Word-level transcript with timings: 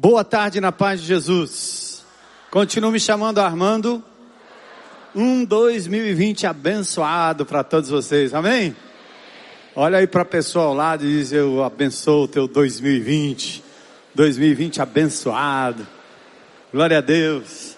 Boa 0.00 0.22
tarde 0.22 0.60
na 0.60 0.70
paz 0.70 1.00
de 1.00 1.08
Jesus. 1.08 2.04
Continuo 2.52 2.92
me 2.92 3.00
chamando 3.00 3.40
Armando. 3.40 4.00
Um 5.12 5.44
2020 5.44 6.46
abençoado 6.46 7.44
para 7.44 7.64
todos 7.64 7.90
vocês, 7.90 8.32
amém? 8.32 8.76
Olha 9.74 9.98
aí 9.98 10.06
para 10.06 10.22
a 10.22 10.24
pessoa 10.24 10.66
ao 10.66 10.72
lado 10.74 11.04
e 11.04 11.08
diz: 11.08 11.32
Eu 11.32 11.64
abençoo 11.64 12.22
o 12.22 12.28
teu 12.28 12.46
2020. 12.46 13.64
2020 14.14 14.80
abençoado. 14.80 15.84
Glória 16.72 16.98
a 16.98 17.00
Deus. 17.00 17.76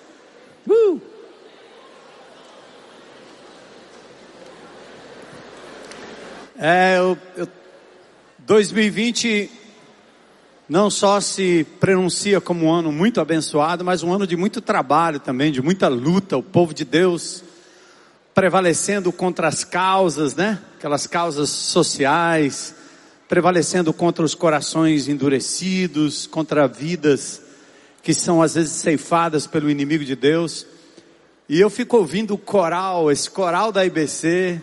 Uh! 0.68 1.00
É, 6.59 6.98
eu, 6.98 7.16
eu, 7.34 7.48
2020 8.41 9.59
não 10.71 10.89
só 10.89 11.20
se 11.20 11.66
pronuncia 11.80 12.41
como 12.41 12.66
um 12.66 12.73
ano 12.73 12.92
muito 12.92 13.20
abençoado, 13.20 13.84
mas 13.84 14.05
um 14.05 14.12
ano 14.12 14.24
de 14.24 14.37
muito 14.37 14.61
trabalho 14.61 15.19
também, 15.19 15.51
de 15.51 15.61
muita 15.61 15.88
luta. 15.88 16.37
O 16.37 16.45
povo 16.45 16.73
de 16.73 16.84
Deus 16.84 17.42
prevalecendo 18.33 19.11
contra 19.11 19.48
as 19.48 19.64
causas, 19.64 20.37
né? 20.37 20.61
Aquelas 20.78 21.09
causas 21.09 21.51
sociais, 21.51 22.73
prevalecendo 23.28 23.92
contra 23.92 24.25
os 24.25 24.33
corações 24.33 25.09
endurecidos, 25.09 26.28
contra 26.28 26.69
vidas 26.69 27.42
que 28.00 28.14
são 28.14 28.41
às 28.41 28.55
vezes 28.55 28.70
ceifadas 28.75 29.48
pelo 29.48 29.69
inimigo 29.69 30.05
de 30.05 30.14
Deus. 30.14 30.64
E 31.48 31.61
eu 31.61 31.69
fico 31.69 31.97
ouvindo 31.97 32.34
o 32.34 32.39
coral, 32.39 33.11
esse 33.11 33.28
coral 33.28 33.73
da 33.73 33.84
IBC. 33.84 34.62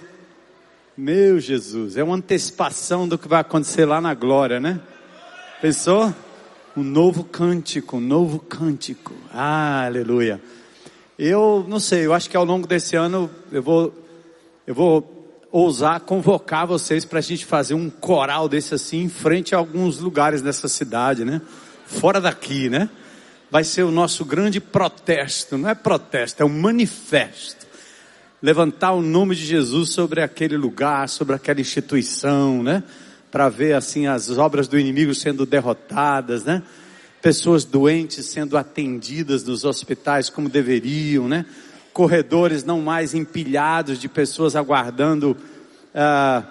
Meu 0.96 1.38
Jesus, 1.38 1.98
é 1.98 2.04
uma 2.04 2.16
antecipação 2.16 3.06
do 3.06 3.18
que 3.18 3.28
vai 3.28 3.42
acontecer 3.42 3.84
lá 3.84 4.00
na 4.00 4.14
glória, 4.14 4.58
né? 4.58 4.80
Pensou? 5.60 6.14
Um 6.76 6.84
novo 6.84 7.24
cântico, 7.24 7.98
um 7.98 8.02
novo 8.02 8.38
cântico. 8.38 9.16
Ah, 9.34 9.86
aleluia. 9.88 10.40
Eu 11.18 11.66
não 11.68 11.80
sei, 11.80 12.06
eu 12.06 12.14
acho 12.14 12.30
que 12.30 12.38
ao 12.38 12.46
longo 12.46 12.68
desse 12.68 12.96
ano 12.96 13.28
eu 13.52 13.64
vou, 13.64 13.92
eu 14.68 14.76
vou 14.76 15.36
ousar 15.52 16.00
convocar 16.02 16.68
vocês 16.68 17.06
para 17.06 17.18
a 17.18 17.24
gente 17.24 17.44
fazer 17.44 17.74
um 17.74 17.90
coral 17.90 18.48
desse 18.48 18.76
assim 18.76 19.02
em 19.02 19.10
frente 19.10 19.56
a 19.56 19.58
alguns 19.58 19.98
lugares 19.98 20.44
dessa 20.44 20.68
cidade, 20.68 21.26
né? 21.26 21.42
Fora 21.88 22.22
daqui, 22.22 22.70
né? 22.70 22.88
Vai 23.50 23.64
ser 23.64 23.82
o 23.82 23.90
nosso 23.90 24.24
grande 24.24 24.60
protesto, 24.60 25.58
não 25.58 25.70
é 25.70 25.74
protesto, 25.74 26.44
é 26.44 26.46
um 26.46 26.50
manifesto. 26.50 27.66
Levantar 28.44 28.92
o 28.92 29.02
nome 29.02 29.36
de 29.36 29.44
Jesus 29.44 29.90
sobre 29.90 30.22
aquele 30.22 30.56
lugar, 30.56 31.10
sobre 31.10 31.36
aquela 31.36 31.60
instituição, 31.60 32.62
né? 32.62 32.84
Para 33.32 33.50
ver 33.50 33.74
assim 33.74 34.08
as 34.08 34.30
obras 34.38 34.68
do 34.68 34.80
inimigo 34.80 35.14
sendo 35.14 35.46
derrotadas, 35.46 36.44
né? 36.44 36.64
Pessoas 37.22 37.66
doentes 37.66 38.26
sendo 38.26 38.58
atendidas 38.58 39.44
nos 39.44 39.66
hospitais 39.66 40.30
como 40.30 40.48
deveriam, 40.48 41.28
né? 41.28 41.46
Corredores 41.92 42.64
não 42.64 42.82
mais 42.82 43.14
empilhados 43.14 44.00
de 44.00 44.08
pessoas 44.08 44.56
aguardando 44.56 45.36
uh, 45.94 46.48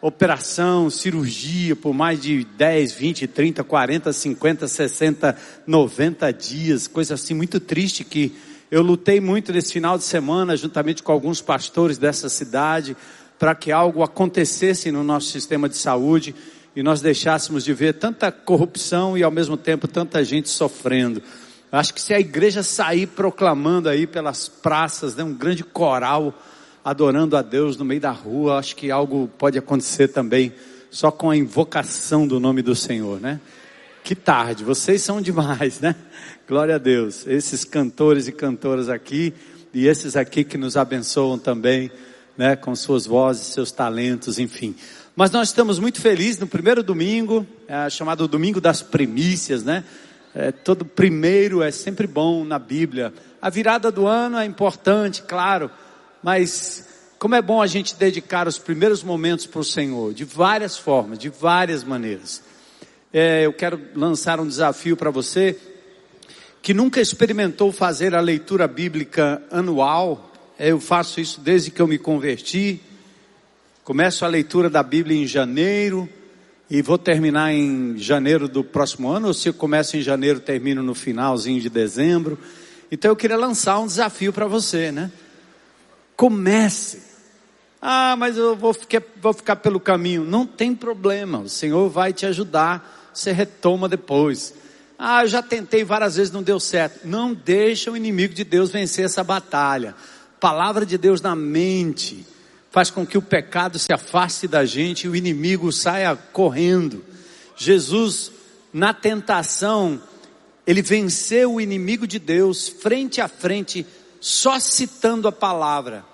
operação, 0.00 0.88
cirurgia 0.88 1.74
por 1.76 1.92
mais 1.92 2.20
de 2.20 2.44
10, 2.44 2.92
20, 2.92 3.26
30, 3.26 3.64
40, 3.64 4.12
50, 4.12 4.68
60, 4.68 5.36
90 5.66 6.32
dias, 6.32 6.86
coisa 6.86 7.14
assim 7.14 7.34
muito 7.34 7.60
triste 7.60 8.04
que 8.04 8.34
eu 8.70 8.82
lutei 8.82 9.20
muito 9.20 9.52
nesse 9.52 9.72
final 9.72 9.98
de 9.98 10.04
semana 10.04 10.56
juntamente 10.56 11.02
com 11.02 11.10
alguns 11.12 11.40
pastores 11.42 11.98
dessa 11.98 12.28
cidade 12.28 12.96
para 13.40 13.54
que 13.54 13.72
algo 13.72 14.02
acontecesse 14.02 14.92
no 14.92 15.02
nosso 15.02 15.30
sistema 15.30 15.66
de 15.66 15.78
saúde 15.78 16.34
e 16.76 16.82
nós 16.82 17.00
deixássemos 17.00 17.64
de 17.64 17.72
ver 17.72 17.94
tanta 17.94 18.30
corrupção 18.30 19.16
e 19.16 19.22
ao 19.22 19.30
mesmo 19.30 19.56
tempo 19.56 19.88
tanta 19.88 20.22
gente 20.22 20.50
sofrendo. 20.50 21.22
Acho 21.72 21.94
que 21.94 22.02
se 22.02 22.12
a 22.12 22.20
igreja 22.20 22.62
sair 22.62 23.06
proclamando 23.06 23.88
aí 23.88 24.06
pelas 24.06 24.46
praças, 24.46 25.16
né, 25.16 25.24
um 25.24 25.32
grande 25.32 25.64
coral 25.64 26.34
adorando 26.84 27.34
a 27.34 27.40
Deus 27.40 27.78
no 27.78 27.84
meio 27.84 28.00
da 28.02 28.10
rua, 28.10 28.58
acho 28.58 28.76
que 28.76 28.90
algo 28.90 29.30
pode 29.38 29.58
acontecer 29.58 30.08
também 30.08 30.52
só 30.90 31.10
com 31.10 31.30
a 31.30 31.36
invocação 31.36 32.26
do 32.26 32.38
nome 32.38 32.60
do 32.60 32.74
Senhor, 32.74 33.18
né? 33.18 33.40
Que 34.04 34.14
tarde, 34.14 34.64
vocês 34.64 35.00
são 35.00 35.18
demais, 35.18 35.80
né? 35.80 35.96
Glória 36.46 36.74
a 36.74 36.78
Deus. 36.78 37.26
Esses 37.26 37.64
cantores 37.64 38.28
e 38.28 38.32
cantoras 38.32 38.90
aqui 38.90 39.32
e 39.72 39.86
esses 39.86 40.14
aqui 40.14 40.44
que 40.44 40.58
nos 40.58 40.76
abençoam 40.76 41.38
também 41.38 41.90
né, 42.40 42.56
com 42.56 42.74
suas 42.74 43.04
vozes, 43.04 43.48
seus 43.48 43.70
talentos, 43.70 44.38
enfim. 44.38 44.74
Mas 45.14 45.30
nós 45.30 45.48
estamos 45.48 45.78
muito 45.78 46.00
felizes 46.00 46.38
no 46.38 46.46
primeiro 46.46 46.82
domingo, 46.82 47.46
é, 47.68 47.90
chamado 47.90 48.26
Domingo 48.26 48.62
das 48.62 48.80
Primícias, 48.80 49.62
né? 49.62 49.84
É, 50.34 50.50
todo 50.50 50.82
primeiro 50.82 51.62
é 51.62 51.70
sempre 51.70 52.06
bom 52.06 52.42
na 52.42 52.58
Bíblia. 52.58 53.12
A 53.42 53.50
virada 53.50 53.92
do 53.92 54.06
ano 54.06 54.38
é 54.38 54.46
importante, 54.46 55.20
claro, 55.20 55.70
mas 56.22 56.88
como 57.18 57.34
é 57.34 57.42
bom 57.42 57.60
a 57.60 57.66
gente 57.66 57.94
dedicar 57.94 58.48
os 58.48 58.56
primeiros 58.56 59.02
momentos 59.02 59.44
para 59.44 59.60
o 59.60 59.64
Senhor, 59.64 60.14
de 60.14 60.24
várias 60.24 60.78
formas, 60.78 61.18
de 61.18 61.28
várias 61.28 61.84
maneiras. 61.84 62.42
É, 63.12 63.44
eu 63.44 63.52
quero 63.52 63.78
lançar 63.94 64.40
um 64.40 64.48
desafio 64.48 64.96
para 64.96 65.10
você 65.10 65.58
que 66.62 66.72
nunca 66.72 67.02
experimentou 67.02 67.70
fazer 67.70 68.14
a 68.14 68.20
leitura 68.22 68.66
bíblica 68.66 69.42
anual, 69.50 70.29
eu 70.60 70.78
faço 70.78 71.20
isso 71.20 71.40
desde 71.40 71.70
que 71.70 71.80
eu 71.80 71.86
me 71.86 71.96
converti. 71.96 72.80
Começo 73.82 74.26
a 74.26 74.28
leitura 74.28 74.68
da 74.68 74.82
Bíblia 74.82 75.16
em 75.16 75.26
janeiro 75.26 76.06
e 76.68 76.82
vou 76.82 76.98
terminar 76.98 77.52
em 77.54 77.96
janeiro 77.96 78.46
do 78.46 78.62
próximo 78.62 79.08
ano, 79.08 79.28
ou 79.28 79.34
se 79.34 79.48
eu 79.48 79.54
começo 79.54 79.96
em 79.96 80.02
janeiro, 80.02 80.38
termino 80.38 80.82
no 80.82 80.94
finalzinho 80.94 81.60
de 81.62 81.70
dezembro. 81.70 82.38
Então 82.92 83.10
eu 83.10 83.16
queria 83.16 83.38
lançar 83.38 83.78
um 83.78 83.86
desafio 83.86 84.34
para 84.34 84.46
você, 84.46 84.92
né? 84.92 85.10
Comece. 86.14 87.02
Ah, 87.80 88.14
mas 88.18 88.36
eu 88.36 88.54
vou 88.54 88.74
ficar, 88.74 89.02
vou 89.20 89.32
ficar 89.32 89.56
pelo 89.56 89.80
caminho. 89.80 90.24
Não 90.24 90.46
tem 90.46 90.74
problema, 90.74 91.38
o 91.38 91.48
Senhor 91.48 91.88
vai 91.88 92.12
te 92.12 92.26
ajudar. 92.26 93.10
Você 93.14 93.32
retoma 93.32 93.88
depois. 93.88 94.54
Ah, 94.98 95.24
eu 95.24 95.28
já 95.28 95.42
tentei 95.42 95.82
várias 95.82 96.16
vezes, 96.16 96.30
não 96.30 96.42
deu 96.42 96.60
certo. 96.60 97.08
Não 97.08 97.32
deixa 97.32 97.90
o 97.90 97.96
inimigo 97.96 98.34
de 98.34 98.44
Deus 98.44 98.70
vencer 98.70 99.06
essa 99.06 99.24
batalha 99.24 99.94
palavra 100.40 100.86
de 100.86 100.96
Deus 100.96 101.20
na 101.20 101.36
mente 101.36 102.26
faz 102.70 102.90
com 102.90 103.06
que 103.06 103.18
o 103.18 103.22
pecado 103.22 103.78
se 103.78 103.92
afaste 103.92 104.48
da 104.48 104.64
gente 104.64 105.04
e 105.04 105.08
o 105.08 105.14
inimigo 105.14 105.70
saia 105.70 106.16
correndo. 106.16 107.04
Jesus, 107.56 108.32
na 108.72 108.94
tentação, 108.94 110.00
ele 110.66 110.80
venceu 110.80 111.54
o 111.54 111.60
inimigo 111.60 112.06
de 112.06 112.18
Deus 112.18 112.68
frente 112.68 113.20
a 113.20 113.28
frente, 113.28 113.86
só 114.20 114.58
citando 114.58 115.28
a 115.28 115.32
palavra. 115.32 116.04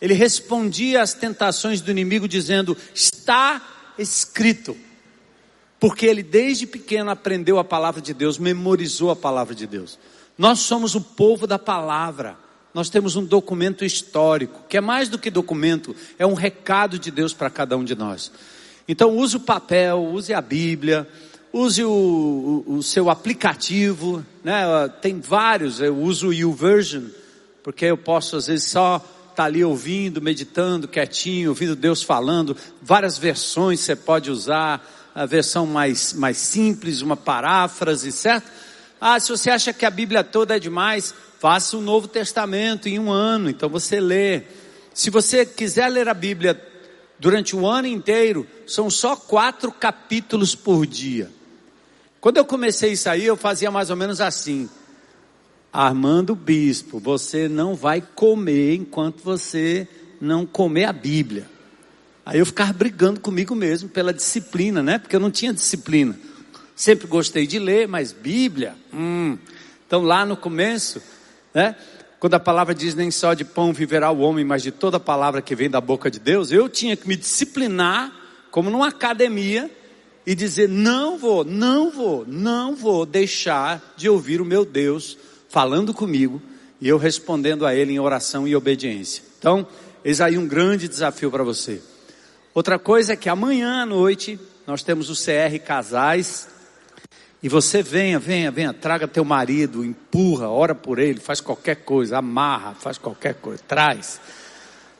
Ele 0.00 0.14
respondia 0.14 1.02
às 1.02 1.14
tentações 1.14 1.80
do 1.80 1.90
inimigo 1.90 2.28
dizendo: 2.28 2.76
Está 2.94 3.60
escrito. 3.98 4.76
Porque 5.80 6.06
ele 6.06 6.22
desde 6.22 6.64
pequeno 6.64 7.10
aprendeu 7.10 7.58
a 7.58 7.64
palavra 7.64 8.00
de 8.00 8.14
Deus, 8.14 8.38
memorizou 8.38 9.10
a 9.10 9.16
palavra 9.16 9.52
de 9.52 9.66
Deus. 9.66 9.98
Nós 10.38 10.60
somos 10.60 10.94
o 10.94 11.00
povo 11.00 11.44
da 11.44 11.58
palavra 11.58 12.36
nós 12.74 12.88
temos 12.88 13.16
um 13.16 13.24
documento 13.24 13.84
histórico, 13.84 14.64
que 14.68 14.76
é 14.76 14.80
mais 14.80 15.08
do 15.08 15.18
que 15.18 15.30
documento, 15.30 15.94
é 16.18 16.26
um 16.26 16.34
recado 16.34 16.98
de 16.98 17.10
Deus 17.10 17.32
para 17.32 17.50
cada 17.50 17.76
um 17.76 17.84
de 17.84 17.94
nós. 17.94 18.32
Então 18.88 19.16
use 19.16 19.36
o 19.36 19.40
papel, 19.40 20.02
use 20.02 20.32
a 20.32 20.40
Bíblia, 20.40 21.06
use 21.52 21.84
o, 21.84 22.64
o, 22.66 22.76
o 22.76 22.82
seu 22.82 23.10
aplicativo, 23.10 24.24
né? 24.42 24.64
tem 25.00 25.20
vários, 25.20 25.80
eu 25.80 25.96
uso 25.96 26.28
o 26.28 26.32
YouVersion, 26.32 27.04
porque 27.62 27.84
eu 27.84 27.96
posso 27.96 28.36
às 28.36 28.46
vezes 28.46 28.70
só 28.70 28.96
estar 28.96 29.34
tá 29.34 29.44
ali 29.44 29.62
ouvindo, 29.62 30.20
meditando, 30.20 30.88
quietinho, 30.88 31.50
ouvindo 31.50 31.76
Deus 31.76 32.02
falando, 32.02 32.56
várias 32.80 33.18
versões 33.18 33.80
você 33.80 33.94
pode 33.94 34.30
usar, 34.30 34.84
a 35.14 35.26
versão 35.26 35.66
mais, 35.66 36.12
mais 36.14 36.38
simples, 36.38 37.02
uma 37.02 37.16
paráfrase, 37.16 38.10
certo? 38.10 38.50
Ah, 39.00 39.18
se 39.20 39.30
você 39.30 39.50
acha 39.50 39.72
que 39.72 39.84
a 39.84 39.90
Bíblia 39.90 40.24
toda 40.24 40.56
é 40.56 40.58
demais, 40.58 41.14
Faça 41.42 41.76
o 41.76 41.80
um 41.80 41.82
Novo 41.82 42.06
Testamento 42.06 42.88
em 42.88 43.00
um 43.00 43.10
ano, 43.10 43.50
então 43.50 43.68
você 43.68 43.98
lê. 43.98 44.42
Se 44.94 45.10
você 45.10 45.44
quiser 45.44 45.88
ler 45.88 46.08
a 46.08 46.14
Bíblia 46.14 46.56
durante 47.18 47.56
o 47.56 47.66
ano 47.66 47.88
inteiro, 47.88 48.46
são 48.64 48.88
só 48.88 49.16
quatro 49.16 49.72
capítulos 49.72 50.54
por 50.54 50.86
dia. 50.86 51.28
Quando 52.20 52.36
eu 52.36 52.44
comecei 52.44 52.92
isso 52.92 53.10
aí, 53.10 53.26
eu 53.26 53.36
fazia 53.36 53.72
mais 53.72 53.90
ou 53.90 53.96
menos 53.96 54.20
assim. 54.20 54.70
Armando 55.72 56.36
Bispo, 56.36 57.00
você 57.00 57.48
não 57.48 57.74
vai 57.74 58.00
comer 58.00 58.76
enquanto 58.76 59.20
você 59.24 59.88
não 60.20 60.46
comer 60.46 60.84
a 60.84 60.92
Bíblia. 60.92 61.48
Aí 62.24 62.38
eu 62.38 62.46
ficava 62.46 62.72
brigando 62.72 63.18
comigo 63.18 63.52
mesmo 63.52 63.88
pela 63.88 64.14
disciplina, 64.14 64.80
né? 64.80 64.96
Porque 64.96 65.16
eu 65.16 65.20
não 65.20 65.28
tinha 65.28 65.52
disciplina. 65.52 66.16
Sempre 66.76 67.08
gostei 67.08 67.48
de 67.48 67.58
ler, 67.58 67.88
mas 67.88 68.12
Bíblia, 68.12 68.76
hum. 68.94 69.36
Então 69.84 70.02
lá 70.02 70.24
no 70.24 70.36
começo, 70.36 71.02
né? 71.54 71.76
Quando 72.18 72.34
a 72.34 72.40
palavra 72.40 72.72
diz 72.72 72.94
nem 72.94 73.10
só 73.10 73.34
de 73.34 73.44
pão 73.44 73.72
viverá 73.72 74.10
o 74.12 74.20
homem, 74.20 74.44
mas 74.44 74.62
de 74.62 74.70
toda 74.70 75.00
palavra 75.00 75.42
que 75.42 75.56
vem 75.56 75.68
da 75.68 75.80
boca 75.80 76.08
de 76.08 76.20
Deus, 76.20 76.52
eu 76.52 76.68
tinha 76.68 76.96
que 76.96 77.08
me 77.08 77.16
disciplinar, 77.16 78.12
como 78.50 78.70
numa 78.70 78.88
academia, 78.88 79.68
e 80.24 80.34
dizer: 80.34 80.68
não 80.68 81.18
vou, 81.18 81.44
não 81.44 81.90
vou, 81.90 82.24
não 82.26 82.76
vou 82.76 83.04
deixar 83.04 83.94
de 83.96 84.08
ouvir 84.08 84.40
o 84.40 84.44
meu 84.44 84.64
Deus 84.64 85.18
falando 85.48 85.92
comigo 85.92 86.40
e 86.80 86.88
eu 86.88 86.96
respondendo 86.96 87.66
a 87.66 87.74
Ele 87.74 87.92
em 87.92 87.98
oração 87.98 88.46
e 88.46 88.54
obediência. 88.54 89.22
Então, 89.38 89.66
eis 90.04 90.20
aí 90.20 90.38
um 90.38 90.46
grande 90.46 90.88
desafio 90.88 91.30
para 91.30 91.42
você. 91.42 91.82
Outra 92.54 92.78
coisa 92.78 93.14
é 93.14 93.16
que 93.16 93.28
amanhã 93.28 93.82
à 93.82 93.86
noite 93.86 94.38
nós 94.66 94.82
temos 94.82 95.10
o 95.10 95.14
CR 95.14 95.58
Casais. 95.64 96.48
E 97.42 97.48
você 97.48 97.82
venha, 97.82 98.20
venha, 98.20 98.50
venha, 98.52 98.72
traga 98.72 99.08
teu 99.08 99.24
marido, 99.24 99.84
empurra, 99.84 100.48
ora 100.48 100.76
por 100.76 101.00
ele, 101.00 101.18
faz 101.18 101.40
qualquer 101.40 101.76
coisa, 101.76 102.18
amarra, 102.18 102.74
faz 102.74 102.98
qualquer 102.98 103.34
coisa, 103.34 103.60
traz. 103.66 104.20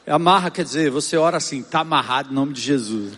Amarra 0.05 0.51
quer 0.51 0.65
dizer, 0.65 0.91
você 0.91 1.15
ora 1.15 1.37
assim, 1.37 1.61
está 1.61 1.79
amarrado 1.79 2.31
em 2.31 2.35
nome 2.35 2.51
de 2.51 2.59
Jesus. 2.59 3.13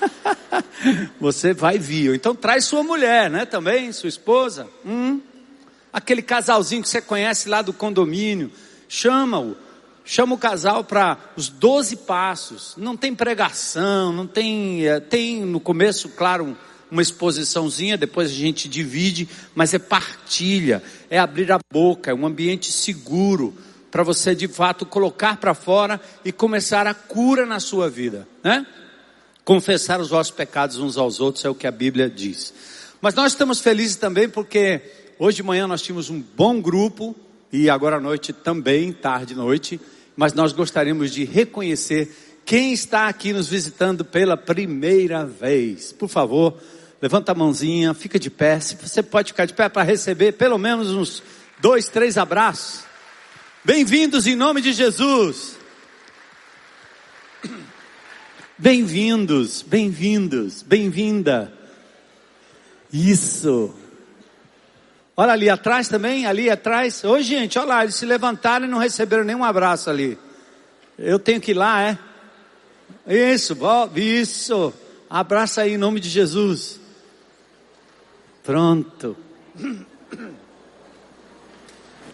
você 1.20 1.52
vai 1.52 1.78
vir. 1.78 2.14
Então 2.14 2.34
traz 2.34 2.64
sua 2.64 2.82
mulher, 2.82 3.28
né? 3.28 3.44
Também, 3.44 3.92
sua 3.92 4.08
esposa. 4.08 4.66
Hum? 4.84 5.20
Aquele 5.92 6.22
casalzinho 6.22 6.82
que 6.82 6.88
você 6.88 7.02
conhece 7.02 7.50
lá 7.50 7.60
do 7.60 7.74
condomínio, 7.74 8.50
chama-o. 8.88 9.56
Chama 10.02 10.34
o 10.34 10.38
casal 10.38 10.84
para 10.84 11.18
os 11.36 11.48
12 11.48 11.96
passos. 11.96 12.74
Não 12.76 12.96
tem 12.96 13.14
pregação, 13.14 14.12
não 14.12 14.26
tem. 14.26 14.86
É, 14.86 15.00
tem 15.00 15.44
no 15.44 15.58
começo, 15.58 16.08
claro, 16.10 16.56
uma 16.90 17.02
exposiçãozinha, 17.02 17.96
depois 17.96 18.30
a 18.30 18.34
gente 18.34 18.68
divide, 18.68 19.28
mas 19.54 19.74
é 19.74 19.78
partilha, 19.78 20.82
é 21.10 21.18
abrir 21.18 21.50
a 21.52 21.58
boca, 21.72 22.10
é 22.10 22.14
um 22.14 22.26
ambiente 22.26 22.70
seguro 22.70 23.54
para 23.90 24.02
você 24.02 24.34
de 24.34 24.46
fato 24.46 24.84
colocar 24.84 25.38
para 25.38 25.54
fora 25.54 26.00
e 26.24 26.30
começar 26.30 26.86
a 26.86 26.94
cura 26.94 27.46
na 27.46 27.58
sua 27.60 27.88
vida, 27.88 28.28
né? 28.42 28.66
Confessar 29.44 30.00
os 30.00 30.10
vossos 30.10 30.32
pecados 30.32 30.78
uns 30.78 30.98
aos 30.98 31.20
outros 31.20 31.44
é 31.44 31.48
o 31.48 31.54
que 31.54 31.66
a 31.66 31.70
Bíblia 31.70 32.10
diz. 32.10 32.52
Mas 33.00 33.14
nós 33.14 33.32
estamos 33.32 33.60
felizes 33.60 33.96
também 33.96 34.28
porque 34.28 34.82
hoje 35.18 35.36
de 35.36 35.42
manhã 35.42 35.66
nós 35.66 35.82
tínhamos 35.82 36.10
um 36.10 36.20
bom 36.20 36.60
grupo 36.60 37.14
e 37.52 37.70
agora 37.70 37.96
à 37.96 38.00
noite 38.00 38.32
também, 38.32 38.92
tarde 38.92 39.34
e 39.34 39.36
noite, 39.36 39.80
mas 40.16 40.32
nós 40.32 40.52
gostaríamos 40.52 41.12
de 41.12 41.24
reconhecer 41.24 42.25
quem 42.46 42.72
está 42.72 43.08
aqui 43.08 43.32
nos 43.32 43.48
visitando 43.48 44.04
pela 44.04 44.36
primeira 44.36 45.26
vez. 45.26 45.92
Por 45.92 46.08
favor, 46.08 46.56
levanta 47.02 47.32
a 47.32 47.34
mãozinha, 47.34 47.92
fica 47.92 48.20
de 48.20 48.30
pé. 48.30 48.60
Se 48.60 48.76
você 48.76 49.02
pode 49.02 49.32
ficar 49.32 49.46
de 49.46 49.52
pé 49.52 49.68
para 49.68 49.82
receber 49.82 50.32
pelo 50.32 50.56
menos 50.56 50.92
uns 50.92 51.24
dois, 51.60 51.88
três 51.88 52.16
abraços. 52.16 52.84
Bem-vindos 53.64 54.28
em 54.28 54.36
nome 54.36 54.60
de 54.60 54.72
Jesus. 54.72 55.58
Bem-vindos, 58.56 59.62
bem-vindos, 59.62 60.62
bem-vinda. 60.62 61.52
Isso. 62.92 63.74
Olha 65.16 65.32
ali 65.32 65.50
atrás 65.50 65.88
também, 65.88 66.26
ali 66.26 66.48
atrás. 66.48 67.02
Oi, 67.02 67.24
gente, 67.24 67.58
olha 67.58 67.68
lá, 67.68 67.82
eles 67.82 67.96
se 67.96 68.06
levantaram 68.06 68.66
e 68.66 68.68
não 68.68 68.78
receberam 68.78 69.24
nenhum 69.24 69.42
abraço 69.42 69.90
ali. 69.90 70.16
Eu 70.96 71.18
tenho 71.18 71.40
que 71.40 71.50
ir 71.50 71.54
lá, 71.54 71.82
é? 71.82 71.98
Isso, 73.06 73.56
isso. 73.94 74.72
Abraça 75.08 75.62
aí 75.62 75.74
em 75.74 75.78
nome 75.78 76.00
de 76.00 76.08
Jesus. 76.08 76.80
Pronto. 78.42 79.16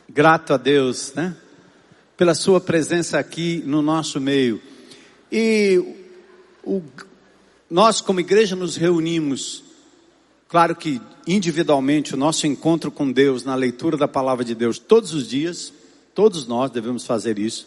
Grato 0.08 0.54
a 0.54 0.56
Deus, 0.56 1.12
né? 1.14 1.36
Pela 2.16 2.34
sua 2.34 2.60
presença 2.60 3.18
aqui 3.18 3.62
no 3.66 3.80
nosso 3.82 4.20
meio. 4.20 4.60
E 5.30 5.82
o, 6.62 6.82
nós, 7.70 8.00
como 8.00 8.20
igreja, 8.20 8.54
nos 8.54 8.76
reunimos 8.76 9.64
Claro 10.52 10.76
que 10.76 11.00
individualmente 11.26 12.12
o 12.12 12.18
nosso 12.18 12.46
encontro 12.46 12.90
com 12.90 13.10
Deus 13.10 13.42
na 13.42 13.54
leitura 13.54 13.96
da 13.96 14.06
palavra 14.06 14.44
de 14.44 14.54
Deus 14.54 14.78
todos 14.78 15.14
os 15.14 15.26
dias, 15.26 15.72
todos 16.14 16.46
nós 16.46 16.70
devemos 16.70 17.06
fazer 17.06 17.38
isso. 17.38 17.66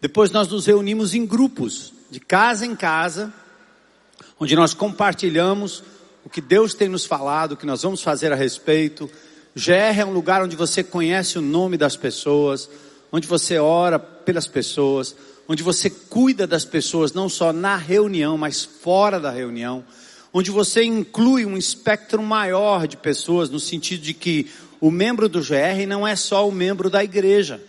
Depois 0.00 0.32
nós 0.32 0.48
nos 0.48 0.66
reunimos 0.66 1.14
em 1.14 1.24
grupos, 1.24 1.92
de 2.10 2.20
casa 2.20 2.66
em 2.66 2.74
casa, 2.74 3.32
onde 4.38 4.54
nós 4.56 4.74
compartilhamos 4.74 5.82
o 6.24 6.30
que 6.30 6.40
Deus 6.40 6.74
tem 6.74 6.88
nos 6.88 7.04
falado, 7.04 7.52
o 7.52 7.56
que 7.56 7.66
nós 7.66 7.82
vamos 7.82 8.02
fazer 8.02 8.32
a 8.32 8.36
respeito. 8.36 9.10
GR 9.54 10.00
é 10.00 10.04
um 10.04 10.12
lugar 10.12 10.42
onde 10.42 10.56
você 10.56 10.82
conhece 10.82 11.38
o 11.38 11.42
nome 11.42 11.76
das 11.76 11.96
pessoas, 11.96 12.68
onde 13.10 13.26
você 13.26 13.58
ora 13.58 13.98
pelas 13.98 14.46
pessoas, 14.46 15.14
onde 15.48 15.62
você 15.62 15.88
cuida 15.90 16.46
das 16.46 16.64
pessoas, 16.64 17.12
não 17.12 17.28
só 17.28 17.52
na 17.52 17.76
reunião, 17.76 18.36
mas 18.36 18.64
fora 18.64 19.18
da 19.18 19.30
reunião 19.30 19.84
onde 20.32 20.50
você 20.50 20.84
inclui 20.84 21.44
um 21.44 21.56
espectro 21.56 22.22
maior 22.22 22.86
de 22.86 22.96
pessoas, 22.96 23.50
no 23.50 23.58
sentido 23.58 24.02
de 24.02 24.14
que 24.14 24.50
o 24.80 24.90
membro 24.90 25.28
do 25.28 25.40
GR 25.40 25.86
não 25.86 26.06
é 26.06 26.14
só 26.14 26.48
o 26.48 26.52
membro 26.52 26.88
da 26.90 27.02
igreja, 27.02 27.60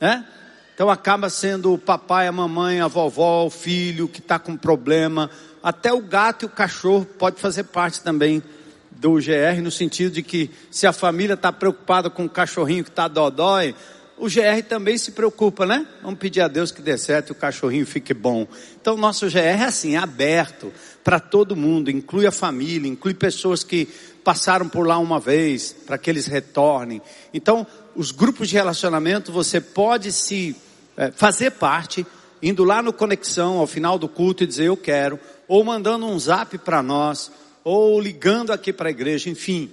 né? 0.00 0.26
Então 0.74 0.88
acaba 0.88 1.28
sendo 1.28 1.72
o 1.72 1.78
papai, 1.78 2.26
a 2.26 2.32
mamãe, 2.32 2.80
a 2.80 2.88
vovó, 2.88 3.44
o 3.44 3.50
filho 3.50 4.08
que 4.08 4.20
está 4.20 4.38
com 4.38 4.56
problema, 4.56 5.30
até 5.62 5.92
o 5.92 6.00
gato 6.00 6.44
e 6.44 6.46
o 6.46 6.50
cachorro 6.50 7.04
pode 7.04 7.40
fazer 7.40 7.64
parte 7.64 8.00
também 8.00 8.42
do 8.90 9.14
GR, 9.14 9.60
no 9.62 9.70
sentido 9.70 10.12
de 10.12 10.22
que 10.22 10.50
se 10.70 10.86
a 10.86 10.92
família 10.92 11.34
está 11.34 11.52
preocupada 11.52 12.08
com 12.08 12.24
o 12.24 12.30
cachorrinho 12.30 12.84
que 12.84 12.90
está 12.90 13.08
dodói, 13.08 13.74
o 14.16 14.26
GR 14.26 14.62
também 14.68 14.96
se 14.96 15.10
preocupa, 15.10 15.66
né? 15.66 15.84
Vamos 16.00 16.20
pedir 16.20 16.40
a 16.40 16.48
Deus 16.48 16.70
que 16.70 16.80
dê 16.80 16.96
certo 16.96 17.30
e 17.30 17.32
o 17.32 17.34
cachorrinho 17.34 17.84
fique 17.84 18.14
bom. 18.14 18.46
Então, 18.80 18.96
nosso 18.96 19.28
GR 19.28 19.38
é 19.38 19.64
assim, 19.64 19.96
é 19.96 19.98
aberto 19.98 20.72
para 21.02 21.18
todo 21.18 21.56
mundo, 21.56 21.90
inclui 21.90 22.26
a 22.26 22.30
família, 22.30 22.88
inclui 22.88 23.14
pessoas 23.14 23.64
que 23.64 23.88
passaram 24.24 24.68
por 24.68 24.86
lá 24.86 24.98
uma 24.98 25.18
vez, 25.18 25.72
para 25.72 25.98
que 25.98 26.08
eles 26.08 26.26
retornem. 26.26 27.02
Então, 27.32 27.66
os 27.94 28.10
grupos 28.10 28.48
de 28.48 28.54
relacionamento, 28.54 29.32
você 29.32 29.60
pode 29.60 30.12
se 30.12 30.56
é, 30.96 31.10
fazer 31.10 31.52
parte, 31.52 32.06
indo 32.42 32.64
lá 32.64 32.82
no 32.82 32.92
Conexão, 32.92 33.58
ao 33.58 33.66
final 33.66 33.98
do 33.98 34.08
culto 34.08 34.42
e 34.44 34.46
dizer 34.46 34.66
eu 34.66 34.76
quero, 34.76 35.18
ou 35.46 35.62
mandando 35.64 36.06
um 36.06 36.18
zap 36.18 36.56
para 36.58 36.82
nós, 36.82 37.30
ou 37.64 38.00
ligando 38.00 38.52
aqui 38.52 38.72
para 38.72 38.88
a 38.88 38.90
igreja, 38.90 39.30
enfim, 39.30 39.70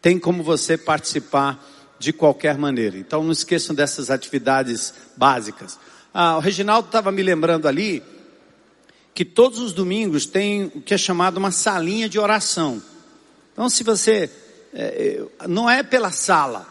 tem 0.00 0.18
como 0.18 0.42
você 0.42 0.76
participar 0.76 1.64
de 1.98 2.12
qualquer 2.12 2.56
maneira. 2.56 2.96
Então 2.96 3.22
não 3.22 3.32
esqueçam 3.32 3.74
dessas 3.74 4.10
atividades 4.10 4.94
básicas. 5.16 5.78
Ah, 6.14 6.36
o 6.36 6.40
Reginaldo 6.40 6.86
estava 6.86 7.12
me 7.12 7.22
lembrando 7.22 7.66
ali 7.66 8.02
que 9.14 9.24
todos 9.24 9.58
os 9.58 9.72
domingos 9.72 10.26
tem 10.26 10.70
o 10.74 10.80
que 10.80 10.94
é 10.94 10.98
chamado 10.98 11.38
uma 11.38 11.50
salinha 11.50 12.08
de 12.08 12.18
oração. 12.18 12.80
Então 13.58 13.68
se 13.68 13.82
você 13.82 14.30
é, 14.72 15.20
não 15.48 15.68
é 15.68 15.82
pela 15.82 16.12
sala, 16.12 16.64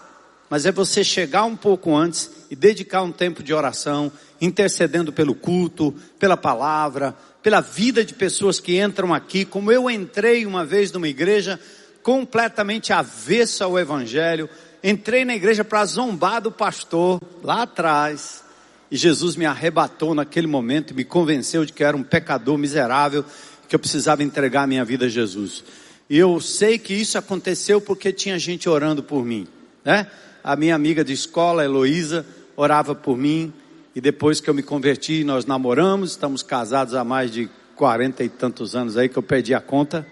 mas 0.50 0.66
é 0.66 0.72
você 0.72 1.04
chegar 1.04 1.44
um 1.44 1.54
pouco 1.54 1.94
antes 1.94 2.32
e 2.50 2.56
dedicar 2.56 3.02
um 3.02 3.12
tempo 3.12 3.44
de 3.44 3.54
oração, 3.54 4.10
intercedendo 4.40 5.12
pelo 5.12 5.36
culto, 5.36 5.94
pela 6.18 6.38
palavra, 6.38 7.14
pela 7.44 7.60
vida 7.60 8.06
de 8.06 8.14
pessoas 8.14 8.62
que 8.62 8.80
entram 8.80 9.14
aqui, 9.14 9.44
como 9.44 9.70
eu 9.70 9.90
entrei 9.90 10.46
uma 10.46 10.64
vez 10.64 10.90
numa 10.90 11.10
igreja 11.10 11.60
completamente 12.02 12.94
avessa 12.94 13.66
ao 13.66 13.78
evangelho, 13.78 14.50
entrei 14.82 15.26
na 15.26 15.36
igreja 15.36 15.66
para 15.66 15.84
zombar 15.84 16.42
do 16.42 16.54
pastor 16.54 17.22
lá 17.44 17.64
atrás. 17.64 18.46
E 18.90 18.96
Jesus 18.96 19.36
me 19.36 19.46
arrebatou 19.46 20.16
naquele 20.16 20.48
momento 20.48 20.92
e 20.92 20.96
me 20.96 21.04
convenceu 21.04 21.66
de 21.66 21.74
que 21.74 21.84
eu 21.84 21.88
era 21.88 21.98
um 21.98 22.04
pecador 22.04 22.58
miserável, 22.58 23.26
que 23.68 23.76
eu 23.76 23.80
precisava 23.80 24.24
entregar 24.24 24.64
a 24.64 24.68
minha 24.68 24.86
vida 24.86 25.08
a 25.08 25.10
Jesus. 25.10 25.66
Eu 26.10 26.40
sei 26.40 26.80
que 26.80 26.94
isso 26.94 27.18
aconteceu 27.18 27.82
porque 27.82 28.14
tinha 28.14 28.40
gente 28.40 28.70
orando 28.70 29.04
por 29.04 29.26
mim, 29.26 29.46
né? 29.84 30.08
A 30.42 30.56
minha 30.56 30.74
amiga 30.74 31.04
de 31.04 31.12
escola, 31.12 31.66
Heloísa, 31.66 32.26
orava 32.56 32.96
por 32.96 33.18
mim. 33.18 33.52
E 33.94 34.00
depois 34.00 34.40
que 34.40 34.50
eu 34.50 34.54
me 34.54 34.64
converti, 34.64 35.26
nós 35.26 35.46
namoramos, 35.46 36.12
estamos 36.12 36.42
casados 36.42 36.94
há 36.94 37.04
mais 37.04 37.30
de 37.30 37.50
quarenta 37.76 38.24
e 38.24 38.30
tantos 38.30 38.74
anos 38.74 38.96
aí 38.96 39.10
que 39.10 39.18
eu 39.18 39.24
perdi 39.24 39.54
a 39.54 39.60
conta. 39.60 40.08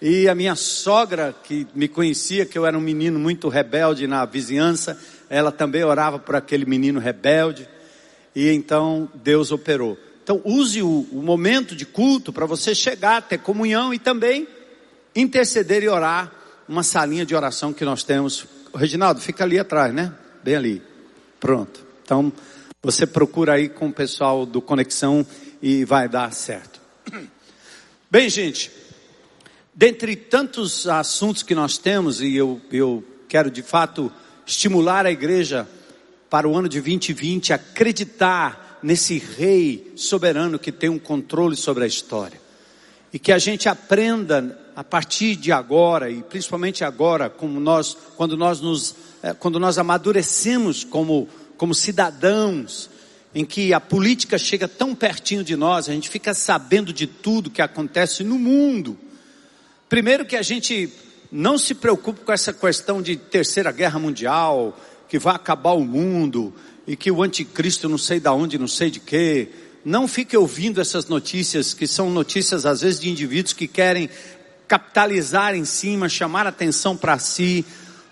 E 0.00 0.28
a 0.28 0.34
minha 0.34 0.54
sogra, 0.54 1.34
que 1.42 1.66
me 1.74 1.88
conhecia, 1.88 2.46
que 2.46 2.56
eu 2.56 2.64
era 2.64 2.78
um 2.78 2.80
menino 2.80 3.18
muito 3.18 3.48
rebelde 3.48 4.06
na 4.06 4.24
vizinhança, 4.24 4.96
ela 5.28 5.50
também 5.50 5.82
orava 5.82 6.20
por 6.20 6.36
aquele 6.36 6.64
menino 6.64 7.00
rebelde. 7.00 7.68
E 8.32 8.48
então 8.50 9.10
Deus 9.12 9.50
operou. 9.50 9.98
Então 10.22 10.40
use 10.44 10.82
o, 10.82 11.06
o 11.10 11.20
momento 11.20 11.74
de 11.74 11.84
culto 11.84 12.32
para 12.32 12.46
você 12.46 12.76
chegar, 12.76 13.22
ter 13.22 13.38
comunhão 13.38 13.92
e 13.92 13.98
também 13.98 14.46
interceder 15.16 15.82
e 15.82 15.88
orar. 15.88 16.32
Uma 16.68 16.82
salinha 16.82 17.24
de 17.24 17.34
oração 17.34 17.72
que 17.72 17.84
nós 17.84 18.02
temos. 18.02 18.46
O 18.72 18.76
Reginaldo, 18.76 19.20
fica 19.20 19.44
ali 19.44 19.58
atrás, 19.58 19.94
né? 19.94 20.12
Bem 20.42 20.56
ali. 20.56 20.82
Pronto. 21.40 21.84
Então 22.02 22.32
você 22.82 23.06
procura 23.06 23.54
aí 23.54 23.68
com 23.68 23.88
o 23.88 23.92
pessoal 23.92 24.44
do 24.44 24.60
Conexão 24.60 25.26
e 25.62 25.84
vai 25.84 26.08
dar 26.08 26.32
certo. 26.32 26.80
Bem, 28.10 28.28
gente. 28.28 28.70
Dentre 29.74 30.16
tantos 30.16 30.88
assuntos 30.88 31.42
que 31.42 31.54
nós 31.54 31.78
temos, 31.78 32.20
e 32.20 32.34
eu, 32.34 32.60
eu 32.70 33.04
quero 33.28 33.50
de 33.50 33.62
fato 33.62 34.10
estimular 34.46 35.04
a 35.04 35.10
igreja 35.10 35.68
para 36.30 36.48
o 36.48 36.56
ano 36.56 36.68
de 36.68 36.80
2020 36.80 37.52
a 37.52 37.56
acreditar 37.56 38.78
nesse 38.82 39.18
rei 39.18 39.92
soberano 39.96 40.58
que 40.58 40.72
tem 40.72 40.88
um 40.88 40.98
controle 40.98 41.56
sobre 41.56 41.84
a 41.84 41.86
história. 41.86 42.40
E 43.12 43.18
que 43.18 43.32
a 43.32 43.38
gente 43.38 43.68
aprenda 43.68 44.58
a 44.76 44.84
partir 44.84 45.36
de 45.36 45.50
agora 45.50 46.10
e 46.10 46.22
principalmente 46.22 46.84
agora, 46.84 47.30
como 47.30 47.58
nós, 47.58 47.96
quando 48.14 48.36
nós 48.36 48.60
nos, 48.60 48.94
eh, 49.22 49.32
quando 49.32 49.58
nós 49.58 49.78
amadurecemos 49.78 50.84
como, 50.84 51.26
como 51.56 51.74
cidadãos, 51.74 52.90
em 53.34 53.42
que 53.42 53.72
a 53.72 53.80
política 53.80 54.36
chega 54.36 54.68
tão 54.68 54.94
pertinho 54.94 55.42
de 55.42 55.56
nós, 55.56 55.88
a 55.88 55.92
gente 55.92 56.10
fica 56.10 56.34
sabendo 56.34 56.92
de 56.92 57.06
tudo 57.06 57.50
que 57.50 57.62
acontece 57.62 58.22
no 58.22 58.38
mundo. 58.38 58.98
Primeiro 59.88 60.26
que 60.26 60.36
a 60.36 60.42
gente 60.42 60.92
não 61.32 61.56
se 61.56 61.74
preocupe 61.74 62.20
com 62.20 62.32
essa 62.32 62.52
questão 62.52 63.00
de 63.00 63.16
terceira 63.16 63.72
guerra 63.72 63.98
mundial, 63.98 64.78
que 65.08 65.18
vai 65.18 65.34
acabar 65.34 65.72
o 65.72 65.84
mundo 65.84 66.52
e 66.86 66.96
que 66.96 67.10
o 67.10 67.22
anticristo 67.22 67.88
não 67.88 67.98
sei 67.98 68.20
da 68.20 68.32
onde, 68.32 68.58
não 68.58 68.68
sei 68.68 68.90
de 68.90 69.00
quê. 69.00 69.48
Não 69.84 70.08
fique 70.08 70.36
ouvindo 70.36 70.80
essas 70.80 71.06
notícias 71.06 71.72
que 71.72 71.86
são 71.86 72.10
notícias 72.10 72.66
às 72.66 72.80
vezes 72.80 73.00
de 73.00 73.08
indivíduos 73.08 73.52
que 73.52 73.68
querem 73.68 74.10
capitalizar 74.66 75.54
em 75.54 75.64
cima, 75.64 76.08
chamar 76.08 76.46
atenção 76.46 76.96
para 76.96 77.18
si, 77.18 77.64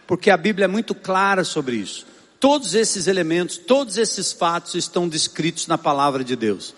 porque 0.06 0.30
a 0.30 0.36
Bíblia 0.36 0.66
é 0.66 0.68
muito 0.68 0.94
clara 0.94 1.44
sobre 1.44 1.76
isso. 1.76 2.06
Todos 2.38 2.74
esses 2.74 3.06
elementos, 3.06 3.56
todos 3.56 3.96
esses 3.96 4.32
fatos 4.32 4.74
estão 4.74 5.08
descritos 5.08 5.66
na 5.66 5.78
palavra 5.78 6.22
de 6.22 6.36
Deus. 6.36 6.74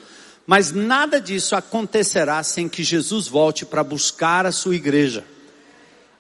Mas 0.47 0.71
nada 0.71 1.21
disso 1.21 1.57
acontecerá 1.57 2.43
sem 2.43 2.69
que 2.69 2.85
Jesus 2.85 3.27
volte 3.27 3.67
para 3.67 3.83
buscar 3.83 4.47
a 4.47 4.53
sua 4.53 4.77
igreja. 4.77 5.25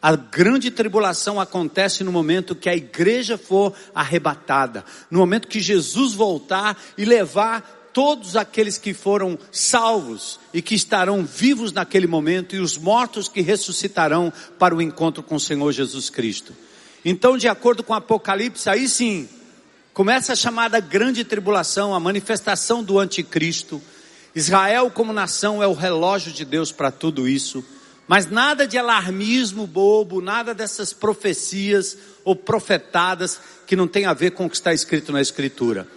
A 0.02 0.14
grande 0.14 0.70
tribulação 0.70 1.40
acontece 1.40 2.04
no 2.04 2.12
momento 2.12 2.54
que 2.54 2.68
a 2.68 2.76
igreja 2.76 3.38
for 3.38 3.72
arrebatada, 3.94 4.84
no 5.10 5.18
momento 5.18 5.48
que 5.48 5.60
Jesus 5.60 6.12
voltar 6.12 6.76
e 6.98 7.04
levar 7.04 7.75
todos 7.96 8.36
aqueles 8.36 8.76
que 8.76 8.92
foram 8.92 9.38
salvos 9.50 10.38
e 10.52 10.60
que 10.60 10.74
estarão 10.74 11.24
vivos 11.24 11.72
naquele 11.72 12.06
momento 12.06 12.54
e 12.54 12.58
os 12.58 12.76
mortos 12.76 13.26
que 13.26 13.40
ressuscitarão 13.40 14.30
para 14.58 14.76
o 14.76 14.82
encontro 14.82 15.22
com 15.22 15.36
o 15.36 15.40
Senhor 15.40 15.72
Jesus 15.72 16.10
Cristo. 16.10 16.54
Então, 17.02 17.38
de 17.38 17.48
acordo 17.48 17.82
com 17.82 17.94
Apocalipse, 17.94 18.68
aí 18.68 18.86
sim, 18.86 19.26
começa 19.94 20.34
a 20.34 20.36
chamada 20.36 20.78
grande 20.78 21.24
tribulação, 21.24 21.94
a 21.94 21.98
manifestação 21.98 22.84
do 22.84 22.98
anticristo. 22.98 23.80
Israel 24.34 24.90
como 24.90 25.10
nação 25.10 25.62
é 25.62 25.66
o 25.66 25.72
relógio 25.72 26.32
de 26.32 26.44
Deus 26.44 26.70
para 26.70 26.90
tudo 26.90 27.26
isso. 27.26 27.64
Mas 28.06 28.30
nada 28.30 28.66
de 28.66 28.76
alarmismo 28.76 29.66
bobo, 29.66 30.20
nada 30.20 30.52
dessas 30.52 30.92
profecias 30.92 31.96
ou 32.22 32.36
profetadas 32.36 33.40
que 33.66 33.74
não 33.74 33.88
tem 33.88 34.04
a 34.04 34.12
ver 34.12 34.32
com 34.32 34.44
o 34.44 34.50
que 34.50 34.56
está 34.56 34.74
escrito 34.74 35.12
na 35.12 35.22
Escritura. 35.22 35.88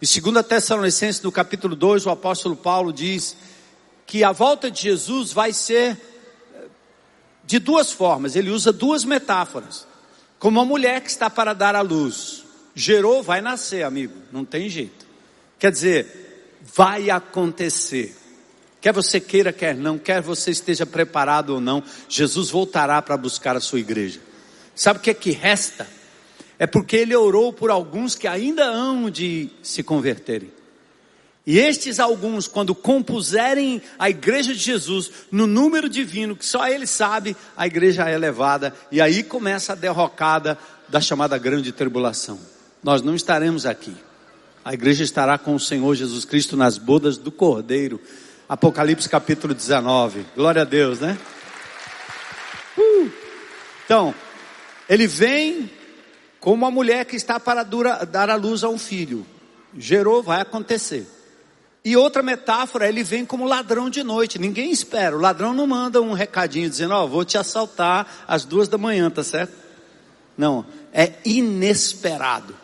Em 0.00 0.20
2 0.20 0.46
Tessalonicenses, 0.46 1.22
no 1.22 1.32
capítulo 1.32 1.74
2, 1.74 2.04
o 2.04 2.10
apóstolo 2.10 2.54
Paulo 2.54 2.92
diz 2.92 3.36
que 4.06 4.22
a 4.22 4.30
volta 4.30 4.70
de 4.70 4.82
Jesus 4.82 5.32
vai 5.32 5.52
ser 5.54 5.98
eh, 6.54 6.64
de 7.44 7.58
duas 7.58 7.92
formas. 7.92 8.36
Ele 8.36 8.50
usa 8.50 8.72
duas 8.72 9.04
metáforas. 9.04 9.86
Como 10.38 10.60
uma 10.60 10.66
mulher 10.66 11.00
que 11.00 11.08
está 11.08 11.30
para 11.30 11.54
dar 11.54 11.74
à 11.74 11.80
luz. 11.80 12.44
Gerou, 12.74 13.22
vai 13.22 13.40
nascer, 13.40 13.84
amigo. 13.84 14.12
Não 14.30 14.44
tem 14.44 14.68
jeito. 14.68 15.06
Quer 15.58 15.72
dizer, 15.72 16.56
vai 16.74 17.08
acontecer. 17.08 18.14
Quer 18.82 18.92
você 18.92 19.18
queira, 19.18 19.50
quer 19.50 19.74
não, 19.74 19.98
quer 19.98 20.20
você 20.20 20.50
esteja 20.50 20.84
preparado 20.84 21.54
ou 21.54 21.60
não, 21.60 21.82
Jesus 22.08 22.50
voltará 22.50 23.00
para 23.00 23.16
buscar 23.16 23.56
a 23.56 23.60
sua 23.60 23.80
igreja. 23.80 24.20
Sabe 24.74 24.98
o 24.98 25.02
que 25.02 25.10
é 25.10 25.14
que 25.14 25.30
resta? 25.30 25.88
É 26.58 26.66
porque 26.66 26.96
ele 26.96 27.14
orou 27.14 27.52
por 27.52 27.70
alguns 27.70 28.14
que 28.14 28.26
ainda 28.26 28.64
hão 28.64 29.10
de 29.10 29.50
se 29.62 29.82
converterem. 29.82 30.50
E 31.46 31.58
estes 31.58 32.00
alguns, 32.00 32.48
quando 32.48 32.74
compuserem 32.74 33.80
a 33.98 34.10
igreja 34.10 34.52
de 34.52 34.58
Jesus 34.58 35.10
no 35.30 35.46
número 35.46 35.88
divino 35.88 36.34
que 36.34 36.44
só 36.44 36.66
ele 36.66 36.86
sabe, 36.86 37.36
a 37.56 37.66
igreja 37.66 38.08
é 38.08 38.18
levada 38.18 38.74
e 38.90 39.00
aí 39.00 39.22
começa 39.22 39.72
a 39.72 39.76
derrocada 39.76 40.58
da 40.88 41.00
chamada 41.00 41.38
grande 41.38 41.70
tribulação. 41.70 42.38
Nós 42.82 43.00
não 43.00 43.14
estaremos 43.14 43.64
aqui. 43.64 43.94
A 44.64 44.74
igreja 44.74 45.04
estará 45.04 45.38
com 45.38 45.54
o 45.54 45.60
Senhor 45.60 45.94
Jesus 45.94 46.24
Cristo 46.24 46.56
nas 46.56 46.78
bodas 46.78 47.16
do 47.16 47.30
Cordeiro 47.30 48.00
Apocalipse 48.48 49.08
capítulo 49.08 49.52
19. 49.54 50.24
Glória 50.36 50.62
a 50.62 50.64
Deus, 50.64 51.00
né? 51.00 51.18
Uh. 52.78 53.10
Então, 53.84 54.14
ele 54.88 55.08
vem 55.08 55.68
como 56.46 56.54
uma 56.54 56.70
mulher 56.70 57.04
que 57.06 57.16
está 57.16 57.40
para 57.40 57.64
dura, 57.64 58.06
dar 58.06 58.30
a 58.30 58.36
luz 58.36 58.62
a 58.62 58.68
um 58.68 58.78
filho. 58.78 59.26
Gerou, 59.76 60.22
vai 60.22 60.40
acontecer. 60.40 61.04
E 61.84 61.96
outra 61.96 62.22
metáfora, 62.22 62.88
ele 62.88 63.02
vem 63.02 63.26
como 63.26 63.44
ladrão 63.44 63.90
de 63.90 64.04
noite. 64.04 64.38
Ninguém 64.38 64.70
espera. 64.70 65.16
O 65.16 65.20
ladrão 65.20 65.52
não 65.52 65.66
manda 65.66 66.00
um 66.00 66.12
recadinho 66.12 66.70
dizendo, 66.70 66.94
ó, 66.94 67.02
oh, 67.02 67.08
vou 67.08 67.24
te 67.24 67.36
assaltar 67.36 68.06
às 68.28 68.44
duas 68.44 68.68
da 68.68 68.78
manhã, 68.78 69.10
tá 69.10 69.24
certo? 69.24 69.54
Não, 70.38 70.64
é 70.92 71.14
inesperado. 71.24 72.54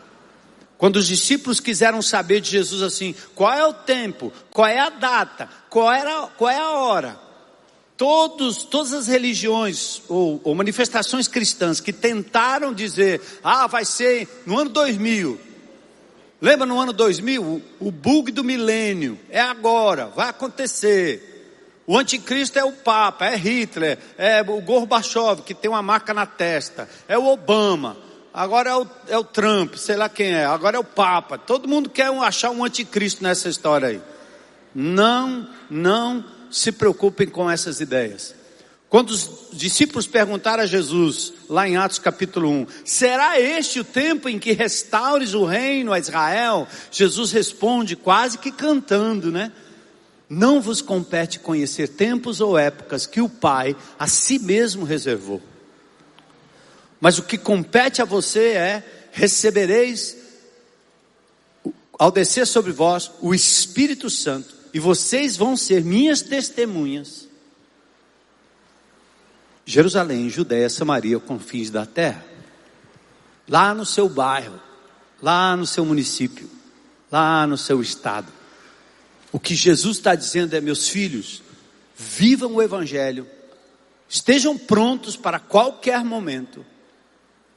Quando 0.77 0.95
os 0.95 1.05
discípulos 1.05 1.59
quiseram 1.59 2.01
saber 2.01 2.39
de 2.39 2.51
Jesus 2.51 2.81
assim, 2.81 3.13
qual 3.35 3.51
é 3.51 3.67
o 3.67 3.73
tempo, 3.73 4.31
qual 4.49 4.69
é 4.69 4.79
a 4.79 4.91
data, 4.91 5.49
qual, 5.69 5.91
era, 5.91 6.27
qual 6.37 6.49
é 6.49 6.57
a 6.57 6.69
hora, 6.69 7.19
todos, 8.03 8.65
todas 8.65 8.91
as 8.91 9.07
religiões 9.07 10.01
ou, 10.09 10.41
ou 10.43 10.53
manifestações 10.53 11.25
cristãs 11.25 11.79
que 11.79 11.93
tentaram 11.93 12.73
dizer, 12.73 13.21
ah, 13.41 13.65
vai 13.65 13.85
ser 13.85 14.27
no 14.45 14.59
ano 14.59 14.69
2000, 14.71 15.39
lembra 16.41 16.65
no 16.65 16.77
ano 16.77 16.91
2000? 16.91 17.61
O, 17.79 17.89
bug 17.89 18.29
do 18.29 18.43
milênio, 18.43 19.17
é 19.29 19.39
agora, 19.39 20.07
vai 20.07 20.27
acontecer. 20.27 21.79
O 21.87 21.97
anticristo 21.97 22.59
é 22.59 22.65
o 22.65 22.73
Papa, 22.73 23.25
é 23.25 23.37
Hitler, 23.37 23.97
é 24.17 24.41
o 24.41 24.59
Gorbachev 24.59 25.41
que 25.41 25.53
tem 25.53 25.71
uma 25.71 25.81
marca 25.81 26.13
na 26.13 26.25
testa, 26.25 26.89
é 27.07 27.17
o 27.17 27.25
Obama 27.25 27.95
agora 28.33 28.71
é 28.71 28.75
o, 28.75 28.87
é 29.07 29.17
o 29.17 29.23
Trump, 29.23 29.75
sei 29.75 29.95
lá 29.95 30.09
quem 30.09 30.33
é, 30.33 30.43
agora 30.43 30.75
é 30.75 30.79
o 30.79 30.83
Papa. 30.83 31.37
Todo 31.37 31.69
mundo 31.69 31.89
quer 31.89 32.07
achar 32.07 32.49
um 32.49 32.65
anticristo 32.65 33.23
nessa 33.23 33.47
história 33.47 33.87
aí. 33.87 34.01
Não, 34.75 35.47
não 35.69 36.32
se 36.53 36.71
preocupem 36.71 37.27
com 37.27 37.49
essas 37.49 37.81
ideias. 37.81 38.35
Quando 38.87 39.09
os 39.09 39.47
discípulos 39.51 40.05
perguntaram 40.05 40.61
a 40.61 40.67
Jesus, 40.67 41.33
lá 41.49 41.67
em 41.67 41.75
Atos 41.75 41.97
capítulo 41.97 42.47
1, 42.47 42.67
será 42.85 43.39
este 43.39 43.79
o 43.79 43.83
tempo 43.83 44.29
em 44.29 44.37
que 44.37 44.51
restaures 44.51 45.33
o 45.33 45.45
reino 45.45 45.91
a 45.91 45.97
Israel? 45.97 46.67
Jesus 46.91 47.31
responde 47.31 47.95
quase 47.95 48.37
que 48.37 48.51
cantando, 48.51 49.31
né? 49.31 49.51
Não 50.29 50.61
vos 50.61 50.79
compete 50.79 51.39
conhecer 51.39 51.87
tempos 51.87 52.39
ou 52.39 52.55
épocas 52.55 53.07
que 53.07 53.19
o 53.19 53.27
Pai 53.27 53.75
a 53.97 54.07
si 54.07 54.37
mesmo 54.37 54.85
reservou. 54.85 55.41
Mas 57.01 57.17
o 57.17 57.23
que 57.23 57.37
compete 57.37 57.99
a 57.99 58.05
você 58.05 58.49
é: 58.49 58.83
recebereis, 59.11 60.15
ao 61.97 62.11
descer 62.11 62.45
sobre 62.45 62.71
vós, 62.71 63.09
o 63.21 63.33
Espírito 63.33 64.07
Santo, 64.07 64.62
e 64.73 64.79
vocês 64.79 65.37
vão 65.37 65.55
ser 65.55 65.83
minhas 65.83 66.21
testemunhas. 66.21 67.27
Jerusalém, 69.65 70.29
Judéia, 70.29 70.69
Samaria, 70.69 71.19
confins 71.19 71.69
da 71.69 71.85
terra. 71.85 72.25
Lá 73.47 73.73
no 73.73 73.85
seu 73.85 74.09
bairro, 74.09 74.59
lá 75.21 75.55
no 75.55 75.65
seu 75.65 75.85
município, 75.85 76.49
lá 77.11 77.45
no 77.45 77.57
seu 77.57 77.81
estado. 77.81 78.31
O 79.31 79.39
que 79.39 79.53
Jesus 79.53 79.97
está 79.97 80.15
dizendo 80.15 80.55
é: 80.55 80.61
meus 80.61 80.87
filhos, 80.87 81.43
vivam 81.95 82.55
o 82.55 82.61
Evangelho, 82.61 83.27
estejam 84.09 84.57
prontos 84.57 85.15
para 85.15 85.39
qualquer 85.39 86.03
momento 86.03 86.65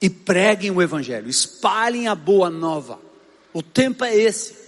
e 0.00 0.10
preguem 0.10 0.70
o 0.70 0.82
Evangelho, 0.82 1.28
espalhem 1.28 2.08
a 2.08 2.14
boa 2.14 2.50
nova. 2.50 3.00
O 3.52 3.62
tempo 3.62 4.04
é 4.04 4.14
esse. 4.14 4.65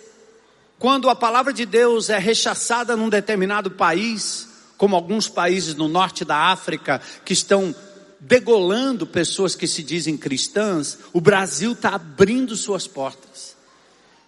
Quando 0.78 1.10
a 1.10 1.14
palavra 1.14 1.52
de 1.52 1.66
Deus 1.66 2.08
é 2.08 2.18
rechaçada 2.18 2.96
num 2.96 3.08
determinado 3.08 3.70
país, 3.70 4.48
como 4.76 4.94
alguns 4.94 5.28
países 5.28 5.74
no 5.74 5.88
norte 5.88 6.24
da 6.24 6.36
África 6.36 7.00
que 7.24 7.32
estão 7.32 7.74
degolando 8.20 9.06
pessoas 9.06 9.56
que 9.56 9.66
se 9.66 9.82
dizem 9.82 10.16
cristãs, 10.16 10.98
o 11.12 11.20
Brasil 11.20 11.72
está 11.72 11.90
abrindo 11.90 12.56
suas 12.56 12.86
portas. 12.86 13.56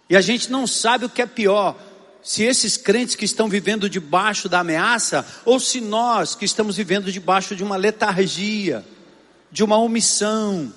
E 0.09 0.15
a 0.15 0.21
gente 0.21 0.51
não 0.51 0.67
sabe 0.67 1.05
o 1.05 1.09
que 1.09 1.21
é 1.21 1.25
pior, 1.25 1.77
se 2.21 2.43
esses 2.43 2.75
crentes 2.75 3.15
que 3.15 3.25
estão 3.25 3.47
vivendo 3.47 3.89
debaixo 3.89 4.49
da 4.49 4.59
ameaça, 4.59 5.25
ou 5.45 5.57
se 5.57 5.79
nós 5.79 6.35
que 6.35 6.43
estamos 6.43 6.75
vivendo 6.75 7.11
debaixo 7.11 7.55
de 7.55 7.63
uma 7.63 7.77
letargia, 7.77 8.85
de 9.49 9.63
uma 9.63 9.77
omissão, 9.77 10.71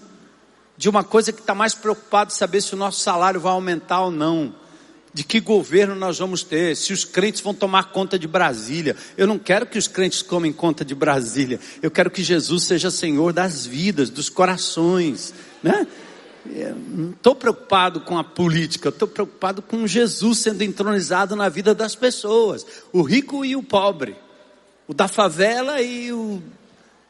de 0.77 0.89
uma 0.89 1.03
coisa 1.03 1.33
que 1.33 1.41
está 1.41 1.55
mais 1.55 1.75
preocupado 1.75 2.33
em 2.33 2.37
saber 2.37 2.61
se 2.61 2.75
o 2.75 2.79
nosso 2.79 3.01
salário 3.01 3.41
vai 3.41 3.53
aumentar 3.53 4.03
ou 4.03 4.11
não, 4.11 4.55
de 5.15 5.23
que 5.23 5.39
governo 5.39 5.95
nós 5.95 6.19
vamos 6.19 6.43
ter, 6.43 6.77
se 6.77 6.93
os 6.93 7.05
crentes 7.05 7.41
vão 7.41 7.55
tomar 7.55 7.93
conta 7.93 8.19
de 8.19 8.27
Brasília. 8.27 8.97
Eu 9.17 9.29
não 9.29 9.39
quero 9.39 9.65
que 9.65 9.79
os 9.79 9.87
crentes 9.87 10.23
tomem 10.23 10.53
conta 10.53 10.85
de 10.85 10.95
Brasília, 10.95 11.61
eu 11.81 11.91
quero 11.91 12.11
que 12.11 12.23
Jesus 12.23 12.65
seja 12.65 12.91
Senhor 12.91 13.33
das 13.33 13.65
vidas, 13.65 14.11
dos 14.11 14.29
corações, 14.29 15.33
né? 15.63 15.87
não 16.45 17.13
estou 17.13 17.35
preocupado 17.35 18.01
com 18.01 18.19
a 18.19 18.25
política, 18.25 18.91
estou 18.91 19.09
preocupado 19.09 19.63
com 19.63 19.87
Jesus 19.87 20.41
sendo 20.41 20.63
entronizado 20.63 21.35
na 21.35 21.49
vida 21.49 21.75
das 21.75 21.95
pessoas, 21.95 22.67
o 22.93 23.01
rico 23.01 23.45
e 23.45 23.57
o 23.57 23.63
pobre, 23.63 24.17
o 24.87 24.93
da 24.93 25.09
favela 25.09 25.81
e 25.81 26.13
o 26.13 26.43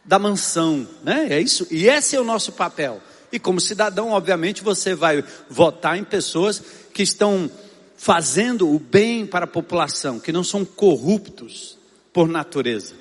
da 0.04 0.18
mansão, 0.18 0.86
né? 1.02 1.28
É 1.30 1.40
isso. 1.40 1.66
E 1.70 1.88
esse 1.88 2.14
é 2.14 2.20
o 2.20 2.24
nosso 2.24 2.52
papel. 2.52 3.00
E 3.32 3.38
como 3.38 3.60
cidadão, 3.60 4.10
obviamente, 4.10 4.62
você 4.62 4.94
vai 4.94 5.24
votar 5.48 5.98
em 5.98 6.04
pessoas 6.04 6.62
que 6.92 7.02
estão 7.02 7.50
fazendo 7.96 8.72
o 8.72 8.78
bem 8.78 9.26
para 9.26 9.44
a 9.44 9.48
população, 9.48 10.18
que 10.18 10.32
não 10.32 10.44
são 10.44 10.64
corruptos 10.64 11.78
por 12.12 12.28
natureza. 12.28 12.94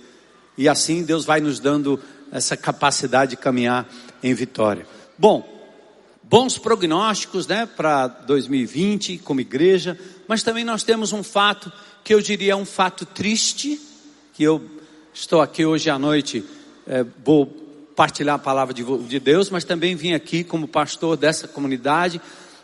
E 0.58 0.70
assim 0.70 1.04
Deus 1.04 1.26
vai 1.26 1.40
nos 1.40 1.60
dando 1.60 2.00
essa 2.32 2.56
capacidade 2.58 3.32
de 3.32 3.38
caminhar 3.38 3.88
em 4.22 4.34
vitória. 4.34 4.88
Bom, 5.18 5.48
bons 6.24 6.58
prognósticos, 6.58 7.46
né, 7.48 7.66
para 7.66 8.08
2020 8.08 9.20
como 9.20 9.42
igreja, 9.42 10.00
mas 10.28 10.42
também 10.42 10.64
nós 10.64 10.84
temos 10.84 11.14
um 11.14 11.24
fato 11.24 11.72
que 12.04 12.14
eu 12.14 12.22
diria 12.22 12.58
um 12.58 12.66
fato 12.66 13.06
triste, 13.06 13.80
que 14.34 14.44
eu 14.44 14.62
estou 15.14 15.42
aqui 15.42 15.66
hoje 15.66 15.90
à 15.90 16.00
noite, 16.00 16.44
é, 16.88 17.06
vou 17.24 17.46
partilhar 17.96 18.36
a 18.36 18.40
palavra 18.40 18.74
de, 18.74 18.84
de 18.84 19.20
Deus, 19.20 19.50
mas 19.50 19.64
também 19.64 19.96
vim 19.96 20.14
aqui 20.14 20.44
como 20.44 20.68
pastor 20.68 21.16
dessa 21.16 21.48
comunidade 21.48 22.20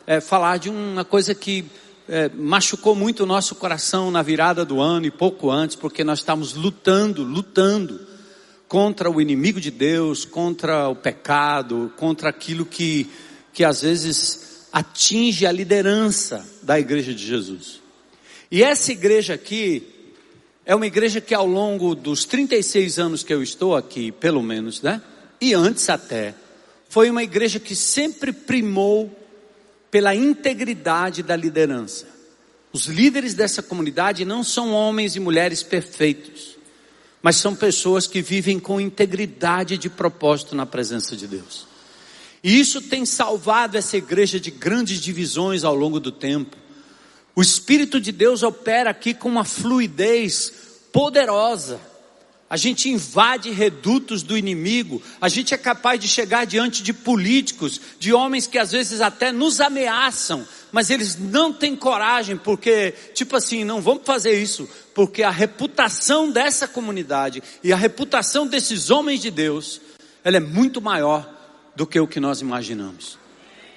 é, 0.08 0.20
falar 0.20 0.58
de 0.58 0.70
uma 0.70 1.06
coisa 1.06 1.36
que 1.36 1.66
é, 2.12 2.28
machucou 2.30 2.96
muito 2.96 3.22
o 3.22 3.26
nosso 3.28 3.54
coração 3.54 4.10
na 4.10 4.24
virada 4.24 4.66
do 4.66 4.82
ano 4.82 5.06
e 5.06 5.12
pouco 5.12 5.52
antes, 5.52 5.76
porque 5.76 6.04
nós 6.04 6.20
estamos 6.20 6.56
lutando, 6.56 7.24
lutando 7.24 8.02
contra 8.68 9.12
o 9.12 9.22
inimigo 9.22 9.62
de 9.62 9.70
Deus, 9.70 10.26
contra 10.26 10.90
o 10.90 10.96
pecado, 10.96 11.94
contra 11.98 12.30
aquilo 12.30 12.66
que, 12.66 13.08
que 13.54 13.64
às 13.64 13.84
vezes 13.84 14.68
atinge 14.74 15.46
a 15.46 15.52
liderança 15.52 16.44
da 16.64 16.80
igreja 16.80 17.14
de 17.14 17.24
Jesus. 17.24 17.80
E 18.50 18.64
essa 18.64 18.92
igreja 18.92 19.36
aqui 19.36 19.84
é 20.66 20.74
uma 20.74 20.88
igreja 20.88 21.22
que 21.22 21.36
ao 21.36 21.46
longo 21.46 21.94
dos 21.94 22.26
36 22.26 22.98
anos 22.98 23.24
que 23.24 23.34
eu 23.34 23.44
estou 23.44 23.76
aqui, 23.76 24.12
pelo 24.12 24.42
menos, 24.42 24.82
né? 24.82 25.00
e 25.40 25.54
antes 25.54 25.88
até, 25.90 26.34
foi 26.90 27.08
uma 27.08 27.22
igreja 27.22 27.60
que 27.60 27.76
sempre 27.76 28.34
primou 28.34 29.16
pela 29.92 30.16
integridade 30.16 31.24
da 31.24 31.36
liderança. 31.36 32.08
Os 32.72 32.86
líderes 32.86 33.34
dessa 33.34 33.64
comunidade 33.64 34.24
não 34.24 34.44
são 34.44 34.72
homens 34.72 35.16
e 35.16 35.20
mulheres 35.20 35.64
perfeitos, 35.64 36.58
mas 37.22 37.36
são 37.36 37.56
pessoas 37.56 38.06
que 38.06 38.22
vivem 38.22 38.60
com 38.60 38.80
integridade 38.80 39.78
de 39.78 39.90
propósito 39.90 40.56
na 40.56 40.66
presença 40.66 41.16
de 41.16 41.28
Deus. 41.28 41.68
E 42.44 42.60
isso 42.60 42.82
tem 42.82 43.06
salvado 43.06 43.78
essa 43.78 43.98
igreja 43.98 44.40
de 44.40 44.52
grandes 44.52 45.02
divisões 45.02 45.64
ao 45.64 45.76
longo 45.76 46.00
do 46.00 46.12
tempo. 46.12 46.56
O 47.36 47.42
Espírito 47.42 48.00
de 48.00 48.12
Deus 48.12 48.44
opera 48.44 48.92
aqui 48.92 49.14
com 49.14 49.28
uma 49.28 49.44
fluidez 49.44 50.54
poderosa 50.94 51.80
a 52.50 52.58
gente 52.58 52.90
invade 52.90 53.52
redutos 53.52 54.24
do 54.24 54.36
inimigo, 54.36 55.02
a 55.22 55.30
gente 55.30 55.54
é 55.54 55.58
capaz 55.58 56.00
de 56.00 56.08
chegar 56.08 56.46
diante 56.46 56.82
de 56.82 56.92
políticos, 56.92 57.80
de 58.00 58.12
homens 58.12 58.48
que 58.48 58.58
às 58.58 58.72
vezes 58.72 59.02
até 59.02 59.32
nos 59.32 59.62
ameaçam, 59.62 60.48
mas 60.72 60.90
eles 60.90 61.18
não 61.20 61.54
têm 61.54 61.76
coragem, 61.76 62.36
porque, 62.36 62.94
tipo 63.14 63.36
assim, 63.36 63.64
não 63.64 63.82
vamos 63.82 64.04
fazer 64.04 64.42
isso, 64.42 64.68
porque 64.96 65.22
a 65.22 65.30
reputação 65.30 66.32
dessa 66.32 66.68
comunidade 66.68 67.44
e 67.64 67.72
a 67.72 67.78
reputação 67.78 68.48
desses 68.48 68.90
homens 68.90 69.22
de 69.22 69.30
Deus, 69.30 69.80
ela 70.24 70.38
é 70.38 70.42
muito 70.42 70.82
maior 70.82 71.30
do 71.76 71.86
que 71.86 72.00
o 72.00 72.08
que 72.08 72.20
nós 72.20 72.42
imaginamos. 72.42 73.20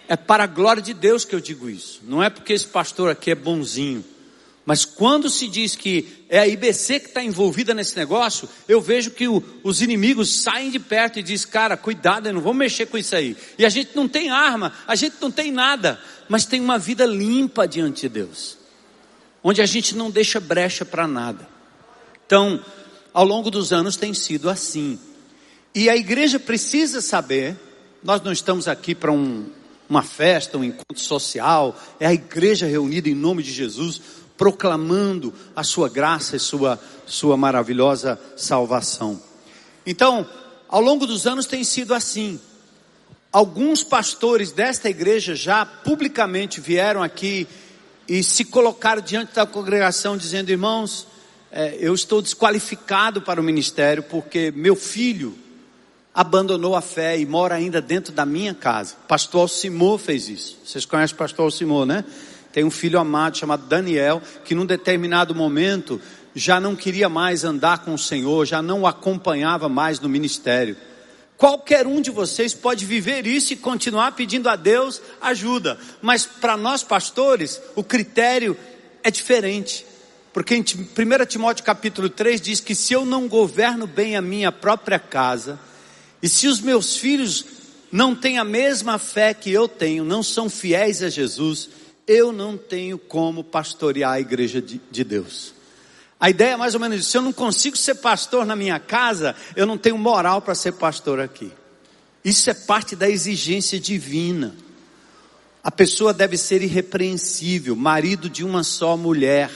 É 0.09 0.17
para 0.17 0.45
a 0.45 0.47
glória 0.49 0.83
de 0.83 0.95
Deus 0.95 1.27
que 1.27 1.35
eu 1.35 1.41
digo 1.41 1.69
isso, 1.69 2.01
não 2.05 2.23
é 2.23 2.31
porque 2.31 2.55
esse 2.55 2.67
pastor 2.67 3.11
aqui 3.11 3.31
é 3.31 3.35
bonzinho. 3.35 4.03
Mas 4.65 4.85
quando 4.85 5.29
se 5.29 5.49
diz 5.49 5.75
que 5.75 6.25
é 6.29 6.39
a 6.39 6.47
IBC 6.47 7.01
que 7.01 7.07
está 7.09 7.23
envolvida 7.23 7.75
nesse 7.75 7.97
negócio, 7.97 8.49
eu 8.69 8.81
vejo 8.81 9.11
que 9.11 9.27
o, 9.27 9.43
os 9.65 9.83
inimigos 9.83 10.43
saem 10.43 10.71
de 10.71 10.79
perto 10.79 11.19
e 11.19 11.23
dizem, 11.23 11.49
cara, 11.49 11.77
cuidado, 11.77 12.33
não 12.33 12.41
vamos 12.41 12.59
mexer 12.59 12.87
com 12.87 12.97
isso 12.97 13.17
aí. 13.17 13.37
E 13.59 13.67
a 13.67 13.69
gente 13.69 13.91
não 13.97 14.07
tem 14.07 14.31
arma, 14.31 14.73
a 14.87 14.95
gente 14.95 15.17
não 15.21 15.33
tem 15.33 15.51
nada, 15.51 16.01
mas 16.29 16.47
tem 16.47 16.61
uma 16.61 16.79
vida 16.79 17.05
limpa 17.05 17.67
diante 17.67 18.03
de 18.03 18.09
Deus, 18.09 18.57
onde 19.43 19.61
a 19.61 19.67
gente 19.67 19.97
não 19.97 20.11
deixa 20.11 20.39
brecha 20.39 20.85
para 20.85 21.09
nada. 21.09 21.49
Então, 22.25 22.65
ao 23.13 23.25
longo 23.25 23.51
dos 23.51 23.73
anos 23.73 23.97
tem 23.97 24.15
sido 24.15 24.49
assim. 24.49 24.99
E 25.75 25.91
a 25.91 25.97
igreja 25.97 26.39
precisa 26.39 27.01
saber, 27.01 27.57
nós 28.03 28.23
não 28.23 28.31
estamos 28.31 28.69
aqui 28.69 28.95
para 28.95 29.11
um, 29.11 29.51
uma 29.89 30.03
festa, 30.03 30.57
um 30.57 30.63
encontro 30.63 31.03
social, 31.03 31.77
é 31.99 32.07
a 32.07 32.15
igreja 32.15 32.65
reunida 32.65 33.09
em 33.09 33.15
nome 33.15 33.43
de 33.43 33.53
Jesus 33.53 34.01
proclamando 34.43 35.33
a 35.55 35.63
sua 35.63 35.89
graça 35.89 36.35
e 36.35 36.41
sua, 36.41 36.77
sua 37.07 37.37
maravilhosa 37.37 38.19
salvação. 38.37 39.23
Então, 39.87 40.29
ao 40.69 40.81
longo 40.81 41.07
dos 41.07 41.29
anos 41.29 41.47
tem 41.47 41.63
sido 41.63 41.95
assim. 41.95 42.41
Alguns 43.31 43.85
pastores 43.85 44.51
desta 44.51 44.91
igreja 44.91 45.37
já 45.37 45.65
publicamente 45.65 46.61
vieram 46.61 47.05
aqui 47.05 47.47
e 48.09 48.21
se 48.25 48.45
colocaram 48.45 49.01
diante 49.01 49.33
da 49.33 49.47
congregação 49.47 50.17
dizendo: 50.17 50.51
irmãos, 50.51 51.07
é, 51.53 51.77
eu 51.79 51.95
estou 51.95 52.21
desqualificado 52.21 53.23
para 53.23 53.41
o 53.41 53.45
ministério 53.45 54.03
porque 54.03 54.53
meu 54.57 54.75
filho 54.75 55.39
abandonou 56.13 56.75
a 56.75 56.81
fé 56.81 57.17
e 57.17 57.25
mora 57.25 57.55
ainda 57.55 57.81
dentro 57.81 58.13
da 58.13 58.27
minha 58.27 58.55
casa. 58.55 58.97
Pastor 59.07 59.43
Alcimor 59.43 59.99
fez 59.99 60.29
isso. 60.29 60.59
Vocês 60.65 60.85
conhecem 60.85 61.15
o 61.15 61.19
pastor 61.19 61.45
Alcimor, 61.45 61.87
né? 61.87 62.05
Tem 62.53 62.65
um 62.65 62.71
filho 62.71 62.99
amado 62.99 63.39
chamado 63.39 63.67
Daniel, 63.67 64.23
que 64.45 64.55
num 64.55 64.67
determinado 64.67 65.35
momento 65.35 66.01
já 66.35 66.61
não 66.61 66.77
queria 66.77 67.09
mais 67.09 67.45
andar 67.45 67.79
com 67.79 67.95
o 67.95 67.99
Senhor, 67.99 68.47
já 68.47 68.63
não 68.63 68.83
o 68.83 68.87
acompanhava 68.87 69.69
mais 69.69 70.01
no 70.01 70.09
ministério. 70.09 70.77
Qualquer 71.37 71.87
um 71.87 72.01
de 72.01 72.11
vocês 72.11 72.55
pode 72.55 72.85
viver 72.87 73.27
isso 73.27 73.53
e 73.53 73.57
continuar 73.57 74.13
pedindo 74.13 74.49
a 74.49 74.55
Deus 74.55 75.03
ajuda, 75.21 75.79
mas 76.01 76.25
para 76.25 76.57
nós 76.57 76.83
pastores, 76.85 77.61
o 77.75 77.83
critério 77.83 78.57
é 79.03 79.11
diferente. 79.11 79.85
Porque 80.33 80.55
em 80.55 80.61
1 80.61 81.27
Timóteo 81.27 81.65
capítulo 81.65 82.09
3 82.09 82.41
diz 82.41 82.61
que 82.61 82.75
se 82.75 82.95
eu 82.95 83.05
não 83.05 83.29
governo 83.29 83.87
bem 83.87 84.17
a 84.17 84.23
minha 84.23 84.53
própria 84.53 84.99
casa, 84.99 85.59
e 86.23 86.29
se 86.29 86.47
os 86.47 86.61
meus 86.61 86.97
filhos 86.97 87.45
não 87.91 88.15
têm 88.15 88.39
a 88.39 88.45
mesma 88.45 88.97
fé 88.97 89.35
que 89.35 89.51
eu 89.51 89.67
tenho, 89.69 90.05
não 90.05 90.23
são 90.23 90.49
fiéis 90.49 91.03
a 91.03 91.11
Jesus, 91.11 91.69
eu 92.13 92.33
não 92.33 92.57
tenho 92.57 92.99
como 92.99 93.43
pastorear 93.43 94.13
a 94.13 94.21
igreja 94.21 94.61
de, 94.61 94.81
de 94.91 95.05
Deus. 95.05 95.55
A 96.21 96.29
ideia 96.31 96.53
é 96.53 96.57
mais 96.57 96.75
ou 96.75 96.81
menos 96.81 97.01
isso. 97.01 97.11
Se 97.11 97.17
eu 97.17 97.23
não 97.23 97.33
consigo 97.33 97.77
ser 97.77 97.97
pastor 97.97 98.45
na 98.45 98.55
minha 98.55 98.79
casa, 98.79 99.35
eu 99.57 99.67
não 99.67 99.79
tenho 99.79 99.97
moral 99.97 100.43
para 100.43 100.55
ser 100.55 100.73
pastor 100.73 101.19
aqui. 101.19 101.51
Isso 102.25 102.51
é 102.51 102.55
parte 102.55 102.95
da 102.95 103.09
exigência 103.09 103.81
divina. 103.81 104.55
A 105.65 105.71
pessoa 105.71 106.13
deve 106.13 106.37
ser 106.37 106.63
irrepreensível, 106.63 107.75
marido 107.75 108.29
de 108.29 108.45
uma 108.45 108.63
só 108.63 108.97
mulher 108.97 109.51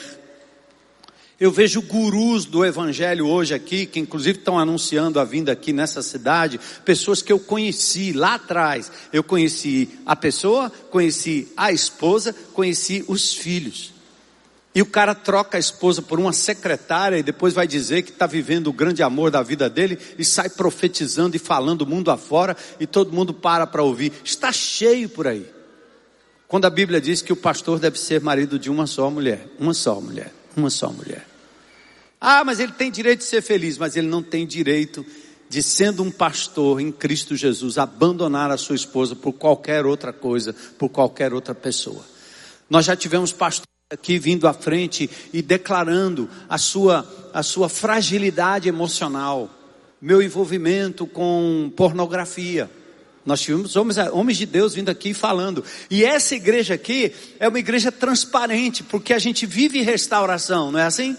eu 1.39 1.53
vejo 1.53 1.83
gurus 1.83 2.47
do 2.47 2.65
evangelho 2.65 3.27
hoje 3.27 3.53
aqui, 3.53 3.85
que 3.85 4.01
inclusive 4.01 4.39
estão 4.39 4.59
anunciando 4.59 5.21
a 5.21 5.25
vinda 5.25 5.53
aqui 5.53 5.71
nessa 5.71 6.01
cidade, 6.01 6.59
pessoas 6.83 7.21
que 7.21 7.31
eu 7.31 7.39
conheci 7.39 8.13
lá 8.13 8.37
atrás. 8.37 8.91
Eu 9.13 9.23
conheci 9.23 9.91
a 10.07 10.17
pessoa, 10.17 10.73
conheci 10.91 11.49
a 11.55 11.71
esposa, 11.71 12.35
conheci 12.55 13.05
os 13.07 13.35
filhos. 13.35 13.93
E 14.75 14.81
o 14.81 14.87
cara 14.87 15.15
troca 15.15 15.59
a 15.59 15.61
esposa 15.61 16.01
por 16.01 16.19
uma 16.19 16.33
secretária 16.33 17.19
e 17.19 17.23
depois 17.23 17.53
vai 17.53 17.67
dizer 17.67 18.03
que 18.03 18.11
está 18.11 18.27
vivendo 18.27 18.69
o 18.69 18.73
grande 18.73 19.03
amor 19.03 19.31
da 19.31 19.43
vida 19.43 19.69
dele 19.69 19.99
e 20.19 20.25
sai 20.25 20.49
profetizando 20.49 21.37
e 21.37 21.39
falando 21.39 21.83
o 21.83 21.87
mundo 21.87 22.11
afora 22.11 22.57
e 22.81 22.87
todo 22.87 23.13
mundo 23.13 23.35
para 23.35 23.67
para 23.67 23.83
ouvir. 23.83 24.13
Está 24.25 24.51
cheio 24.53 25.09
por 25.09 25.27
aí. 25.27 25.47
Quando 26.49 26.65
a 26.65 26.71
Bíblia 26.71 27.01
diz 27.01 27.21
que 27.21 27.33
o 27.33 27.37
pastor 27.37 27.79
deve 27.79 27.99
ser 27.99 28.23
marido 28.23 28.59
de 28.59 28.71
uma 28.71 28.87
só 28.87 29.11
mulher, 29.11 29.47
uma 29.59 29.75
só 29.75 30.01
mulher 30.01 30.36
uma 30.57 30.71
só 30.71 30.91
mulher. 30.91 31.27
Ah, 32.21 32.45
mas 32.45 32.59
ele 32.59 32.73
tem 32.73 32.91
direito 32.91 33.21
de 33.21 33.27
ser 33.27 33.43
feliz, 33.43 33.77
mas 33.79 33.95
ele 33.95 34.09
não 34.09 34.23
tem 34.23 34.47
direito 34.47 35.05
de, 35.49 35.63
sendo 35.63 36.03
um 36.03 36.11
pastor 36.11 36.81
em 36.81 36.91
Cristo 36.91 37.37
Jesus, 37.37 37.79
abandonar 37.79 38.51
a 38.51 38.57
sua 38.57 38.75
esposa 38.75 39.15
por 39.15 39.33
qualquer 39.33 39.85
outra 39.87 40.13
coisa, 40.13 40.55
por 40.79 40.89
qualquer 40.89 41.33
outra 41.33 41.55
pessoa. 41.55 42.05
Nós 42.69 42.85
já 42.85 42.97
tivemos 42.97 43.33
pastores 43.33 43.67
aqui 43.91 44.19
vindo 44.19 44.49
à 44.49 44.53
frente 44.53 45.09
e 45.33 45.41
declarando 45.41 46.29
a 46.49 46.59
sua, 46.59 47.07
a 47.33 47.43
sua 47.43 47.69
fragilidade 47.69 48.69
emocional, 48.69 49.49
meu 50.01 50.21
envolvimento 50.21 51.07
com 51.07 51.71
pornografia. 51.77 52.69
Nós 53.27 53.41
tivemos 53.41 53.75
homens, 53.75 53.99
homens 54.13 54.39
de 54.39 54.47
Deus 54.47 54.75
vindo 54.75 54.89
aqui 54.89 55.13
falando. 55.13 55.65
E 55.91 56.05
essa 56.05 56.37
igreja 56.37 56.75
aqui 56.75 57.13
é 57.41 57.49
uma 57.49 57.59
igreja 57.59 57.91
transparente, 57.91 58.85
porque 58.85 59.13
a 59.13 59.19
gente 59.19 59.45
vive 59.45 59.83
restauração, 59.83 60.71
não 60.71 60.79
é 60.79 60.85
assim? 60.85 61.17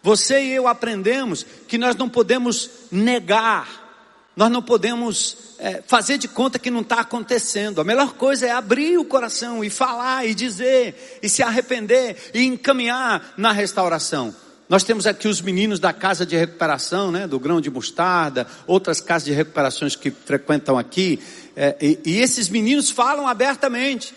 Você 0.00 0.40
e 0.40 0.52
eu 0.52 0.68
aprendemos 0.68 1.44
que 1.66 1.76
nós 1.76 1.96
não 1.96 2.08
podemos 2.08 2.70
negar, 2.92 3.88
nós 4.36 4.50
não 4.52 4.62
podemos 4.62 5.36
é, 5.58 5.82
fazer 5.84 6.16
de 6.16 6.28
conta 6.28 6.60
que 6.60 6.70
não 6.70 6.82
está 6.82 7.00
acontecendo. 7.00 7.80
A 7.80 7.84
melhor 7.84 8.12
coisa 8.12 8.46
é 8.46 8.50
abrir 8.52 8.96
o 8.96 9.04
coração 9.04 9.64
e 9.64 9.68
falar 9.68 10.24
e 10.24 10.36
dizer, 10.36 11.18
e 11.20 11.28
se 11.28 11.42
arrepender 11.42 12.30
e 12.32 12.44
encaminhar 12.44 13.34
na 13.36 13.50
restauração. 13.50 14.32
Nós 14.68 14.84
temos 14.84 15.06
aqui 15.06 15.26
os 15.26 15.40
meninos 15.40 15.80
da 15.80 15.94
casa 15.94 16.26
de 16.26 16.36
recuperação, 16.36 17.10
né, 17.10 17.26
do 17.26 17.40
grão 17.40 17.58
de 17.58 17.70
mostarda, 17.70 18.46
outras 18.66 19.00
casas 19.00 19.24
de 19.24 19.32
recuperações 19.32 19.96
que 19.96 20.10
frequentam 20.10 20.76
aqui, 20.76 21.18
é, 21.56 21.74
e, 21.80 21.98
e 22.04 22.20
esses 22.20 22.50
meninos 22.50 22.90
falam 22.90 23.26
abertamente. 23.26 24.14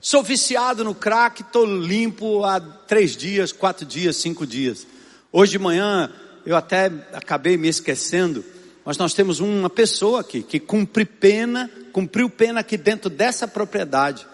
Sou 0.00 0.22
viciado 0.22 0.84
no 0.84 0.94
crack, 0.94 1.42
estou 1.42 1.66
limpo 1.66 2.44
há 2.44 2.60
três 2.60 3.16
dias, 3.16 3.50
quatro 3.52 3.84
dias, 3.84 4.16
cinco 4.16 4.46
dias. 4.46 4.86
Hoje 5.32 5.52
de 5.52 5.58
manhã 5.58 6.10
eu 6.46 6.56
até 6.56 6.90
acabei 7.12 7.56
me 7.56 7.68
esquecendo, 7.68 8.44
mas 8.84 8.98
nós 8.98 9.14
temos 9.14 9.40
uma 9.40 9.70
pessoa 9.70 10.20
aqui 10.20 10.42
que 10.42 10.60
cumpre 10.60 11.04
pena, 11.04 11.70
cumpriu 11.92 12.30
pena 12.30 12.60
aqui 12.60 12.76
dentro 12.76 13.10
dessa 13.10 13.48
propriedade. 13.48 14.26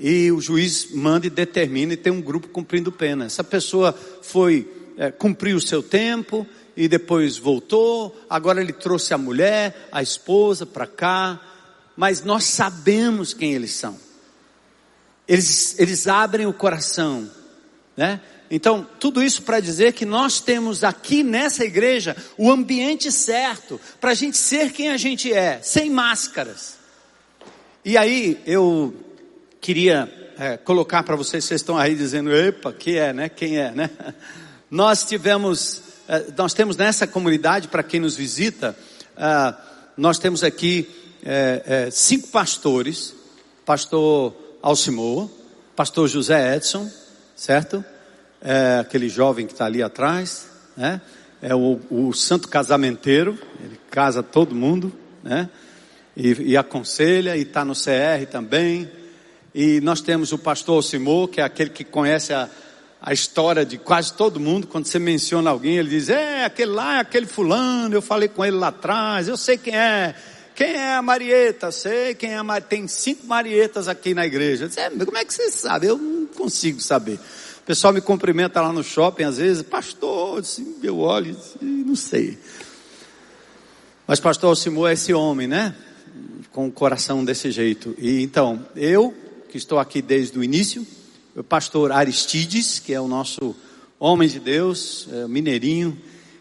E 0.00 0.30
o 0.30 0.40
juiz 0.40 0.90
manda 0.92 1.26
e 1.26 1.30
determina 1.30 1.92
e 1.92 1.96
tem 1.96 2.12
um 2.12 2.20
grupo 2.20 2.48
cumprindo 2.48 2.92
pena. 2.92 3.24
Essa 3.24 3.42
pessoa 3.42 3.92
foi, 4.22 4.70
é, 4.96 5.10
cumpriu 5.10 5.56
o 5.56 5.60
seu 5.60 5.82
tempo 5.82 6.46
e 6.76 6.86
depois 6.86 7.36
voltou. 7.36 8.16
Agora 8.30 8.60
ele 8.60 8.72
trouxe 8.72 9.12
a 9.12 9.18
mulher, 9.18 9.88
a 9.90 10.00
esposa 10.00 10.64
para 10.64 10.86
cá. 10.86 11.40
Mas 11.96 12.22
nós 12.22 12.44
sabemos 12.44 13.34
quem 13.34 13.54
eles 13.54 13.72
são. 13.72 13.98
Eles, 15.26 15.78
eles 15.78 16.06
abrem 16.06 16.46
o 16.46 16.52
coração, 16.52 17.28
né? 17.96 18.20
Então, 18.50 18.86
tudo 18.98 19.22
isso 19.22 19.42
para 19.42 19.60
dizer 19.60 19.92
que 19.92 20.06
nós 20.06 20.40
temos 20.40 20.82
aqui 20.82 21.22
nessa 21.22 21.64
igreja 21.64 22.16
o 22.38 22.50
ambiente 22.50 23.12
certo 23.12 23.78
para 24.00 24.12
a 24.12 24.14
gente 24.14 24.38
ser 24.38 24.72
quem 24.72 24.88
a 24.88 24.96
gente 24.96 25.30
é, 25.30 25.60
sem 25.62 25.90
máscaras. 25.90 26.78
E 27.84 27.96
aí, 27.98 28.40
eu 28.46 28.94
queria 29.60 30.08
é, 30.38 30.56
colocar 30.56 31.02
para 31.02 31.16
vocês, 31.16 31.44
vocês 31.44 31.60
estão 31.60 31.76
aí 31.76 31.94
dizendo, 31.94 32.34
epa, 32.34 32.72
que 32.72 32.96
é, 32.96 33.12
né? 33.12 33.28
Quem 33.28 33.58
é, 33.58 33.70
né? 33.70 33.90
Nós 34.70 35.02
tivemos, 35.02 35.82
é, 36.06 36.26
nós 36.36 36.52
temos 36.52 36.76
nessa 36.76 37.06
comunidade, 37.06 37.68
para 37.68 37.82
quem 37.82 38.00
nos 38.00 38.14
visita, 38.14 38.76
é, 39.16 39.54
nós 39.96 40.18
temos 40.18 40.44
aqui 40.44 40.86
é, 41.24 41.62
é, 41.86 41.90
cinco 41.90 42.28
pastores, 42.28 43.14
pastor 43.64 44.34
Alcimor, 44.60 45.30
pastor 45.74 46.06
José 46.06 46.54
Edson, 46.54 46.90
certo? 47.34 47.84
É 48.42 48.78
aquele 48.80 49.08
jovem 49.08 49.46
que 49.46 49.52
está 49.52 49.64
ali 49.64 49.82
atrás, 49.82 50.48
né? 50.76 51.00
É 51.40 51.54
o, 51.54 51.80
o, 51.90 52.12
santo 52.12 52.48
casamenteiro, 52.48 53.38
ele 53.64 53.80
casa 53.90 54.22
todo 54.22 54.54
mundo, 54.54 54.92
né? 55.22 55.48
E, 56.16 56.50
e 56.50 56.56
aconselha, 56.56 57.36
e 57.36 57.42
está 57.42 57.64
no 57.64 57.74
CR 57.74 58.26
também. 58.30 58.90
E 59.54 59.80
nós 59.80 60.00
temos 60.00 60.32
o 60.32 60.38
pastor 60.38 60.76
Alcimor, 60.76 61.28
que 61.28 61.40
é 61.40 61.44
aquele 61.44 61.70
que 61.70 61.84
conhece 61.84 62.32
a, 62.32 62.48
a 63.00 63.12
história 63.12 63.64
de 63.64 63.78
quase 63.78 64.12
todo 64.12 64.38
mundo. 64.38 64.66
Quando 64.66 64.86
você 64.86 64.98
menciona 64.98 65.50
alguém, 65.50 65.76
ele 65.76 65.88
diz: 65.88 66.08
É, 66.08 66.44
aquele 66.44 66.72
lá 66.72 66.96
é 66.96 67.00
aquele 67.00 67.26
fulano, 67.26 67.94
eu 67.94 68.02
falei 68.02 68.28
com 68.28 68.44
ele 68.44 68.56
lá 68.56 68.68
atrás, 68.68 69.28
eu 69.28 69.36
sei 69.36 69.56
quem 69.56 69.76
é. 69.76 70.14
Quem 70.54 70.74
é 70.74 70.94
a 70.94 71.02
Marieta? 71.02 71.70
Sei 71.70 72.16
quem 72.16 72.32
é 72.32 72.36
a 72.36 72.42
Marieta. 72.42 72.68
Tem 72.68 72.88
cinco 72.88 73.26
Marietas 73.28 73.86
aqui 73.86 74.12
na 74.12 74.26
igreja. 74.26 74.66
Disse, 74.66 74.80
é, 74.80 74.90
como 74.90 75.16
é 75.16 75.24
que 75.24 75.32
você 75.32 75.52
sabe? 75.52 75.86
Eu 75.86 75.96
não 75.96 76.26
consigo 76.26 76.80
saber. 76.80 77.14
O 77.60 77.62
pessoal 77.64 77.92
me 77.92 78.00
cumprimenta 78.00 78.60
lá 78.60 78.72
no 78.72 78.82
shopping 78.82 79.22
às 79.22 79.36
vezes, 79.36 79.62
pastor, 79.62 80.42
eu 80.82 80.98
olho 80.98 81.36
não 81.60 81.94
sei. 81.94 82.36
Mas 84.06 84.18
pastor 84.18 84.50
Alcimor 84.50 84.90
é 84.90 84.94
esse 84.94 85.12
homem, 85.12 85.46
né? 85.46 85.74
Com 86.50 86.66
o 86.66 86.72
coração 86.72 87.24
desse 87.24 87.50
jeito. 87.50 87.94
E 87.98 88.22
então, 88.22 88.66
eu, 88.74 89.14
que 89.48 89.56
estou 89.56 89.78
aqui 89.78 90.02
desde 90.02 90.38
o 90.38 90.44
início, 90.44 90.86
o 91.34 91.42
pastor 91.42 91.90
Aristides, 91.90 92.78
que 92.78 92.92
é 92.92 93.00
o 93.00 93.08
nosso 93.08 93.56
homem 93.98 94.28
de 94.28 94.38
Deus, 94.38 95.08
é, 95.10 95.26
mineirinho, 95.26 95.98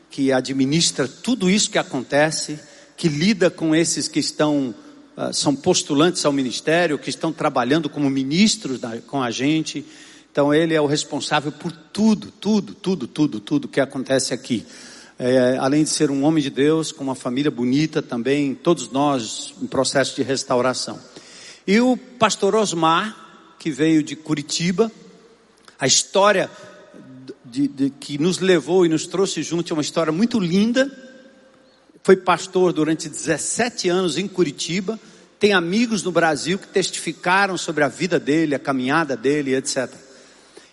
que 0.09 0.31
administra 0.31 1.07
tudo 1.07 1.49
isso 1.49 1.69
que 1.69 1.77
acontece 1.77 2.59
que 2.97 3.07
lida 3.07 3.51
com 3.51 3.75
esses 3.75 4.07
que 4.07 4.19
estão, 4.19 4.73
uh, 5.15 5.31
são 5.31 5.55
postulantes 5.55 6.25
ao 6.25 6.33
ministério, 6.33 6.97
que 6.97 7.11
estão 7.11 7.31
trabalhando 7.31 7.87
como 7.87 8.09
ministros 8.09 8.79
com 9.05 9.21
a 9.21 9.29
gente. 9.29 9.85
Então 10.31 10.51
ele 10.51 10.73
é 10.73 10.81
o 10.81 10.87
responsável 10.87 11.51
por 11.51 11.71
tudo, 11.71 12.31
tudo, 12.31 12.73
tudo, 12.73 13.07
tudo, 13.07 13.39
tudo 13.39 13.67
que 13.67 13.79
acontece 13.79 14.33
aqui. 14.33 14.65
É, 15.19 15.57
além 15.59 15.83
de 15.83 15.89
ser 15.91 16.09
um 16.09 16.23
homem 16.23 16.43
de 16.43 16.49
Deus, 16.49 16.91
com 16.91 17.03
uma 17.03 17.15
família 17.15 17.51
bonita 17.51 18.01
também, 18.01 18.55
todos 18.55 18.91
nós 18.91 19.53
em 19.61 19.67
processo 19.67 20.15
de 20.15 20.23
restauração. 20.23 20.99
E 21.67 21.81
o 21.81 21.97
pastor 21.97 22.55
Osmar, 22.55 23.13
que 23.59 23.69
veio 23.69 24.01
de 24.01 24.15
Curitiba, 24.15 24.89
a 25.77 25.85
história 25.85 26.49
de, 27.43 27.67
de, 27.67 27.89
que 27.89 28.17
nos 28.17 28.39
levou 28.39 28.85
e 28.85 28.89
nos 28.89 29.05
trouxe 29.05 29.43
junto 29.43 29.73
é 29.73 29.75
uma 29.75 29.81
história 29.81 30.13
muito 30.13 30.39
linda, 30.39 30.89
foi 32.01 32.15
pastor 32.15 32.71
durante 32.71 33.09
17 33.09 33.89
anos 33.89 34.17
em 34.17 34.29
Curitiba, 34.29 34.97
tem 35.37 35.51
amigos 35.51 36.03
no 36.03 36.11
Brasil 36.11 36.57
que 36.57 36.69
testificaram 36.69 37.57
sobre 37.57 37.83
a 37.83 37.89
vida 37.89 38.17
dele, 38.17 38.55
a 38.55 38.59
caminhada 38.59 39.17
dele, 39.17 39.53
etc. 39.53 39.93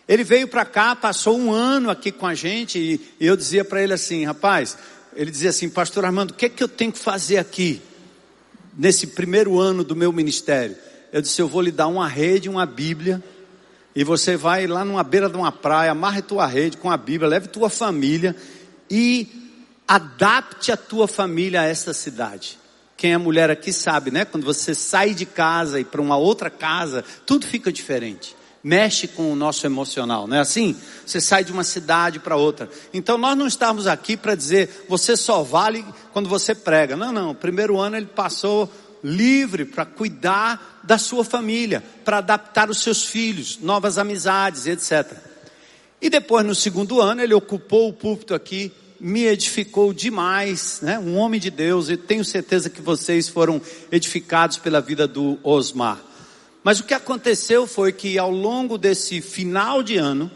Ele 0.07 0.23
veio 0.23 0.47
para 0.47 0.65
cá, 0.65 0.95
passou 0.95 1.37
um 1.37 1.53
ano 1.53 1.91
aqui 1.91 2.13
com 2.13 2.25
a 2.25 2.35
gente 2.35 2.79
e, 2.79 3.27
eu 3.27 3.37
dizia 3.37 3.65
para 3.65 3.83
ele 3.83 3.93
assim, 3.93 4.25
rapaz, 4.25 4.79
ele 5.17 5.33
dizia 5.33 5.51
assim, 5.51 5.69
pastor 5.69 6.05
Armando, 6.05 6.31
o 6.31 6.35
que 6.35 6.47
é 6.47 6.49
que 6.49 6.63
eu 6.63 6.69
tenho 6.69 6.93
que 6.93 7.01
fazer 7.01 7.39
aqui 7.39 7.83
nesse 8.77 9.09
primeiro 9.09 9.59
ano 9.59 9.85
do 9.85 9.97
meu 9.97 10.13
ministério? 10.13 10.77
Eu 11.13 11.23
disse, 11.23 11.41
eu 11.41 11.49
vou 11.49 11.63
lhe 11.63 11.71
dar 11.71 11.87
uma 11.87 12.09
rede, 12.09 12.49
uma 12.49 12.67
Bíblia, 12.67 13.23
e 13.95 14.03
você 14.03 14.37
vai 14.37 14.67
lá 14.67 14.85
numa 14.85 15.05
beira 15.05 15.29
de 15.29 15.37
uma 15.37 15.53
praia, 15.53 15.93
amarre 15.93 16.23
tua 16.23 16.47
rede 16.47 16.77
com 16.77 16.91
a 16.91 16.97
Bíblia, 16.97 17.29
leve 17.29 17.49
tua 17.49 17.71
família 17.71 18.35
e 18.91 19.29
adapte 19.87 20.73
a 20.73 20.77
tua 20.77 21.07
família 21.07 21.61
a 21.61 21.65
essa 21.65 21.93
cidade. 21.93 22.59
Quem 22.97 23.13
é 23.13 23.19
mulher 23.19 23.51
aqui 23.51 23.73
sabe, 23.73 24.11
né? 24.11 24.25
Quando 24.25 24.45
você 24.45 24.75
sai 24.75 25.15
de 25.15 25.27
casa 25.27 25.79
e 25.79 25.85
para 25.85 26.01
uma 26.01 26.17
outra 26.17 26.51
casa, 26.51 27.05
tudo 27.27 27.47
fica 27.47 27.73
diferente. 27.73 28.35
Mexe 28.65 29.07
com 29.07 29.31
o 29.31 29.37
nosso 29.37 29.67
emocional, 29.67 30.27
não 30.27 30.39
é 30.39 30.41
assim? 30.41 30.75
Você 31.05 31.21
sai 31.21 31.45
de 31.45 31.53
uma 31.53 31.63
cidade 31.63 32.19
para 32.19 32.35
outra. 32.35 32.67
Então 32.95 33.19
nós 33.19 33.37
não 33.37 33.47
estamos 33.47 33.87
aqui 33.87 34.17
para 34.17 34.35
dizer 34.35 34.87
você 34.89 35.19
só 35.19 35.43
vale 35.43 35.85
quando 36.15 36.31
você 36.31 36.55
prega. 36.55 36.97
Não, 36.97 37.13
não. 37.13 37.33
O 37.33 37.35
primeiro 37.35 37.79
ano 37.79 37.97
ele 37.97 38.07
passou 38.07 38.73
livre 39.03 39.67
para 39.67 39.85
cuidar 39.85 40.81
da 40.83 40.97
sua 40.97 41.23
família, 41.23 41.85
para 42.07 42.19
adaptar 42.19 42.71
os 42.71 42.79
seus 42.79 43.05
filhos, 43.05 43.59
novas 43.61 43.99
amizades, 43.99 44.67
etc. 44.67 45.13
E 46.01 46.09
depois 46.09 46.47
no 46.47 46.55
segundo 46.55 47.03
ano 47.03 47.21
ele 47.21 47.35
ocupou 47.35 47.91
o 47.91 47.93
púlpito 47.93 48.35
aqui 48.35 48.73
me 48.99 49.27
edificou 49.27 49.93
demais, 49.93 50.79
né? 50.81 50.99
Um 50.99 51.17
homem 51.19 51.39
de 51.39 51.51
Deus, 51.51 51.91
e 51.91 51.97
tenho 51.97 52.25
certeza 52.25 52.71
que 52.71 52.81
vocês 52.81 53.29
foram 53.29 53.61
edificados 53.93 54.57
pela 54.57 54.81
vida 54.81 55.07
do 55.07 55.39
Osmar. 55.43 56.01
Mas 56.65 56.81
o 56.81 56.85
que 56.85 56.95
aconteceu 56.95 57.67
foi 57.67 57.93
que 57.93 58.19
ao 58.19 58.31
longo 58.31 58.77
desse 58.77 59.21
final 59.21 59.83
de 59.83 59.97
ano, 59.97 60.31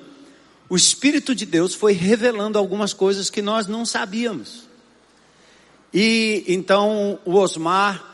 o 0.69 0.77
Espírito 0.77 1.35
de 1.35 1.45
Deus 1.45 1.75
foi 1.75 1.93
revelando 1.93 2.59
algumas 2.59 2.93
coisas 2.93 3.31
que 3.31 3.43
nós 3.43 3.67
não 3.67 3.85
sabíamos. 3.85 4.69
E 5.93 6.45
então 6.47 7.19
o 7.25 7.35
Osmar, 7.35 8.05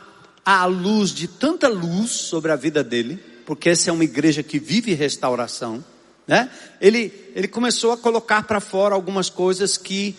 à 0.43 0.65
luz 0.65 1.11
de 1.11 1.27
tanta 1.27 1.67
luz 1.67 2.11
sobre 2.11 2.51
a 2.51 2.55
vida 2.55 2.83
dele, 2.83 3.19
porque 3.45 3.69
essa 3.69 3.91
é 3.91 3.93
uma 3.93 4.03
igreja 4.03 4.41
que 4.41 4.57
vive 4.57 4.93
restauração, 4.93 5.83
né? 6.25 6.49
Ele, 6.81 7.13
ele 7.35 7.47
começou 7.47 7.91
a 7.91 7.97
colocar 7.97 8.43
para 8.43 8.59
fora 8.59 8.95
algumas 8.95 9.29
coisas 9.29 9.77
que 9.77 10.15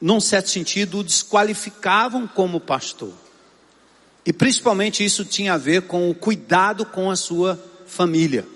num 0.00 0.20
certo 0.20 0.48
sentido, 0.48 0.98
o 0.98 1.04
desqualificavam 1.04 2.26
como 2.26 2.58
pastor. 2.58 3.12
E 4.30 4.32
principalmente 4.32 5.04
isso 5.04 5.24
tinha 5.24 5.54
a 5.54 5.58
ver 5.58 5.88
com 5.88 6.08
o 6.08 6.14
cuidado 6.14 6.86
com 6.86 7.10
a 7.10 7.16
sua 7.16 7.60
família. 7.84 8.46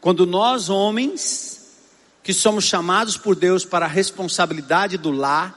Quando 0.00 0.24
nós, 0.24 0.70
homens, 0.70 1.76
que 2.22 2.32
somos 2.32 2.64
chamados 2.64 3.18
por 3.18 3.36
Deus 3.36 3.62
para 3.62 3.84
a 3.84 3.88
responsabilidade 3.90 4.96
do 4.96 5.10
lar, 5.10 5.54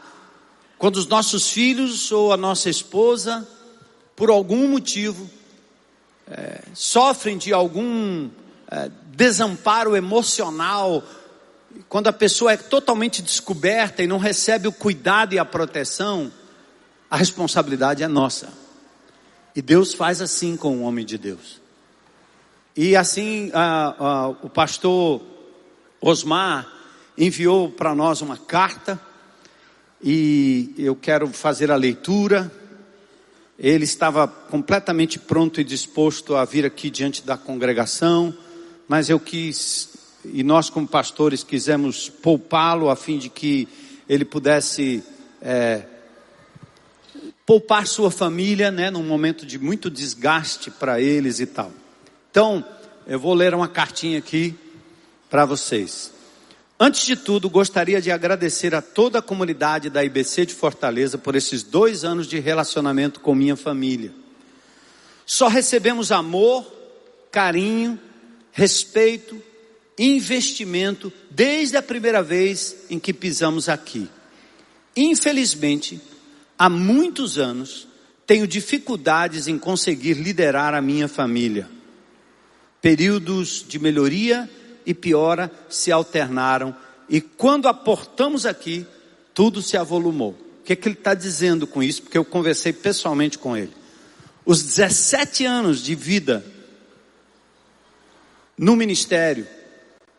quando 0.77 0.97
os 0.97 1.07
nossos 1.07 1.49
filhos 1.49 2.11
ou 2.11 2.33
a 2.33 2.35
nossa 2.35 2.69
esposa, 2.69 3.47
por 4.13 4.29
algum 4.29 4.67
motivo, 4.67 5.29
é, 6.29 6.61
sofrem 6.73 7.37
de 7.37 7.53
algum 7.53 8.29
é, 8.69 8.91
desamparo 9.05 9.95
emocional, 9.95 11.01
quando 11.87 12.09
a 12.09 12.13
pessoa 12.13 12.51
é 12.51 12.57
totalmente 12.57 13.21
descoberta 13.21 14.03
e 14.03 14.07
não 14.07 14.17
recebe 14.17 14.67
o 14.67 14.73
cuidado 14.73 15.33
e 15.33 15.39
a 15.39 15.45
proteção, 15.45 16.29
a 17.09 17.15
responsabilidade 17.15 18.03
é 18.03 18.07
nossa. 18.09 18.62
E 19.55 19.61
Deus 19.61 19.93
faz 19.93 20.19
assim 20.21 20.57
com 20.57 20.77
o 20.77 20.81
homem 20.81 21.05
de 21.05 21.17
Deus. 21.17 21.61
E 22.75 22.95
assim 22.95 23.51
o 24.41 24.49
pastor 24.49 25.21
Osmar 26.01 26.67
enviou 27.15 27.69
para 27.69 27.93
nós 27.93 28.21
uma 28.21 28.35
carta 28.35 28.99
e 30.03 30.73
eu 30.77 30.95
quero 30.95 31.27
fazer 31.27 31.69
a 31.69 31.75
leitura. 31.75 32.51
Ele 33.59 33.83
estava 33.83 34.27
completamente 34.27 35.19
pronto 35.19 35.61
e 35.61 35.63
disposto 35.63 36.35
a 36.35 36.43
vir 36.43 36.65
aqui 36.65 36.89
diante 36.89 37.23
da 37.23 37.37
congregação, 37.37 38.35
mas 38.87 39.07
eu 39.07 39.19
quis 39.19 39.93
e 40.25 40.41
nós 40.41 40.69
como 40.69 40.87
pastores 40.87 41.43
quisemos 41.43 42.09
poupá-lo 42.09 42.89
a 42.89 42.95
fim 42.95 43.19
de 43.19 43.29
que 43.29 43.67
ele 44.09 44.25
pudesse 44.25 45.03
é, 45.41 45.83
poupar 47.45 47.85
sua 47.87 48.09
família, 48.09 48.71
né, 48.71 48.89
num 48.89 49.03
momento 49.03 49.45
de 49.45 49.59
muito 49.59 49.89
desgaste 49.89 50.71
para 50.71 51.01
eles 51.01 51.39
e 51.39 51.45
tal. 51.45 51.71
Então, 52.31 52.65
eu 53.05 53.19
vou 53.19 53.33
ler 53.33 53.53
uma 53.53 53.67
cartinha 53.67 54.19
aqui 54.19 54.55
para 55.29 55.45
vocês. 55.45 56.11
Antes 56.79 57.05
de 57.05 57.15
tudo, 57.15 57.49
gostaria 57.49 58.01
de 58.01 58.11
agradecer 58.11 58.73
a 58.73 58.81
toda 58.81 59.19
a 59.19 59.21
comunidade 59.21 59.89
da 59.89 60.03
IBC 60.03 60.47
de 60.47 60.53
Fortaleza 60.53 61.17
por 61.17 61.35
esses 61.35 61.63
dois 61.63 62.03
anos 62.03 62.27
de 62.27 62.39
relacionamento 62.39 63.19
com 63.19 63.35
minha 63.35 63.55
família. 63.55 64.13
Só 65.25 65.47
recebemos 65.47 66.11
amor, 66.11 66.65
carinho, 67.31 67.99
respeito, 68.51 69.41
investimento 69.97 71.11
desde 71.29 71.77
a 71.77 71.81
primeira 71.81 72.21
vez 72.21 72.75
em 72.89 72.99
que 72.99 73.13
pisamos 73.13 73.69
aqui. 73.69 74.09
Infelizmente, 74.95 76.01
há 76.57 76.69
muitos 76.69 77.37
anos 77.37 77.87
tenho 78.25 78.47
dificuldades 78.47 79.47
em 79.47 79.57
conseguir 79.57 80.13
liderar 80.13 80.73
a 80.73 80.81
minha 80.81 81.07
família. 81.07 81.69
Períodos 82.81 83.65
de 83.67 83.79
melhoria 83.79 84.49
e 84.85 84.93
piora 84.93 85.51
se 85.69 85.91
alternaram 85.91 86.75
e 87.09 87.21
quando 87.21 87.67
aportamos 87.67 88.45
aqui, 88.45 88.85
tudo 89.33 89.61
se 89.61 89.77
avolumou. 89.77 90.31
O 90.31 90.63
que, 90.63 90.73
é 90.73 90.75
que 90.75 90.87
ele 90.87 90.95
está 90.95 91.13
dizendo 91.13 91.67
com 91.67 91.83
isso? 91.83 92.03
Porque 92.03 92.17
eu 92.17 92.25
conversei 92.25 92.71
pessoalmente 92.71 93.37
com 93.37 93.55
ele. 93.55 93.73
Os 94.45 94.63
17 94.63 95.45
anos 95.45 95.83
de 95.83 95.95
vida 95.95 96.45
no 98.57 98.75
ministério 98.75 99.47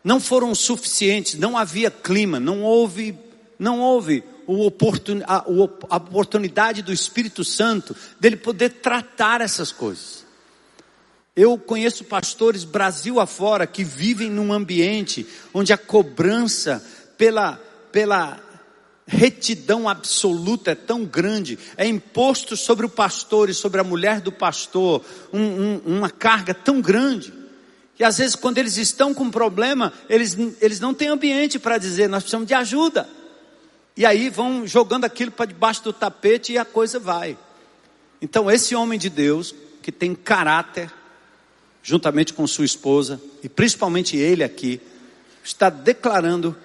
não 0.03 0.19
foram 0.19 0.53
suficientes, 0.53 1.35
não 1.35 1.57
havia 1.57 1.89
clima, 1.89 2.39
não 2.39 2.61
houve, 2.61 3.17
não 3.57 3.79
houve 3.79 4.23
a, 5.25 5.43
oportunidade 5.97 6.81
do 6.81 6.93
Espírito 6.93 7.43
Santo 7.43 7.95
dele 8.19 8.37
poder 8.37 8.69
tratar 8.69 9.41
essas 9.41 9.71
coisas. 9.71 10.25
Eu 11.35 11.57
conheço 11.57 12.05
pastores 12.05 12.63
Brasil 12.63 13.19
afora 13.19 13.67
que 13.67 13.83
vivem 13.83 14.29
num 14.29 14.53
ambiente 14.53 15.27
onde 15.53 15.73
a 15.73 15.77
cobrança 15.77 16.81
pela, 17.17 17.59
pela 17.91 18.39
retidão 19.05 19.87
absoluta 19.87 20.71
é 20.71 20.75
tão 20.75 21.03
grande, 21.03 21.59
é 21.75 21.85
imposto 21.85 22.55
sobre 22.55 22.85
o 22.85 22.89
pastor 22.89 23.49
e 23.49 23.53
sobre 23.53 23.81
a 23.81 23.83
mulher 23.83 24.21
do 24.21 24.31
pastor 24.31 25.03
um, 25.33 25.41
um, 25.41 25.81
uma 25.85 26.09
carga 26.09 26.53
tão 26.53 26.79
grande. 26.81 27.33
E 27.97 28.03
às 28.03 28.17
vezes, 28.17 28.35
quando 28.35 28.57
eles 28.57 28.77
estão 28.77 29.13
com 29.13 29.29
problema, 29.29 29.93
eles, 30.09 30.37
eles 30.59 30.79
não 30.79 30.93
têm 30.93 31.07
ambiente 31.07 31.57
para 31.57 31.77
dizer, 31.77 32.09
nós 32.09 32.23
precisamos 32.23 32.47
de 32.47 32.53
ajuda. 32.53 33.07
E 33.97 34.05
aí 34.05 34.29
vão 34.29 34.67
jogando 34.67 35.05
aquilo 35.05 35.31
para 35.31 35.45
debaixo 35.45 35.83
do 35.83 35.93
tapete 35.93 36.53
e 36.53 36.57
a 36.57 36.65
coisa 36.65 36.99
vai. 36.99 37.37
Então, 38.21 38.49
esse 38.49 38.75
homem 38.75 38.99
de 38.99 39.09
Deus, 39.09 39.53
que 39.81 39.91
tem 39.91 40.13
caráter, 40.13 40.91
juntamente 41.81 42.33
com 42.33 42.45
sua 42.47 42.65
esposa, 42.65 43.21
e 43.43 43.47
principalmente 43.47 44.17
ele 44.17 44.43
aqui, 44.43 44.81
está 45.43 45.69
declarando, 45.69 46.55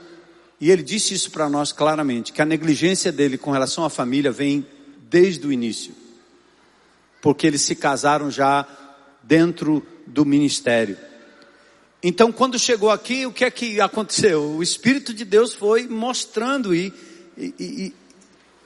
e 0.60 0.70
ele 0.70 0.82
disse 0.82 1.14
isso 1.14 1.30
para 1.30 1.48
nós 1.48 1.70
claramente, 1.72 2.32
que 2.32 2.40
a 2.40 2.46
negligência 2.46 3.12
dele 3.12 3.36
com 3.36 3.50
relação 3.50 3.84
à 3.84 3.90
família 3.90 4.32
vem 4.32 4.66
desde 5.10 5.46
o 5.46 5.52
início, 5.52 5.94
porque 7.20 7.46
eles 7.46 7.62
se 7.62 7.74
casaram 7.74 8.30
já 8.30 8.66
dentro 9.22 9.86
do 10.06 10.24
ministério. 10.24 10.96
Então, 12.02 12.32
quando 12.32 12.58
chegou 12.58 12.90
aqui, 12.90 13.26
o 13.26 13.32
que 13.32 13.44
é 13.44 13.50
que 13.50 13.80
aconteceu? 13.80 14.42
O 14.56 14.62
Espírito 14.62 15.12
de 15.12 15.24
Deus 15.24 15.52
foi 15.52 15.86
mostrando 15.86 16.74
e, 16.74 16.90
e, 17.40 17.54
e, 17.58 17.94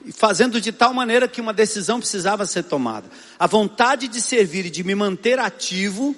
e 0.06 0.12
fazendo 0.12 0.60
de 0.60 0.72
tal 0.72 0.92
maneira 0.92 1.28
que 1.28 1.40
uma 1.40 1.52
decisão 1.52 2.00
precisava 2.00 2.44
ser 2.44 2.64
tomada. 2.64 3.08
A 3.38 3.46
vontade 3.46 4.08
de 4.08 4.20
servir 4.20 4.66
e 4.66 4.70
de 4.70 4.82
me 4.82 4.94
manter 4.94 5.38
ativo 5.38 6.14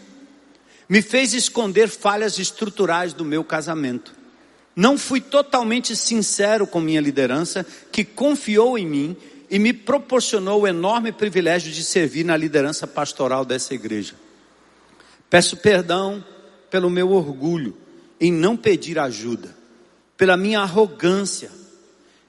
me 0.88 1.02
fez 1.02 1.34
esconder 1.34 1.88
falhas 1.88 2.38
estruturais 2.38 3.12
do 3.12 3.24
meu 3.24 3.44
casamento. 3.44 4.14
Não 4.74 4.98
fui 4.98 5.20
totalmente 5.20 5.96
sincero 5.96 6.66
com 6.66 6.80
minha 6.80 7.00
liderança, 7.00 7.66
que 7.90 8.04
confiou 8.04 8.76
em 8.78 8.86
mim 8.86 9.16
e 9.50 9.58
me 9.58 9.72
proporcionou 9.72 10.62
o 10.62 10.66
enorme 10.66 11.12
privilégio 11.12 11.72
de 11.72 11.82
servir 11.82 12.24
na 12.24 12.36
liderança 12.36 12.86
pastoral 12.86 13.44
dessa 13.44 13.74
igreja. 13.74 14.14
Peço 15.30 15.56
perdão 15.56 16.24
pelo 16.70 16.90
meu 16.90 17.10
orgulho 17.12 17.76
em 18.20 18.32
não 18.32 18.56
pedir 18.56 18.98
ajuda, 18.98 19.56
pela 20.16 20.36
minha 20.36 20.60
arrogância 20.60 21.50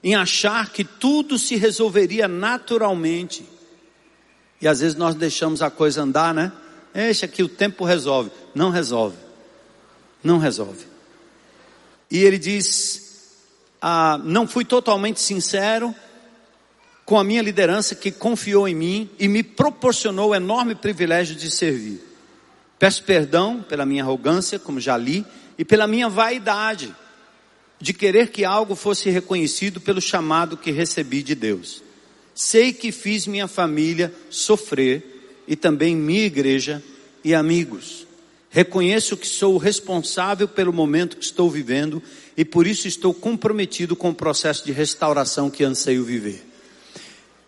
em 0.08 0.14
achar 0.14 0.70
que 0.70 0.84
tudo 0.84 1.38
se 1.38 1.54
resolveria 1.56 2.26
naturalmente. 2.26 3.46
E 4.58 4.66
às 4.66 4.80
vezes 4.80 4.96
nós 4.96 5.14
deixamos 5.14 5.60
a 5.60 5.70
coisa 5.70 6.00
andar, 6.00 6.32
né? 6.32 6.50
Deixa 6.94 7.28
que 7.28 7.42
o 7.42 7.48
tempo 7.48 7.84
resolve. 7.84 8.30
Não 8.54 8.70
resolve. 8.70 9.18
Não 10.24 10.38
resolve. 10.38 10.86
E 12.10 12.24
ele 12.24 12.38
diz: 12.38 13.34
ah, 13.82 14.18
Não 14.24 14.48
fui 14.48 14.64
totalmente 14.64 15.20
sincero 15.20 15.94
com 17.04 17.18
a 17.18 17.24
minha 17.24 17.42
liderança 17.42 17.94
que 17.94 18.10
confiou 18.10 18.66
em 18.66 18.74
mim 18.74 19.10
e 19.18 19.28
me 19.28 19.42
proporcionou 19.42 20.30
o 20.30 20.34
enorme 20.34 20.74
privilégio 20.74 21.36
de 21.36 21.50
servir. 21.50 22.02
Peço 22.78 23.04
perdão 23.04 23.62
pela 23.62 23.84
minha 23.84 24.04
arrogância, 24.04 24.58
como 24.58 24.80
já 24.80 24.96
li, 24.96 25.26
e 25.58 25.66
pela 25.66 25.86
minha 25.86 26.08
vaidade 26.08 26.96
de 27.80 27.92
querer 27.92 28.30
que 28.30 28.44
algo 28.44 28.74
fosse 28.74 29.08
reconhecido 29.10 29.80
pelo 29.80 30.00
chamado 30.00 30.56
que 30.56 30.70
recebi 30.70 31.22
de 31.22 31.34
Deus. 31.34 31.82
Sei 32.34 32.72
que 32.72 32.92
fiz 32.92 33.26
minha 33.26 33.48
família 33.48 34.12
sofrer 34.30 35.42
e 35.46 35.56
também 35.56 35.96
minha 35.96 36.24
igreja 36.24 36.82
e 37.24 37.34
amigos. 37.34 38.06
Reconheço 38.50 39.16
que 39.16 39.26
sou 39.26 39.54
o 39.54 39.58
responsável 39.58 40.48
pelo 40.48 40.72
momento 40.72 41.16
que 41.16 41.24
estou 41.24 41.50
vivendo 41.50 42.02
e 42.36 42.44
por 42.44 42.66
isso 42.66 42.88
estou 42.88 43.12
comprometido 43.12 43.94
com 43.94 44.10
o 44.10 44.14
processo 44.14 44.64
de 44.64 44.72
restauração 44.72 45.50
que 45.50 45.64
anseio 45.64 46.04
viver. 46.04 46.44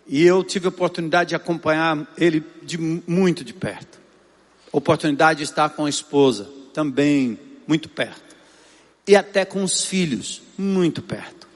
E 0.07 0.25
eu 0.25 0.43
tive 0.43 0.67
a 0.67 0.71
oportunidade 0.71 1.31
de 1.31 1.37
acompanhar 1.37 2.13
ele 2.19 2.43
de 2.63 2.77
muito 2.77 3.45
de 3.45 3.55
perto. 3.55 3.99
Oportunidade 4.73 5.39
de 5.39 5.45
estar 5.45 5.71
com 5.71 5.87
a 5.87 5.91
esposa 5.91 6.49
também 6.75 7.39
muito 7.67 7.89
perto. 7.89 8.30
E 9.11 9.17
até 9.17 9.45
com 9.45 9.65
os 9.65 9.83
filhos 9.83 10.41
muito 10.57 11.03
perto. 11.03 11.49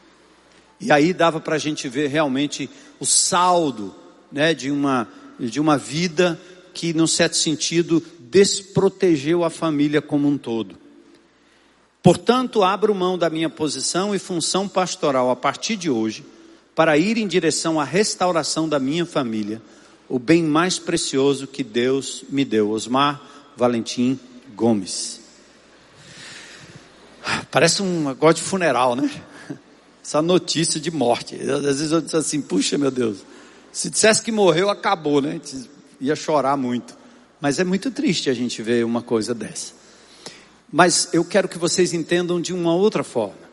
E 0.80 0.90
aí 0.90 1.12
dava 1.12 1.38
para 1.38 1.54
a 1.54 1.58
gente 1.58 1.88
ver 1.88 2.08
realmente 2.08 2.68
o 2.98 3.06
saldo 3.06 3.94
né, 4.32 4.52
de 4.52 4.72
uma 4.72 5.06
de 5.38 5.60
uma 5.60 5.78
vida 5.78 6.40
que, 6.72 6.92
num 6.92 7.06
certo 7.06 7.36
sentido, 7.36 8.02
desprotegeu 8.18 9.44
a 9.44 9.50
família 9.50 10.02
como 10.02 10.26
um 10.26 10.36
todo. 10.36 10.76
Portanto, 12.02 12.64
abro 12.64 12.92
mão 12.92 13.16
da 13.16 13.30
minha 13.30 13.48
posição 13.48 14.12
e 14.12 14.18
função 14.18 14.68
pastoral 14.68 15.30
a 15.30 15.36
partir 15.36 15.76
de 15.76 15.88
hoje 15.88 16.24
para 16.74 16.98
ir 16.98 17.18
em 17.18 17.28
direção 17.28 17.78
à 17.78 17.84
restauração 17.84 18.68
da 18.68 18.80
minha 18.80 19.06
família, 19.06 19.62
o 20.08 20.18
bem 20.18 20.42
mais 20.42 20.76
precioso 20.76 21.46
que 21.46 21.62
Deus 21.62 22.24
me 22.28 22.44
deu. 22.44 22.70
Osmar 22.70 23.22
Valentim 23.56 24.18
Gomes. 24.56 25.23
Parece 27.50 27.82
um 27.82 28.08
negócio 28.08 28.36
de 28.36 28.42
funeral, 28.42 28.94
né? 28.94 29.10
Essa 30.04 30.20
notícia 30.20 30.78
de 30.78 30.90
morte. 30.90 31.34
Às 31.36 31.62
vezes 31.62 31.92
eu 31.92 32.00
disse 32.00 32.16
assim, 32.16 32.40
puxa 32.40 32.76
meu 32.76 32.90
Deus, 32.90 33.18
se 33.72 33.88
dissesse 33.88 34.22
que 34.22 34.30
morreu, 34.30 34.68
acabou, 34.68 35.20
né? 35.20 35.40
Ia 36.00 36.14
chorar 36.14 36.56
muito. 36.56 36.96
Mas 37.40 37.58
é 37.58 37.64
muito 37.64 37.90
triste 37.90 38.30
a 38.30 38.34
gente 38.34 38.62
ver 38.62 38.84
uma 38.84 39.02
coisa 39.02 39.34
dessa. 39.34 39.72
Mas 40.70 41.08
eu 41.12 41.24
quero 41.24 41.48
que 41.48 41.58
vocês 41.58 41.92
entendam 41.92 42.40
de 42.40 42.52
uma 42.52 42.74
outra 42.74 43.04
forma. 43.04 43.44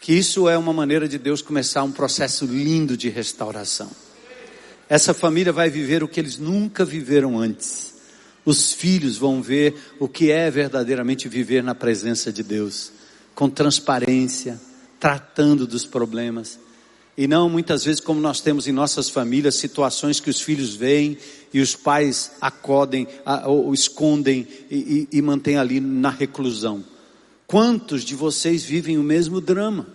Que 0.00 0.12
isso 0.12 0.48
é 0.48 0.56
uma 0.56 0.72
maneira 0.72 1.08
de 1.08 1.18
Deus 1.18 1.42
começar 1.42 1.82
um 1.82 1.92
processo 1.92 2.46
lindo 2.46 2.96
de 2.96 3.08
restauração. 3.08 3.90
Essa 4.88 5.12
família 5.12 5.52
vai 5.52 5.68
viver 5.68 6.02
o 6.02 6.08
que 6.08 6.18
eles 6.18 6.38
nunca 6.38 6.84
viveram 6.84 7.38
antes. 7.38 7.87
Os 8.48 8.72
filhos 8.72 9.18
vão 9.18 9.42
ver 9.42 9.74
o 10.00 10.08
que 10.08 10.30
é 10.30 10.50
verdadeiramente 10.50 11.28
viver 11.28 11.62
na 11.62 11.74
presença 11.74 12.32
de 12.32 12.42
Deus, 12.42 12.90
com 13.34 13.46
transparência, 13.50 14.58
tratando 14.98 15.66
dos 15.66 15.84
problemas. 15.84 16.58
E 17.14 17.28
não 17.28 17.50
muitas 17.50 17.84
vezes 17.84 18.00
como 18.00 18.22
nós 18.22 18.40
temos 18.40 18.66
em 18.66 18.72
nossas 18.72 19.10
famílias 19.10 19.56
situações 19.56 20.18
que 20.18 20.30
os 20.30 20.40
filhos 20.40 20.74
veem 20.74 21.18
e 21.52 21.60
os 21.60 21.76
pais 21.76 22.30
acodem 22.40 23.06
ou 23.44 23.74
escondem 23.74 24.48
e, 24.70 25.06
e, 25.12 25.18
e 25.18 25.20
mantêm 25.20 25.58
ali 25.58 25.78
na 25.78 26.08
reclusão. 26.08 26.82
Quantos 27.46 28.02
de 28.02 28.14
vocês 28.14 28.64
vivem 28.64 28.96
o 28.96 29.02
mesmo 29.02 29.42
drama? 29.42 29.86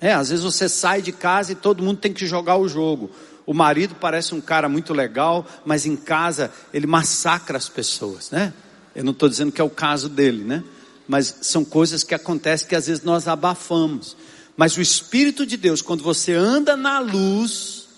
É, 0.00 0.12
às 0.12 0.28
vezes 0.30 0.44
você 0.44 0.68
sai 0.68 1.02
de 1.02 1.10
casa 1.10 1.50
e 1.50 1.56
todo 1.56 1.82
mundo 1.82 1.98
tem 1.98 2.12
que 2.12 2.24
jogar 2.24 2.56
o 2.56 2.68
jogo. 2.68 3.10
O 3.50 3.54
marido 3.54 3.96
parece 3.96 4.32
um 4.32 4.40
cara 4.40 4.68
muito 4.68 4.94
legal, 4.94 5.44
mas 5.64 5.84
em 5.84 5.96
casa 5.96 6.52
ele 6.72 6.86
massacra 6.86 7.58
as 7.58 7.68
pessoas, 7.68 8.30
né? 8.30 8.52
Eu 8.94 9.02
não 9.02 9.10
estou 9.10 9.28
dizendo 9.28 9.50
que 9.50 9.60
é 9.60 9.64
o 9.64 9.68
caso 9.68 10.08
dele, 10.08 10.44
né? 10.44 10.62
mas 11.10 11.38
são 11.42 11.64
coisas 11.64 12.04
que 12.04 12.14
acontecem 12.14 12.68
que 12.68 12.76
às 12.76 12.86
vezes 12.86 13.02
nós 13.02 13.26
abafamos. 13.26 14.16
Mas 14.56 14.76
o 14.76 14.80
Espírito 14.80 15.44
de 15.44 15.56
Deus, 15.56 15.82
quando 15.82 16.04
você 16.04 16.32
anda 16.32 16.76
na 16.76 17.00
luz, 17.00 17.88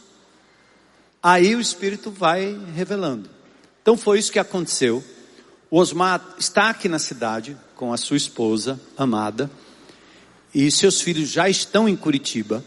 aí 1.22 1.54
o 1.54 1.60
Espírito 1.60 2.10
vai 2.10 2.58
revelando. 2.74 3.28
Então 3.82 3.98
foi 3.98 4.18
isso 4.18 4.32
que 4.32 4.38
aconteceu. 4.38 5.04
O 5.70 5.76
Osmar 5.76 6.26
está 6.38 6.70
aqui 6.70 6.88
na 6.88 6.98
cidade 6.98 7.54
com 7.76 7.92
a 7.92 7.98
sua 7.98 8.16
esposa 8.16 8.80
amada 8.96 9.50
e 10.54 10.70
seus 10.70 11.02
filhos 11.02 11.28
já 11.28 11.50
estão 11.50 11.86
em 11.86 11.94
Curitiba. 11.94 12.64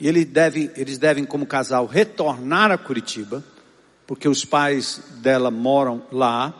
E 0.00 0.06
ele 0.06 0.24
deve, 0.24 0.70
eles 0.76 0.98
devem, 0.98 1.24
como 1.24 1.46
casal, 1.46 1.86
retornar 1.86 2.70
a 2.70 2.78
Curitiba, 2.78 3.44
porque 4.06 4.28
os 4.28 4.44
pais 4.44 5.00
dela 5.16 5.50
moram 5.50 6.02
lá, 6.12 6.54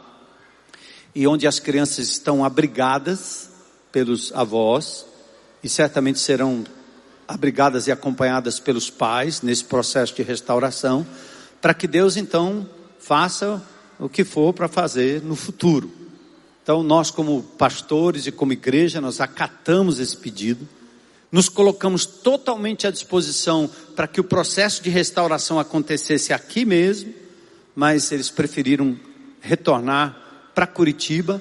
e 1.14 1.26
onde 1.26 1.46
as 1.46 1.58
crianças 1.58 2.08
estão 2.08 2.44
abrigadas 2.44 3.50
pelos 3.92 4.32
avós, 4.32 5.06
e 5.62 5.68
certamente 5.68 6.18
serão 6.18 6.64
abrigadas 7.26 7.86
e 7.86 7.92
acompanhadas 7.92 8.58
pelos 8.58 8.90
pais 8.90 9.42
nesse 9.42 9.64
processo 9.64 10.14
de 10.14 10.22
restauração, 10.22 11.06
para 11.60 11.74
que 11.74 11.86
Deus 11.86 12.16
então 12.16 12.68
faça 12.98 13.62
o 13.98 14.08
que 14.08 14.24
for 14.24 14.52
para 14.52 14.68
fazer 14.68 15.22
no 15.22 15.36
futuro. 15.36 15.90
Então, 16.62 16.82
nós, 16.82 17.10
como 17.10 17.42
pastores 17.42 18.26
e 18.26 18.32
como 18.32 18.52
igreja, 18.52 19.00
nós 19.00 19.20
acatamos 19.20 19.98
esse 19.98 20.16
pedido 20.16 20.68
nos 21.30 21.48
colocamos 21.48 22.06
totalmente 22.06 22.86
à 22.86 22.90
disposição 22.90 23.70
para 23.94 24.08
que 24.08 24.20
o 24.20 24.24
processo 24.24 24.82
de 24.82 24.90
restauração 24.90 25.58
acontecesse 25.58 26.32
aqui 26.32 26.64
mesmo, 26.64 27.12
mas 27.74 28.10
eles 28.10 28.30
preferiram 28.30 28.98
retornar 29.40 30.50
para 30.54 30.66
Curitiba. 30.66 31.40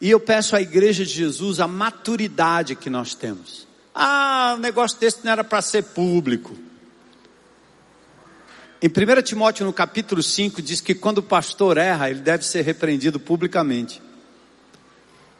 E 0.00 0.10
eu 0.10 0.20
peço 0.20 0.54
à 0.54 0.60
Igreja 0.60 1.04
de 1.04 1.12
Jesus 1.12 1.60
a 1.60 1.66
maturidade 1.66 2.74
que 2.74 2.90
nós 2.90 3.14
temos. 3.14 3.66
Ah, 3.94 4.54
o 4.56 4.60
negócio 4.60 4.98
desse 5.00 5.24
não 5.24 5.32
era 5.32 5.42
para 5.42 5.62
ser 5.62 5.82
público. 5.82 6.54
Em 8.82 8.88
1 8.88 9.22
Timóteo, 9.22 9.64
no 9.64 9.72
capítulo 9.72 10.22
5, 10.22 10.60
diz 10.60 10.82
que 10.82 10.94
quando 10.94 11.18
o 11.18 11.22
pastor 11.22 11.78
erra, 11.78 12.10
ele 12.10 12.20
deve 12.20 12.44
ser 12.44 12.60
repreendido 12.60 13.18
publicamente. 13.18 14.02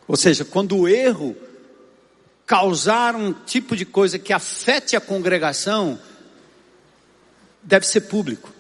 Ou 0.08 0.16
seja, 0.16 0.42
quando 0.42 0.74
o 0.74 0.88
erro 0.88 1.36
causar 2.46 3.16
um 3.16 3.32
tipo 3.32 3.76
de 3.76 3.84
coisa 3.84 4.18
que 4.18 4.32
afete 4.32 4.94
a 4.94 5.00
congregação, 5.00 5.98
deve 7.60 7.84
ser 7.86 8.02
público. 8.02 8.52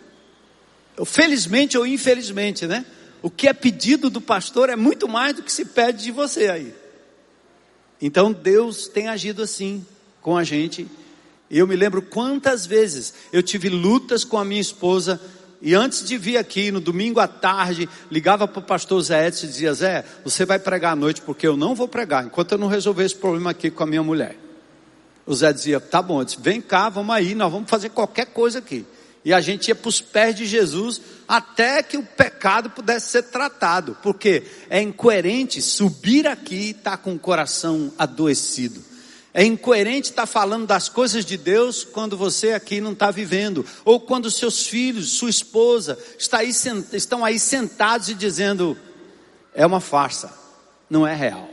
Felizmente 1.04 1.78
ou 1.78 1.86
infelizmente, 1.86 2.66
né? 2.66 2.84
O 3.22 3.30
que 3.30 3.48
é 3.48 3.52
pedido 3.52 4.10
do 4.10 4.20
pastor 4.20 4.68
é 4.68 4.76
muito 4.76 5.08
mais 5.08 5.36
do 5.36 5.42
que 5.42 5.52
se 5.52 5.64
pede 5.64 6.04
de 6.04 6.10
você 6.10 6.48
aí. 6.48 6.74
Então 8.02 8.32
Deus 8.32 8.88
tem 8.88 9.08
agido 9.08 9.42
assim 9.42 9.86
com 10.20 10.36
a 10.36 10.42
gente. 10.42 10.86
E 11.48 11.58
eu 11.58 11.66
me 11.66 11.76
lembro 11.76 12.02
quantas 12.02 12.66
vezes 12.66 13.14
eu 13.32 13.42
tive 13.42 13.68
lutas 13.68 14.24
com 14.24 14.36
a 14.36 14.44
minha 14.44 14.60
esposa 14.60 15.20
e 15.60 15.74
antes 15.74 16.04
de 16.04 16.18
vir 16.18 16.36
aqui, 16.36 16.70
no 16.70 16.80
domingo 16.80 17.18
à 17.18 17.26
tarde, 17.26 17.88
ligava 18.10 18.46
para 18.46 18.60
o 18.60 18.62
pastor 18.62 19.00
Zé 19.00 19.28
Edson 19.28 19.46
e 19.46 19.48
dizia: 19.48 19.74
Zé, 19.74 20.04
você 20.24 20.44
vai 20.44 20.58
pregar 20.58 20.92
à 20.92 20.96
noite 20.96 21.22
porque 21.22 21.46
eu 21.46 21.56
não 21.56 21.74
vou 21.74 21.88
pregar 21.88 22.24
enquanto 22.24 22.52
eu 22.52 22.58
não 22.58 22.68
resolver 22.68 23.04
esse 23.04 23.16
problema 23.16 23.50
aqui 23.50 23.70
com 23.70 23.82
a 23.82 23.86
minha 23.86 24.02
mulher. 24.02 24.36
O 25.24 25.34
Zé 25.34 25.52
dizia: 25.52 25.80
Tá 25.80 26.02
bom, 26.02 26.22
disse, 26.22 26.38
vem 26.40 26.60
cá, 26.60 26.88
vamos 26.88 27.14
aí, 27.14 27.34
nós 27.34 27.50
vamos 27.50 27.70
fazer 27.70 27.88
qualquer 27.90 28.26
coisa 28.26 28.58
aqui. 28.58 28.84
E 29.24 29.32
a 29.32 29.40
gente 29.40 29.68
ia 29.68 29.74
para 29.74 29.88
os 29.88 30.00
pés 30.00 30.36
de 30.36 30.46
Jesus 30.46 31.00
até 31.26 31.82
que 31.82 31.96
o 31.96 32.02
pecado 32.04 32.70
pudesse 32.70 33.08
ser 33.08 33.24
tratado, 33.24 33.96
porque 34.00 34.44
é 34.70 34.80
incoerente 34.80 35.60
subir 35.60 36.28
aqui 36.28 36.54
e 36.54 36.70
estar 36.70 36.92
tá 36.92 36.96
com 36.96 37.14
o 37.14 37.18
coração 37.18 37.92
adoecido. 37.98 38.80
É 39.38 39.44
incoerente 39.44 40.08
estar 40.08 40.24
falando 40.24 40.66
das 40.66 40.88
coisas 40.88 41.22
de 41.22 41.36
Deus 41.36 41.84
quando 41.84 42.16
você 42.16 42.52
aqui 42.54 42.80
não 42.80 42.92
está 42.92 43.10
vivendo, 43.10 43.66
ou 43.84 44.00
quando 44.00 44.30
seus 44.30 44.66
filhos, 44.66 45.12
sua 45.12 45.28
esposa 45.28 45.98
aí, 46.32 46.50
estão 46.94 47.22
aí 47.22 47.38
sentados 47.38 48.08
e 48.08 48.14
dizendo: 48.14 48.78
é 49.52 49.66
uma 49.66 49.78
farsa, 49.78 50.32
não 50.88 51.06
é 51.06 51.14
real. 51.14 51.50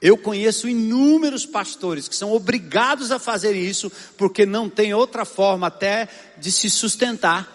Eu 0.00 0.18
conheço 0.18 0.68
inúmeros 0.68 1.46
pastores 1.46 2.08
que 2.08 2.16
são 2.16 2.32
obrigados 2.32 3.12
a 3.12 3.20
fazer 3.20 3.52
isso 3.52 3.88
porque 4.18 4.44
não 4.44 4.68
tem 4.68 4.92
outra 4.92 5.24
forma 5.24 5.68
até 5.68 6.08
de 6.36 6.50
se 6.50 6.68
sustentar. 6.68 7.48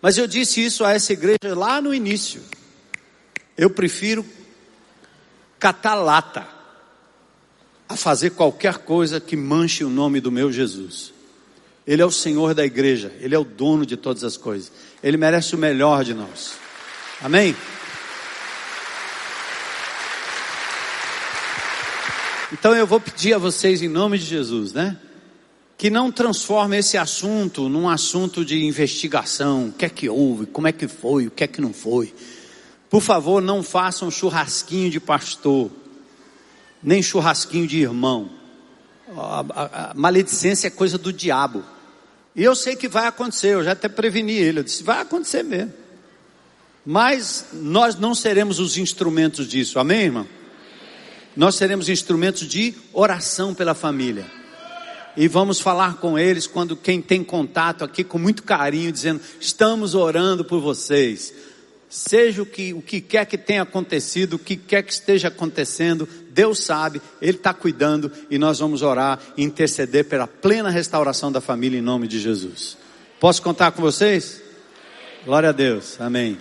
Mas 0.00 0.16
eu 0.16 0.26
disse 0.26 0.64
isso 0.64 0.82
a 0.82 0.92
essa 0.92 1.12
igreja 1.12 1.54
lá 1.54 1.78
no 1.78 1.92
início. 1.92 2.42
Eu 3.54 3.68
prefiro 3.68 4.24
catar 5.58 5.94
lata 5.94 6.61
a 7.92 7.96
fazer 7.96 8.30
qualquer 8.30 8.78
coisa 8.78 9.20
que 9.20 9.36
manche 9.36 9.84
o 9.84 9.90
nome 9.90 10.20
do 10.20 10.32
meu 10.32 10.50
Jesus. 10.50 11.12
Ele 11.86 12.00
é 12.00 12.06
o 12.06 12.10
Senhor 12.10 12.54
da 12.54 12.64
igreja, 12.64 13.12
Ele 13.20 13.34
é 13.34 13.38
o 13.38 13.44
dono 13.44 13.84
de 13.84 13.96
todas 13.96 14.24
as 14.24 14.36
coisas. 14.36 14.72
Ele 15.02 15.16
merece 15.16 15.54
o 15.54 15.58
melhor 15.58 16.04
de 16.04 16.14
nós. 16.14 16.54
Amém? 17.20 17.54
Então 22.52 22.74
eu 22.74 22.86
vou 22.86 23.00
pedir 23.00 23.34
a 23.34 23.38
vocês, 23.38 23.82
em 23.82 23.88
nome 23.88 24.18
de 24.18 24.24
Jesus, 24.24 24.72
né? 24.72 24.96
Que 25.76 25.90
não 25.90 26.12
transforme 26.12 26.78
esse 26.78 26.96
assunto 26.96 27.68
num 27.68 27.88
assunto 27.88 28.44
de 28.44 28.64
investigação. 28.64 29.68
O 29.68 29.72
que 29.72 29.84
é 29.84 29.88
que 29.88 30.08
houve? 30.08 30.46
Como 30.46 30.68
é 30.68 30.72
que 30.72 30.86
foi? 30.86 31.26
O 31.26 31.30
que 31.30 31.44
é 31.44 31.46
que 31.46 31.60
não 31.60 31.72
foi? 31.72 32.14
Por 32.88 33.00
favor, 33.00 33.42
não 33.42 33.62
façam 33.62 34.08
um 34.08 34.10
churrasquinho 34.10 34.90
de 34.90 35.00
pastor 35.00 35.70
nem 36.82 37.02
churrasquinho 37.02 37.66
de 37.66 37.78
irmão. 37.78 38.30
A, 39.16 39.40
a, 39.40 39.90
a, 39.90 39.94
maledicência 39.94 40.66
é 40.66 40.70
coisa 40.70 40.98
do 40.98 41.12
diabo. 41.12 41.64
E 42.34 42.42
eu 42.42 42.54
sei 42.54 42.76
que 42.76 42.88
vai 42.88 43.06
acontecer, 43.06 43.48
eu 43.48 43.64
já 43.64 43.72
até 43.72 43.88
preveni 43.88 44.32
ele, 44.32 44.60
eu 44.60 44.64
disse, 44.64 44.82
vai 44.82 45.00
acontecer 45.00 45.42
mesmo. 45.42 45.72
Mas 46.84 47.46
nós 47.52 47.96
não 47.96 48.14
seremos 48.14 48.58
os 48.58 48.76
instrumentos 48.76 49.46
disso, 49.46 49.78
amém, 49.78 50.02
irmão? 50.02 50.26
Nós 51.36 51.54
seremos 51.54 51.88
instrumentos 51.88 52.46
de 52.46 52.74
oração 52.92 53.54
pela 53.54 53.74
família. 53.74 54.26
E 55.16 55.28
vamos 55.28 55.60
falar 55.60 55.96
com 55.96 56.18
eles 56.18 56.46
quando 56.46 56.74
quem 56.74 57.00
tem 57.00 57.22
contato 57.22 57.84
aqui 57.84 58.02
com 58.02 58.18
muito 58.18 58.42
carinho, 58.42 58.90
dizendo: 58.90 59.20
estamos 59.38 59.94
orando 59.94 60.44
por 60.44 60.60
vocês. 60.60 61.32
Seja 61.88 62.40
o 62.40 62.46
que, 62.46 62.72
o 62.72 62.80
que 62.80 63.02
quer 63.02 63.26
que 63.26 63.36
tenha 63.36 63.62
acontecido, 63.62 64.34
o 64.34 64.38
que 64.38 64.56
quer 64.56 64.82
que 64.82 64.92
esteja 64.92 65.28
acontecendo, 65.28 66.08
Deus 66.32 66.60
sabe, 66.60 67.00
Ele 67.20 67.36
está 67.36 67.52
cuidando 67.52 68.10
e 68.30 68.38
nós 68.38 68.58
vamos 68.58 68.82
orar 68.82 69.18
e 69.36 69.42
interceder 69.42 70.04
pela 70.06 70.26
plena 70.26 70.70
restauração 70.70 71.30
da 71.30 71.40
família 71.40 71.78
em 71.78 71.82
nome 71.82 72.08
de 72.08 72.18
Jesus. 72.18 72.76
Posso 73.20 73.42
contar 73.42 73.72
com 73.72 73.82
vocês? 73.82 74.40
Glória 75.24 75.50
a 75.50 75.52
Deus, 75.52 76.00
amém. 76.00 76.38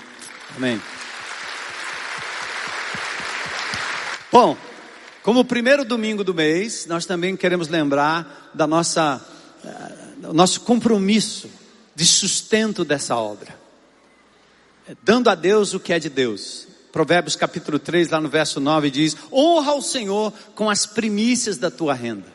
Amém. 0.56 0.82
Bom, 4.32 4.58
como 5.24 5.46
primeiro 5.46 5.84
domingo 5.84 6.24
do 6.24 6.34
mês, 6.34 6.86
nós 6.88 7.06
também 7.06 7.36
queremos 7.36 7.68
lembrar 7.68 8.50
da 8.54 8.66
nossa, 8.66 9.22
uh, 9.64 10.22
do 10.22 10.34
nosso 10.34 10.62
compromisso 10.62 11.50
de 11.96 12.06
sustento 12.06 12.86
dessa 12.86 13.16
obra 13.16 13.62
dando 15.04 15.30
a 15.30 15.36
Deus 15.36 15.74
o 15.74 15.80
que 15.80 15.94
é 15.94 16.00
de 16.00 16.10
Deus. 16.10 16.68
Provérbios 16.92 17.36
capítulo 17.36 17.80
3, 17.80 18.10
lá 18.10 18.20
no 18.20 18.30
verso 18.30 18.60
9 18.60 18.92
diz: 18.92 19.16
Honra 19.32 19.74
o 19.74 19.82
Senhor 19.82 20.34
com 20.54 20.70
as 20.70 20.86
primícias 20.86 21.58
da 21.58 21.72
tua 21.72 21.94
renda. 21.94 22.28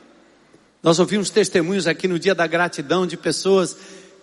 Nós 0.83 0.99
ouvimos 0.99 1.31
testemunhos 1.31 1.87
aqui 1.87 2.09
no 2.09 2.19
dia 2.19 2.35
da 2.35 2.47
gratidão 2.47 3.07
de 3.07 3.17
pessoas 3.17 3.77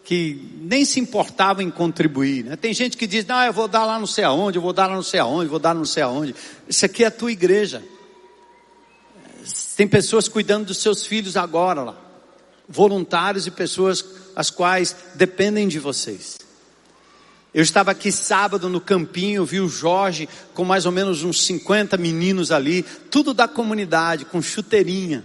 que 0.04 0.60
nem 0.62 0.84
se 0.84 1.00
importavam 1.00 1.64
em 1.64 1.70
contribuir. 1.70 2.44
Né? 2.46 2.56
Tem 2.56 2.74
gente 2.74 2.98
que 2.98 3.06
diz: 3.06 3.26
Não, 3.26 3.42
eu 3.44 3.54
vou 3.54 3.68
dar 3.68 3.86
lá 3.86 4.00
não 4.00 4.08
sei 4.08 4.24
aonde, 4.24 4.58
eu 4.58 4.62
vou 4.62 4.74
dar 4.74 4.88
lá 4.88 4.96
não 4.96 5.04
sei 5.04 5.20
aonde, 5.20 5.50
vou 5.50 5.60
dar 5.60 5.76
não 5.76 5.86
sei 5.86 6.04
aonde. 6.04 6.36
Isso 6.68 6.86
aqui 6.86 7.04
é 7.04 7.08
a 7.08 7.12
tua 7.12 7.32
igreja. 7.32 7.84
Tem 9.76 9.88
pessoas 9.88 10.28
cuidando 10.28 10.68
dos 10.68 10.78
seus 10.78 11.06
filhos 11.06 11.36
agora 11.36 11.84
lá, 11.84 11.98
voluntários 12.68 13.46
e 13.46 13.52
pessoas 13.52 14.06
as 14.36 14.50
quais 14.50 14.96
dependem 15.16 15.68
de 15.68 15.80
vocês. 15.80 16.38
Eu 17.54 17.62
estava 17.62 17.92
aqui 17.92 18.12
sábado 18.12 18.68
no 18.68 18.82
campinho, 18.82 19.46
vi 19.46 19.60
o 19.60 19.70
Jorge 19.70 20.28
com 20.56 20.66
mais 20.66 20.88
ou 20.88 20.92
menos 20.92 21.24
uns 21.24 21.46
50 21.46 21.98
meninos 21.98 22.52
ali, 22.52 22.84
tudo 23.12 23.32
da 23.32 23.48
comunidade, 23.48 24.26
com 24.26 24.42
chuteirinha, 24.42 25.24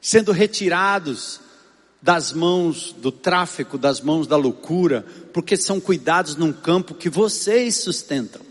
sendo 0.00 0.30
retirados 0.30 1.40
das 2.02 2.34
mãos 2.34 2.94
do 2.98 3.10
tráfico, 3.10 3.78
das 3.78 4.02
mãos 4.02 4.26
da 4.26 4.36
loucura, 4.36 5.06
porque 5.32 5.56
são 5.56 5.80
cuidados 5.80 6.36
num 6.36 6.52
campo 6.52 6.94
que 6.94 7.08
vocês 7.08 7.76
sustentam. 7.76 8.42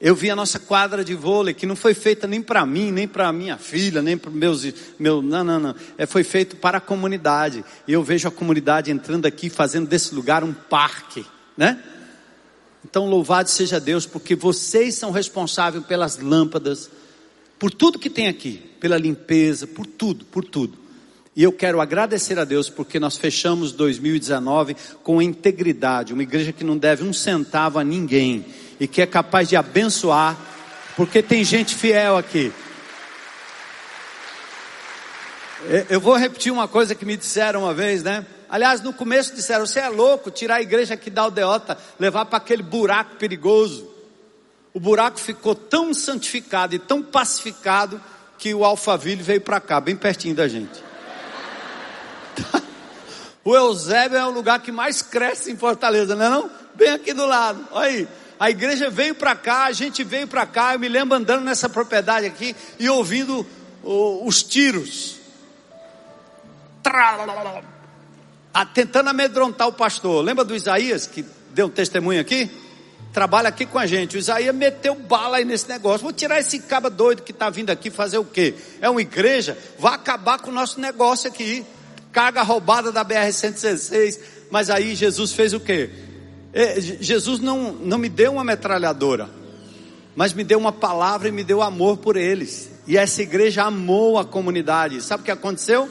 Eu 0.00 0.14
vi 0.14 0.30
a 0.30 0.36
nossa 0.36 0.60
quadra 0.60 1.04
de 1.04 1.14
vôlei, 1.14 1.52
que 1.52 1.66
não 1.66 1.74
foi 1.74 1.94
feita 1.94 2.28
nem 2.28 2.40
para 2.40 2.64
mim, 2.64 2.92
nem 2.92 3.08
para 3.08 3.32
minha 3.32 3.58
filha, 3.58 4.00
nem 4.00 4.16
para 4.16 4.30
meus, 4.30 4.64
meu, 4.98 5.20
não, 5.20 5.42
não, 5.42 5.58
não. 5.58 5.74
É, 5.98 6.06
foi 6.06 6.22
feito 6.22 6.56
para 6.56 6.78
a 6.78 6.80
comunidade. 6.80 7.64
E 7.88 7.92
eu 7.92 8.04
vejo 8.04 8.28
a 8.28 8.30
comunidade 8.30 8.90
entrando 8.90 9.26
aqui, 9.26 9.50
fazendo 9.50 9.88
desse 9.88 10.14
lugar 10.14 10.44
um 10.44 10.54
parque, 10.54 11.26
né? 11.56 11.82
Então 12.84 13.06
louvado 13.06 13.48
seja 13.50 13.78
Deus, 13.78 14.06
porque 14.06 14.34
vocês 14.34 14.94
são 14.94 15.10
responsáveis 15.10 15.84
pelas 15.84 16.18
lâmpadas, 16.18 16.90
por 17.58 17.70
tudo 17.70 17.98
que 17.98 18.08
tem 18.08 18.28
aqui, 18.28 18.62
pela 18.80 18.96
limpeza, 18.96 19.66
por 19.66 19.86
tudo, 19.86 20.24
por 20.24 20.44
tudo. 20.44 20.78
E 21.36 21.42
eu 21.42 21.52
quero 21.52 21.80
agradecer 21.80 22.38
a 22.38 22.44
Deus 22.44 22.68
porque 22.68 22.98
nós 22.98 23.16
fechamos 23.16 23.72
2019 23.72 24.76
com 25.02 25.22
integridade, 25.22 26.12
uma 26.12 26.22
igreja 26.22 26.52
que 26.52 26.64
não 26.64 26.76
deve 26.76 27.04
um 27.04 27.12
centavo 27.12 27.78
a 27.78 27.84
ninguém 27.84 28.44
e 28.80 28.88
que 28.88 29.00
é 29.00 29.06
capaz 29.06 29.48
de 29.48 29.56
abençoar, 29.56 30.36
porque 30.96 31.22
tem 31.22 31.44
gente 31.44 31.74
fiel 31.74 32.16
aqui. 32.16 32.52
Eu 35.88 36.00
vou 36.00 36.16
repetir 36.16 36.50
uma 36.50 36.66
coisa 36.66 36.94
que 36.94 37.04
me 37.04 37.16
disseram 37.16 37.62
uma 37.62 37.74
vez, 37.74 38.02
né? 38.02 38.24
Aliás, 38.50 38.80
no 38.80 38.92
começo 38.92 39.34
disseram: 39.34 39.64
você 39.64 39.78
é 39.78 39.88
louco, 39.88 40.30
tirar 40.30 40.56
a 40.56 40.62
igreja 40.62 40.94
aqui 40.94 41.08
da 41.08 41.22
aldeota, 41.22 41.78
levar 41.98 42.24
para 42.24 42.38
aquele 42.38 42.62
buraco 42.62 43.14
perigoso. 43.16 43.88
O 44.74 44.80
buraco 44.80 45.18
ficou 45.18 45.54
tão 45.54 45.94
santificado 45.94 46.74
e 46.74 46.78
tão 46.78 47.02
pacificado 47.02 48.00
que 48.36 48.52
o 48.54 48.64
Alphaville 48.64 49.22
veio 49.22 49.40
para 49.40 49.60
cá, 49.60 49.80
bem 49.80 49.96
pertinho 49.96 50.34
da 50.34 50.48
gente. 50.48 50.82
O 53.42 53.56
Eusébio 53.56 54.18
é 54.18 54.26
o 54.26 54.30
lugar 54.30 54.60
que 54.60 54.70
mais 54.70 55.00
cresce 55.00 55.50
em 55.50 55.56
Fortaleza, 55.56 56.14
não 56.14 56.26
é 56.26 56.28
não? 56.28 56.50
Bem 56.74 56.90
aqui 56.90 57.14
do 57.14 57.24
lado. 57.24 57.66
Olha 57.70 57.86
aí. 57.88 58.08
A 58.38 58.50
igreja 58.50 58.90
veio 58.90 59.14
para 59.14 59.34
cá, 59.34 59.64
a 59.64 59.72
gente 59.72 60.04
veio 60.04 60.28
para 60.28 60.44
cá. 60.44 60.74
Eu 60.74 60.78
me 60.78 60.88
lembro 60.88 61.16
andando 61.16 61.42
nessa 61.42 61.66
propriedade 61.66 62.26
aqui 62.26 62.54
e 62.78 62.88
ouvindo 62.90 63.46
os 63.82 64.42
tiros. 64.42 65.16
Tentando 68.74 69.08
amedrontar 69.08 69.68
o 69.68 69.72
pastor. 69.72 70.24
Lembra 70.24 70.44
do 70.44 70.54
Isaías 70.54 71.06
que 71.06 71.24
deu 71.52 71.66
um 71.66 71.70
testemunho 71.70 72.20
aqui? 72.20 72.50
Trabalha 73.12 73.48
aqui 73.48 73.66
com 73.66 73.78
a 73.78 73.86
gente. 73.86 74.16
O 74.16 74.18
Isaías 74.18 74.54
meteu 74.54 74.94
bala 74.94 75.38
aí 75.38 75.44
nesse 75.44 75.68
negócio. 75.68 76.00
Vou 76.00 76.12
tirar 76.12 76.38
esse 76.38 76.60
caba 76.60 76.88
doido 76.88 77.22
que 77.22 77.32
está 77.32 77.50
vindo 77.50 77.70
aqui 77.70 77.90
fazer 77.90 78.18
o 78.18 78.24
quê? 78.24 78.54
É 78.80 78.88
uma 78.88 79.02
igreja? 79.02 79.58
Vai 79.78 79.94
acabar 79.94 80.38
com 80.38 80.50
o 80.50 80.54
nosso 80.54 80.80
negócio 80.80 81.28
aqui. 81.28 81.64
Carga 82.12 82.42
roubada 82.42 82.92
da 82.92 83.04
BR-116. 83.04 84.20
Mas 84.50 84.70
aí 84.70 84.94
Jesus 84.94 85.32
fez 85.32 85.52
o 85.52 85.60
quê? 85.60 85.90
É, 86.52 86.80
Jesus 86.80 87.40
não, 87.40 87.72
não 87.72 87.98
me 87.98 88.08
deu 88.08 88.32
uma 88.32 88.42
metralhadora, 88.42 89.30
mas 90.16 90.32
me 90.32 90.42
deu 90.42 90.58
uma 90.58 90.72
palavra 90.72 91.28
e 91.28 91.32
me 91.32 91.44
deu 91.44 91.62
amor 91.62 91.98
por 91.98 92.16
eles. 92.16 92.68
E 92.86 92.96
essa 92.96 93.22
igreja 93.22 93.62
amou 93.62 94.18
a 94.18 94.24
comunidade. 94.24 95.00
Sabe 95.00 95.22
o 95.22 95.24
que 95.24 95.30
aconteceu? 95.30 95.88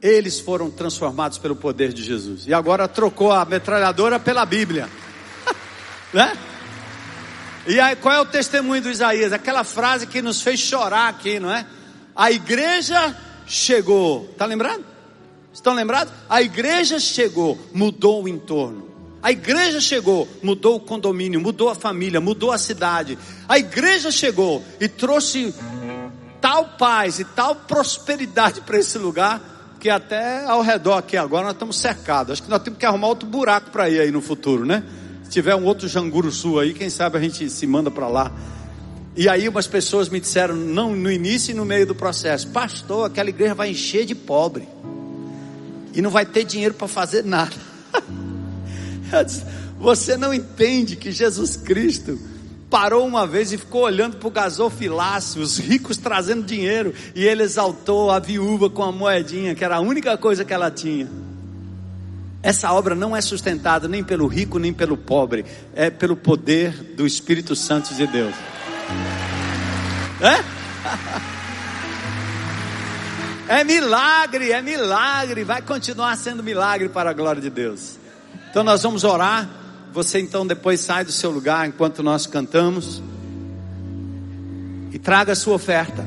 Eles 0.00 0.38
foram 0.38 0.70
transformados 0.70 1.38
pelo 1.38 1.56
poder 1.56 1.92
de 1.92 2.02
Jesus. 2.04 2.46
E 2.46 2.54
agora 2.54 2.86
trocou 2.86 3.32
a 3.32 3.44
metralhadora 3.44 4.20
pela 4.20 4.46
Bíblia. 4.46 4.88
né? 6.14 6.36
E 7.66 7.80
aí, 7.80 7.96
qual 7.96 8.14
é 8.14 8.20
o 8.20 8.26
testemunho 8.26 8.80
do 8.80 8.90
Isaías? 8.90 9.32
Aquela 9.32 9.64
frase 9.64 10.06
que 10.06 10.22
nos 10.22 10.40
fez 10.40 10.60
chorar 10.60 11.08
aqui, 11.08 11.40
não 11.40 11.50
é? 11.50 11.66
A 12.14 12.30
igreja 12.30 13.16
chegou. 13.46 14.28
Está 14.30 14.46
lembrado? 14.46 14.84
Estão 15.52 15.74
lembrados? 15.74 16.12
A 16.28 16.40
igreja 16.40 17.00
chegou, 17.00 17.58
mudou 17.74 18.22
o 18.22 18.28
entorno. 18.28 18.88
A 19.20 19.32
igreja 19.32 19.80
chegou, 19.80 20.28
mudou 20.40 20.76
o 20.76 20.80
condomínio, 20.80 21.40
mudou 21.40 21.68
a 21.68 21.74
família, 21.74 22.20
mudou 22.20 22.52
a 22.52 22.58
cidade. 22.58 23.18
A 23.48 23.58
igreja 23.58 24.12
chegou 24.12 24.64
e 24.80 24.86
trouxe 24.86 25.52
tal 26.40 26.76
paz 26.78 27.18
e 27.18 27.24
tal 27.24 27.56
prosperidade 27.56 28.60
para 28.60 28.78
esse 28.78 28.96
lugar 28.96 29.57
que 29.78 29.88
até 29.88 30.44
ao 30.44 30.60
redor 30.60 30.94
aqui 30.94 31.16
agora 31.16 31.44
nós 31.44 31.52
estamos 31.52 31.78
cercados. 31.78 32.32
Acho 32.32 32.42
que 32.42 32.50
nós 32.50 32.62
temos 32.62 32.78
que 32.78 32.86
arrumar 32.86 33.08
outro 33.08 33.28
buraco 33.28 33.70
para 33.70 33.88
ir 33.88 34.00
aí 34.00 34.10
no 34.10 34.20
futuro, 34.20 34.64
né? 34.64 34.82
Se 35.24 35.30
tiver 35.30 35.54
um 35.54 35.64
outro 35.64 35.86
Janguru 35.86 36.30
Sul 36.30 36.58
aí, 36.58 36.74
quem 36.74 36.90
sabe 36.90 37.18
a 37.18 37.20
gente 37.20 37.48
se 37.48 37.66
manda 37.66 37.90
para 37.90 38.08
lá. 38.08 38.32
E 39.16 39.28
aí 39.28 39.48
umas 39.48 39.66
pessoas 39.66 40.08
me 40.08 40.20
disseram, 40.20 40.54
não 40.54 40.94
no 40.94 41.10
início 41.10 41.52
e 41.52 41.54
no 41.54 41.64
meio 41.64 41.86
do 41.86 41.94
processo, 41.94 42.48
pastor, 42.48 43.06
aquela 43.06 43.28
igreja 43.28 43.54
vai 43.54 43.70
encher 43.70 44.06
de 44.06 44.14
pobre. 44.14 44.68
E 45.94 46.00
não 46.00 46.10
vai 46.10 46.24
ter 46.24 46.44
dinheiro 46.44 46.74
para 46.74 46.86
fazer 46.86 47.24
nada. 47.24 47.54
Disse, 49.26 49.44
Você 49.78 50.16
não 50.16 50.32
entende 50.32 50.96
que 50.96 51.10
Jesus 51.10 51.56
Cristo 51.56 52.18
parou 52.70 53.06
uma 53.06 53.26
vez 53.26 53.52
e 53.52 53.58
ficou 53.58 53.82
olhando 53.82 54.16
para 54.16 54.28
o 54.28 54.30
gasofilácio, 54.30 55.40
os 55.40 55.58
ricos 55.58 55.96
trazendo 55.96 56.44
dinheiro, 56.44 56.94
e 57.14 57.24
ele 57.24 57.42
exaltou 57.42 58.10
a 58.10 58.18
viúva 58.18 58.68
com 58.68 58.82
a 58.82 58.92
moedinha, 58.92 59.54
que 59.54 59.64
era 59.64 59.76
a 59.76 59.80
única 59.80 60.16
coisa 60.16 60.44
que 60.44 60.52
ela 60.52 60.70
tinha. 60.70 61.08
Essa 62.42 62.72
obra 62.72 62.94
não 62.94 63.16
é 63.16 63.20
sustentada 63.20 63.88
nem 63.88 64.04
pelo 64.04 64.26
rico 64.26 64.58
nem 64.58 64.72
pelo 64.72 64.96
pobre, 64.96 65.44
é 65.74 65.90
pelo 65.90 66.16
poder 66.16 66.72
do 66.94 67.06
Espírito 67.06 67.56
Santo 67.56 67.94
de 67.94 68.06
Deus. 68.06 68.34
É? 70.20 70.44
É 73.48 73.64
milagre, 73.64 74.52
é 74.52 74.60
milagre, 74.60 75.42
vai 75.42 75.62
continuar 75.62 76.14
sendo 76.18 76.42
milagre 76.42 76.90
para 76.90 77.08
a 77.08 77.12
glória 77.14 77.40
de 77.40 77.48
Deus. 77.48 77.94
Então 78.50 78.62
nós 78.62 78.82
vamos 78.82 79.04
orar. 79.04 79.48
Você 79.92 80.20
então 80.20 80.46
depois 80.46 80.80
sai 80.80 81.04
do 81.04 81.12
seu 81.12 81.30
lugar 81.30 81.66
enquanto 81.66 82.02
nós 82.02 82.26
cantamos 82.26 83.02
e 84.92 84.98
traga 84.98 85.32
a 85.32 85.36
sua 85.36 85.54
oferta. 85.54 86.04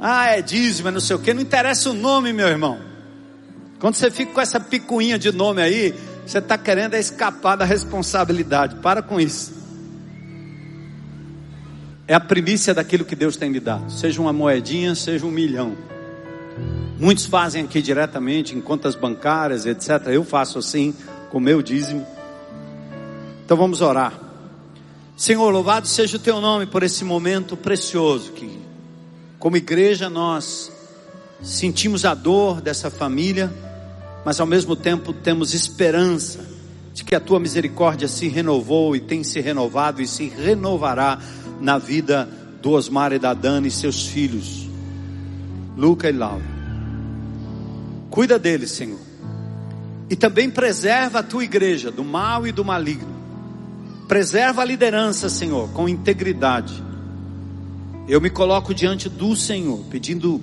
Ah, 0.00 0.28
é 0.28 0.40
dízimo, 0.42 0.88
é 0.88 0.90
não 0.90 1.00
sei 1.00 1.16
o 1.16 1.18
que, 1.18 1.34
não 1.34 1.42
interessa 1.42 1.90
o 1.90 1.94
nome, 1.94 2.32
meu 2.32 2.48
irmão. 2.48 2.80
Quando 3.78 3.94
você 3.94 4.10
fica 4.10 4.32
com 4.32 4.40
essa 4.40 4.58
picuinha 4.60 5.18
de 5.18 5.32
nome 5.32 5.62
aí, 5.62 5.94
você 6.26 6.38
está 6.38 6.56
querendo 6.56 6.94
escapar 6.94 7.56
da 7.56 7.64
responsabilidade. 7.64 8.76
Para 8.76 9.02
com 9.02 9.20
isso. 9.20 9.52
É 12.06 12.14
a 12.14 12.20
primícia 12.20 12.74
daquilo 12.74 13.04
que 13.04 13.16
Deus 13.16 13.36
tem 13.36 13.50
me 13.50 13.60
dado. 13.60 13.90
Seja 13.90 14.20
uma 14.20 14.32
moedinha, 14.32 14.94
seja 14.94 15.24
um 15.24 15.30
milhão. 15.30 15.76
Muitos 16.98 17.24
fazem 17.24 17.64
aqui 17.64 17.80
diretamente 17.80 18.54
em 18.54 18.60
contas 18.60 18.94
bancárias, 18.94 19.64
etc. 19.64 20.08
Eu 20.08 20.24
faço 20.24 20.58
assim, 20.58 20.94
com 21.30 21.40
meu 21.40 21.62
dízimo. 21.62 22.06
Então 23.44 23.56
vamos 23.56 23.80
orar. 23.80 24.18
Senhor, 25.16 25.50
louvado 25.50 25.86
seja 25.86 26.16
o 26.16 26.20
teu 26.20 26.40
nome 26.40 26.66
por 26.66 26.82
esse 26.82 27.04
momento 27.04 27.56
precioso 27.56 28.32
que, 28.32 28.58
como 29.38 29.56
igreja, 29.56 30.08
nós 30.08 30.72
sentimos 31.42 32.04
a 32.04 32.14
dor 32.14 32.60
dessa 32.60 32.90
família, 32.90 33.52
mas 34.24 34.40
ao 34.40 34.46
mesmo 34.46 34.74
tempo 34.74 35.12
temos 35.12 35.54
esperança 35.54 36.46
de 36.92 37.04
que 37.04 37.14
a 37.14 37.20
tua 37.20 37.38
misericórdia 37.38 38.08
se 38.08 38.28
renovou 38.28 38.96
e 38.96 39.00
tem 39.00 39.22
se 39.22 39.40
renovado 39.40 40.02
e 40.02 40.06
se 40.06 40.28
renovará 40.28 41.18
na 41.60 41.78
vida 41.78 42.28
do 42.60 42.70
Osmar 42.72 43.12
e 43.12 43.18
da 43.18 43.34
Dani 43.34 43.68
e 43.68 43.70
seus 43.70 44.06
filhos, 44.06 44.68
Luca 45.76 46.08
e 46.08 46.12
Laura. 46.12 46.44
Cuida 48.10 48.38
deles, 48.38 48.70
Senhor. 48.70 49.09
E 50.10 50.16
também 50.16 50.50
preserva 50.50 51.20
a 51.20 51.22
tua 51.22 51.44
igreja 51.44 51.90
do 51.90 52.04
mal 52.04 52.44
e 52.46 52.50
do 52.50 52.64
maligno. 52.64 53.14
Preserva 54.08 54.62
a 54.62 54.64
liderança, 54.64 55.28
Senhor, 55.28 55.70
com 55.70 55.88
integridade. 55.88 56.82
Eu 58.08 58.20
me 58.20 58.28
coloco 58.28 58.74
diante 58.74 59.08
do 59.08 59.36
Senhor, 59.36 59.84
pedindo 59.88 60.40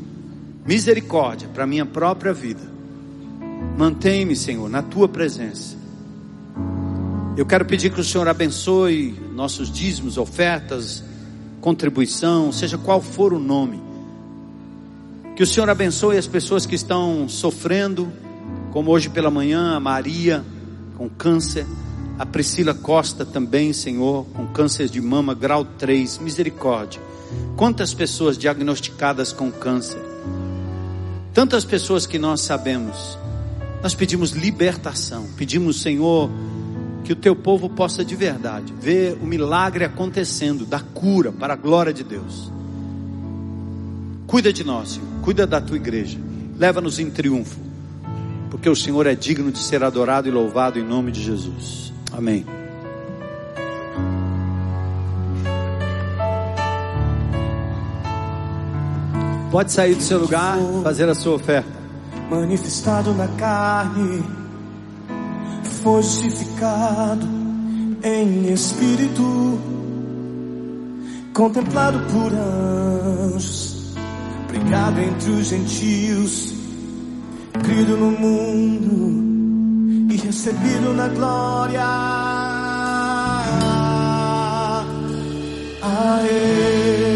misericórdia 0.65 1.49
para 1.49 1.67
minha 1.67 1.85
própria 1.85 2.33
vida. 2.33 2.61
Mantém-me, 3.77 4.37
Senhor, 4.37 4.69
na 4.69 4.81
tua 4.81 5.09
presença. 5.09 5.75
Eu 7.35 7.45
quero 7.45 7.65
pedir 7.65 7.91
que 7.91 7.99
o 7.99 8.03
Senhor 8.05 8.27
abençoe 8.27 9.19
nossos 9.33 9.69
dízimos, 9.69 10.17
ofertas, 10.17 11.03
contribuição, 11.59 12.53
seja 12.53 12.77
qual 12.77 13.01
for 13.01 13.33
o 13.33 13.39
nome. 13.39 13.81
Que 15.35 15.43
o 15.43 15.45
Senhor 15.45 15.69
abençoe 15.69 16.17
as 16.17 16.25
pessoas 16.25 16.65
que 16.65 16.73
estão 16.73 17.27
sofrendo, 17.27 18.11
como 18.77 18.91
hoje 18.91 19.09
pela 19.09 19.31
manhã, 19.31 19.75
a 19.75 19.79
Maria 19.79 20.45
com 20.95 21.09
câncer, 21.09 21.65
a 22.19 22.23
Priscila 22.27 22.75
Costa 22.75 23.25
também, 23.25 23.73
Senhor, 23.73 24.23
com 24.35 24.45
câncer 24.45 24.87
de 24.87 25.01
mama 25.01 25.33
grau 25.33 25.65
3, 25.65 26.19
misericórdia. 26.19 27.01
Quantas 27.55 27.91
pessoas 27.95 28.37
diagnosticadas 28.37 29.33
com 29.33 29.51
câncer? 29.51 29.99
Tantas 31.33 31.65
pessoas 31.65 32.05
que 32.05 32.19
nós 32.19 32.41
sabemos. 32.41 33.17
Nós 33.81 33.95
pedimos 33.95 34.33
libertação, 34.33 35.25
pedimos, 35.35 35.81
Senhor, 35.81 36.29
que 37.03 37.13
o 37.13 37.15
teu 37.15 37.35
povo 37.35 37.67
possa 37.69 38.05
de 38.05 38.15
verdade 38.15 38.71
ver 38.79 39.17
o 39.19 39.25
milagre 39.25 39.85
acontecendo, 39.85 40.67
da 40.67 40.81
cura 40.81 41.31
para 41.31 41.53
a 41.53 41.57
glória 41.57 41.91
de 41.91 42.03
Deus. 42.03 42.51
Cuida 44.27 44.53
de 44.53 44.63
nós, 44.63 44.89
Senhor. 44.89 45.07
Cuida 45.23 45.47
da 45.47 45.59
tua 45.59 45.77
igreja. 45.77 46.19
Leva-nos 46.55 46.99
em 46.99 47.09
triunfo. 47.09 47.65
Porque 48.49 48.69
o 48.69 48.75
Senhor 48.75 49.05
é 49.07 49.15
digno 49.15 49.51
de 49.51 49.59
ser 49.59 49.83
adorado 49.83 50.27
e 50.27 50.31
louvado 50.31 50.79
em 50.79 50.83
nome 50.83 51.11
de 51.11 51.21
Jesus. 51.21 51.93
Amém. 52.11 52.45
Pode 59.51 59.71
sair 59.71 59.95
do 59.95 60.03
seu 60.03 60.19
lugar, 60.19 60.57
fazer 60.83 61.09
a 61.09 61.15
sua 61.15 61.35
oferta. 61.35 61.77
Manifestado 62.29 63.13
na 63.13 63.27
carne, 63.29 64.23
foi 65.81 66.03
justificado 66.03 67.25
em 68.03 68.51
espírito 68.51 69.57
contemplado 71.33 71.99
por 72.11 72.33
anjos, 72.33 73.93
pregado 74.47 74.99
entre 74.99 75.31
os 75.31 75.47
gentios, 75.47 76.53
crido 77.63 77.97
no 77.97 78.11
mundo 78.11 80.13
e 80.13 80.17
recebido 80.17 80.93
na 80.93 81.07
glória. 81.07 81.83
A 85.81 86.21
Ele 86.23 87.06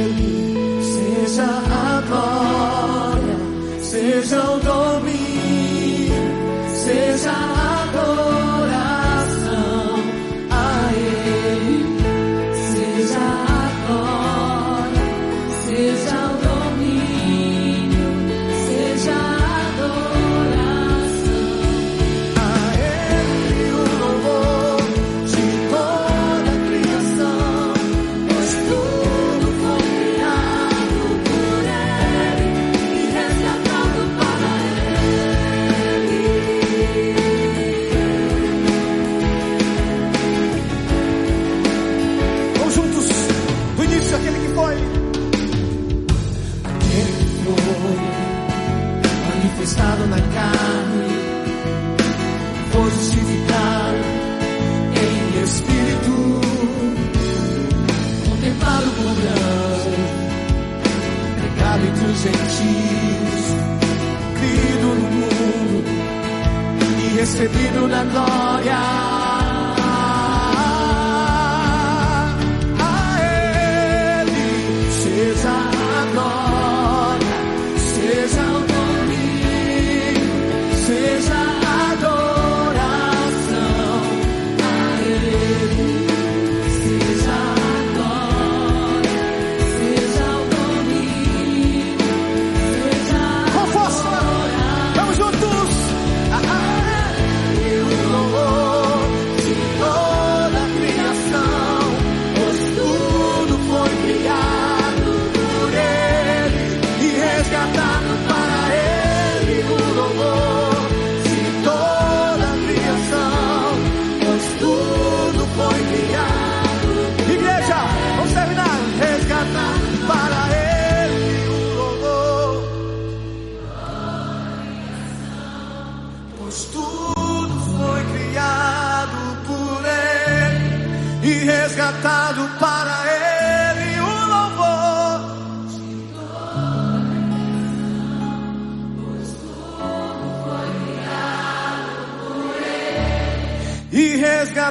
recebido 67.22 67.88
na 67.88 68.04
glória. 68.04 69.21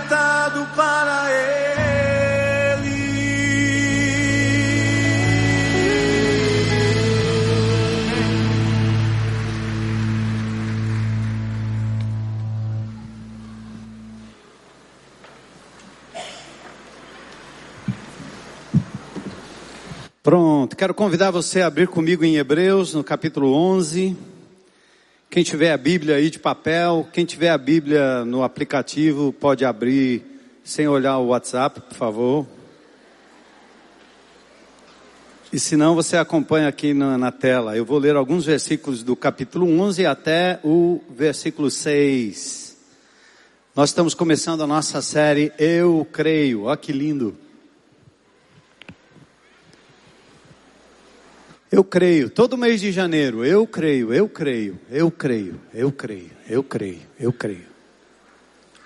Resgatado 0.01 0.67
para. 0.75 1.21
Pronto, 20.23 20.77
quero 20.77 20.95
convidar 20.95 21.31
você 21.31 21.61
a 21.63 21.67
abrir 21.67 21.89
comigo 21.89 22.25
em 22.25 22.37
Hebreus, 22.37 22.95
no 22.95 23.03
capítulo 23.03 23.53
11. 23.53 24.30
Quem 25.31 25.45
tiver 25.45 25.71
a 25.71 25.77
Bíblia 25.77 26.17
aí 26.17 26.29
de 26.29 26.41
papel, 26.41 27.09
quem 27.13 27.25
tiver 27.25 27.51
a 27.51 27.57
Bíblia 27.57 28.25
no 28.25 28.43
aplicativo, 28.43 29.33
pode 29.33 29.65
abrir 29.65 30.25
sem 30.65 30.89
olhar 30.89 31.19
o 31.19 31.29
WhatsApp, 31.29 31.81
por 31.83 31.95
favor. 31.95 32.47
E 35.53 35.61
se 35.61 35.77
não, 35.77 35.95
você 35.95 36.17
acompanha 36.17 36.67
aqui 36.67 36.93
na, 36.93 37.17
na 37.17 37.31
tela. 37.31 37.77
Eu 37.77 37.85
vou 37.85 37.99
ler 37.99 38.17
alguns 38.17 38.45
versículos 38.45 39.05
do 39.05 39.15
capítulo 39.15 39.71
11 39.81 40.05
até 40.05 40.59
o 40.65 41.01
versículo 41.09 41.71
6. 41.71 42.77
Nós 43.77 43.91
estamos 43.91 44.15
começando 44.15 44.65
a 44.65 44.67
nossa 44.67 45.01
série 45.01 45.53
Eu 45.57 46.05
Creio. 46.11 46.65
Olha 46.65 46.77
que 46.77 46.91
lindo. 46.91 47.39
Eu 51.71 51.85
creio, 51.85 52.29
todo 52.29 52.59
mês 52.59 52.81
de 52.81 52.91
janeiro, 52.91 53.45
eu 53.45 53.65
creio, 53.65 54.13
eu 54.13 54.29
creio, 54.29 54.81
eu 54.91 55.09
creio, 55.09 55.61
eu 55.73 55.93
creio, 55.93 56.31
eu 56.49 56.65
creio, 56.65 57.01
eu 57.19 57.33
creio. 57.33 57.71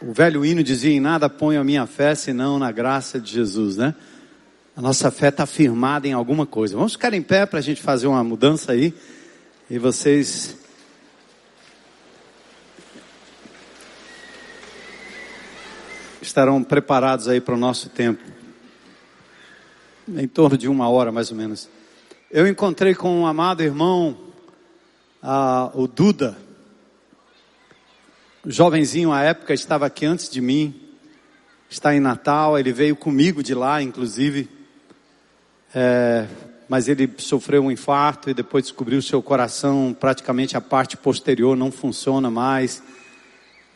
O 0.03 0.13
velho 0.13 0.45
hino 0.45 0.63
dizia: 0.63 0.93
em 0.93 1.01
nada 1.01 1.31
ponho 1.31 1.59
a 1.59 1.65
minha 1.65 1.87
fé 1.87 2.15
senão 2.15 2.59
na 2.59 2.71
graça 2.71 3.19
de 3.19 3.31
Jesus, 3.33 3.79
né? 3.79 3.95
A 4.77 4.83
nossa 4.83 5.11
fé 5.11 5.29
está 5.29 5.47
firmada 5.47 6.07
em 6.07 6.13
alguma 6.13 6.45
coisa. 6.45 6.77
Vamos 6.77 6.93
ficar 6.93 7.15
em 7.15 7.23
pé 7.23 7.47
para 7.47 7.59
a 7.61 7.63
gente 7.63 7.81
fazer 7.81 8.07
uma 8.07 8.23
mudança 8.23 8.73
aí. 8.73 8.93
E 9.71 9.79
vocês. 9.79 10.59
Estarão 16.21 16.63
preparados 16.63 17.29
aí 17.29 17.41
para 17.41 17.55
o 17.55 17.59
nosso 17.59 17.89
tempo. 17.89 18.23
Em 20.09 20.29
torno 20.29 20.59
de 20.59 20.69
uma 20.69 20.89
hora 20.89 21.11
mais 21.13 21.31
ou 21.31 21.37
menos. 21.37 21.69
Eu 22.37 22.49
encontrei 22.49 22.97
com 22.97 23.21
um 23.21 23.29
amado 23.29 23.63
irmão, 23.63 24.19
o 25.73 25.87
Duda. 25.87 26.37
Jovenzinho 28.45 29.13
à 29.13 29.23
época 29.23 29.55
estava 29.55 29.87
aqui 29.87 30.05
antes 30.05 30.29
de 30.29 30.41
mim. 30.41 30.75
Está 31.71 31.95
em 31.95 32.01
Natal, 32.01 32.59
ele 32.59 32.73
veio 32.73 32.97
comigo 32.97 33.41
de 33.41 33.55
lá, 33.55 33.81
inclusive. 33.81 34.49
É, 35.73 36.27
mas 36.69 36.89
ele 36.89 37.09
sofreu 37.19 37.63
um 37.63 37.71
infarto 37.71 38.29
e 38.29 38.35
depois 38.35 38.65
descobriu 38.65 39.01
seu 39.01 39.23
coração, 39.23 39.97
praticamente 39.97 40.57
a 40.57 40.61
parte 40.61 40.97
posterior 40.97 41.57
não 41.57 41.71
funciona 41.71 42.33
mais. 42.33 42.83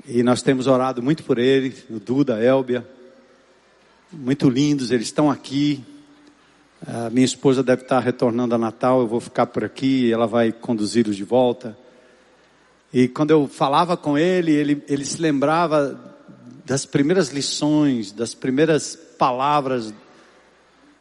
E 0.04 0.20
nós 0.24 0.42
temos 0.42 0.66
orado 0.66 1.00
muito 1.00 1.22
por 1.22 1.38
ele, 1.38 1.76
o 1.88 2.00
Duda, 2.00 2.34
a 2.34 2.42
Elbia. 2.42 2.84
Muito 4.12 4.50
lindos, 4.50 4.90
eles 4.90 5.06
estão 5.06 5.30
aqui. 5.30 5.84
A 6.86 7.10
minha 7.10 7.24
esposa 7.24 7.62
deve 7.62 7.82
estar 7.82 7.98
retornando 7.98 8.54
a 8.54 8.58
Natal, 8.58 9.00
eu 9.00 9.06
vou 9.06 9.20
ficar 9.20 9.46
por 9.46 9.64
aqui, 9.64 10.12
ela 10.12 10.26
vai 10.26 10.52
conduzi-los 10.52 11.16
de 11.16 11.24
volta. 11.24 11.76
E 12.92 13.08
quando 13.08 13.32
eu 13.32 13.48
falava 13.48 13.96
com 13.96 14.16
ele, 14.16 14.52
ele, 14.52 14.82
ele 14.88 15.04
se 15.04 15.20
lembrava 15.20 15.98
das 16.64 16.86
primeiras 16.86 17.30
lições, 17.30 18.12
das 18.12 18.32
primeiras 18.32 18.96
palavras 19.18 19.92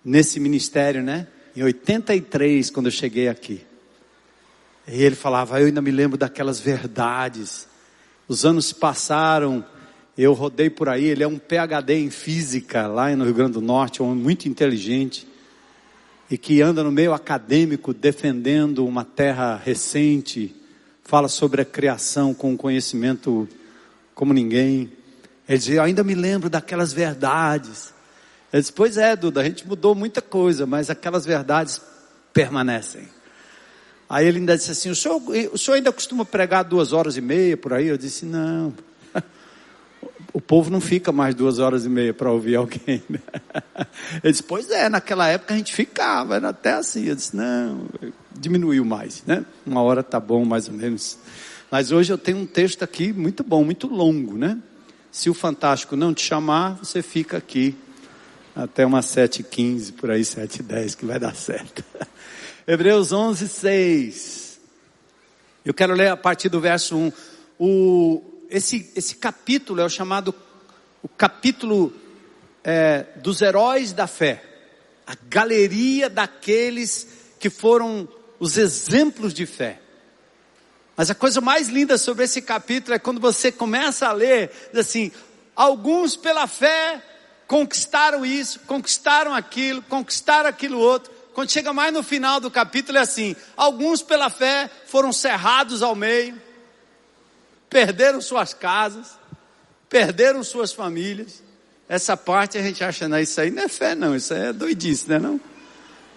nesse 0.04 0.40
ministério, 0.40 1.04
né? 1.04 1.28
Em 1.56 1.64
83, 1.64 2.70
quando 2.70 2.88
eu 2.88 2.92
cheguei 2.92 3.28
aqui. 3.28 3.66
E 4.88 5.04
ele 5.04 5.16
falava, 5.16 5.60
eu 5.60 5.68
ainda 5.68 5.82
me 5.82 5.92
lembro 5.92 6.18
daquelas 6.18 6.60
verdades. 6.60 7.68
Os 8.28 8.46
anos 8.46 8.74
passaram, 8.74 9.64
eu 10.18 10.34
rodei 10.34 10.70
por 10.70 10.90
aí, 10.90 11.06
ele 11.06 11.24
é 11.24 11.28
um 11.28 11.38
PhD 11.38 11.96
em 11.96 12.10
física 12.10 12.88
lá 12.88 13.14
no 13.16 13.26
Rio 13.26 13.34
Grande 13.34 13.54
do 13.54 13.62
Norte, 13.62 14.02
um 14.02 14.12
homem 14.12 14.24
muito 14.24 14.48
inteligente. 14.48 15.28
E 16.30 16.38
que 16.38 16.62
anda 16.62 16.84
no 16.84 16.92
meio 16.92 17.14
acadêmico 17.14 17.94
defendendo 17.94 18.86
uma 18.86 19.06
terra 19.06 19.56
recente, 19.56 20.56
fala 21.04 21.28
sobre 21.28 21.62
a 21.62 21.66
criação 21.66 22.34
com 22.34 22.58
conhecimento 22.58 23.48
como 24.14 24.34
ninguém. 24.34 24.92
Ele 25.48 25.58
diz: 25.58 25.70
Eu 25.70 25.84
ainda 25.84 26.04
me 26.04 26.16
lembro 26.16 26.50
daquelas 26.50 26.92
verdades. 26.92 27.94
Eu 28.52 28.60
disse: 28.60 28.74
Pois 28.74 28.98
é, 28.98 29.16
Duda, 29.16 29.42
a 29.42 29.44
gente 29.44 29.66
mudou 29.66 29.96
muita 29.96 30.22
coisa, 30.22 30.66
mas 30.66 30.90
aquelas 30.90 31.26
verdades 31.26 31.82
permanecem. 32.34 33.08
Aí 34.10 34.26
ele 34.26 34.40
ainda 34.40 34.58
disse 34.58 34.72
assim: 34.72 34.90
o 34.90 34.96
senhor, 34.96 35.22
o 35.52 35.58
senhor 35.58 35.76
ainda 35.76 35.92
costuma 35.92 36.24
pregar 36.24 36.64
duas 36.64 36.94
horas 36.94 37.18
e 37.18 37.22
meia 37.22 37.58
por 37.58 37.74
aí? 37.74 37.88
Eu 37.88 37.98
disse: 37.98 38.26
Não. 38.26 38.74
O 40.34 40.42
povo 40.42 40.70
não 40.70 40.82
fica 40.82 41.12
mais 41.12 41.36
duas 41.36 41.60
horas 41.60 41.86
e 41.86 41.90
meia 41.90 42.14
para 42.14 42.32
ouvir 42.32 42.56
alguém. 42.56 43.04
Né? 43.10 43.20
Ele 44.24 44.32
disse: 44.32 44.44
Pois 44.44 44.70
é, 44.70 44.90
naquela 44.90 45.28
época 45.28 45.54
a 45.54 45.58
gente 45.58 45.74
ficava, 45.74 46.36
era 46.36 46.50
até 46.50 46.74
assim. 46.74 47.06
Eu 47.06 47.16
disse: 47.16 47.36
Não, 47.36 47.88
diminuiu 48.32 48.84
mais, 48.86 49.24
né? 49.26 49.46
Uma 49.66 49.82
hora 49.82 50.04
tá 50.04 50.20
bom, 50.20 50.46
mais 50.46 50.68
ou 50.68 50.74
menos. 50.74 51.18
Mas 51.70 51.92
hoje 51.92 52.14
eu 52.14 52.18
tenho 52.18 52.38
um 52.38 52.46
texto 52.46 52.84
aqui 52.84 53.12
muito 53.12 53.44
bom, 53.44 53.64
muito 53.64 53.88
longo, 53.88 54.38
né? 54.38 54.58
Se 55.12 55.30
o 55.30 55.34
Fantástico 55.34 55.96
não 55.96 56.14
te 56.14 56.24
chamar, 56.24 56.78
você 56.78 57.02
fica 57.02 57.38
aqui 57.38 57.76
até 58.56 58.86
umas 58.86 59.06
7h15, 59.06 59.94
por 59.94 60.10
aí 60.10 60.22
7h10, 60.22 60.96
que 60.96 61.06
vai 61.06 61.20
dar 61.20 61.36
certo. 61.36 61.84
Hebreus 62.68 63.12
11, 63.12 63.48
6. 63.48 64.60
Eu 65.64 65.74
quero 65.74 65.94
ler 65.94 66.10
a 66.10 66.18
partir 66.18 66.50
do 66.50 66.60
verso 66.60 66.96
1. 66.98 67.12
O, 67.60 68.24
esse, 68.50 68.92
esse 68.96 69.16
capítulo 69.16 69.82
é 69.82 69.86
o 69.86 69.90
chamado 69.90 70.34
o 71.02 71.08
capítulo 71.08 71.94
é, 72.64 73.06
dos 73.18 73.42
heróis 73.42 73.94
da 73.94 74.08
fé. 74.08 74.44
A 75.06 75.16
galeria 75.30 76.10
daqueles 76.10 77.08
que 77.40 77.50
foram 77.50 78.08
os 78.40 78.58
exemplos 78.58 79.34
de 79.34 79.46
fé. 79.46 79.80
Mas 80.96 81.10
a 81.10 81.16
coisa 81.16 81.40
mais 81.40 81.70
linda 81.70 81.98
sobre 81.98 82.26
esse 82.26 82.42
capítulo 82.42 82.96
é 82.96 83.00
quando 83.00 83.22
você 83.22 83.52
começa 83.52 84.08
a 84.08 84.12
ler, 84.12 84.52
assim, 84.74 85.12
alguns 85.56 86.16
pela 86.16 86.48
fé 86.48 87.02
conquistaram 87.48 88.26
isso, 88.26 88.60
conquistaram 88.62 89.34
aquilo, 89.34 89.82
conquistaram 89.84 90.50
aquilo 90.50 90.80
outro. 90.80 91.12
Quando 91.34 91.52
chega 91.52 91.72
mais 91.72 91.94
no 91.94 92.02
final 92.02 92.40
do 92.40 92.50
capítulo 92.50 92.98
é 92.98 93.02
assim, 93.02 93.36
alguns 93.56 94.02
pela 94.02 94.30
fé 94.30 94.70
foram 94.88 95.14
cerrados 95.14 95.84
ao 95.84 95.96
meio, 95.96 96.42
perderam 97.70 98.22
suas 98.22 98.54
casas, 98.54 99.18
perderam 99.90 100.44
suas 100.44 100.72
famílias. 100.72 101.44
Essa 101.88 102.18
parte 102.18 102.58
a 102.58 102.62
gente 102.62 102.84
acha, 102.84 103.08
não, 103.08 103.20
isso 103.20 103.40
aí 103.40 103.50
não 103.50 103.64
é 103.64 103.68
fé 103.70 103.96
não, 103.96 104.16
isso 104.16 104.34
aí 104.34 104.48
é 104.48 104.54
doidice, 104.54 105.10
né 105.10 105.20
não? 105.20 105.40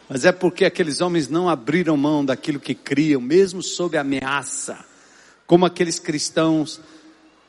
Mas 0.08 0.24
é 0.24 0.32
porque 0.32 0.64
aqueles 0.64 1.00
homens 1.00 1.28
não 1.28 1.48
abriram 1.48 1.96
mão 1.96 2.24
daquilo 2.24 2.58
que 2.58 2.74
criam, 2.74 3.20
mesmo 3.20 3.62
sob 3.62 3.96
ameaça, 3.96 4.84
como 5.46 5.64
aqueles 5.64 6.00
cristãos 6.00 6.80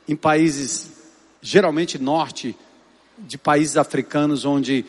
em 0.08 0.14
países, 0.14 0.92
geralmente 1.40 1.98
norte, 1.98 2.56
de 3.18 3.36
países 3.36 3.76
africanos, 3.76 4.44
onde 4.44 4.84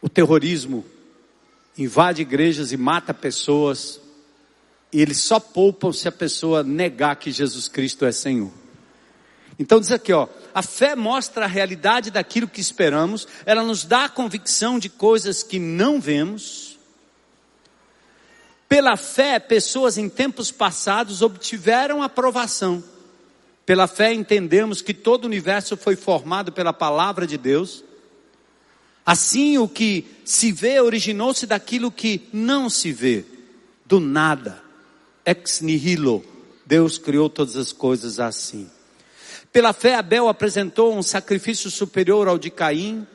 o 0.00 0.08
terrorismo 0.08 0.84
invade 1.76 2.22
igrejas 2.22 2.72
e 2.72 2.76
mata 2.76 3.12
pessoas, 3.12 4.00
e 4.94 5.02
eles 5.02 5.18
só 5.18 5.40
poupam 5.40 5.92
se 5.92 6.06
a 6.06 6.12
pessoa 6.12 6.62
negar 6.62 7.16
que 7.16 7.32
Jesus 7.32 7.66
Cristo 7.66 8.04
é 8.04 8.12
Senhor. 8.12 8.52
Então 9.58 9.80
diz 9.80 9.90
aqui, 9.90 10.12
ó, 10.12 10.28
a 10.54 10.62
fé 10.62 10.94
mostra 10.94 11.46
a 11.46 11.48
realidade 11.48 12.12
daquilo 12.12 12.46
que 12.46 12.60
esperamos, 12.60 13.26
ela 13.44 13.64
nos 13.64 13.84
dá 13.84 14.04
a 14.04 14.08
convicção 14.08 14.78
de 14.78 14.88
coisas 14.88 15.42
que 15.42 15.58
não 15.58 16.00
vemos. 16.00 16.78
Pela 18.68 18.96
fé, 18.96 19.40
pessoas 19.40 19.98
em 19.98 20.08
tempos 20.08 20.52
passados 20.52 21.22
obtiveram 21.22 22.00
aprovação. 22.00 22.82
Pela 23.66 23.88
fé 23.88 24.14
entendemos 24.14 24.80
que 24.80 24.94
todo 24.94 25.24
o 25.24 25.26
universo 25.26 25.76
foi 25.76 25.96
formado 25.96 26.52
pela 26.52 26.72
palavra 26.72 27.26
de 27.26 27.36
Deus. 27.36 27.82
Assim, 29.04 29.58
o 29.58 29.66
que 29.66 30.06
se 30.24 30.52
vê 30.52 30.80
originou-se 30.80 31.48
daquilo 31.48 31.90
que 31.90 32.28
não 32.32 32.70
se 32.70 32.92
vê, 32.92 33.24
do 33.84 33.98
nada. 33.98 34.62
Ex 35.24 35.60
nihilo. 35.60 36.24
Deus 36.66 36.98
criou 36.98 37.28
todas 37.28 37.56
as 37.56 37.72
coisas 37.72 38.18
assim. 38.20 38.70
Pela 39.52 39.72
fé, 39.72 39.94
Abel 39.94 40.28
apresentou 40.28 40.94
um 40.94 41.02
sacrifício 41.02 41.70
superior 41.70 42.26
ao 42.26 42.38
de 42.38 42.50
Caim. 42.50 43.06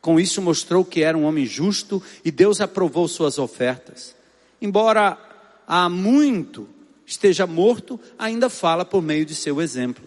Com 0.00 0.18
isso, 0.18 0.40
mostrou 0.40 0.84
que 0.84 1.02
era 1.02 1.18
um 1.18 1.24
homem 1.24 1.44
justo 1.44 2.02
e 2.24 2.30
Deus 2.30 2.60
aprovou 2.60 3.08
suas 3.08 3.38
ofertas. 3.38 4.14
Embora 4.60 5.18
há 5.66 5.88
muito 5.88 6.68
esteja 7.06 7.46
morto, 7.46 8.00
ainda 8.18 8.50
fala 8.50 8.84
por 8.84 9.00
meio 9.00 9.24
de 9.24 9.34
seu 9.34 9.62
exemplo. 9.62 10.04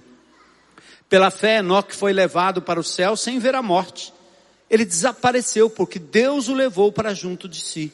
Pela 1.07 1.31
fé, 1.31 1.59
Enoque 1.59 1.95
foi 1.95 2.11
levado 2.13 2.61
para 2.61 2.79
o 2.79 2.83
céu 2.83 3.15
sem 3.15 3.39
ver 3.39 3.55
a 3.55 3.61
morte. 3.61 4.13
Ele 4.69 4.85
desapareceu 4.85 5.69
porque 5.69 5.97
Deus 5.97 6.49
o 6.49 6.53
levou 6.53 6.91
para 6.91 7.13
junto 7.13 7.47
de 7.47 7.61
si. 7.61 7.91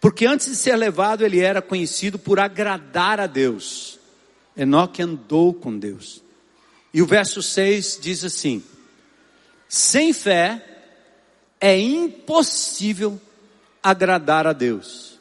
Porque 0.00 0.26
antes 0.26 0.46
de 0.46 0.56
ser 0.56 0.76
levado, 0.76 1.24
ele 1.24 1.40
era 1.40 1.60
conhecido 1.60 2.18
por 2.18 2.40
agradar 2.40 3.20
a 3.20 3.26
Deus. 3.26 3.98
Enoque 4.56 5.02
andou 5.02 5.52
com 5.52 5.78
Deus. 5.78 6.22
E 6.92 7.02
o 7.02 7.06
verso 7.06 7.42
6 7.42 7.98
diz 8.00 8.24
assim: 8.24 8.64
sem 9.68 10.12
fé 10.12 10.66
é 11.60 11.78
impossível 11.78 13.20
agradar 13.80 14.44
a 14.44 14.52
Deus. 14.52 15.20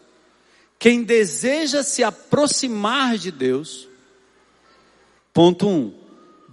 Quem 0.79 1.03
deseja 1.03 1.83
se 1.83 2.03
aproximar 2.03 3.17
de 3.17 3.29
Deus, 3.29 3.87
ponto 5.31 5.67
1, 5.67 5.69
um, 5.69 5.93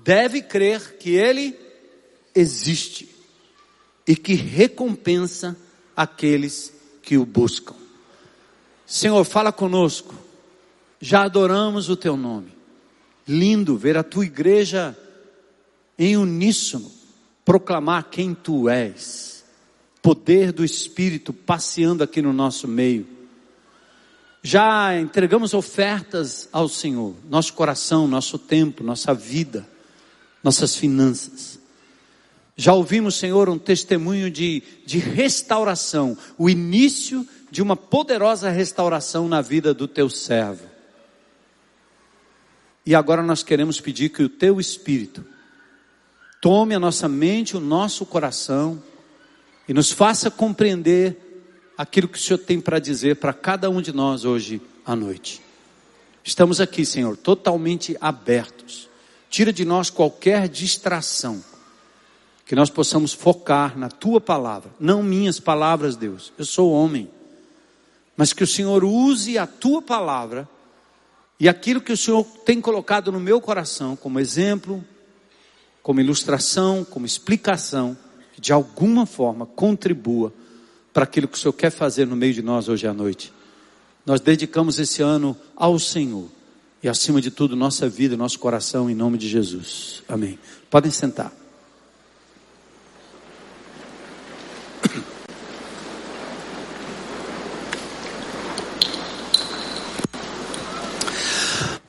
deve 0.04 0.42
crer 0.42 0.98
que 0.98 1.14
Ele 1.14 1.58
existe 2.34 3.08
e 4.06 4.14
que 4.14 4.34
recompensa 4.34 5.56
aqueles 5.96 6.72
que 7.00 7.16
o 7.16 7.24
buscam. 7.24 7.85
Senhor, 8.86 9.24
fala 9.24 9.50
conosco. 9.50 10.14
Já 11.00 11.24
adoramos 11.24 11.88
o 11.88 11.96
teu 11.96 12.16
nome. 12.16 12.52
Lindo 13.26 13.76
ver 13.76 13.96
a 13.96 14.04
tua 14.04 14.24
igreja 14.24 14.96
em 15.98 16.16
uníssono, 16.16 16.90
proclamar 17.44 18.08
quem 18.10 18.34
tu 18.34 18.68
és, 18.68 19.44
poder 20.00 20.52
do 20.52 20.64
Espírito 20.64 21.32
passeando 21.32 22.04
aqui 22.04 22.22
no 22.22 22.32
nosso 22.32 22.68
meio. 22.68 23.06
Já 24.42 24.96
entregamos 25.00 25.54
ofertas 25.54 26.48
ao 26.52 26.68
Senhor, 26.68 27.16
nosso 27.28 27.52
coração, 27.54 28.06
nosso 28.06 28.38
tempo, 28.38 28.84
nossa 28.84 29.12
vida, 29.12 29.68
nossas 30.44 30.76
finanças. 30.76 31.58
Já 32.56 32.72
ouvimos, 32.72 33.16
Senhor, 33.16 33.48
um 33.48 33.58
testemunho 33.58 34.30
de, 34.30 34.62
de 34.86 34.98
restauração, 34.98 36.16
o 36.38 36.48
início 36.48 37.26
de 37.50 37.62
uma 37.62 37.76
poderosa 37.76 38.50
restauração 38.50 39.28
na 39.28 39.40
vida 39.40 39.72
do 39.72 39.86
teu 39.86 40.10
servo. 40.10 40.64
E 42.84 42.94
agora 42.94 43.22
nós 43.22 43.42
queremos 43.42 43.80
pedir 43.80 44.10
que 44.10 44.22
o 44.22 44.28
teu 44.28 44.60
Espírito 44.60 45.24
tome 46.40 46.74
a 46.74 46.78
nossa 46.78 47.08
mente, 47.08 47.56
o 47.56 47.60
nosso 47.60 48.06
coração 48.06 48.82
e 49.68 49.74
nos 49.74 49.90
faça 49.90 50.30
compreender 50.30 51.16
aquilo 51.76 52.08
que 52.08 52.18
o 52.18 52.20
Senhor 52.20 52.38
tem 52.38 52.60
para 52.60 52.78
dizer 52.78 53.16
para 53.16 53.32
cada 53.32 53.68
um 53.68 53.82
de 53.82 53.92
nós 53.92 54.24
hoje 54.24 54.62
à 54.84 54.94
noite. 54.94 55.42
Estamos 56.22 56.60
aqui, 56.60 56.84
Senhor, 56.84 57.16
totalmente 57.16 57.96
abertos. 58.00 58.88
Tira 59.28 59.52
de 59.52 59.64
nós 59.64 59.90
qualquer 59.90 60.48
distração. 60.48 61.42
Que 62.44 62.54
nós 62.54 62.70
possamos 62.70 63.12
focar 63.12 63.76
na 63.76 63.88
tua 63.88 64.20
palavra, 64.20 64.70
não 64.78 65.02
minhas 65.02 65.40
palavras, 65.40 65.96
Deus. 65.96 66.32
Eu 66.38 66.44
sou 66.44 66.70
homem. 66.70 67.10
Mas 68.16 68.32
que 68.32 68.42
o 68.42 68.46
Senhor 68.46 68.84
use 68.84 69.36
a 69.36 69.46
tua 69.46 69.82
palavra 69.82 70.48
e 71.38 71.48
aquilo 71.48 71.80
que 71.80 71.92
o 71.92 71.96
Senhor 71.96 72.24
tem 72.44 72.60
colocado 72.60 73.12
no 73.12 73.20
meu 73.20 73.40
coração 73.40 73.94
como 73.94 74.18
exemplo, 74.18 74.84
como 75.82 76.00
ilustração, 76.00 76.84
como 76.84 77.04
explicação, 77.04 77.96
que 78.32 78.40
de 78.40 78.52
alguma 78.52 79.06
forma 79.06 79.46
contribua 79.46 80.32
para 80.92 81.04
aquilo 81.04 81.28
que 81.28 81.36
o 81.36 81.40
Senhor 81.40 81.52
quer 81.52 81.70
fazer 81.70 82.06
no 82.06 82.16
meio 82.16 82.32
de 82.32 82.42
nós 82.42 82.68
hoje 82.68 82.86
à 82.86 82.94
noite. 82.94 83.32
Nós 84.04 84.20
dedicamos 84.20 84.78
esse 84.78 85.02
ano 85.02 85.36
ao 85.54 85.78
Senhor 85.78 86.28
e, 86.82 86.88
acima 86.88 87.20
de 87.20 87.30
tudo, 87.30 87.54
nossa 87.56 87.88
vida, 87.88 88.16
nosso 88.16 88.38
coração, 88.38 88.88
em 88.88 88.94
nome 88.94 89.18
de 89.18 89.28
Jesus. 89.28 90.02
Amém. 90.08 90.38
Podem 90.70 90.90
sentar. 90.90 91.32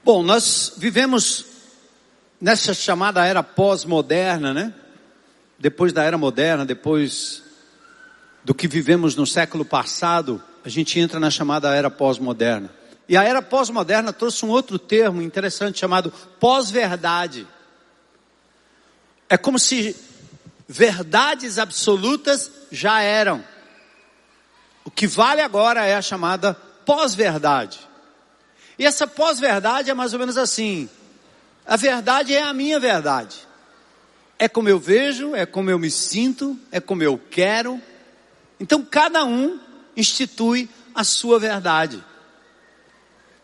Bom, 0.08 0.24
nós 0.24 0.72
vivemos 0.78 1.44
nessa 2.40 2.74
chamada 2.74 3.26
era 3.26 3.44
pós-moderna, 3.44 4.54
né? 4.54 4.74
Depois 5.60 5.92
da 5.92 6.02
era 6.02 6.18
moderna, 6.18 6.66
depois 6.66 7.44
do 8.42 8.56
que 8.56 8.70
vivemos 8.70 9.18
no 9.18 9.28
século 9.28 9.66
passado, 9.66 10.42
a 10.64 10.70
gente 10.70 10.98
entra 10.98 11.20
na 11.20 11.30
chamada 11.30 11.76
era 11.76 11.90
pós-moderna. 11.90 12.70
E 13.10 13.18
a 13.18 13.24
era 13.24 13.42
pós-moderna 13.42 14.14
trouxe 14.14 14.46
um 14.46 14.50
outro 14.50 14.80
termo 14.80 15.22
interessante 15.22 15.80
chamado 15.80 16.10
pós-verdade. 16.40 17.46
É 19.28 19.36
como 19.36 19.60
se 19.60 19.94
verdades 20.70 21.60
absolutas 21.60 22.50
já 22.72 23.02
eram. 23.02 23.44
O 24.86 24.90
que 24.90 25.06
vale 25.06 25.42
agora 25.42 25.86
é 25.86 25.96
a 25.96 26.02
chamada 26.02 26.54
pós-verdade. 26.86 27.87
E 28.78 28.86
essa 28.86 29.08
pós-verdade 29.08 29.90
é 29.90 29.94
mais 29.94 30.14
ou 30.14 30.20
menos 30.20 30.38
assim: 30.38 30.90
a 31.66 31.76
verdade 31.76 32.34
é 32.34 32.42
a 32.42 32.54
minha 32.54 32.80
verdade. 32.80 33.48
É 34.40 34.48
como 34.48 34.70
eu 34.70 34.80
vejo, 34.80 35.36
é 35.36 35.46
como 35.46 35.70
eu 35.70 35.80
me 35.80 35.90
sinto, 35.90 36.58
é 36.72 36.80
como 36.80 37.02
eu 37.02 37.20
quero. 37.30 37.82
Então 38.60 38.84
cada 38.84 39.26
um 39.26 39.60
institui 39.96 40.70
a 40.94 41.04
sua 41.04 41.40
verdade. 41.40 42.04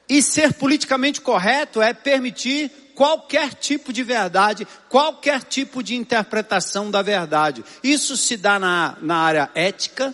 E 0.07 0.21
ser 0.21 0.53
politicamente 0.53 1.21
correto 1.21 1.81
é 1.81 1.93
permitir 1.93 2.69
qualquer 2.95 3.53
tipo 3.53 3.91
de 3.91 4.03
verdade, 4.03 4.67
qualquer 4.89 5.43
tipo 5.43 5.81
de 5.81 5.95
interpretação 5.95 6.91
da 6.91 7.01
verdade. 7.01 7.63
Isso 7.84 8.15
se 8.15 8.38
dá 8.38 8.59
na, 8.59 8.97
na 9.01 9.17
área 9.17 9.49
ética, 9.55 10.13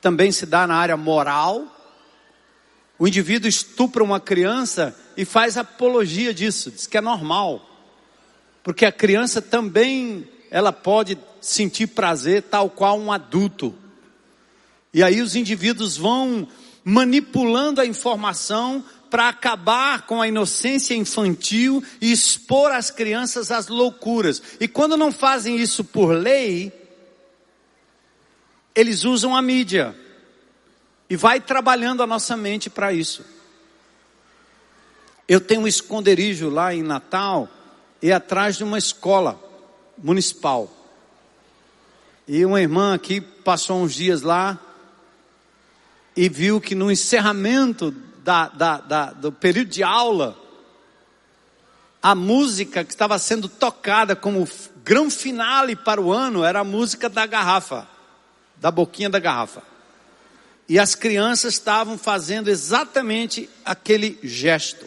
também 0.00 0.32
se 0.32 0.46
dá 0.46 0.66
na 0.66 0.76
área 0.76 0.96
moral. 0.96 1.71
O 3.02 3.08
indivíduo 3.08 3.48
estupra 3.48 4.04
uma 4.04 4.20
criança 4.20 4.96
e 5.16 5.24
faz 5.24 5.56
apologia 5.56 6.32
disso, 6.32 6.70
diz 6.70 6.86
que 6.86 6.96
é 6.96 7.00
normal. 7.00 7.68
Porque 8.62 8.84
a 8.86 8.92
criança 8.92 9.42
também, 9.42 10.24
ela 10.52 10.72
pode 10.72 11.18
sentir 11.40 11.88
prazer 11.88 12.42
tal 12.42 12.70
qual 12.70 12.96
um 12.96 13.10
adulto. 13.10 13.74
E 14.94 15.02
aí 15.02 15.20
os 15.20 15.34
indivíduos 15.34 15.96
vão 15.96 16.46
manipulando 16.84 17.80
a 17.80 17.84
informação 17.84 18.84
para 19.10 19.28
acabar 19.28 20.06
com 20.06 20.22
a 20.22 20.28
inocência 20.28 20.94
infantil 20.94 21.82
e 22.00 22.12
expor 22.12 22.70
as 22.70 22.88
crianças 22.88 23.50
às 23.50 23.66
loucuras. 23.66 24.40
E 24.60 24.68
quando 24.68 24.96
não 24.96 25.10
fazem 25.10 25.56
isso 25.56 25.82
por 25.82 26.14
lei, 26.14 26.72
eles 28.76 29.02
usam 29.02 29.36
a 29.36 29.42
mídia. 29.42 29.92
E 31.12 31.16
vai 31.16 31.42
trabalhando 31.42 32.02
a 32.02 32.06
nossa 32.06 32.38
mente 32.38 32.70
para 32.70 32.90
isso. 32.90 33.22
Eu 35.28 35.42
tenho 35.42 35.60
um 35.60 35.68
esconderijo 35.68 36.48
lá 36.48 36.74
em 36.74 36.82
Natal 36.82 37.50
e 38.00 38.10
atrás 38.10 38.56
de 38.56 38.64
uma 38.64 38.78
escola 38.78 39.38
municipal. 39.98 40.74
E 42.26 42.42
uma 42.46 42.62
irmã 42.62 42.94
aqui 42.94 43.20
passou 43.20 43.82
uns 43.82 43.92
dias 43.92 44.22
lá 44.22 44.58
e 46.16 46.30
viu 46.30 46.58
que 46.62 46.74
no 46.74 46.90
encerramento 46.90 47.90
da, 48.24 48.48
da, 48.48 48.78
da, 48.78 49.12
do 49.12 49.30
período 49.30 49.68
de 49.68 49.82
aula, 49.82 50.34
a 52.02 52.14
música 52.14 52.82
que 52.84 52.92
estava 52.94 53.18
sendo 53.18 53.50
tocada 53.50 54.16
como 54.16 54.48
grão 54.82 55.10
finale 55.10 55.76
para 55.76 56.00
o 56.00 56.10
ano 56.10 56.42
era 56.42 56.60
a 56.60 56.64
música 56.64 57.10
da 57.10 57.26
garrafa, 57.26 57.86
da 58.56 58.70
boquinha 58.70 59.10
da 59.10 59.18
garrafa. 59.18 59.71
E 60.72 60.78
as 60.78 60.94
crianças 60.94 61.52
estavam 61.52 61.98
fazendo 61.98 62.48
exatamente 62.48 63.46
aquele 63.62 64.18
gesto. 64.22 64.86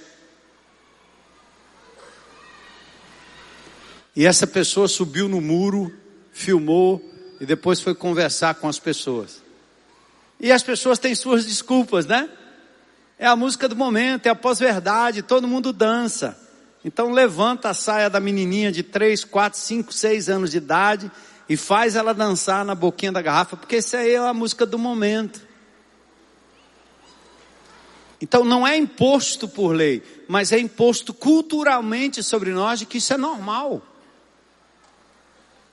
E 4.16 4.26
essa 4.26 4.48
pessoa 4.48 4.88
subiu 4.88 5.30
no 5.30 5.40
muro, 5.40 5.94
filmou 6.34 7.00
e 7.40 7.46
depois 7.46 7.82
foi 7.82 7.94
conversar 7.94 8.56
com 8.56 8.68
as 8.68 8.80
pessoas. 8.80 9.44
E 10.40 10.52
as 10.52 10.64
pessoas 10.64 10.98
têm 10.98 11.14
suas 11.14 11.46
desculpas, 11.46 12.08
né? 12.08 12.32
É 13.20 13.28
a 13.28 13.36
música 13.36 13.70
do 13.70 13.76
momento, 13.76 14.26
é 14.26 14.32
a 14.32 14.36
pós-verdade, 14.36 15.22
todo 15.22 15.48
mundo 15.48 15.72
dança. 15.72 16.36
Então 16.84 17.12
levanta 17.12 17.70
a 17.70 17.76
saia 17.76 18.10
da 18.10 18.20
menininha 18.20 18.72
de 18.72 18.82
3, 18.82 19.24
4, 19.24 19.60
5, 19.60 19.94
6 19.94 20.30
anos 20.30 20.50
de 20.50 20.58
idade 20.58 21.12
e 21.48 21.56
faz 21.56 21.96
ela 21.96 22.12
dançar 22.12 22.66
na 22.66 22.74
boquinha 22.74 23.12
da 23.12 23.22
garrafa, 23.22 23.56
porque 23.56 23.78
isso 23.78 23.96
aí 23.96 24.14
é 24.14 24.18
a 24.18 24.34
música 24.34 24.66
do 24.66 24.80
momento. 24.80 25.45
Então 28.22 28.46
não 28.46 28.66
é 28.66 28.78
imposto 28.78 29.48
por 29.48 29.76
lei, 29.76 30.02
mas 30.28 30.52
é 30.52 30.60
imposto 30.60 31.14
culturalmente 31.14 32.24
sobre 32.24 32.52
nós 32.52 32.80
de 32.80 32.86
que 32.86 32.98
isso 32.98 33.14
é 33.14 33.18
normal. 33.18 33.82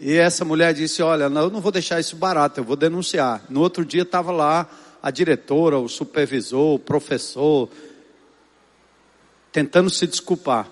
E 0.01 0.16
essa 0.16 0.45
mulher 0.45 0.74
disse: 0.74 1.03
Olha, 1.03 1.24
eu 1.24 1.51
não 1.51 1.61
vou 1.61 1.70
deixar 1.70 2.01
isso 2.01 2.16
barato, 2.16 2.59
eu 2.61 2.64
vou 2.64 2.76
denunciar. 2.76 3.45
No 3.49 3.61
outro 3.61 3.84
dia 3.84 4.03
estava 4.03 4.32
lá 4.32 4.68
a 5.01 5.11
diretora, 5.11 5.78
o 5.78 5.88
supervisor, 5.88 6.74
o 6.74 6.78
professor, 6.78 7.68
tentando 9.53 9.90
se 9.90 10.07
desculpar. 10.07 10.68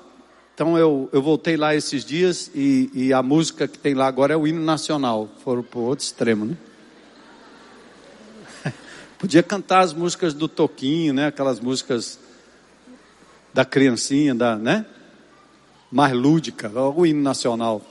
Então 0.55 0.77
eu, 0.77 1.09
eu 1.13 1.23
voltei 1.23 1.57
lá 1.57 1.75
esses 1.75 2.05
dias 2.05 2.51
e, 2.55 2.91
e 2.93 3.13
a 3.13 3.23
música 3.23 3.69
que 3.69 3.79
tem 3.79 3.95
lá 3.95 4.07
agora 4.07 4.35
é 4.35 4.37
o 4.37 4.47
hino 4.47 4.63
nacional. 4.63 5.29
Foram 5.43 5.63
para 5.63 5.79
o 5.79 5.85
outro 5.85 6.05
extremo, 6.05 6.45
né? 6.45 6.57
Podia 9.21 9.43
cantar 9.43 9.81
as 9.81 9.93
músicas 9.93 10.33
do 10.33 10.49
Toquinho, 10.49 11.13
né? 11.13 11.27
Aquelas 11.27 11.61
músicas 11.61 12.19
da 13.53 13.67
criancinha, 13.67 14.35
da, 14.35 14.57
né? 14.57 14.87
Mais 15.93 16.15
lúdica, 16.15 16.71
o 16.71 17.05
hino 17.05 17.21
nacional. 17.21 17.83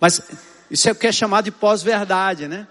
Mas 0.00 0.22
isso 0.70 0.88
é 0.88 0.92
o 0.92 0.94
que 0.94 1.06
é 1.06 1.12
chamado 1.12 1.44
de 1.44 1.50
pós-verdade, 1.50 2.48
né? 2.48 2.66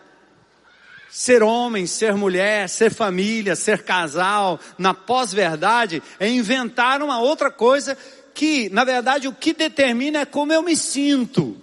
Ser 1.08 1.43
homem, 1.43 1.86
ser 1.86 2.16
mulher, 2.16 2.68
ser 2.68 2.91
família, 2.91 3.56
ser 3.56 3.84
casal, 3.84 4.60
na 4.76 4.91
pós-verdade, 4.91 6.01
é 6.20 6.28
inventar 6.28 7.03
uma 7.03 7.20
outra 7.20 7.51
coisa 7.51 7.95
que, 8.34 8.68
na 8.70 8.84
verdade, 8.84 9.28
o 9.28 9.34
que 9.34 9.53
determina 9.53 10.22
é 10.22 10.26
como 10.26 10.51
eu 10.51 10.64
me 10.64 10.76
sinto. 10.76 11.56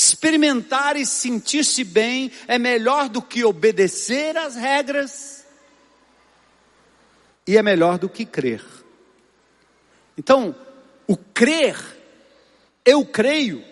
Experimentar 0.00 0.96
e 0.96 1.04
sentir-se 1.04 1.82
bem 1.82 2.30
é 2.46 2.56
melhor 2.56 3.08
do 3.08 3.20
que 3.20 3.44
obedecer 3.44 4.36
às 4.36 4.54
regras 4.54 5.44
e 7.44 7.56
é 7.56 7.62
melhor 7.64 7.98
do 7.98 8.08
que 8.08 8.24
crer. 8.24 8.64
Então, 10.16 10.54
o 11.04 11.16
crer, 11.16 11.76
eu 12.84 13.04
creio, 13.04 13.64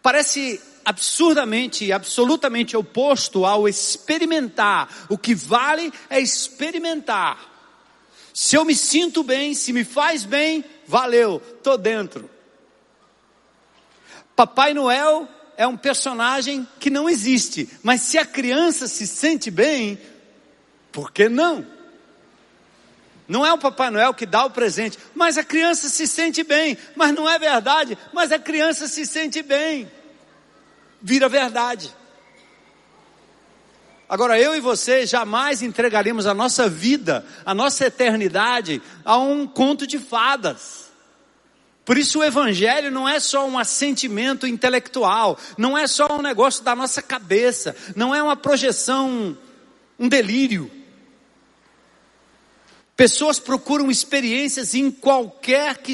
parece 0.00 0.62
absurdamente 0.84 1.90
absolutamente 1.90 2.76
oposto 2.76 3.44
ao 3.44 3.68
experimentar. 3.68 5.06
O 5.08 5.18
que 5.18 5.34
vale 5.34 5.92
é 6.08 6.20
experimentar. 6.20 7.36
Se 8.32 8.54
eu 8.54 8.64
me 8.64 8.76
sinto 8.76 9.24
bem, 9.24 9.54
se 9.54 9.72
me 9.72 9.82
faz 9.82 10.24
bem, 10.24 10.64
valeu, 10.86 11.40
tô 11.64 11.76
dentro. 11.76 12.30
Papai 14.40 14.72
Noel 14.72 15.28
é 15.54 15.66
um 15.66 15.76
personagem 15.76 16.66
que 16.78 16.88
não 16.88 17.10
existe, 17.10 17.68
mas 17.82 18.00
se 18.00 18.16
a 18.16 18.24
criança 18.24 18.88
se 18.88 19.06
sente 19.06 19.50
bem, 19.50 20.00
por 20.90 21.12
que 21.12 21.28
não? 21.28 21.66
Não 23.28 23.44
é 23.44 23.52
o 23.52 23.58
Papai 23.58 23.90
Noel 23.90 24.14
que 24.14 24.24
dá 24.24 24.46
o 24.46 24.50
presente, 24.50 24.96
mas 25.14 25.36
a 25.36 25.44
criança 25.44 25.90
se 25.90 26.06
sente 26.06 26.42
bem. 26.42 26.78
Mas 26.96 27.14
não 27.14 27.28
é 27.28 27.38
verdade, 27.38 27.98
mas 28.14 28.32
a 28.32 28.38
criança 28.38 28.88
se 28.88 29.04
sente 29.04 29.42
bem. 29.42 29.92
Vira 31.02 31.28
verdade. 31.28 31.94
Agora, 34.08 34.40
eu 34.40 34.56
e 34.56 34.60
você 34.60 35.04
jamais 35.04 35.60
entregaremos 35.60 36.26
a 36.26 36.32
nossa 36.32 36.66
vida, 36.66 37.26
a 37.44 37.52
nossa 37.52 37.84
eternidade, 37.84 38.80
a 39.04 39.18
um 39.18 39.46
conto 39.46 39.86
de 39.86 39.98
fadas. 39.98 40.89
Por 41.90 41.98
isso, 41.98 42.20
o 42.20 42.24
Evangelho 42.24 42.88
não 42.88 43.08
é 43.08 43.18
só 43.18 43.44
um 43.48 43.58
assentimento 43.58 44.46
intelectual, 44.46 45.36
não 45.58 45.76
é 45.76 45.88
só 45.88 46.06
um 46.12 46.22
negócio 46.22 46.62
da 46.62 46.76
nossa 46.76 47.02
cabeça, 47.02 47.74
não 47.96 48.14
é 48.14 48.22
uma 48.22 48.36
projeção, 48.36 49.36
um 49.98 50.08
delírio. 50.08 50.70
Pessoas 52.96 53.40
procuram 53.40 53.90
experiências 53.90 54.72
em 54.72 54.88
qualquer 54.88 55.78
que, 55.78 55.92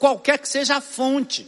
qualquer 0.00 0.40
que 0.40 0.48
seja 0.48 0.78
a 0.78 0.80
fonte. 0.80 1.46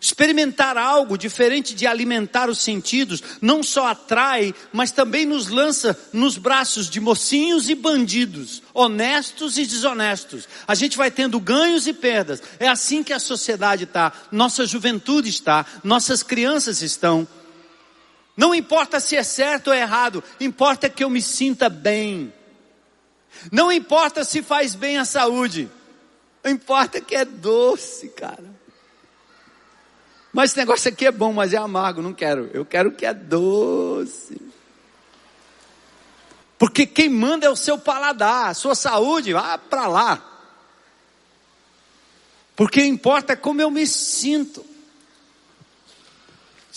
Experimentar 0.00 0.76
algo 0.76 1.18
diferente 1.18 1.74
de 1.74 1.84
alimentar 1.84 2.48
os 2.48 2.60
sentidos 2.60 3.20
não 3.40 3.64
só 3.64 3.88
atrai, 3.88 4.54
mas 4.72 4.92
também 4.92 5.26
nos 5.26 5.48
lança 5.48 5.98
nos 6.12 6.38
braços 6.38 6.88
de 6.88 7.00
mocinhos 7.00 7.68
e 7.68 7.74
bandidos, 7.74 8.62
honestos 8.72 9.58
e 9.58 9.66
desonestos. 9.66 10.48
A 10.68 10.74
gente 10.76 10.96
vai 10.96 11.10
tendo 11.10 11.40
ganhos 11.40 11.88
e 11.88 11.92
perdas. 11.92 12.40
É 12.60 12.68
assim 12.68 13.02
que 13.02 13.12
a 13.12 13.18
sociedade 13.18 13.84
está, 13.84 14.12
nossa 14.30 14.64
juventude 14.64 15.30
está, 15.30 15.66
nossas 15.82 16.22
crianças 16.22 16.80
estão. 16.80 17.26
Não 18.36 18.54
importa 18.54 19.00
se 19.00 19.16
é 19.16 19.22
certo 19.24 19.66
ou 19.66 19.74
errado, 19.74 20.22
importa 20.38 20.88
que 20.88 21.02
eu 21.02 21.10
me 21.10 21.20
sinta 21.20 21.68
bem. 21.68 22.32
Não 23.50 23.72
importa 23.72 24.22
se 24.22 24.42
faz 24.42 24.76
bem 24.76 24.96
à 24.96 25.04
saúde, 25.04 25.68
importa 26.44 27.00
que 27.00 27.16
é 27.16 27.24
doce, 27.24 28.10
cara. 28.10 28.57
Mas 30.32 30.50
esse 30.50 30.58
negócio 30.58 30.90
aqui 30.90 31.06
é 31.06 31.12
bom, 31.12 31.32
mas 31.32 31.52
é 31.52 31.56
amargo, 31.56 32.02
não 32.02 32.12
quero. 32.12 32.50
Eu 32.52 32.64
quero 32.64 32.92
que 32.92 33.06
é 33.06 33.14
doce. 33.14 34.40
Porque 36.58 36.86
quem 36.86 37.08
manda 37.08 37.46
é 37.46 37.50
o 37.50 37.56
seu 37.56 37.78
paladar, 37.78 38.48
a 38.48 38.54
sua 38.54 38.74
saúde, 38.74 39.32
vá 39.32 39.56
para 39.56 39.86
lá. 39.86 40.24
Porque 42.56 42.84
importa 42.84 43.36
como 43.36 43.62
eu 43.62 43.70
me 43.70 43.86
sinto. 43.86 44.64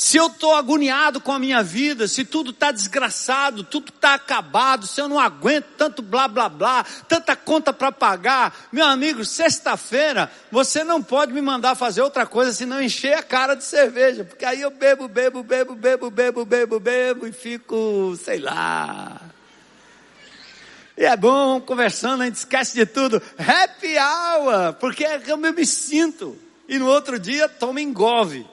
Se 0.04 0.18
eu 0.18 0.26
estou 0.26 0.56
agoniado 0.56 1.22
com 1.22 1.32
a 1.32 1.38
minha 1.38 1.62
vida, 1.62 2.08
se 2.08 2.26
tudo 2.26 2.50
está 2.50 2.72
desgraçado, 2.72 3.64
tudo 3.64 3.94
está 3.96 4.16
acabado, 4.16 4.88
se 4.88 5.00
eu 5.00 5.08
não 5.08 5.20
aguento 5.20 5.68
tanto 5.78 6.02
blá 6.02 6.28
blá 6.28 6.50
blá, 6.50 6.84
tanta 7.08 7.36
conta 7.36 7.72
para 7.72 7.92
pagar, 7.92 8.68
meu 8.72 8.84
amigo, 8.84 9.24
sexta-feira 9.24 10.32
você 10.52 10.84
não 10.84 11.04
pode 11.04 11.32
me 11.32 11.40
mandar 11.40 11.76
fazer 11.76 12.02
outra 12.02 12.26
coisa 12.26 12.52
senão 12.52 12.82
encher 12.82 13.14
a 13.14 13.22
cara 13.22 13.54
de 13.54 13.64
cerveja, 13.64 14.24
porque 14.24 14.44
aí 14.44 14.62
eu 14.62 14.72
bebo, 14.72 15.08
bebo, 15.08 15.44
bebo, 15.44 15.76
bebo, 15.76 16.10
bebo, 16.10 16.46
bebo, 16.46 16.80
bebo 16.80 17.28
e 17.28 17.32
fico, 17.32 18.18
sei 18.20 18.40
lá. 18.40 19.22
E 20.98 21.06
é 21.06 21.16
bom 21.16 21.62
conversando, 21.62 22.24
a 22.24 22.26
gente 22.26 22.38
esquece 22.38 22.74
de 22.74 22.88
tudo. 22.88 23.22
Happy 23.38 23.96
hour, 24.00 24.74
porque 24.80 25.06
é 25.06 25.22
eu 25.28 25.38
me 25.38 25.64
sinto. 25.64 26.36
E 26.68 26.80
no 26.80 26.88
outro 26.88 27.20
dia 27.20 27.48
toma 27.48 27.80
engove. 27.80 28.48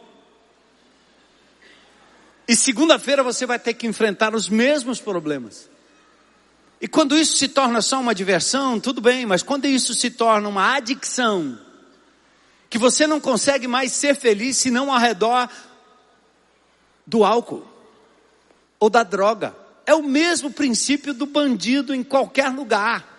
E 2.49 2.57
segunda-feira 2.57 3.23
você 3.23 3.45
vai 3.45 3.59
ter 3.59 3.75
que 3.75 3.87
enfrentar 3.87 4.35
os 4.35 4.49
mesmos 4.49 4.99
problemas. 4.99 5.69
E 6.81 6.89
quando 6.89 7.15
isso 7.15 7.37
se 7.37 7.49
torna 7.49 7.83
só 7.83 8.01
uma 8.01 8.15
diversão, 8.15 8.81
tudo 8.81 9.03
bem, 9.03 9.27
mas 9.27 9.43
quando 9.43 9.67
isso 9.67 9.93
se 9.93 10.11
torna 10.11 10.49
uma 10.49 10.75
adicção, 10.75 11.59
que 12.71 12.79
você 12.79 13.07
não 13.07 13.21
consegue 13.21 13.69
mais 13.69 13.93
ser 13.93 14.15
feliz 14.15 14.57
senão 14.57 14.91
ao 14.91 14.99
redor 14.99 15.51
do 17.07 17.25
álcool 17.25 17.67
ou 18.81 18.89
da 18.89 19.03
droga. 19.03 19.55
É 19.85 19.95
o 19.95 20.03
mesmo 20.03 20.51
princípio 20.51 21.13
do 21.13 21.27
bandido 21.27 21.95
em 21.95 22.03
qualquer 22.03 22.49
lugar 22.49 23.18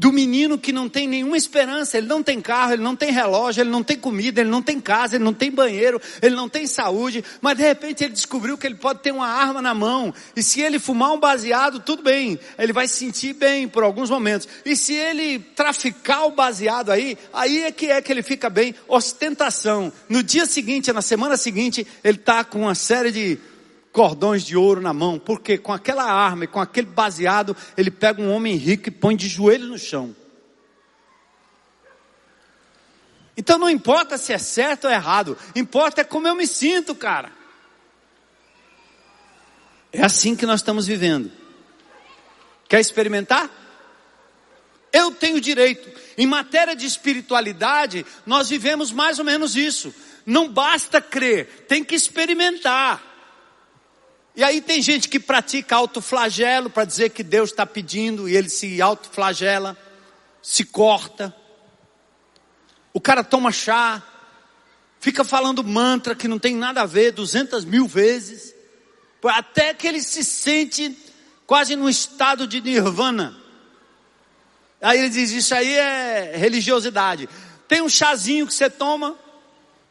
do 0.00 0.10
menino 0.10 0.56
que 0.56 0.72
não 0.72 0.88
tem 0.88 1.06
nenhuma 1.06 1.36
esperança, 1.36 1.98
ele 1.98 2.06
não 2.06 2.22
tem 2.22 2.40
carro, 2.40 2.72
ele 2.72 2.82
não 2.82 2.96
tem 2.96 3.12
relógio, 3.12 3.60
ele 3.60 3.68
não 3.68 3.82
tem 3.82 3.98
comida, 3.98 4.40
ele 4.40 4.48
não 4.48 4.62
tem 4.62 4.80
casa, 4.80 5.16
ele 5.16 5.24
não 5.24 5.34
tem 5.34 5.50
banheiro, 5.50 6.00
ele 6.22 6.34
não 6.34 6.48
tem 6.48 6.66
saúde, 6.66 7.22
mas 7.42 7.58
de 7.58 7.64
repente 7.64 8.02
ele 8.02 8.14
descobriu 8.14 8.56
que 8.56 8.66
ele 8.66 8.76
pode 8.76 9.00
ter 9.00 9.12
uma 9.12 9.26
arma 9.26 9.60
na 9.60 9.74
mão, 9.74 10.14
e 10.34 10.42
se 10.42 10.62
ele 10.62 10.78
fumar 10.78 11.12
um 11.12 11.20
baseado, 11.20 11.80
tudo 11.80 12.02
bem, 12.02 12.40
ele 12.58 12.72
vai 12.72 12.88
se 12.88 12.96
sentir 12.96 13.34
bem 13.34 13.68
por 13.68 13.82
alguns 13.82 14.08
momentos, 14.08 14.48
e 14.64 14.74
se 14.74 14.94
ele 14.94 15.38
traficar 15.38 16.24
o 16.24 16.30
baseado 16.30 16.90
aí, 16.90 17.18
aí 17.30 17.64
é 17.64 17.70
que 17.70 17.90
é 17.90 18.00
que 18.00 18.10
ele 18.10 18.22
fica 18.22 18.48
bem, 18.48 18.74
ostentação, 18.88 19.92
no 20.08 20.22
dia 20.22 20.46
seguinte, 20.46 20.90
na 20.94 21.02
semana 21.02 21.36
seguinte, 21.36 21.86
ele 22.02 22.16
está 22.16 22.42
com 22.42 22.62
uma 22.62 22.74
série 22.74 23.12
de 23.12 23.38
cordões 23.92 24.44
de 24.44 24.56
ouro 24.56 24.80
na 24.80 24.92
mão, 24.92 25.18
porque 25.18 25.58
com 25.58 25.72
aquela 25.72 26.04
arma 26.04 26.44
e 26.44 26.48
com 26.48 26.60
aquele 26.60 26.86
baseado, 26.86 27.56
ele 27.76 27.90
pega 27.90 28.22
um 28.22 28.32
homem 28.32 28.56
rico 28.56 28.88
e 28.88 28.92
põe 28.92 29.16
de 29.16 29.28
joelho 29.28 29.66
no 29.66 29.78
chão. 29.78 30.14
Então 33.36 33.58
não 33.58 33.70
importa 33.70 34.18
se 34.18 34.32
é 34.32 34.38
certo 34.38 34.84
ou 34.84 34.90
errado, 34.90 35.36
importa 35.56 36.02
é 36.02 36.04
como 36.04 36.28
eu 36.28 36.34
me 36.34 36.46
sinto, 36.46 36.94
cara. 36.94 37.32
É 39.92 40.02
assim 40.04 40.36
que 40.36 40.46
nós 40.46 40.60
estamos 40.60 40.86
vivendo. 40.86 41.32
Quer 42.68 42.80
experimentar? 42.80 43.50
Eu 44.92 45.10
tenho 45.12 45.40
direito. 45.40 45.90
Em 46.16 46.26
matéria 46.26 46.76
de 46.76 46.86
espiritualidade, 46.86 48.04
nós 48.26 48.48
vivemos 48.48 48.92
mais 48.92 49.18
ou 49.18 49.24
menos 49.24 49.56
isso. 49.56 49.92
Não 50.24 50.48
basta 50.48 51.00
crer, 51.00 51.64
tem 51.66 51.82
que 51.82 51.94
experimentar. 51.94 53.09
E 54.34 54.44
aí 54.44 54.60
tem 54.60 54.80
gente 54.80 55.08
que 55.08 55.18
pratica 55.18 55.76
autoflagelo 55.76 56.70
para 56.70 56.84
dizer 56.84 57.10
que 57.10 57.22
Deus 57.22 57.50
está 57.50 57.66
pedindo 57.66 58.28
e 58.28 58.36
ele 58.36 58.48
se 58.48 58.80
autoflagela, 58.80 59.76
se 60.40 60.64
corta. 60.64 61.34
O 62.92 63.00
cara 63.00 63.24
toma 63.24 63.50
chá, 63.50 64.02
fica 65.00 65.24
falando 65.24 65.64
mantra 65.64 66.14
que 66.14 66.28
não 66.28 66.38
tem 66.38 66.54
nada 66.54 66.82
a 66.82 66.86
ver, 66.86 67.12
duzentas 67.12 67.64
mil 67.64 67.86
vezes, 67.86 68.54
até 69.24 69.74
que 69.74 69.86
ele 69.86 70.00
se 70.00 70.24
sente 70.24 70.96
quase 71.46 71.74
num 71.74 71.88
estado 71.88 72.46
de 72.46 72.60
nirvana. 72.60 73.36
Aí 74.80 74.98
ele 74.98 75.10
diz: 75.10 75.32
Isso 75.32 75.54
aí 75.54 75.74
é 75.74 76.36
religiosidade. 76.36 77.28
Tem 77.68 77.82
um 77.82 77.88
chazinho 77.88 78.46
que 78.46 78.54
você 78.54 78.70
toma, 78.70 79.18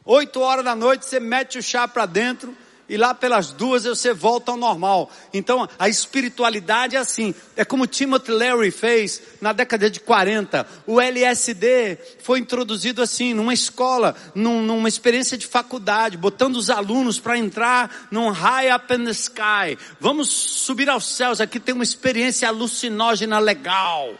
oito 0.06 0.40
horas 0.40 0.66
da 0.66 0.76
noite, 0.76 1.06
você 1.06 1.20
mete 1.20 1.60
o 1.60 1.64
chá 1.64 1.88
para 1.88 2.06
dentro 2.06 2.58
e 2.90 2.98
lá 2.98 3.14
pelas 3.14 3.52
duas 3.52 3.84
você 3.84 4.14
volta 4.14 4.52
ao 4.52 4.58
normal. 4.58 5.12
Então 5.34 5.70
a 5.78 5.88
espiritualidade 5.88 6.96
é 6.96 7.00
assim, 7.00 7.34
é 7.56 7.64
como 7.64 7.86
Timothy 7.86 8.32
Leary 8.32 8.72
fez 8.72 9.22
na 9.40 9.54
década 9.54 9.90
de 9.90 10.00
40. 10.00 10.66
O 10.88 11.00
LSD 11.00 11.98
foi 12.24 12.40
introduzido 12.40 13.02
assim, 13.02 13.34
numa 13.34 13.54
escola, 13.54 14.16
num, 14.34 14.62
numa 14.62 14.90
experiência 14.90 15.38
de 15.38 15.46
faculdade, 15.46 16.18
botando 16.18 16.56
os 16.56 16.70
alunos 16.70 17.20
para 17.20 17.38
entrar 17.38 18.08
num 18.10 18.30
high 18.30 18.74
up 18.74 18.94
in 18.94 19.06
the 19.06 19.12
sky. 19.12 19.78
Vamos 20.00 20.30
subir 20.30 20.90
aos 20.90 21.06
céus, 21.06 21.40
aqui 21.40 21.60
tem 21.60 21.76
uma 21.76 21.84
experiência 21.84 22.48
alucinógena 22.48 23.38
legal. 23.40 24.16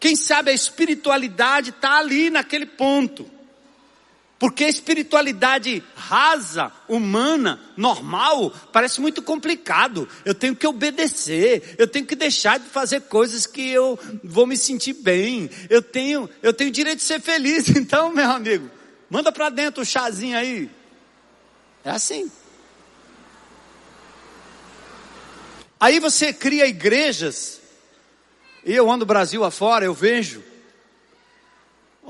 Quem 0.00 0.14
sabe 0.14 0.50
a 0.50 0.54
espiritualidade 0.54 1.70
está 1.70 1.98
ali 1.98 2.30
naquele 2.30 2.66
ponto. 2.66 3.37
Porque 4.38 4.64
a 4.64 4.68
espiritualidade 4.68 5.82
rasa, 5.96 6.70
humana, 6.88 7.60
normal, 7.76 8.50
parece 8.72 9.00
muito 9.00 9.20
complicado. 9.20 10.08
Eu 10.24 10.32
tenho 10.32 10.54
que 10.54 10.66
obedecer, 10.66 11.74
eu 11.76 11.88
tenho 11.88 12.06
que 12.06 12.14
deixar 12.14 12.58
de 12.60 12.66
fazer 12.66 13.02
coisas 13.02 13.46
que 13.46 13.68
eu 13.68 13.98
vou 14.22 14.46
me 14.46 14.56
sentir 14.56 14.92
bem. 14.92 15.50
Eu 15.68 15.82
tenho, 15.82 16.30
eu 16.40 16.52
tenho 16.52 16.70
direito 16.70 16.98
de 16.98 17.04
ser 17.04 17.20
feliz. 17.20 17.68
Então, 17.88 18.12
meu 18.12 18.30
amigo, 18.30 18.70
manda 19.08 19.32
para 19.32 19.48
dentro 19.48 19.82
o 19.82 19.86
chazinho 19.86 20.36
aí. 20.36 20.70
É 21.84 21.90
assim. 21.90 22.30
Aí 25.80 25.98
você 25.98 26.32
cria 26.32 26.66
igrejas. 26.66 27.60
E 28.64 28.74
eu 28.74 28.90
ando 28.90 29.06
Brasil 29.06 29.42
afora, 29.42 29.84
eu 29.84 29.94
vejo 29.94 30.42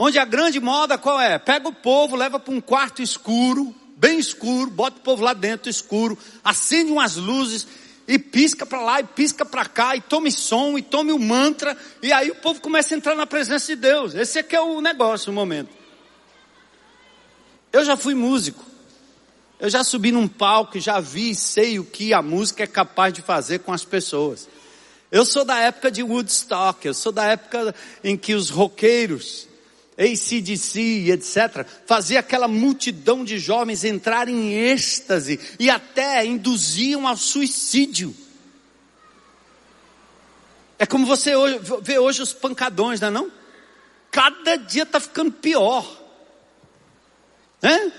Onde 0.00 0.16
a 0.16 0.24
grande 0.24 0.60
moda 0.60 0.96
qual 0.96 1.20
é? 1.20 1.36
Pega 1.40 1.68
o 1.68 1.74
povo, 1.74 2.14
leva 2.14 2.38
para 2.38 2.54
um 2.54 2.60
quarto 2.60 3.02
escuro, 3.02 3.74
bem 3.96 4.16
escuro, 4.16 4.70
bota 4.70 4.98
o 4.98 5.00
povo 5.00 5.24
lá 5.24 5.34
dentro 5.34 5.68
escuro, 5.68 6.16
acende 6.44 6.92
umas 6.92 7.16
luzes 7.16 7.66
e 8.06 8.16
pisca 8.16 8.64
para 8.64 8.80
lá 8.80 9.00
e 9.00 9.04
pisca 9.04 9.44
para 9.44 9.64
cá 9.64 9.96
e 9.96 10.00
tome 10.00 10.30
som 10.30 10.78
e 10.78 10.82
tome 10.82 11.10
o 11.10 11.18
mantra 11.18 11.76
e 12.00 12.12
aí 12.12 12.30
o 12.30 12.36
povo 12.36 12.60
começa 12.60 12.94
a 12.94 12.96
entrar 12.96 13.16
na 13.16 13.26
presença 13.26 13.74
de 13.74 13.74
Deus. 13.74 14.14
Esse 14.14 14.38
aqui 14.38 14.54
é 14.54 14.60
o 14.60 14.80
negócio, 14.80 15.32
o 15.32 15.34
momento. 15.34 15.70
Eu 17.72 17.84
já 17.84 17.96
fui 17.96 18.14
músico. 18.14 18.64
Eu 19.58 19.68
já 19.68 19.82
subi 19.82 20.12
num 20.12 20.28
palco, 20.28 20.78
já 20.78 21.00
vi 21.00 21.30
e 21.30 21.34
sei 21.34 21.80
o 21.80 21.84
que 21.84 22.14
a 22.14 22.22
música 22.22 22.62
é 22.62 22.68
capaz 22.68 23.12
de 23.12 23.20
fazer 23.20 23.58
com 23.58 23.72
as 23.72 23.84
pessoas. 23.84 24.48
Eu 25.10 25.24
sou 25.24 25.44
da 25.44 25.58
época 25.58 25.90
de 25.90 26.04
Woodstock, 26.04 26.86
eu 26.86 26.94
sou 26.94 27.10
da 27.10 27.24
época 27.24 27.74
em 28.04 28.16
que 28.16 28.34
os 28.34 28.48
roqueiros 28.48 29.47
ACDC, 29.98 31.10
etc., 31.10 31.66
fazia 31.84 32.20
aquela 32.20 32.46
multidão 32.46 33.24
de 33.24 33.36
jovens 33.38 33.82
entrar 33.82 34.28
em 34.28 34.52
êxtase 34.52 35.40
e 35.58 35.68
até 35.68 36.24
induziam 36.24 37.06
ao 37.06 37.16
suicídio. 37.16 38.14
É 40.78 40.86
como 40.86 41.04
você 41.04 41.32
vê 41.82 41.98
hoje 41.98 42.22
os 42.22 42.32
pancadões, 42.32 43.00
não 43.00 43.08
é 43.08 43.10
não? 43.10 43.32
Cada 44.12 44.54
dia 44.56 44.84
está 44.84 45.00
ficando 45.00 45.32
pior. 45.32 45.84
Né? 47.60 47.92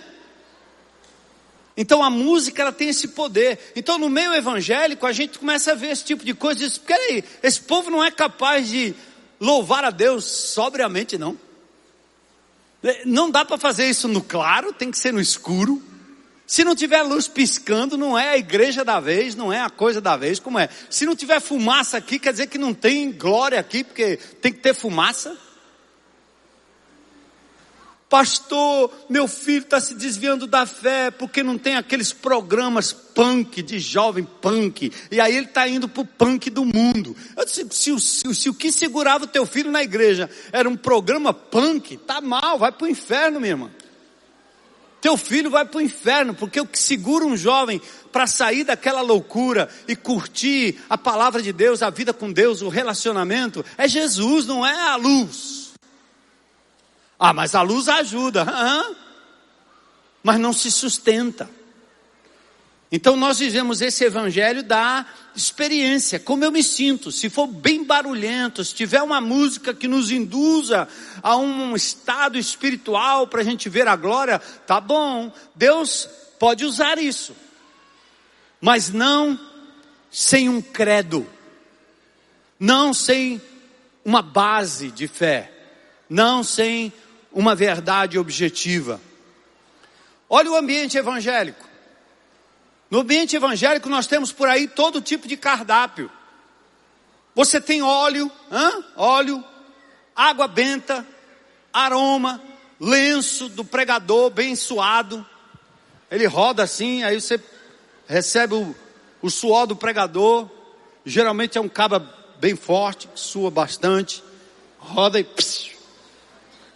Então 1.76 2.02
a 2.02 2.10
música 2.10 2.62
ela 2.62 2.72
tem 2.72 2.90
esse 2.90 3.10
poder. 3.10 3.60
Então 3.76 3.98
no 3.98 4.10
meio 4.10 4.34
evangélico 4.34 5.06
a 5.06 5.12
gente 5.12 5.38
começa 5.38 5.74
a 5.74 5.76
ver 5.76 5.92
esse 5.92 6.06
tipo 6.06 6.24
de 6.24 6.34
coisa 6.34 6.64
e 6.64 6.68
diz, 6.68 6.78
peraí, 6.78 7.24
esse 7.44 7.60
povo 7.60 7.90
não 7.90 8.02
é 8.02 8.10
capaz 8.10 8.70
de 8.70 8.96
louvar 9.38 9.84
a 9.84 9.90
Deus 9.90 10.24
sobriamente 10.24 11.18
não. 11.18 11.38
É, 12.84 13.04
não 13.06 13.30
dá 13.30 13.44
para 13.44 13.58
fazer 13.58 13.90
isso 13.90 14.08
no 14.08 14.22
claro, 14.22 14.72
tem 14.74 14.90
que 14.92 14.98
ser 14.98 15.14
no 15.14 15.20
escuro. 15.20 15.82
Se 16.48 16.64
não 16.64 16.76
tiver 16.76 17.04
luz 17.04 17.28
piscando, 17.28 17.96
não 17.96 18.18
é 18.18 18.30
a 18.30 18.38
igreja 18.38 18.84
da 18.84 19.00
vez, 19.00 19.36
não 19.36 19.54
é 19.54 19.62
a 19.62 19.70
coisa 19.70 20.02
da 20.02 20.18
vez, 20.18 20.40
como 20.40 20.58
é? 20.58 20.68
Se 20.90 21.06
não 21.06 21.16
tiver 21.16 21.40
fumaça 21.40 21.98
aqui, 21.98 22.18
quer 22.18 22.32
dizer 22.32 22.48
que 22.48 22.58
não 22.58 22.74
tem 22.74 23.12
glória 23.12 23.60
aqui, 23.60 23.84
porque 23.84 24.18
tem 24.42 24.52
que 24.52 24.60
ter 24.60 24.74
fumaça. 24.74 25.38
Pastor, 28.10 28.92
meu 29.08 29.28
filho 29.28 29.62
está 29.62 29.80
se 29.80 29.94
desviando 29.94 30.48
da 30.48 30.66
fé 30.66 31.12
porque 31.12 31.44
não 31.44 31.60
tem 31.60 31.76
aqueles 31.76 32.12
programas 32.12 32.92
punk, 32.92 33.62
de 33.62 33.78
jovem 33.78 34.24
punk. 34.24 34.92
E 35.12 35.22
aí 35.22 35.38
ele 35.38 35.46
está 35.46 35.68
indo 35.68 35.88
para 35.88 36.02
o 36.02 36.06
punk 36.06 36.50
do 36.50 36.66
mundo. 36.66 37.16
Eu 37.38 37.46
disse, 37.46 37.68
se, 37.70 38.00
se, 38.00 38.34
se, 38.34 38.50
o 38.50 38.54
que 38.54 38.72
segurava 38.72 39.26
o 39.26 39.28
teu 39.28 39.46
filho 39.46 39.70
na 39.70 39.84
igreja 39.84 40.28
era 40.52 40.68
um 40.68 40.76
programa 40.76 41.32
punk, 41.32 41.98
tá 41.98 42.20
mal, 42.20 42.58
vai 42.58 42.72
para 42.72 42.86
o 42.86 42.90
inferno, 42.90 43.40
minha 43.40 43.52
irmã. 43.52 43.70
Teu 45.00 45.16
filho 45.16 45.52
vai 45.52 45.64
para 45.64 45.78
o 45.78 45.82
inferno, 45.82 46.34
porque 46.34 46.60
o 46.60 46.66
que 46.66 46.80
segura 46.80 47.26
um 47.26 47.38
jovem 47.38 47.80
para 48.12 48.26
sair 48.26 48.64
daquela 48.64 49.02
loucura 49.02 49.70
e 49.88 49.96
curtir 49.96 50.80
a 50.90 50.98
palavra 50.98 51.44
de 51.44 51.54
Deus, 51.54 51.84
a 51.84 51.92
vida 51.92 52.12
com 52.12 52.32
Deus, 52.32 52.64
o 52.64 52.70
relacionamento, 52.70 53.64
é 53.78 53.88
Jesus, 53.88 54.48
não 54.48 54.66
é 54.66 54.74
a 54.90 54.96
luz. 54.96 55.69
Ah, 57.20 57.34
mas 57.34 57.54
a 57.54 57.62
luz 57.62 57.90
ajuda, 57.90 58.48
mas 60.24 60.40
não 60.40 60.54
se 60.54 60.72
sustenta. 60.72 61.50
Então 62.92 63.16
nós 63.16 63.38
vivemos 63.38 63.82
esse 63.82 64.04
evangelho 64.04 64.64
da 64.64 65.06
experiência, 65.36 66.20
como 66.20 66.44
eu 66.44 66.52
me 66.52 66.64
sinto. 66.64 67.12
Se 67.12 67.30
for 67.30 67.46
bem 67.46 67.84
barulhento, 67.84 68.64
se 68.64 68.74
tiver 68.74 69.04
uma 69.04 69.22
música 69.22 69.74
que 69.74 69.88
nos 69.88 70.12
induza 70.12 70.88
a 71.22 71.36
um 71.36 71.76
estado 71.76 72.38
espiritual 72.38 73.28
para 73.28 73.42
a 73.42 73.44
gente 73.44 73.70
ver 73.70 73.88
a 73.88 73.96
glória, 73.96 74.40
tá 74.66 74.82
bom. 74.82 75.32
Deus 75.56 76.10
pode 76.40 76.66
usar 76.66 76.98
isso, 76.98 77.36
mas 78.60 78.90
não 78.90 79.40
sem 80.10 80.50
um 80.50 80.62
credo, 80.62 81.28
não 82.60 82.92
sem 82.92 83.40
uma 84.04 84.24
base 84.24 84.90
de 84.90 85.08
fé, 85.08 85.52
não 86.10 86.44
sem 86.44 86.92
uma 87.32 87.56
verdade 87.56 88.18
objetiva. 88.18 89.00
Olha 90.30 90.52
o 90.52 90.56
ambiente 90.56 90.98
evangélico. 90.98 91.68
No 92.90 93.00
ambiente 93.00 93.36
evangélico 93.36 93.90
nós 93.90 94.08
temos 94.08 94.32
por 94.32 94.48
aí 94.48 94.68
todo 94.68 95.02
tipo 95.02 95.28
de 95.28 95.38
cardápio. 95.38 96.12
Você 97.36 97.62
tem 97.62 97.82
óleo, 97.82 98.32
hã? 98.52 98.84
óleo, 98.96 99.44
água 100.16 100.48
benta, 100.48 101.06
aroma, 101.72 102.42
lenço 102.80 103.48
do 103.50 103.64
pregador 103.64 104.30
bem 104.30 104.56
suado. 104.56 105.26
Ele 106.10 106.26
roda 106.26 106.64
assim, 106.64 107.04
aí 107.04 107.20
você 107.20 107.40
recebe 108.08 108.56
o, 108.56 108.76
o 109.22 109.30
suor 109.30 109.68
do 109.68 109.76
pregador. 109.76 110.50
Geralmente 111.06 111.58
é 111.58 111.62
um 111.62 111.70
caba 111.70 112.00
bem 112.40 112.56
forte, 112.56 113.08
sua 113.14 113.52
bastante. 113.52 114.24
Roda 114.80 115.20
e. 115.20 115.24
Psiu. 115.24 115.79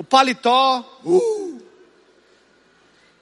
O 0.03 0.05
paletó. 0.05 0.99
Uh, 1.05 1.61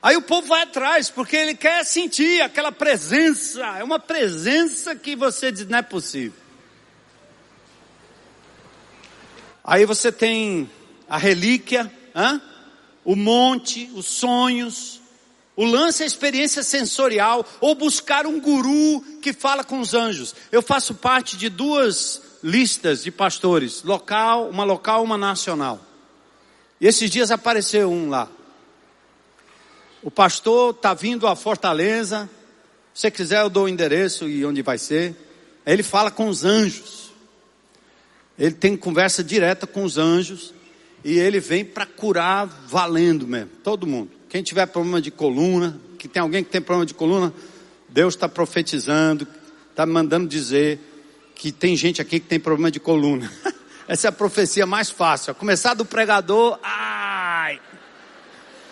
Aí 0.02 0.18
o 0.18 0.22
povo 0.24 0.48
vai 0.48 0.64
atrás, 0.64 1.12
porque 1.12 1.36
ele 1.36 1.54
quer 1.54 1.86
sentir 1.86 2.42
aquela 2.42 2.72
presença. 2.72 3.62
É 3.78 3.84
uma 3.84 4.00
presença 4.00 4.96
que 4.96 5.16
você 5.16 5.52
diz, 5.52 5.68
não 5.68 5.78
é 5.78 5.84
possível. 5.84 6.34
Aí 9.64 9.86
você 9.86 10.12
tem 10.12 10.68
a 11.08 11.20
relíquia, 11.20 11.92
hein? 12.16 12.42
o 13.06 13.16
monte, 13.16 13.92
os 13.94 14.08
sonhos. 14.08 15.00
O 15.56 15.64
lance 15.64 16.02
é 16.02 16.06
a 16.06 16.08
experiência 16.08 16.64
sensorial, 16.64 17.46
ou 17.60 17.76
buscar 17.76 18.26
um 18.26 18.40
guru 18.40 19.02
que 19.22 19.32
fala 19.34 19.64
com 19.64 19.80
os 19.80 19.94
anjos. 19.94 20.34
Eu 20.52 20.64
faço 20.64 20.96
parte 20.96 21.38
de 21.38 21.48
duas 21.48 22.20
listas 22.44 23.04
de 23.04 23.12
pastores, 23.12 23.84
local, 23.84 24.50
uma 24.50 24.64
local, 24.64 25.04
uma 25.04 25.16
nacional. 25.16 25.91
E 26.82 26.88
esses 26.88 27.12
dias 27.12 27.30
apareceu 27.30 27.92
um 27.92 28.10
lá. 28.10 28.28
O 30.02 30.10
pastor 30.10 30.74
está 30.74 30.96
vindo 30.96 31.28
à 31.28 31.36
Fortaleza. 31.36 32.28
Se 32.92 33.12
quiser, 33.12 33.42
eu 33.42 33.52
dou 33.52 33.66
o 33.66 33.70
endereço 33.70 34.28
e 34.28 34.44
onde 34.44 34.64
vai 34.64 34.80
ser. 34.80 35.16
Ele 35.64 35.84
fala 35.84 36.10
com 36.10 36.28
os 36.28 36.44
anjos. 36.44 37.12
Ele 38.38 38.56
tem 38.56 38.76
conversa 38.76 39.24
direta 39.24 39.68
com 39.68 39.84
os 39.84 40.00
anjos. 40.00 40.56
E 41.06 41.20
ele 41.20 41.40
vem 41.40 41.64
para 41.64 41.86
curar 41.86 42.48
valendo 42.48 43.28
mesmo. 43.28 43.52
Todo 43.64 43.86
mundo. 43.86 44.10
Quem 44.28 44.42
tiver 44.42 44.66
problema 44.66 45.00
de 45.00 45.12
coluna, 45.12 45.80
que 46.00 46.08
tem 46.08 46.20
alguém 46.20 46.44
que 46.44 46.50
tem 46.50 46.62
problema 46.62 46.86
de 46.88 46.96
coluna, 46.96 47.32
Deus 47.88 48.16
está 48.16 48.28
profetizando, 48.28 49.28
está 49.70 49.86
mandando 49.86 50.28
dizer 50.28 50.80
que 51.36 51.52
tem 51.52 51.76
gente 51.76 52.02
aqui 52.02 52.20
que 52.20 52.28
tem 52.28 52.40
problema 52.40 52.72
de 52.72 52.80
coluna. 52.80 53.32
Essa 53.92 54.08
é 54.08 54.10
a 54.10 54.14
profecia 54.14 54.66
mais 54.66 54.90
fácil. 54.90 55.36
Começar 55.36 55.74
do 55.74 55.84
pregador, 55.84 56.58
ai. 56.64 57.60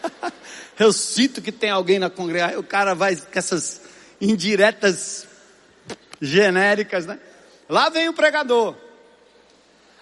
Eu 0.80 0.94
sinto 0.94 1.42
que 1.42 1.52
tem 1.52 1.70
alguém 1.70 2.00
na 2.00 2.10
congregação, 2.10 2.62
o 2.62 2.64
cara 2.64 2.96
vai 2.96 3.18
com 3.18 3.38
essas 3.38 3.82
indiretas 4.22 5.28
genéricas, 6.22 7.06
né? 7.06 7.20
Lá 7.68 7.90
vem 7.90 8.08
o 8.08 8.14
pregador. 8.14 8.78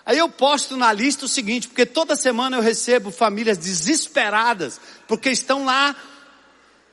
Aí 0.06 0.20
eu 0.20 0.30
posto 0.30 0.78
na 0.78 0.94
lista 0.94 1.26
o 1.26 1.28
seguinte, 1.28 1.68
porque 1.68 1.86
toda 1.86 2.16
semana 2.16 2.58
eu 2.58 2.62
recebo 2.62 3.10
famílias 3.10 3.58
desesperadas, 3.58 4.80
porque 5.08 5.32
estão 5.32 5.66
lá 5.66 5.96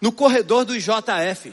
no 0.00 0.10
corredor 0.10 0.64
do 0.64 0.74
IJF. 0.74 1.52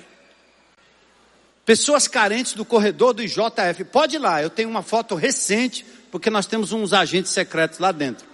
Pessoas 1.65 2.07
carentes 2.07 2.53
do 2.53 2.63
corredor 2.63 3.13
do 3.13 3.21
IJF. 3.21 3.83
Pode 3.91 4.15
ir 4.15 4.19
lá, 4.19 4.41
eu 4.41 4.49
tenho 4.49 4.69
uma 4.69 4.81
foto 4.81 5.15
recente, 5.15 5.85
porque 6.11 6.29
nós 6.29 6.45
temos 6.45 6.73
uns 6.73 6.91
agentes 6.91 7.31
secretos 7.31 7.79
lá 7.79 7.91
dentro. 7.91 8.29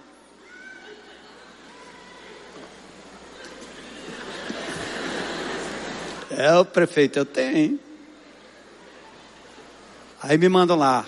É, 6.31 6.53
o 6.55 6.65
prefeito, 6.65 7.17
eu 7.17 7.25
tenho. 7.25 7.79
Aí 10.21 10.37
me 10.37 10.49
mandam 10.49 10.75
lá, 10.75 11.05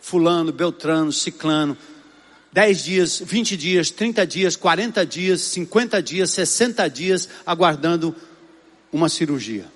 fulano, 0.00 0.52
beltrano, 0.52 1.10
ciclano, 1.10 1.76
10 2.52 2.84
dias, 2.84 3.18
20 3.18 3.56
dias, 3.56 3.90
30 3.90 4.26
dias, 4.26 4.56
40 4.56 5.04
dias, 5.04 5.40
50 5.40 6.02
dias, 6.02 6.30
60 6.30 6.88
dias, 6.88 7.28
aguardando 7.44 8.14
uma 8.92 9.08
cirurgia. 9.08 9.66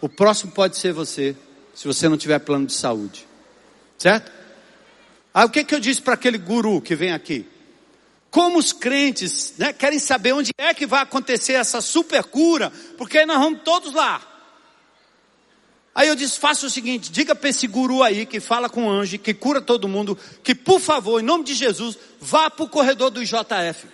O 0.00 0.08
próximo 0.08 0.52
pode 0.52 0.76
ser 0.76 0.92
você, 0.92 1.36
se 1.74 1.86
você 1.86 2.08
não 2.08 2.16
tiver 2.16 2.38
plano 2.38 2.66
de 2.66 2.72
saúde. 2.72 3.26
Certo? 3.98 4.43
Aí 5.34 5.44
o 5.44 5.50
que, 5.50 5.64
que 5.64 5.74
eu 5.74 5.80
disse 5.80 6.00
para 6.00 6.14
aquele 6.14 6.38
guru 6.38 6.80
que 6.80 6.94
vem 6.94 7.12
aqui? 7.12 7.44
Como 8.30 8.56
os 8.56 8.72
crentes 8.72 9.54
né, 9.58 9.72
querem 9.72 9.98
saber 9.98 10.32
onde 10.32 10.52
é 10.56 10.72
que 10.72 10.86
vai 10.86 11.02
acontecer 11.02 11.54
essa 11.54 11.80
super 11.80 12.22
cura, 12.22 12.72
porque 12.96 13.26
nós 13.26 13.38
vamos 13.38 13.62
todos 13.64 13.92
lá. 13.92 14.22
Aí 15.92 16.08
eu 16.08 16.14
disse: 16.14 16.38
faça 16.38 16.66
o 16.66 16.70
seguinte, 16.70 17.10
diga 17.10 17.34
para 17.34 17.48
esse 17.48 17.66
guru 17.66 18.02
aí 18.02 18.26
que 18.26 18.38
fala 18.38 18.68
com 18.68 18.86
o 18.86 18.90
anjo, 18.90 19.18
que 19.18 19.34
cura 19.34 19.60
todo 19.60 19.88
mundo, 19.88 20.16
que 20.42 20.54
por 20.54 20.80
favor, 20.80 21.20
em 21.20 21.24
nome 21.24 21.44
de 21.44 21.54
Jesus, 21.54 21.98
vá 22.20 22.48
para 22.48 22.64
o 22.64 22.68
corredor 22.68 23.10
do 23.10 23.20
IJF. 23.22 23.88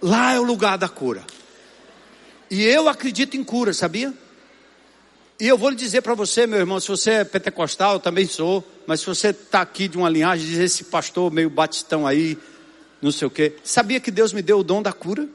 Lá 0.00 0.32
é 0.32 0.40
o 0.40 0.44
lugar 0.44 0.78
da 0.78 0.88
cura. 0.88 1.24
E 2.50 2.62
eu 2.62 2.88
acredito 2.88 3.36
em 3.36 3.42
cura, 3.42 3.72
sabia? 3.72 4.12
E 5.42 5.48
eu 5.48 5.58
vou 5.58 5.70
lhe 5.70 5.74
dizer 5.74 6.02
para 6.02 6.14
você, 6.14 6.46
meu 6.46 6.60
irmão, 6.60 6.78
se 6.78 6.86
você 6.86 7.10
é 7.10 7.24
pentecostal, 7.24 7.94
eu 7.94 7.98
também 7.98 8.28
sou, 8.28 8.64
mas 8.86 9.00
se 9.00 9.06
você 9.06 9.30
está 9.30 9.60
aqui 9.60 9.88
de 9.88 9.98
uma 9.98 10.08
linhagem, 10.08 10.46
diz 10.46 10.56
esse 10.56 10.84
pastor 10.84 11.32
meio 11.32 11.50
batistão 11.50 12.06
aí, 12.06 12.38
não 13.02 13.10
sei 13.10 13.26
o 13.26 13.30
quê. 13.30 13.56
Sabia 13.64 13.98
que 13.98 14.12
Deus 14.12 14.32
me 14.32 14.40
deu 14.40 14.60
o 14.60 14.62
dom 14.62 14.80
da 14.80 14.92
cura? 14.92 15.28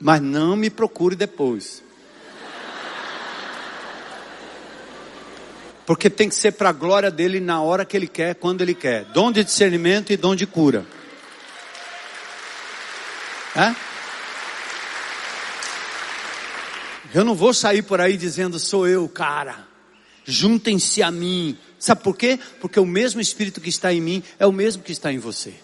Mas 0.00 0.22
não 0.22 0.56
me 0.56 0.70
procure 0.70 1.14
depois. 1.14 1.82
Porque 5.84 6.08
tem 6.08 6.30
que 6.30 6.36
ser 6.36 6.52
para 6.52 6.70
a 6.70 6.72
glória 6.72 7.10
dele 7.10 7.40
na 7.40 7.60
hora 7.60 7.84
que 7.84 7.94
ele 7.94 8.08
quer, 8.08 8.36
quando 8.36 8.62
ele 8.62 8.74
quer. 8.74 9.04
Dom 9.04 9.30
de 9.30 9.44
discernimento 9.44 10.14
e 10.14 10.16
dom 10.16 10.34
de 10.34 10.46
cura. 10.46 10.86
É? 13.54 13.89
Eu 17.12 17.24
não 17.24 17.34
vou 17.34 17.52
sair 17.52 17.82
por 17.82 18.00
aí 18.00 18.16
dizendo 18.16 18.58
sou 18.58 18.86
eu, 18.86 19.08
cara. 19.08 19.66
Juntem-se 20.24 21.02
a 21.02 21.10
mim. 21.10 21.58
Sabe 21.78 22.02
por 22.02 22.16
quê? 22.16 22.38
Porque 22.60 22.78
o 22.78 22.86
mesmo 22.86 23.20
Espírito 23.20 23.60
que 23.60 23.68
está 23.68 23.92
em 23.92 24.00
mim 24.00 24.22
é 24.38 24.46
o 24.46 24.52
mesmo 24.52 24.82
que 24.82 24.92
está 24.92 25.12
em 25.12 25.18
você. 25.18 25.54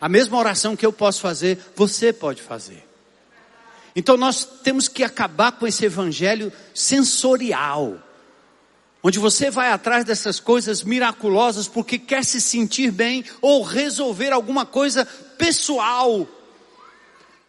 A 0.00 0.08
mesma 0.08 0.36
oração 0.36 0.76
que 0.76 0.84
eu 0.84 0.92
posso 0.92 1.20
fazer, 1.20 1.58
você 1.74 2.12
pode 2.12 2.42
fazer. 2.42 2.84
Então 3.96 4.16
nós 4.16 4.44
temos 4.62 4.88
que 4.88 5.02
acabar 5.02 5.52
com 5.52 5.66
esse 5.66 5.84
evangelho 5.84 6.52
sensorial. 6.74 7.98
Onde 9.02 9.18
você 9.18 9.50
vai 9.50 9.70
atrás 9.70 10.04
dessas 10.04 10.40
coisas 10.40 10.82
miraculosas 10.82 11.68
porque 11.68 11.98
quer 11.98 12.24
se 12.24 12.40
sentir 12.40 12.90
bem 12.90 13.24
ou 13.40 13.62
resolver 13.62 14.32
alguma 14.32 14.66
coisa 14.66 15.06
pessoal 15.38 16.28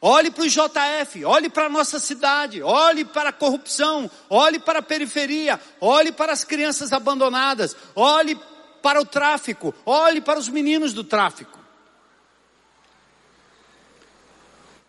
Olhe 0.08 0.30
para 0.30 0.44
o 0.44 0.48
JF, 0.48 1.26
olhe 1.26 1.50
para 1.50 1.66
a 1.66 1.70
nossa 1.70 1.98
cidade, 1.98 2.62
olhe 2.62 3.04
para 3.04 3.30
a 3.30 3.34
corrupção, 3.34 4.08
olhe 4.30 4.60
para 4.60 4.78
a 4.78 4.82
periferia, 4.84 5.60
olhe 5.82 6.12
para 6.12 6.32
as 6.32 6.44
crianças 6.44 6.94
abandonadas, 6.94 7.76
olhe 7.96 8.40
para 8.84 9.02
o 9.02 9.06
tráfico, 9.06 9.74
olhe 9.84 10.22
para 10.22 10.38
os 10.38 10.48
meninos 10.48 10.94
do 10.94 11.04
tráfico. 11.04 11.58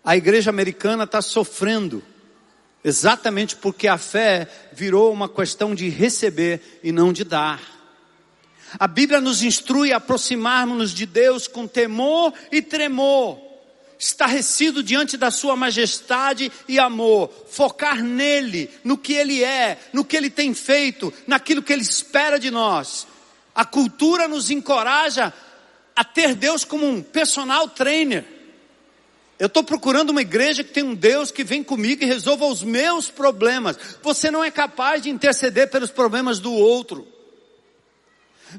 A 0.04 0.14
igreja 0.18 0.50
americana 0.50 1.04
está 1.04 1.22
sofrendo, 1.22 2.04
exatamente 2.84 3.56
porque 3.56 3.88
a 3.88 3.96
fé 3.96 4.46
virou 4.70 5.10
uma 5.14 5.30
questão 5.30 5.74
de 5.74 5.88
receber 5.88 6.78
e 6.84 6.92
não 6.92 7.10
de 7.10 7.24
dar. 7.24 7.62
A 8.78 8.86
Bíblia 8.86 9.22
nos 9.22 9.42
instrui 9.42 9.94
a 9.94 9.96
aproximarmos-nos 9.96 10.90
de 10.90 11.06
Deus 11.06 11.48
com 11.48 11.66
temor 11.66 12.34
e 12.52 12.60
tremor, 12.60 13.45
estarrecido 13.98 14.82
diante 14.82 15.16
da 15.16 15.30
Sua 15.30 15.56
majestade 15.56 16.50
e 16.68 16.78
amor, 16.78 17.30
focar 17.48 18.02
nele, 18.02 18.70
no 18.84 18.98
que 18.98 19.14
Ele 19.14 19.42
é, 19.42 19.78
no 19.92 20.04
que 20.04 20.16
Ele 20.16 20.30
tem 20.30 20.54
feito, 20.54 21.12
naquilo 21.26 21.62
que 21.62 21.72
Ele 21.72 21.82
espera 21.82 22.38
de 22.38 22.50
nós. 22.50 23.06
A 23.54 23.64
cultura 23.64 24.28
nos 24.28 24.50
encoraja 24.50 25.32
a 25.94 26.04
ter 26.04 26.34
Deus 26.34 26.64
como 26.64 26.86
um 26.86 27.02
personal 27.02 27.68
trainer. 27.68 28.24
Eu 29.38 29.46
estou 29.46 29.62
procurando 29.62 30.10
uma 30.10 30.22
igreja 30.22 30.64
que 30.64 30.72
tem 30.72 30.82
um 30.82 30.94
Deus 30.94 31.30
que 31.30 31.44
vem 31.44 31.62
comigo 31.62 32.02
e 32.02 32.06
resolva 32.06 32.46
os 32.46 32.62
meus 32.62 33.10
problemas. 33.10 33.78
Você 34.02 34.30
não 34.30 34.42
é 34.42 34.50
capaz 34.50 35.02
de 35.02 35.10
interceder 35.10 35.70
pelos 35.70 35.90
problemas 35.90 36.38
do 36.38 36.52
outro. 36.52 37.15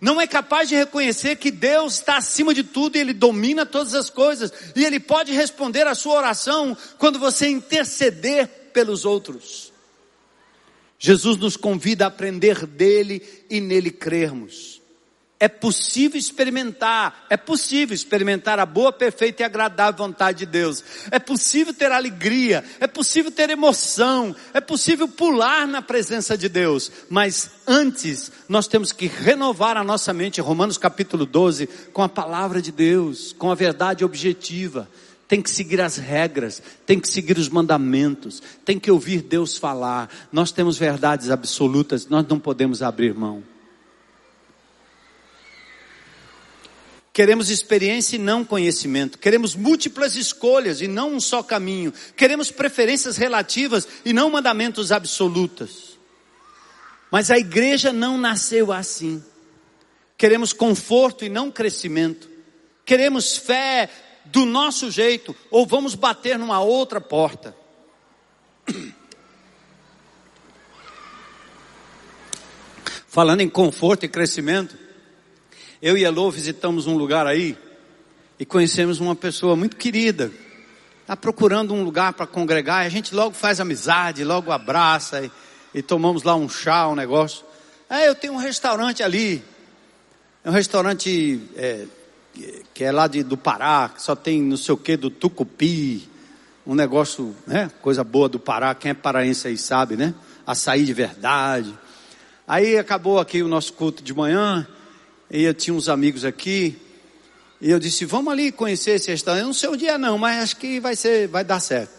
Não 0.02 0.20
é 0.20 0.28
capaz 0.28 0.70
de 0.70 0.76
reconhecer 0.76 1.38
que 1.38 1.50
Deus 1.50 1.96
está 1.96 2.18
acima 2.18 2.54
de 2.54 2.64
tudo 2.64 2.98
e 2.98 3.00
Ele 3.00 3.14
domina 3.14 3.66
todas 3.66 3.94
as 3.94 4.10
coisas. 4.10 4.52
E 4.76 4.86
Ele 4.86 5.00
pode 5.00 5.32
responder 5.32 5.88
a 5.88 5.96
sua 5.96 6.16
oração 6.16 6.78
quando 6.98 7.20
você 7.20 7.48
interceder 7.48 8.48
pelos 8.74 9.06
outros. 9.06 9.72
Jesus 11.00 11.38
nos 11.38 11.56
convida 11.56 12.06
a 12.06 12.08
aprender 12.08 12.66
dele 12.66 13.22
e 13.50 13.62
nele 13.62 13.92
crermos. 13.92 14.77
É 15.40 15.48
possível 15.48 16.18
experimentar, 16.18 17.28
é 17.30 17.38
possível 17.38 17.94
experimentar 17.94 18.58
a 18.58 18.66
boa, 18.66 18.92
perfeita 18.92 19.44
e 19.44 19.46
agradável 19.46 20.08
vontade 20.08 20.40
de 20.40 20.46
Deus. 20.48 20.84
É 21.12 21.20
possível 21.20 21.76
ter 21.76 21.92
alegria, 21.92 22.64
é 22.80 22.88
possível 22.88 23.32
ter 23.32 23.52
emoção, 23.52 24.36
é 24.52 24.60
possível 24.60 25.08
pular 25.08 25.68
na 25.68 25.80
presença 25.80 26.36
de 26.36 26.50
Deus. 26.50 26.92
Mas 27.08 27.52
antes, 27.68 28.32
nós 28.50 28.68
temos 28.68 28.92
que 28.92 29.06
renovar 29.06 29.78
a 29.78 29.84
nossa 29.84 30.12
mente, 30.12 30.42
Romanos 30.42 30.78
capítulo 30.78 31.24
12, 31.24 31.68
com 31.94 32.02
a 32.02 32.10
palavra 32.10 32.60
de 32.60 32.72
Deus, 32.72 33.32
com 33.32 33.52
a 33.52 33.56
verdade 33.56 34.04
objetiva. 34.04 34.90
Tem 35.28 35.40
que 35.40 35.52
seguir 35.52 35.82
as 35.82 35.98
regras, 35.98 36.64
tem 36.84 37.00
que 37.00 37.08
seguir 37.08 37.38
os 37.38 37.50
mandamentos, 37.50 38.42
tem 38.66 38.80
que 38.80 38.90
ouvir 38.90 39.22
Deus 39.22 39.56
falar. 39.56 40.10
Nós 40.32 40.52
temos 40.52 40.80
verdades 40.80 41.30
absolutas, 41.30 42.08
nós 42.08 42.26
não 42.28 42.40
podemos 42.40 42.82
abrir 42.82 43.14
mão. 43.14 43.44
Queremos 47.18 47.50
experiência 47.50 48.16
e 48.16 48.20
não 48.20 48.46
conhecimento. 48.46 49.18
Queremos 49.18 49.56
múltiplas 49.56 50.16
escolhas 50.16 50.82
e 50.82 50.88
não 50.88 51.14
um 51.16 51.20
só 51.20 51.42
caminho. 51.42 51.92
Queremos 52.16 52.52
preferências 52.52 53.18
relativas 53.18 53.88
e 54.06 54.14
não 54.14 54.30
mandamentos 54.30 54.92
absolutos. 54.92 55.98
Mas 57.10 57.32
a 57.32 57.40
igreja 57.40 57.92
não 57.92 58.20
nasceu 58.20 58.72
assim. 58.72 59.24
Queremos 60.16 60.54
conforto 60.54 61.26
e 61.26 61.30
não 61.30 61.50
crescimento. 61.50 62.30
Queremos 62.86 63.36
fé 63.36 63.90
do 64.26 64.46
nosso 64.46 64.92
jeito 64.92 65.36
ou 65.50 65.66
vamos 65.66 65.96
bater 65.96 66.38
numa 66.38 66.62
outra 66.62 67.02
porta. 67.02 67.58
Falando 73.08 73.42
em 73.42 73.50
conforto 73.50 74.06
e 74.06 74.08
crescimento, 74.08 74.86
eu 75.82 75.96
e 75.96 76.04
Elô 76.04 76.32
visitamos 76.32 76.88
um 76.88 76.98
lugar 76.98 77.28
aí 77.28 77.56
e 78.40 78.46
conhecemos 78.46 79.00
uma 79.00 79.16
pessoa 79.16 79.56
muito 79.56 79.76
querida. 79.76 80.32
Está 81.02 81.16
procurando 81.16 81.74
um 81.74 81.84
lugar 81.84 82.14
para 82.14 82.26
congregar, 82.26 82.84
e 82.84 82.88
a 82.88 82.90
gente 82.90 83.14
logo 83.14 83.36
faz 83.36 83.60
amizade, 83.60 84.24
logo 84.24 84.52
abraça 84.52 85.24
e, 85.24 85.32
e 85.76 85.82
tomamos 85.82 86.24
lá 86.24 86.36
um 86.36 86.50
chá, 86.50 86.88
um 86.88 86.96
negócio. 86.96 87.46
É, 87.90 88.08
eu 88.08 88.16
tenho 88.16 88.34
um 88.34 88.38
restaurante 88.38 89.04
ali, 89.04 89.44
é 90.44 90.50
um 90.50 90.54
restaurante 90.54 91.42
é, 91.56 91.86
que 92.74 92.84
é 92.84 92.92
lá 92.92 93.08
de, 93.08 93.24
do 93.24 93.38
Pará, 93.38 93.92
que 93.94 94.02
só 94.02 94.16
tem 94.16 94.42
não 94.42 94.58
sei 94.58 94.74
o 94.74 94.78
que 94.78 94.98
do 94.98 95.10
Tucupi, 95.10 96.10
um 96.66 96.76
negócio, 96.76 97.36
né? 97.46 97.72
Coisa 97.82 98.04
boa 98.04 98.28
do 98.28 98.40
Pará, 98.40 98.76
quem 98.76 98.92
é 98.92 98.94
paraense 98.94 99.48
aí 99.48 99.58
sabe, 99.58 99.96
né? 99.96 100.14
Açaí 100.46 100.84
de 100.84 100.94
verdade. 100.94 101.74
Aí 102.48 102.78
acabou 102.78 103.20
aqui 103.20 103.42
o 103.44 103.48
nosso 103.48 103.74
culto 103.74 104.04
de 104.04 104.14
manhã, 104.14 104.68
e 105.30 105.44
eu 105.44 105.54
tinha 105.54 105.74
uns 105.74 105.90
amigos 105.90 106.24
aqui, 106.24 106.78
e 107.60 107.70
eu 107.72 107.80
disse, 107.80 108.06
vamos 108.06 108.32
ali 108.32 108.52
conhecer 108.52 108.92
esse 108.92 109.10
restaurante. 109.10 109.42
Eu 109.42 109.48
não 109.48 109.54
sei 109.54 109.70
o 109.70 109.76
dia 109.76 109.98
não, 109.98 110.18
mas 110.18 110.44
acho 110.44 110.58
que 110.58 110.80
vai 110.80 110.96
ser, 110.96 111.28
vai 111.28 111.44
dar 111.44 111.60
certo. 111.60 111.92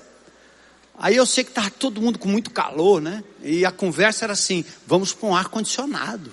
Aí 0.96 1.16
eu 1.16 1.26
sei 1.26 1.44
que 1.44 1.50
estava 1.50 1.70
todo 1.70 2.00
mundo 2.00 2.18
com 2.18 2.28
muito 2.28 2.50
calor, 2.50 3.00
né? 3.00 3.22
E 3.42 3.64
a 3.64 3.70
conversa 3.70 4.24
era 4.24 4.32
assim, 4.32 4.64
vamos 4.86 5.12
para 5.12 5.28
um 5.28 5.34
ar-condicionado. 5.34 6.32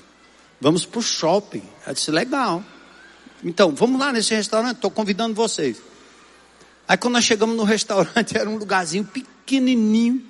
Vamos 0.61 0.85
para 0.85 0.99
o 0.99 1.01
shopping. 1.01 1.63
Eu 1.85 1.93
disse, 1.93 2.11
legal. 2.11 2.63
Então, 3.43 3.73
vamos 3.73 3.99
lá 3.99 4.11
nesse 4.11 4.33
restaurante, 4.33 4.75
estou 4.75 4.91
convidando 4.91 5.33
vocês. 5.35 5.81
Aí 6.87 6.97
quando 6.97 7.13
nós 7.15 7.25
chegamos 7.25 7.55
no 7.55 7.63
restaurante, 7.63 8.37
era 8.37 8.49
um 8.49 8.57
lugarzinho 8.57 9.05
pequenininho. 9.05 10.23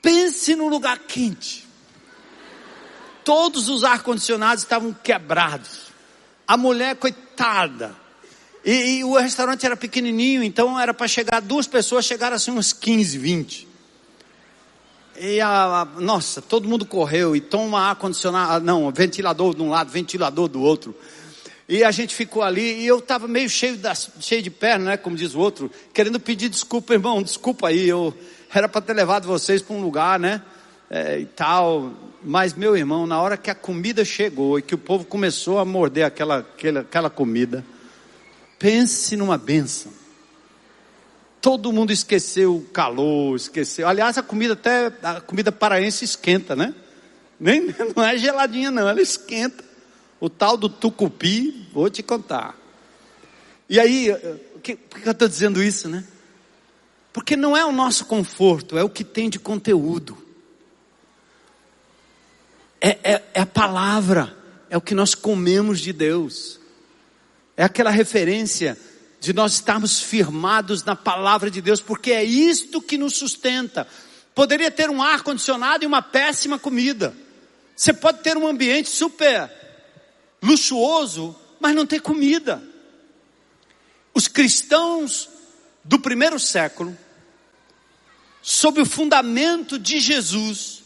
Pense 0.00 0.56
num 0.56 0.68
lugar 0.68 0.98
quente 1.00 1.66
todos 3.24 3.68
os 3.68 3.84
ar-condicionados 3.84 4.62
estavam 4.62 4.92
quebrados. 4.92 5.92
A 6.46 6.56
mulher, 6.56 6.96
coitada. 6.96 7.94
E, 8.64 8.98
e, 8.98 9.04
o 9.04 9.16
restaurante 9.16 9.66
era 9.66 9.76
pequenininho, 9.76 10.42
então 10.42 10.78
era 10.78 10.94
para 10.94 11.08
chegar 11.08 11.40
duas 11.40 11.66
pessoas, 11.66 12.04
chegaram 12.04 12.36
assim 12.36 12.50
uns 12.50 12.72
15, 12.72 13.18
20. 13.18 13.68
E 15.18 15.40
a, 15.40 15.82
a, 15.82 15.84
nossa, 16.00 16.40
todo 16.40 16.68
mundo 16.68 16.86
correu 16.86 17.34
e 17.34 17.40
toma 17.40 17.80
ar-condicionado, 17.80 18.52
ah, 18.52 18.60
não, 18.60 18.90
ventilador 18.90 19.54
de 19.54 19.62
um 19.62 19.70
lado, 19.70 19.90
ventilador 19.90 20.48
do 20.48 20.60
outro. 20.60 20.94
E 21.68 21.82
a 21.82 21.90
gente 21.90 22.14
ficou 22.14 22.42
ali 22.42 22.82
e 22.82 22.86
eu 22.86 22.98
estava 22.98 23.26
meio 23.26 23.48
cheio, 23.48 23.76
da, 23.76 23.94
cheio 23.94 24.42
de 24.42 24.50
perna, 24.50 24.92
né, 24.92 24.96
como 24.96 25.16
diz 25.16 25.34
o 25.34 25.40
outro, 25.40 25.70
querendo 25.92 26.20
pedir 26.20 26.48
desculpa, 26.48 26.92
irmão, 26.92 27.22
desculpa 27.22 27.68
aí, 27.68 27.88
eu 27.88 28.14
era 28.52 28.68
para 28.68 28.80
ter 28.80 28.92
levado 28.92 29.26
vocês 29.26 29.62
para 29.62 29.74
um 29.74 29.82
lugar, 29.82 30.18
né, 30.18 30.42
é, 30.90 31.18
e 31.18 31.26
tal. 31.26 31.92
Mas, 32.24 32.54
meu 32.54 32.76
irmão, 32.76 33.06
na 33.06 33.20
hora 33.20 33.36
que 33.36 33.50
a 33.50 33.54
comida 33.54 34.04
chegou 34.04 34.58
e 34.58 34.62
que 34.62 34.74
o 34.74 34.78
povo 34.78 35.04
começou 35.04 35.58
a 35.58 35.64
morder 35.64 36.04
aquela, 36.04 36.38
aquela, 36.38 36.80
aquela 36.80 37.10
comida, 37.10 37.64
pense 38.58 39.16
numa 39.16 39.36
benção. 39.36 39.92
Todo 41.40 41.72
mundo 41.72 41.92
esqueceu 41.92 42.56
o 42.56 42.62
calor, 42.62 43.34
esqueceu. 43.34 43.88
Aliás, 43.88 44.16
a 44.16 44.22
comida 44.22 44.52
até, 44.52 44.92
a 45.02 45.20
comida 45.20 45.50
paraense 45.50 46.04
esquenta, 46.04 46.54
né? 46.54 46.72
Nem, 47.40 47.74
não 47.96 48.04
é 48.04 48.16
geladinha 48.16 48.70
não, 48.70 48.88
ela 48.88 49.02
esquenta. 49.02 49.64
O 50.20 50.30
tal 50.30 50.56
do 50.56 50.68
tucupi, 50.68 51.68
vou 51.72 51.90
te 51.90 52.04
contar. 52.04 52.56
E 53.68 53.80
aí, 53.80 54.10
eh, 54.10 54.36
que, 54.62 54.76
por 54.76 55.00
que 55.00 55.08
eu 55.08 55.12
estou 55.12 55.26
dizendo 55.26 55.60
isso, 55.60 55.88
né? 55.88 56.04
Porque 57.12 57.34
não 57.34 57.56
é 57.56 57.64
o 57.64 57.72
nosso 57.72 58.04
conforto, 58.04 58.78
é 58.78 58.84
o 58.84 58.88
que 58.88 59.02
tem 59.02 59.28
de 59.28 59.40
conteúdo 59.40 60.21
é, 62.82 62.98
é, 63.04 63.22
é 63.34 63.40
a 63.40 63.46
palavra, 63.46 64.36
é 64.68 64.76
o 64.76 64.80
que 64.80 64.94
nós 64.94 65.14
comemos 65.14 65.78
de 65.78 65.92
Deus. 65.92 66.58
É 67.56 67.62
aquela 67.62 67.90
referência 67.90 68.76
de 69.20 69.32
nós 69.32 69.52
estarmos 69.52 70.00
firmados 70.00 70.82
na 70.82 70.96
palavra 70.96 71.48
de 71.48 71.60
Deus, 71.60 71.80
porque 71.80 72.10
é 72.10 72.24
isto 72.24 72.82
que 72.82 72.98
nos 72.98 73.14
sustenta. 73.14 73.86
Poderia 74.34 74.68
ter 74.68 74.90
um 74.90 75.00
ar 75.00 75.22
condicionado 75.22 75.84
e 75.84 75.86
uma 75.86 76.02
péssima 76.02 76.58
comida. 76.58 77.14
Você 77.76 77.92
pode 77.92 78.18
ter 78.18 78.36
um 78.36 78.48
ambiente 78.48 78.88
super 78.88 79.48
luxuoso, 80.42 81.36
mas 81.60 81.76
não 81.76 81.86
ter 81.86 82.00
comida. 82.00 82.60
Os 84.12 84.26
cristãos 84.26 85.28
do 85.84 86.00
primeiro 86.00 86.40
século, 86.40 86.96
sob 88.42 88.80
o 88.80 88.86
fundamento 88.86 89.78
de 89.78 90.00
Jesus, 90.00 90.81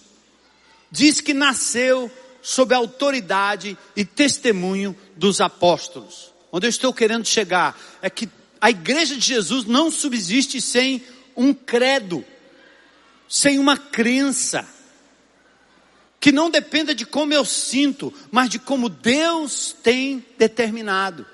diz 0.91 1.21
que 1.21 1.35
nasceu 1.35 2.11
sob 2.43 2.75
a 2.75 2.79
autoridade 2.79 3.77
e 3.97 4.05
testemunho 4.05 4.97
dos 5.17 5.41
apóstolos. 5.41 6.33
Onde 6.53 6.67
eu 6.67 6.71
estou 6.71 6.93
querendo 6.93 7.27
chegar 7.27 7.79
é 8.01 8.09
que 8.09 8.29
a 8.61 8.71
igreja 8.71 9.17
de 9.17 9.27
Jesus 9.27 9.65
não 9.65 9.91
subsiste 9.91 10.61
sem 10.61 11.03
um 11.37 11.53
credo, 11.53 12.25
sem 13.29 13.59
uma 13.59 13.77
crença, 13.77 14.67
que 16.21 16.33
não 16.33 16.51
dependa 16.51 16.95
de 16.95 17.05
como 17.05 17.33
eu 17.33 17.45
sinto, 17.45 18.13
mas 18.31 18.49
de 18.49 18.59
como 18.59 18.89
Deus 18.89 19.75
tem 19.83 20.25
determinado. 20.39 21.27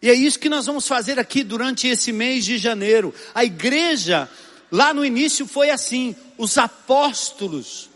E 0.00 0.10
é 0.10 0.14
isso 0.14 0.38
que 0.38 0.48
nós 0.48 0.66
vamos 0.66 0.86
fazer 0.86 1.18
aqui 1.18 1.42
durante 1.42 1.86
esse 1.86 2.12
mês 2.12 2.44
de 2.44 2.56
janeiro. 2.56 3.14
A 3.34 3.44
igreja, 3.44 4.28
lá 4.70 4.94
no 4.94 5.04
início 5.04 5.46
foi 5.46 5.70
assim: 5.70 6.14
os 6.36 6.56
apóstolos 6.56 7.90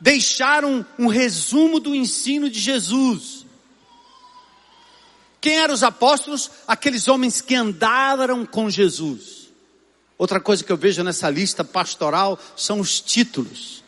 deixaram 0.00 0.84
um 0.98 1.06
resumo 1.06 1.78
do 1.78 1.94
ensino 1.94 2.48
de 2.48 2.58
Jesus. 2.58 3.44
Quem 5.40 5.58
eram 5.58 5.74
os 5.74 5.82
apóstolos? 5.82 6.50
Aqueles 6.66 7.08
homens 7.08 7.40
que 7.40 7.54
andaram 7.54 8.46
com 8.46 8.70
Jesus. 8.70 9.50
Outra 10.18 10.40
coisa 10.40 10.62
que 10.62 10.70
eu 10.70 10.76
vejo 10.76 11.02
nessa 11.02 11.30
lista 11.30 11.64
pastoral 11.64 12.38
são 12.56 12.80
os 12.80 13.00
títulos. 13.00 13.82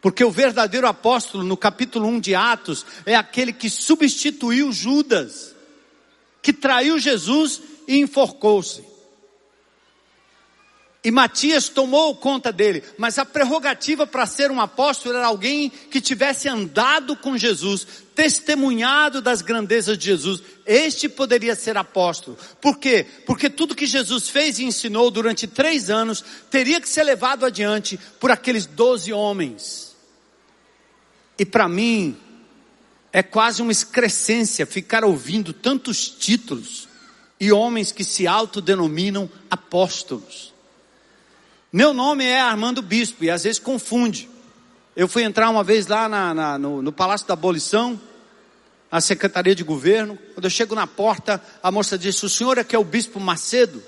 Porque 0.00 0.24
o 0.24 0.30
verdadeiro 0.30 0.86
apóstolo, 0.86 1.44
no 1.44 1.56
capítulo 1.56 2.08
1 2.08 2.20
de 2.20 2.34
Atos, 2.34 2.86
é 3.04 3.14
aquele 3.14 3.52
que 3.52 3.68
substituiu 3.68 4.72
Judas, 4.72 5.54
que 6.40 6.52
traiu 6.52 6.98
Jesus 6.98 7.60
e 7.86 7.98
enforcou-se. 7.98 8.89
E 11.02 11.10
Matias 11.10 11.70
tomou 11.70 12.14
conta 12.14 12.52
dele, 12.52 12.84
mas 12.98 13.18
a 13.18 13.24
prerrogativa 13.24 14.06
para 14.06 14.26
ser 14.26 14.50
um 14.50 14.60
apóstolo 14.60 15.16
era 15.16 15.26
alguém 15.26 15.70
que 15.70 15.98
tivesse 15.98 16.46
andado 16.46 17.16
com 17.16 17.38
Jesus, 17.38 17.86
testemunhado 18.14 19.22
das 19.22 19.40
grandezas 19.40 19.96
de 19.96 20.04
Jesus. 20.04 20.42
Este 20.66 21.08
poderia 21.08 21.54
ser 21.54 21.78
apóstolo. 21.78 22.36
Por 22.60 22.78
quê? 22.78 23.06
Porque 23.24 23.48
tudo 23.48 23.74
que 23.74 23.86
Jesus 23.86 24.28
fez 24.28 24.58
e 24.58 24.64
ensinou 24.64 25.10
durante 25.10 25.46
três 25.46 25.88
anos 25.88 26.22
teria 26.50 26.78
que 26.78 26.88
ser 26.88 27.04
levado 27.04 27.46
adiante 27.46 27.98
por 28.18 28.30
aqueles 28.30 28.66
doze 28.66 29.10
homens. 29.10 29.96
E 31.38 31.46
para 31.46 31.66
mim, 31.66 32.14
é 33.10 33.22
quase 33.22 33.62
uma 33.62 33.72
excrescência 33.72 34.66
ficar 34.66 35.02
ouvindo 35.02 35.54
tantos 35.54 36.10
títulos 36.10 36.86
e 37.40 37.50
homens 37.50 37.90
que 37.90 38.04
se 38.04 38.26
autodenominam 38.26 39.30
apóstolos. 39.50 40.52
Meu 41.72 41.94
nome 41.94 42.24
é 42.24 42.40
Armando 42.40 42.82
Bispo 42.82 43.22
e 43.22 43.30
às 43.30 43.44
vezes 43.44 43.60
confunde. 43.60 44.28
Eu 44.96 45.06
fui 45.06 45.22
entrar 45.22 45.48
uma 45.48 45.62
vez 45.62 45.86
lá 45.86 46.08
na, 46.08 46.34
na, 46.34 46.58
no, 46.58 46.82
no 46.82 46.92
Palácio 46.92 47.28
da 47.28 47.34
Abolição, 47.34 48.00
a 48.90 49.00
Secretaria 49.00 49.54
de 49.54 49.62
Governo. 49.62 50.18
Quando 50.34 50.46
eu 50.46 50.50
chego 50.50 50.74
na 50.74 50.88
porta, 50.88 51.40
a 51.62 51.70
moça 51.70 51.96
disse: 51.96 52.26
O 52.26 52.28
senhor 52.28 52.58
é 52.58 52.64
que 52.64 52.74
é 52.74 52.78
o 52.78 52.82
Bispo 52.82 53.20
Macedo? 53.20 53.80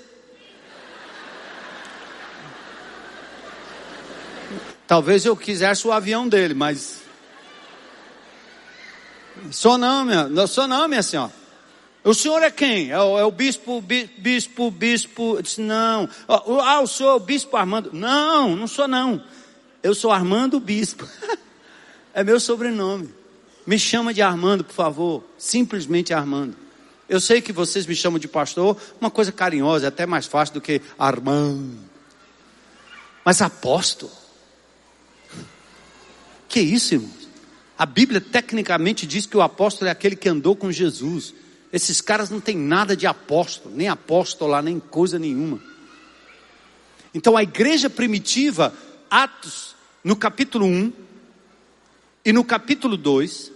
Talvez 4.87 5.25
eu 5.25 5.35
quisesse 5.35 5.85
o 5.85 5.91
avião 5.91 6.29
dele, 6.29 6.53
mas. 6.53 7.01
Sou 9.51 9.77
não, 9.77 10.05
minha, 10.05 10.47
sou 10.47 10.69
não, 10.69 10.87
minha 10.87 11.03
senhora. 11.03 11.42
O 12.03 12.13
senhor 12.13 12.43
é 12.43 12.51
quem? 12.51 12.91
É 12.91 12.99
o, 12.99 13.17
é 13.17 13.23
o 13.23 13.31
bispo, 13.31 13.81
bispo, 13.81 14.69
bispo. 14.69 15.35
Eu 15.37 15.41
disse, 15.41 15.61
não. 15.61 16.09
Ah, 16.27 16.81
o 16.81 16.87
senhor 16.87 17.11
é 17.11 17.13
o 17.13 17.19
bispo 17.19 17.55
Armando. 17.55 17.91
Não, 17.93 18.55
não 18.55 18.67
sou 18.67 18.87
não. 18.87 19.23
Eu 19.81 19.95
sou 19.95 20.11
Armando 20.11 20.59
Bispo. 20.59 21.07
é 22.13 22.23
meu 22.23 22.39
sobrenome. 22.39 23.09
Me 23.65 23.79
chama 23.79 24.13
de 24.13 24.21
Armando, 24.21 24.63
por 24.63 24.73
favor. 24.73 25.23
Simplesmente 25.37 26.13
Armando. 26.13 26.55
Eu 27.07 27.19
sei 27.19 27.41
que 27.41 27.53
vocês 27.53 27.85
me 27.85 27.95
chamam 27.95 28.17
de 28.17 28.27
pastor, 28.27 28.77
uma 28.99 29.11
coisa 29.11 29.31
carinhosa, 29.31 29.85
é 29.85 29.87
até 29.89 30.05
mais 30.05 30.25
fácil 30.25 30.55
do 30.55 30.61
que 30.61 30.81
Armando. 30.97 31.77
Mas 33.23 33.41
apóstolo? 33.41 34.11
Que 36.47 36.59
isso, 36.59 36.95
irmãos? 36.95 37.27
A 37.77 37.85
Bíblia 37.85 38.21
tecnicamente 38.21 39.05
diz 39.05 39.25
que 39.25 39.35
o 39.35 39.41
apóstolo 39.41 39.89
é 39.89 39.91
aquele 39.91 40.15
que 40.15 40.29
andou 40.29 40.55
com 40.55 40.71
Jesus. 40.71 41.33
Esses 41.73 41.99
caras 42.01 42.29
não 42.29 42.39
têm 42.39 42.55
nada 42.55 42.95
de 42.95 43.07
apóstolo, 43.07 43.75
nem 43.75 43.87
apóstolo 43.87 44.61
nem 44.61 44.79
coisa 44.79 45.17
nenhuma. 45.17 45.59
Então 47.11 47.35
a 47.35 47.41
igreja 47.41 47.89
primitiva, 47.89 48.71
Atos, 49.09 49.75
no 50.03 50.15
capítulo 50.15 50.67
1 50.67 50.93
e 52.23 52.31
no 52.31 52.43
capítulo 52.43 52.95
2, 52.95 53.51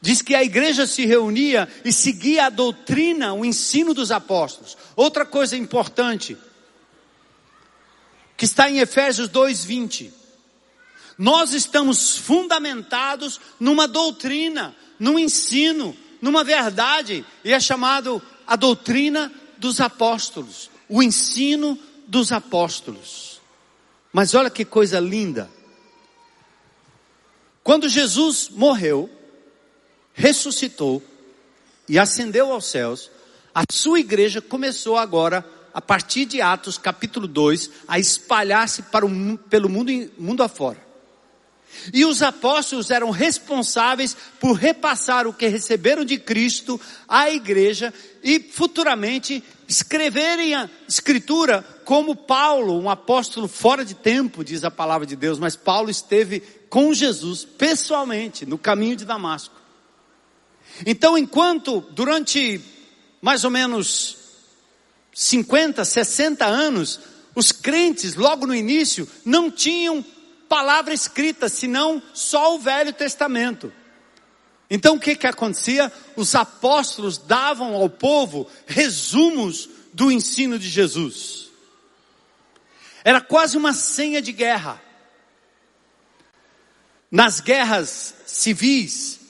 diz 0.00 0.22
que 0.22 0.34
a 0.34 0.42
igreja 0.42 0.86
se 0.86 1.04
reunia 1.04 1.68
e 1.84 1.92
seguia 1.92 2.46
a 2.46 2.50
doutrina, 2.50 3.34
o 3.34 3.44
ensino 3.44 3.92
dos 3.92 4.10
apóstolos. 4.10 4.74
Outra 4.96 5.26
coisa 5.26 5.58
importante, 5.58 6.38
que 8.34 8.46
está 8.46 8.70
em 8.70 8.78
Efésios 8.78 9.28
2:20. 9.28 10.10
Nós 11.18 11.52
estamos 11.52 12.16
fundamentados 12.16 13.38
numa 13.60 13.86
doutrina, 13.86 14.74
num 14.98 15.18
ensino, 15.18 15.94
numa 16.26 16.42
verdade, 16.42 17.24
e 17.44 17.52
é 17.52 17.60
chamado 17.60 18.20
a 18.44 18.56
doutrina 18.56 19.32
dos 19.58 19.80
apóstolos, 19.80 20.68
o 20.88 21.00
ensino 21.00 21.78
dos 22.08 22.32
apóstolos. 22.32 23.40
Mas 24.12 24.34
olha 24.34 24.50
que 24.50 24.64
coisa 24.64 24.98
linda. 24.98 25.48
Quando 27.62 27.88
Jesus 27.88 28.48
morreu, 28.50 29.08
ressuscitou 30.14 31.00
e 31.88 31.96
ascendeu 31.96 32.50
aos 32.50 32.66
céus, 32.66 33.08
a 33.54 33.62
sua 33.70 34.00
igreja 34.00 34.42
começou 34.42 34.96
agora, 34.96 35.48
a 35.72 35.80
partir 35.80 36.24
de 36.24 36.40
Atos 36.40 36.76
capítulo 36.76 37.28
2, 37.28 37.70
a 37.86 38.00
espalhar-se 38.00 38.82
para 38.82 39.06
o, 39.06 39.38
pelo 39.48 39.68
mundo, 39.68 39.92
mundo 40.18 40.42
afora. 40.42 40.85
E 41.92 42.04
os 42.04 42.22
apóstolos 42.22 42.90
eram 42.90 43.10
responsáveis 43.10 44.16
por 44.40 44.52
repassar 44.52 45.26
o 45.26 45.32
que 45.32 45.46
receberam 45.46 46.04
de 46.04 46.18
Cristo 46.18 46.80
à 47.08 47.30
igreja 47.30 47.92
e 48.22 48.40
futuramente 48.40 49.42
escreverem 49.68 50.54
a 50.54 50.70
escritura 50.88 51.62
como 51.84 52.16
Paulo, 52.16 52.80
um 52.80 52.90
apóstolo 52.90 53.48
fora 53.48 53.84
de 53.84 53.94
tempo, 53.94 54.44
diz 54.44 54.64
a 54.64 54.70
palavra 54.70 55.06
de 55.06 55.16
Deus, 55.16 55.38
mas 55.38 55.56
Paulo 55.56 55.90
esteve 55.90 56.40
com 56.68 56.92
Jesus 56.92 57.44
pessoalmente 57.44 58.44
no 58.44 58.58
caminho 58.58 58.96
de 58.96 59.04
Damasco. 59.04 59.54
Então, 60.84 61.16
enquanto 61.16 61.80
durante 61.92 62.60
mais 63.20 63.44
ou 63.44 63.50
menos 63.50 64.16
50, 65.14 65.84
60 65.84 66.44
anos, 66.44 67.00
os 67.34 67.52
crentes, 67.52 68.14
logo 68.14 68.46
no 68.46 68.54
início, 68.54 69.08
não 69.24 69.50
tinham 69.50 70.04
palavra 70.48 70.94
escrita, 70.94 71.48
senão 71.48 72.02
só 72.14 72.54
o 72.54 72.58
Velho 72.58 72.92
Testamento. 72.92 73.72
Então 74.68 74.96
o 74.96 75.00
que 75.00 75.14
que 75.14 75.26
acontecia? 75.26 75.92
Os 76.16 76.34
apóstolos 76.34 77.18
davam 77.18 77.74
ao 77.74 77.88
povo 77.88 78.48
resumos 78.66 79.68
do 79.92 80.10
ensino 80.10 80.58
de 80.58 80.68
Jesus. 80.68 81.48
Era 83.04 83.20
quase 83.20 83.56
uma 83.56 83.72
senha 83.72 84.20
de 84.20 84.32
guerra. 84.32 84.82
Nas 87.10 87.40
guerras 87.40 88.14
civis, 88.26 89.20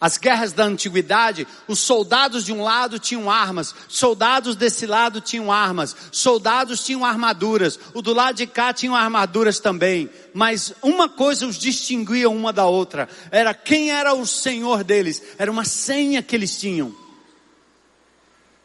as 0.00 0.16
guerras 0.16 0.52
da 0.52 0.64
antiguidade, 0.64 1.46
os 1.66 1.80
soldados 1.80 2.44
de 2.44 2.52
um 2.52 2.62
lado 2.62 3.00
tinham 3.00 3.28
armas, 3.28 3.74
soldados 3.88 4.54
desse 4.54 4.86
lado 4.86 5.20
tinham 5.20 5.50
armas, 5.50 5.96
soldados 6.12 6.84
tinham 6.84 7.04
armaduras, 7.04 7.80
o 7.94 8.00
do 8.00 8.14
lado 8.14 8.36
de 8.36 8.46
cá 8.46 8.72
tinham 8.72 8.94
armaduras 8.94 9.58
também, 9.58 10.08
mas 10.32 10.72
uma 10.82 11.08
coisa 11.08 11.46
os 11.46 11.58
distinguia 11.58 12.30
uma 12.30 12.52
da 12.52 12.64
outra, 12.64 13.08
era 13.32 13.52
quem 13.52 13.90
era 13.90 14.14
o 14.14 14.24
senhor 14.24 14.84
deles, 14.84 15.20
era 15.36 15.50
uma 15.50 15.64
senha 15.64 16.22
que 16.22 16.36
eles 16.36 16.56
tinham. 16.60 16.94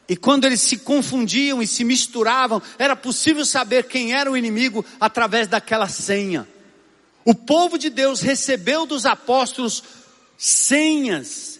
E 0.08 0.16
quando 0.16 0.46
eles 0.46 0.62
se 0.62 0.78
confundiam 0.78 1.64
e 1.64 1.66
se 1.66 1.84
misturavam, 1.84 2.62
era 2.78 2.96
possível 2.96 3.44
saber 3.44 3.86
quem 3.86 4.14
era 4.14 4.30
o 4.30 4.38
inimigo 4.38 4.86
através 5.00 5.48
daquela 5.48 5.88
senha. 5.88 6.48
O 7.26 7.34
povo 7.34 7.78
de 7.78 7.90
Deus 7.90 8.20
recebeu 8.20 8.86
dos 8.86 9.06
apóstolos 9.06 9.82
senhas, 10.38 11.60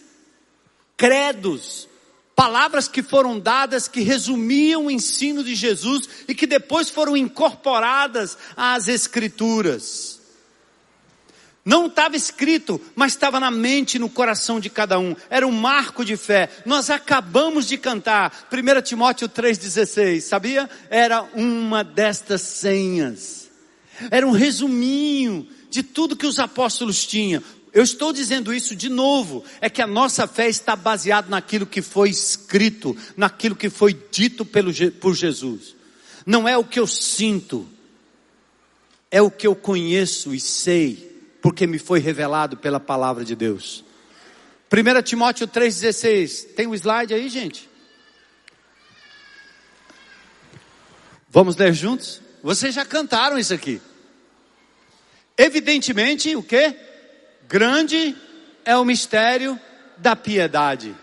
credos, 0.96 1.88
palavras 2.34 2.88
que 2.88 3.02
foram 3.02 3.38
dadas 3.38 3.88
que 3.88 4.00
resumiam 4.00 4.86
o 4.86 4.90
ensino 4.90 5.44
de 5.44 5.54
Jesus 5.54 6.08
e 6.28 6.34
que 6.34 6.46
depois 6.46 6.90
foram 6.90 7.16
incorporadas 7.16 8.36
às 8.56 8.88
Escrituras. 8.88 10.14
Não 11.64 11.86
estava 11.86 12.14
escrito, 12.14 12.78
mas 12.94 13.12
estava 13.12 13.40
na 13.40 13.50
mente 13.50 13.94
e 13.94 13.98
no 13.98 14.10
coração 14.10 14.60
de 14.60 14.68
cada 14.68 14.98
um. 14.98 15.16
Era 15.30 15.46
um 15.46 15.52
marco 15.52 16.04
de 16.04 16.14
fé. 16.14 16.50
Nós 16.66 16.90
acabamos 16.90 17.66
de 17.66 17.78
cantar 17.78 18.48
1 18.52 18.82
Timóteo 18.82 19.28
3,16, 19.30 20.20
sabia? 20.20 20.68
Era 20.90 21.22
uma 21.34 21.82
destas 21.82 22.42
senhas. 22.42 23.50
Era 24.10 24.26
um 24.26 24.32
resuminho 24.32 25.48
de 25.70 25.82
tudo 25.82 26.16
que 26.16 26.26
os 26.26 26.38
apóstolos 26.38 27.06
tinham. 27.06 27.42
Eu 27.74 27.82
estou 27.82 28.12
dizendo 28.12 28.54
isso 28.54 28.76
de 28.76 28.88
novo, 28.88 29.44
é 29.60 29.68
que 29.68 29.82
a 29.82 29.86
nossa 29.86 30.28
fé 30.28 30.48
está 30.48 30.76
baseada 30.76 31.28
naquilo 31.28 31.66
que 31.66 31.82
foi 31.82 32.08
escrito, 32.08 32.96
naquilo 33.16 33.56
que 33.56 33.68
foi 33.68 33.92
dito 34.12 34.44
pelo, 34.44 34.72
por 34.92 35.12
Jesus. 35.12 35.74
Não 36.24 36.48
é 36.48 36.56
o 36.56 36.62
que 36.62 36.78
eu 36.78 36.86
sinto, 36.86 37.68
é 39.10 39.20
o 39.20 39.28
que 39.28 39.44
eu 39.44 39.56
conheço 39.56 40.32
e 40.32 40.38
sei, 40.38 41.20
porque 41.42 41.66
me 41.66 41.80
foi 41.80 41.98
revelado 41.98 42.56
pela 42.56 42.78
palavra 42.78 43.24
de 43.24 43.34
Deus. 43.34 43.84
1 44.72 45.02
Timóteo 45.02 45.48
3,16, 45.48 46.54
tem 46.54 46.68
o 46.68 46.70
um 46.70 46.74
slide 46.76 47.12
aí, 47.12 47.28
gente? 47.28 47.68
Vamos 51.28 51.56
ler 51.56 51.74
juntos? 51.74 52.20
Vocês 52.40 52.72
já 52.72 52.84
cantaram 52.84 53.36
isso 53.36 53.52
aqui. 53.52 53.82
Evidentemente, 55.36 56.36
o 56.36 56.42
que? 56.42 56.93
Grande 57.48 58.16
é 58.64 58.76
o 58.76 58.84
mistério 58.84 59.58
da 59.98 60.16
piedade. 60.16 60.94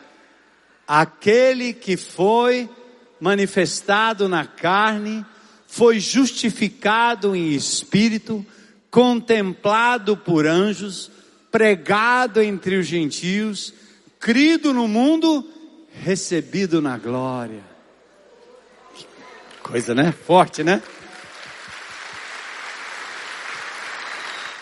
Aquele 0.87 1.73
que 1.73 1.95
foi 1.95 2.69
manifestado 3.19 4.27
na 4.27 4.45
carne, 4.45 5.23
foi 5.67 5.99
justificado 5.99 7.35
em 7.35 7.51
espírito, 7.51 8.45
contemplado 8.89 10.17
por 10.17 10.47
anjos, 10.47 11.11
pregado 11.51 12.41
entre 12.41 12.77
os 12.77 12.87
gentios, 12.87 13.73
crido 14.19 14.73
no 14.73 14.87
mundo, 14.87 15.47
recebido 16.03 16.81
na 16.81 16.97
glória. 16.97 17.63
Coisa, 19.61 19.93
né? 19.93 20.11
Forte, 20.11 20.63
né? 20.63 20.81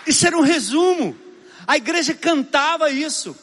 Isso 0.05 0.27
era 0.27 0.37
um 0.37 0.41
resumo. 0.41 1.15
A 1.67 1.77
igreja 1.77 2.13
cantava 2.13 2.89
isso. 2.89 3.35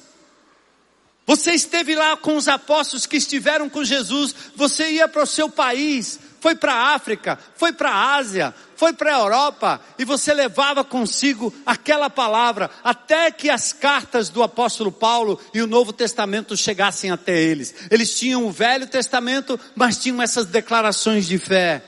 Você 1.26 1.52
esteve 1.52 1.97
lá 1.97 2.16
com 2.16 2.36
os 2.36 2.47
apóstolos 2.47 3.05
que 3.05 3.16
estiveram 3.16 3.68
com 3.68 3.82
Jesus, 3.82 4.32
você 4.55 4.93
ia 4.93 5.09
para 5.09 5.24
o 5.24 5.26
seu 5.26 5.51
país, 5.51 6.20
foi 6.40 6.55
para 6.55 6.72
a 6.72 6.94
África, 6.94 7.36
foi 7.56 7.72
para 7.72 7.90
a 7.90 8.14
Ásia, 8.14 8.55
foi 8.76 8.93
para 8.93 9.16
a 9.16 9.18
Europa, 9.18 9.80
e 9.98 10.05
você 10.05 10.32
levava 10.32 10.84
consigo 10.84 11.52
aquela 11.66 12.09
palavra, 12.09 12.70
até 12.84 13.32
que 13.32 13.51
as 13.51 13.72
cartas 13.72 14.28
do 14.28 14.40
apóstolo 14.40 14.93
Paulo 14.93 15.40
e 15.52 15.60
o 15.60 15.66
Novo 15.66 15.93
Testamento 15.93 16.56
chegassem 16.56 17.10
até 17.10 17.36
eles. 17.36 17.74
Eles 17.90 18.16
tinham 18.16 18.47
o 18.47 18.52
Velho 18.52 18.86
Testamento, 18.86 19.59
mas 19.74 19.98
tinham 19.98 20.22
essas 20.22 20.47
declarações 20.47 21.26
de 21.26 21.38
fé. 21.38 21.82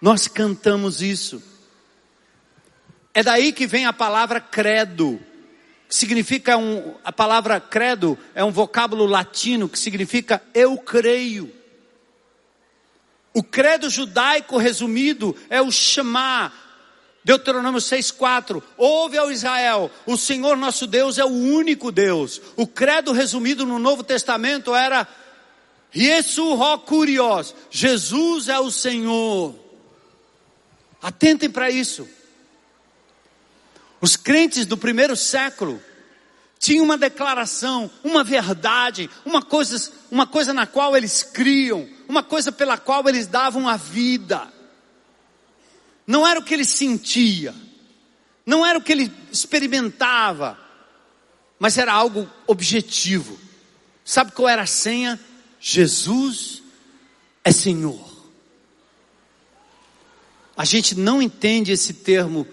Nós 0.00 0.28
cantamos 0.28 1.02
isso. 1.02 1.42
É 3.12 3.24
daí 3.24 3.50
que 3.50 3.66
vem 3.66 3.86
a 3.86 3.92
palavra 3.92 4.40
credo. 4.40 5.18
Significa 5.88 6.56
um, 6.56 6.94
a 7.04 7.12
palavra 7.12 7.60
credo 7.60 8.18
é 8.34 8.44
um 8.44 8.50
vocábulo 8.50 9.06
latino 9.06 9.68
que 9.68 9.78
significa 9.78 10.42
eu 10.52 10.76
creio. 10.78 11.52
O 13.32 13.42
credo 13.42 13.88
judaico 13.90 14.56
resumido 14.56 15.36
é 15.50 15.60
o 15.60 15.70
Shema. 15.70 16.52
Deuteronômio 17.22 17.80
6,4. 17.80 18.62
Ouve 18.78 19.18
ao 19.18 19.30
Israel, 19.30 19.90
o 20.06 20.16
Senhor 20.16 20.56
nosso 20.56 20.86
Deus 20.86 21.18
é 21.18 21.24
o 21.24 21.28
único 21.28 21.90
Deus. 21.90 22.40
O 22.56 22.66
credo 22.66 23.12
resumido 23.12 23.66
no 23.66 23.78
Novo 23.78 24.02
Testamento 24.02 24.74
era. 24.74 25.06
Jesus 27.68 28.48
é 28.48 28.58
o 28.58 28.70
Senhor. 28.70 29.54
Atentem 31.02 31.50
para 31.50 31.70
isso. 31.70 32.08
Os 34.00 34.16
crentes 34.16 34.66
do 34.66 34.76
primeiro 34.76 35.16
século 35.16 35.82
tinham 36.58 36.84
uma 36.84 36.98
declaração, 36.98 37.90
uma 38.02 38.24
verdade, 38.24 39.10
uma 39.24 39.42
coisa, 39.42 39.92
uma 40.10 40.26
coisa 40.26 40.52
na 40.52 40.66
qual 40.66 40.96
eles 40.96 41.22
criam, 41.22 41.88
uma 42.08 42.22
coisa 42.22 42.50
pela 42.50 42.78
qual 42.78 43.08
eles 43.08 43.26
davam 43.26 43.68
a 43.68 43.76
vida. 43.76 44.52
Não 46.06 46.26
era 46.26 46.40
o 46.40 46.42
que 46.42 46.54
ele 46.54 46.64
sentia, 46.64 47.54
não 48.44 48.64
era 48.64 48.78
o 48.78 48.82
que 48.82 48.92
ele 48.92 49.12
experimentava, 49.30 50.58
mas 51.58 51.78
era 51.78 51.92
algo 51.92 52.30
objetivo. 52.46 53.38
Sabe 54.04 54.32
qual 54.32 54.48
era 54.48 54.62
a 54.62 54.66
senha? 54.66 55.18
Jesus 55.60 56.62
é 57.42 57.50
Senhor. 57.50 58.16
A 60.56 60.64
gente 60.64 60.94
não 60.94 61.20
entende 61.20 61.72
esse 61.72 61.92
termo 61.92 62.46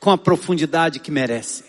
com 0.00 0.10
a 0.10 0.18
profundidade 0.18 0.98
que 0.98 1.10
merece. 1.10 1.64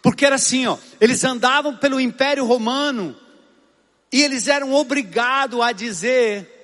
Porque 0.00 0.24
era 0.24 0.36
assim, 0.36 0.66
ó, 0.66 0.78
eles 1.00 1.24
andavam 1.24 1.76
pelo 1.76 2.00
Império 2.00 2.46
Romano 2.46 3.16
e 4.12 4.22
eles 4.22 4.46
eram 4.46 4.72
obrigados 4.72 5.60
a 5.60 5.72
dizer: 5.72 6.56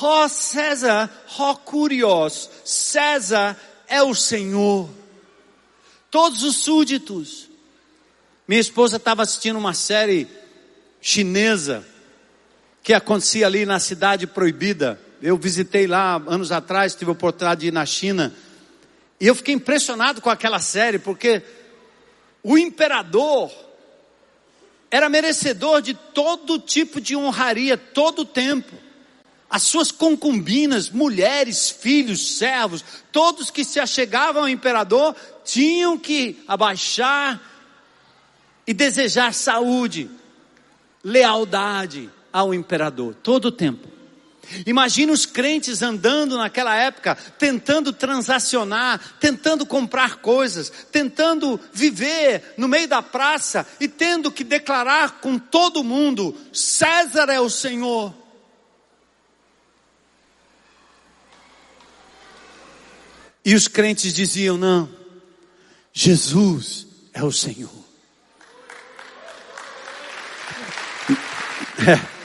Ó 0.00 0.26
César, 0.26 1.10
ó 1.38 1.54
Curios, 1.54 2.48
César 2.64 3.56
é 3.86 4.02
o 4.02 4.14
Senhor. 4.14 4.88
Todos 6.10 6.42
os 6.42 6.56
súditos. 6.56 7.48
Minha 8.48 8.60
esposa 8.60 8.96
estava 8.96 9.22
assistindo 9.22 9.58
uma 9.58 9.74
série 9.74 10.26
chinesa 11.00 11.86
que 12.82 12.92
acontecia 12.92 13.46
ali 13.46 13.66
na 13.66 13.78
cidade 13.78 14.26
proibida. 14.26 14.98
Eu 15.22 15.36
visitei 15.36 15.86
lá 15.86 16.14
anos 16.26 16.50
atrás, 16.50 16.94
tive 16.94 17.10
a 17.10 17.12
oportunidade 17.12 17.60
de 17.60 17.66
ir 17.68 17.72
na 17.72 17.84
China. 17.84 18.34
E 19.20 19.26
eu 19.26 19.34
fiquei 19.34 19.54
impressionado 19.54 20.22
com 20.22 20.30
aquela 20.30 20.58
série, 20.58 20.98
porque 20.98 21.42
o 22.42 22.56
imperador 22.56 23.52
era 24.90 25.10
merecedor 25.10 25.82
de 25.82 25.92
todo 25.92 26.58
tipo 26.58 27.00
de 27.00 27.14
honraria, 27.14 27.76
todo 27.76 28.20
o 28.20 28.24
tempo. 28.24 28.74
As 29.50 29.62
suas 29.62 29.92
concubinas, 29.92 30.88
mulheres, 30.88 31.70
filhos, 31.70 32.38
servos, 32.38 32.82
todos 33.12 33.50
que 33.50 33.64
se 33.64 33.78
achegavam 33.78 34.42
ao 34.42 34.48
imperador 34.48 35.14
tinham 35.44 35.98
que 35.98 36.42
abaixar 36.48 37.40
e 38.66 38.72
desejar 38.72 39.34
saúde, 39.34 40.08
lealdade 41.02 42.08
ao 42.32 42.54
imperador, 42.54 43.14
todo 43.16 43.46
o 43.46 43.52
tempo. 43.52 43.89
Imagina 44.66 45.12
os 45.12 45.26
crentes 45.26 45.82
andando 45.82 46.36
naquela 46.36 46.74
época, 46.74 47.16
tentando 47.38 47.92
transacionar, 47.92 49.16
tentando 49.20 49.64
comprar 49.64 50.16
coisas, 50.16 50.70
tentando 50.90 51.60
viver 51.72 52.54
no 52.56 52.68
meio 52.68 52.88
da 52.88 53.02
praça 53.02 53.66
e 53.78 53.88
tendo 53.88 54.30
que 54.30 54.44
declarar 54.44 55.20
com 55.20 55.38
todo 55.38 55.84
mundo: 55.84 56.36
César 56.52 57.30
é 57.30 57.40
o 57.40 57.50
Senhor. 57.50 58.14
E 63.44 63.54
os 63.54 63.68
crentes 63.68 64.12
diziam: 64.12 64.56
não, 64.56 64.88
Jesus 65.92 66.86
é 67.12 67.22
o 67.22 67.32
Senhor. 67.32 67.70
É. 71.80 72.19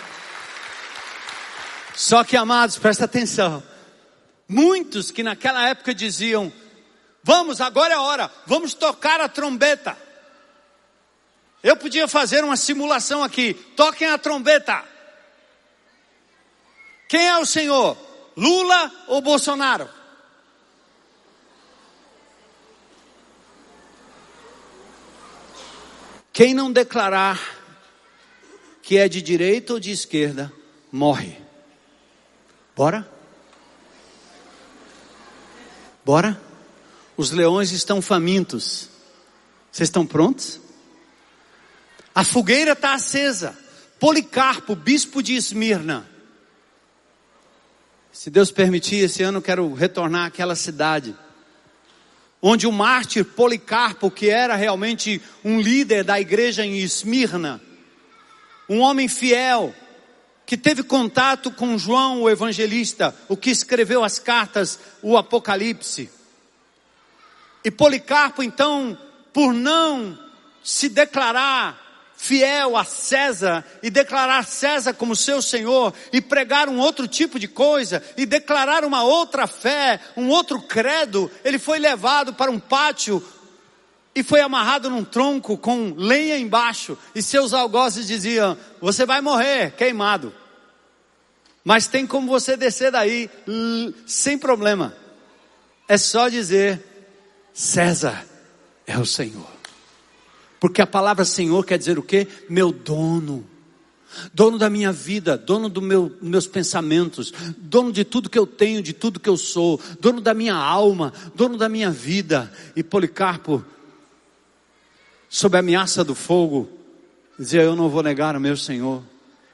Só 1.95 2.23
que, 2.23 2.35
amados, 2.35 2.77
presta 2.77 3.05
atenção. 3.05 3.63
Muitos 4.47 5.11
que 5.11 5.23
naquela 5.23 5.67
época 5.67 5.93
diziam: 5.93 6.51
Vamos, 7.23 7.61
agora 7.61 7.93
é 7.93 7.97
a 7.97 8.01
hora, 8.01 8.31
vamos 8.45 8.73
tocar 8.73 9.19
a 9.21 9.29
trombeta. 9.29 9.97
Eu 11.63 11.75
podia 11.75 12.07
fazer 12.07 12.43
uma 12.43 12.55
simulação 12.55 13.23
aqui. 13.23 13.55
Toquem 13.75 14.07
a 14.07 14.17
trombeta. 14.17 14.83
Quem 17.07 17.27
é 17.27 17.37
o 17.39 17.45
Senhor? 17.45 17.97
Lula 18.37 18.91
ou 19.07 19.21
Bolsonaro? 19.21 19.89
Quem 26.31 26.53
não 26.53 26.71
declarar 26.71 27.39
que 28.83 28.97
é 28.97 29.07
de 29.07 29.21
direita 29.21 29.73
ou 29.73 29.79
de 29.79 29.89
esquerda, 29.89 30.51
morre. 30.91 31.44
Bora? 32.75 33.09
Bora? 36.03 36.41
Os 37.15 37.31
leões 37.31 37.71
estão 37.71 38.01
famintos. 38.01 38.89
Vocês 39.71 39.87
estão 39.87 40.05
prontos? 40.05 40.59
A 42.13 42.23
fogueira 42.23 42.73
está 42.73 42.93
acesa. 42.93 43.57
Policarpo, 43.99 44.75
bispo 44.75 45.23
de 45.23 45.35
Esmirna. 45.35 46.05
Se 48.11 48.29
Deus 48.29 48.51
permitir, 48.51 48.97
esse 48.97 49.23
ano 49.23 49.37
eu 49.37 49.41
quero 49.41 49.73
retornar 49.73 50.27
àquela 50.27 50.55
cidade. 50.55 51.15
Onde 52.41 52.67
o 52.67 52.71
mártir 52.71 53.23
Policarpo, 53.23 54.11
que 54.11 54.29
era 54.29 54.55
realmente 54.55 55.21
um 55.43 55.59
líder 55.61 56.03
da 56.03 56.19
igreja 56.19 56.65
em 56.65 56.77
Esmirna, 56.77 57.61
um 58.69 58.79
homem 58.79 59.07
fiel, 59.07 59.73
que 60.45 60.55
teve 60.55 60.83
contato 60.83 61.49
com 61.51 61.77
João 61.77 62.21
o 62.21 62.29
evangelista, 62.29 63.15
o 63.27 63.35
que 63.35 63.49
escreveu 63.49 64.03
as 64.03 64.19
cartas, 64.19 64.79
o 65.01 65.17
Apocalipse. 65.17 66.09
E 67.63 67.71
Policarpo, 67.71 68.43
então, 68.43 68.97
por 69.33 69.53
não 69.53 70.17
se 70.63 70.87
declarar 70.87 71.85
fiel 72.17 72.77
a 72.77 72.83
César 72.83 73.63
e 73.83 73.89
declarar 73.89 74.45
César 74.45 74.93
como 74.93 75.15
seu 75.15 75.41
Senhor 75.41 75.93
e 76.13 76.21
pregar 76.21 76.69
um 76.69 76.79
outro 76.79 77.07
tipo 77.07 77.37
de 77.37 77.47
coisa 77.47 78.01
e 78.15 78.25
declarar 78.25 78.85
uma 78.85 79.03
outra 79.03 79.47
fé, 79.47 79.99
um 80.15 80.29
outro 80.29 80.61
credo, 80.61 81.29
ele 81.43 81.59
foi 81.59 81.79
levado 81.79 82.33
para 82.33 82.51
um 82.51 82.59
pátio 82.59 83.23
e 84.15 84.23
foi 84.23 84.39
amarrado 84.39 84.89
num 84.89 85.03
tronco 85.03 85.57
com 85.57 85.93
lenha 85.97 86.37
embaixo, 86.37 86.97
e 87.13 87.21
seus 87.21 87.53
algozes 87.53 88.07
diziam: 88.07 88.57
Você 88.79 89.05
vai 89.05 89.19
morrer 89.19 89.71
queimado. 89.71 90.33
Mas 91.63 91.87
tem 91.87 92.07
como 92.07 92.27
você 92.27 92.55
descer 92.55 92.91
daí 92.91 93.29
sem 94.05 94.37
problema. 94.37 94.95
É 95.87 95.97
só 95.97 96.29
dizer: 96.29 96.81
César 97.53 98.25
é 98.87 98.97
o 98.97 99.05
Senhor. 99.05 99.53
Porque 100.59 100.81
a 100.81 100.87
palavra 100.87 101.25
Senhor 101.25 101.65
quer 101.65 101.77
dizer 101.77 101.99
o 101.99 102.03
quê? 102.03 102.27
Meu 102.49 102.71
dono, 102.71 103.45
dono 104.33 104.57
da 104.57 104.69
minha 104.69 104.91
vida, 104.91 105.37
dono 105.37 105.67
dos 105.67 105.83
meu, 105.83 106.15
meus 106.21 106.47
pensamentos, 106.47 107.33
dono 107.57 107.91
de 107.91 108.05
tudo 108.05 108.29
que 108.29 108.39
eu 108.39 108.47
tenho, 108.47 108.81
de 108.81 108.93
tudo 108.93 109.19
que 109.19 109.29
eu 109.29 109.35
sou, 109.37 109.79
dono 109.99 110.21
da 110.21 110.33
minha 110.33 110.55
alma, 110.55 111.11
dono 111.35 111.57
da 111.57 111.67
minha 111.67 111.91
vida. 111.91 112.51
E 112.75 112.81
Policarpo, 112.81 113.63
sob 115.29 115.55
a 115.55 115.59
ameaça 115.59 116.03
do 116.03 116.15
fogo, 116.15 116.69
dizia: 117.37 117.61
Eu 117.61 117.75
não 117.75 117.89
vou 117.89 118.03
negar 118.03 118.35
o 118.35 118.39
meu 118.39 118.57
Senhor. 118.57 119.03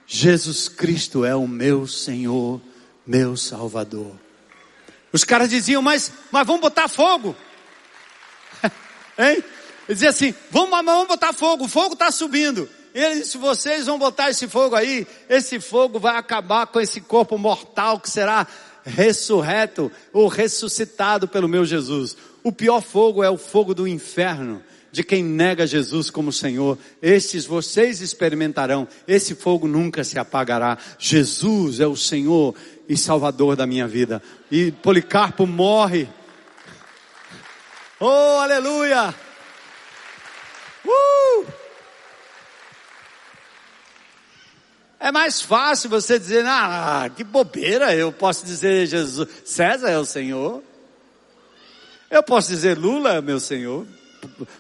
Jesus 0.08 0.68
Cristo 0.68 1.24
é 1.24 1.36
o 1.36 1.48
meu 1.48 1.88
Senhor, 1.88 2.62
meu 3.06 3.38
Salvador. 3.38 4.14
Os 5.12 5.24
caras 5.24 5.50
diziam: 5.50 5.82
Mas, 5.82 6.12
mas 6.32 6.46
vamos 6.46 6.62
botar 6.62 6.88
fogo. 6.88 7.36
hein? 9.18 9.44
Ele 9.88 9.96
dizia 9.96 10.10
assim: 10.10 10.34
Vamos, 10.50 10.70
vamos 10.70 11.08
botar 11.08 11.34
fogo, 11.34 11.66
o 11.66 11.70
fogo 11.70 11.94
está 11.94 12.12
subindo. 12.12 12.68
Ele 12.94 13.22
disse: 13.22 13.38
vocês 13.38 13.86
vão 13.86 13.98
botar 13.98 14.30
esse 14.30 14.48
fogo 14.48 14.76
aí, 14.76 15.08
esse 15.30 15.60
fogo 15.60 16.00
vai 16.00 16.18
acabar 16.18 16.68
com 16.68 16.80
esse 16.80 17.02
corpo 17.02 17.38
mortal 17.38 18.00
que 18.00 18.10
será 18.10 18.46
ressurreto 18.84 19.92
ou 20.12 20.28
ressuscitado 20.28 21.28
pelo 21.28 21.48
meu 21.48 21.66
Jesus. 21.66 22.18
O 22.44 22.52
pior 22.52 22.82
fogo 22.82 23.24
é 23.24 23.30
o 23.30 23.38
fogo 23.38 23.74
do 23.74 23.88
inferno, 23.88 24.64
de 24.92 25.04
quem 25.04 25.24
nega 25.24 25.66
Jesus 25.66 26.10
como 26.10 26.32
Senhor. 26.32 26.78
Estes 27.02 27.46
vocês 27.46 28.02
experimentarão, 28.02 28.88
esse 29.08 29.34
fogo 29.34 29.68
nunca 29.68 30.04
se 30.04 30.20
apagará. 30.20 30.78
Jesus 31.00 31.80
é 31.80 31.88
o 31.88 31.96
Senhor 31.96 32.56
e 32.88 32.98
Salvador 32.98 33.56
da 33.56 33.66
minha 33.66 33.88
vida. 33.88 34.22
E 34.52 34.72
Policarpo 34.72 35.48
morre. 35.48 36.10
Oh, 38.00 38.40
aleluia! 38.40 39.14
Uh! 40.86 41.46
É 45.00 45.12
mais 45.12 45.42
fácil 45.42 45.90
você 45.90 46.20
dizer, 46.20 46.46
ah, 46.46 47.10
que 47.16 47.24
bobeira, 47.24 47.96
eu 47.96 48.12
posso 48.12 48.46
dizer 48.46 48.86
Jesus, 48.86 49.28
César 49.46 49.90
é 49.90 49.98
o 49.98 50.06
Senhor. 50.06 50.62
Eu 52.10 52.22
posso 52.22 52.50
dizer 52.50 52.78
Lula 52.78 53.16
é 53.16 53.22
meu 53.22 53.40
Senhor. 53.40 53.88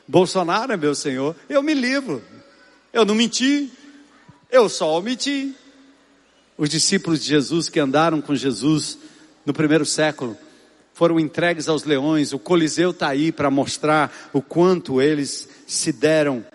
Bolsonaro 0.07 0.73
é 0.73 0.77
meu 0.77 0.95
Senhor. 0.95 1.35
Eu 1.49 1.61
me 1.61 1.73
livro. 1.73 2.23
Eu 2.93 3.05
não 3.05 3.15
menti. 3.15 3.71
Eu 4.49 4.67
só 4.69 4.97
omiti. 4.97 5.55
Os 6.57 6.69
discípulos 6.69 7.21
de 7.21 7.27
Jesus 7.27 7.69
que 7.69 7.79
andaram 7.79 8.21
com 8.21 8.35
Jesus 8.35 8.97
no 9.45 9.53
primeiro 9.53 9.85
século 9.85 10.37
foram 10.93 11.19
entregues 11.19 11.67
aos 11.67 11.83
leões. 11.83 12.33
O 12.33 12.39
Coliseu 12.39 12.91
está 12.91 13.07
aí 13.07 13.31
para 13.31 13.49
mostrar 13.49 14.29
o 14.33 14.41
quanto 14.41 15.01
eles 15.01 15.49
se 15.65 15.91
deram 15.91 16.45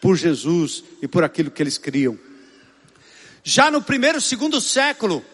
por 0.00 0.16
Jesus 0.16 0.82
e 1.00 1.06
por 1.06 1.22
aquilo 1.22 1.50
que 1.50 1.62
eles 1.62 1.78
criam. 1.78 2.18
Já 3.44 3.70
no 3.70 3.80
primeiro, 3.80 4.20
segundo 4.20 4.60
século, 4.60 5.24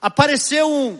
apareceu 0.00 0.70
um, 0.72 0.98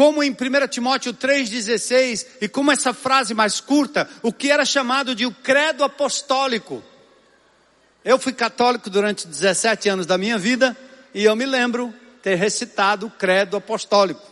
como 0.00 0.22
em 0.22 0.30
1 0.30 0.34
Timóteo 0.68 1.12
3,16, 1.12 2.26
e 2.40 2.48
como 2.48 2.72
essa 2.72 2.94
frase 2.94 3.34
mais 3.34 3.60
curta, 3.60 4.08
o 4.22 4.32
que 4.32 4.50
era 4.50 4.64
chamado 4.64 5.14
de 5.14 5.26
o 5.26 5.30
credo 5.30 5.84
apostólico. 5.84 6.82
Eu 8.02 8.18
fui 8.18 8.32
católico 8.32 8.88
durante 8.88 9.26
17 9.26 9.90
anos 9.90 10.06
da 10.06 10.16
minha 10.16 10.38
vida, 10.38 10.74
e 11.12 11.22
eu 11.22 11.36
me 11.36 11.44
lembro 11.44 11.92
ter 12.22 12.36
recitado 12.36 13.08
o 13.08 13.10
credo 13.10 13.58
apostólico. 13.58 14.22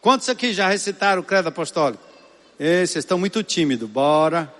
Quantos 0.00 0.26
aqui 0.30 0.54
já 0.54 0.66
recitaram 0.66 1.20
o 1.20 1.24
credo 1.24 1.50
apostólico? 1.50 2.02
Ei, 2.58 2.86
vocês 2.86 3.04
estão 3.04 3.18
muito 3.18 3.42
tímidos, 3.42 3.90
bora. 3.90 4.50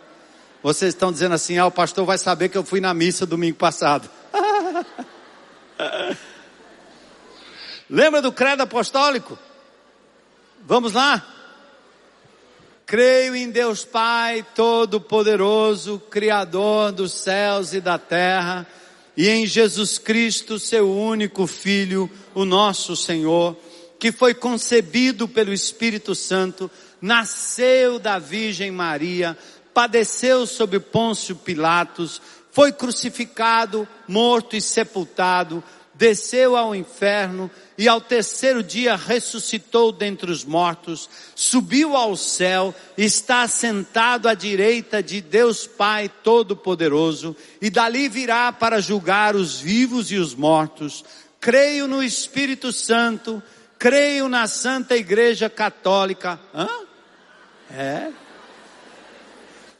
Vocês 0.62 0.92
estão 0.92 1.10
dizendo 1.10 1.36
assim, 1.36 1.56
ah, 1.56 1.64
o 1.68 1.70
pastor 1.70 2.04
vai 2.04 2.18
saber 2.18 2.50
que 2.50 2.58
eu 2.58 2.64
fui 2.64 2.82
na 2.82 2.92
missa 2.92 3.24
domingo 3.24 3.56
passado. 3.56 4.10
Lembra 7.88 8.20
do 8.20 8.30
credo 8.30 8.62
apostólico? 8.62 9.38
Vamos 10.62 10.92
lá? 10.92 11.26
Creio 12.84 13.34
em 13.34 13.50
Deus 13.50 13.84
Pai 13.84 14.44
Todo-Poderoso, 14.54 15.98
Criador 16.10 16.92
dos 16.92 17.12
céus 17.12 17.72
e 17.72 17.80
da 17.80 17.98
terra, 17.98 18.66
e 19.16 19.28
em 19.28 19.46
Jesus 19.46 19.98
Cristo, 19.98 20.58
seu 20.58 20.90
único 20.90 21.46
Filho, 21.46 22.10
o 22.34 22.44
nosso 22.44 22.94
Senhor, 22.94 23.56
que 23.98 24.12
foi 24.12 24.34
concebido 24.34 25.26
pelo 25.26 25.52
Espírito 25.52 26.14
Santo, 26.14 26.70
nasceu 27.00 27.98
da 27.98 28.18
Virgem 28.18 28.70
Maria, 28.70 29.36
padeceu 29.72 30.46
sob 30.46 30.78
Pôncio 30.78 31.36
Pilatos, 31.36 32.20
foi 32.50 32.70
crucificado, 32.70 33.88
morto 34.06 34.56
e 34.56 34.60
sepultado, 34.60 35.64
desceu 35.94 36.56
ao 36.56 36.74
inferno 36.74 37.50
e 37.80 37.88
ao 37.88 37.98
terceiro 37.98 38.62
dia 38.62 38.94
ressuscitou 38.94 39.90
dentre 39.90 40.30
os 40.30 40.44
mortos, 40.44 41.08
subiu 41.34 41.96
ao 41.96 42.14
céu, 42.14 42.74
está 42.94 43.48
sentado 43.48 44.28
à 44.28 44.34
direita 44.34 45.02
de 45.02 45.22
Deus 45.22 45.66
Pai 45.66 46.10
Todo-Poderoso 46.22 47.34
e 47.58 47.70
dali 47.70 48.06
virá 48.06 48.52
para 48.52 48.82
julgar 48.82 49.34
os 49.34 49.58
vivos 49.58 50.12
e 50.12 50.16
os 50.16 50.34
mortos. 50.34 51.02
Creio 51.40 51.88
no 51.88 52.02
Espírito 52.02 52.70
Santo, 52.70 53.42
creio 53.78 54.28
na 54.28 54.46
Santa 54.46 54.94
Igreja 54.94 55.48
Católica. 55.48 56.38
Hã? 56.54 56.68
É. 57.70 58.10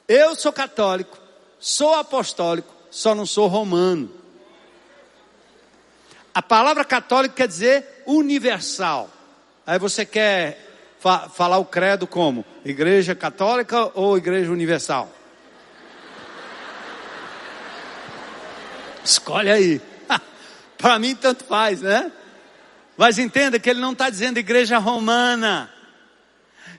Eu 0.09 0.35
sou 0.35 0.55
católico 0.55 1.21
sou 1.61 1.95
apostólico, 1.95 2.75
só 2.91 3.15
não 3.15 3.27
sou 3.27 3.47
romano. 3.47 4.11
A 6.35 6.41
palavra 6.41 6.85
católico 6.85 7.35
quer 7.35 7.49
dizer 7.49 8.03
universal. 8.07 9.11
Aí 9.67 9.79
você 9.79 10.07
quer 10.07 10.59
fa 10.99 11.29
falar 11.29 11.59
o 11.59 11.65
credo 11.65 12.07
como? 12.07 12.45
Igreja 12.65 13.15
católica 13.15 13.91
ou 13.95 14.17
igreja 14.17 14.51
universal? 14.53 15.11
Escolhe 19.05 19.51
aí. 19.51 19.81
Para 20.79 20.99
mim 20.99 21.15
tanto 21.15 21.45
faz, 21.45 21.81
né? 21.81 22.13
Mas 22.97 23.19
entenda 23.19 23.59
que 23.59 23.71
ele 23.71 23.81
não 23.81 23.93
está 23.93 24.11
dizendo 24.11 24.39
igreja 24.39 24.79
romana. 24.79 25.71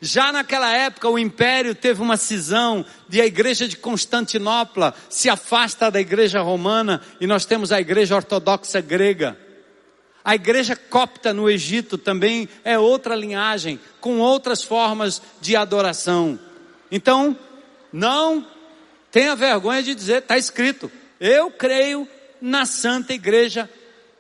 Já 0.04 0.32
naquela 0.32 0.74
época, 0.74 1.08
o 1.08 1.20
império 1.20 1.76
teve 1.76 2.02
uma 2.02 2.18
cisão 2.18 2.84
e 3.08 3.22
a 3.22 3.26
igreja 3.26 3.68
de 3.68 3.78
Constantinopla 3.78 4.96
se 5.08 5.30
afasta 5.30 5.92
da 5.92 6.02
igreja 6.02 6.42
romana 6.42 7.02
e 7.20 7.28
nós 7.28 7.46
temos 7.46 7.72
a 7.72 7.80
igreja 7.80 8.16
ortodoxa 8.16 8.82
grega. 8.82 9.38
A 10.24 10.34
igreja 10.34 10.76
copta 10.76 11.32
no 11.32 11.48
Egito 11.48 12.00
também 12.00 12.50
é 12.64 12.80
outra 12.80 13.16
linhagem, 13.16 13.80
com 14.00 14.18
outras 14.18 14.64
formas 14.64 15.22
de 15.40 15.56
adoração. 15.56 16.40
Então, 16.92 17.38
não 17.94 18.46
tenha 19.12 19.36
vergonha 19.36 19.84
de 19.84 19.94
dizer, 19.94 20.24
está 20.24 20.38
escrito, 20.38 20.92
eu 21.20 21.52
creio 21.52 22.08
na 22.42 22.66
Santa 22.66 23.14
Igreja 23.14 23.70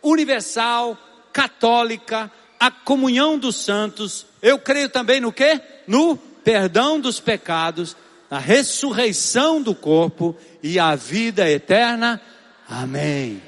Universal, 0.03 0.95
Católica, 1.33 2.31
a 2.59 2.69
comunhão 2.69 3.37
dos 3.37 3.55
santos. 3.55 4.27
Eu 4.41 4.57
creio 4.59 4.89
também 4.89 5.19
no 5.19 5.31
que? 5.31 5.61
No 5.87 6.17
perdão 6.17 6.99
dos 6.99 7.19
pecados, 7.19 7.95
na 8.29 8.39
ressurreição 8.39 9.61
do 9.61 9.75
corpo 9.75 10.35
e 10.63 10.79
a 10.79 10.95
vida 10.95 11.49
eterna. 11.49 12.19
Amém. 12.67 13.41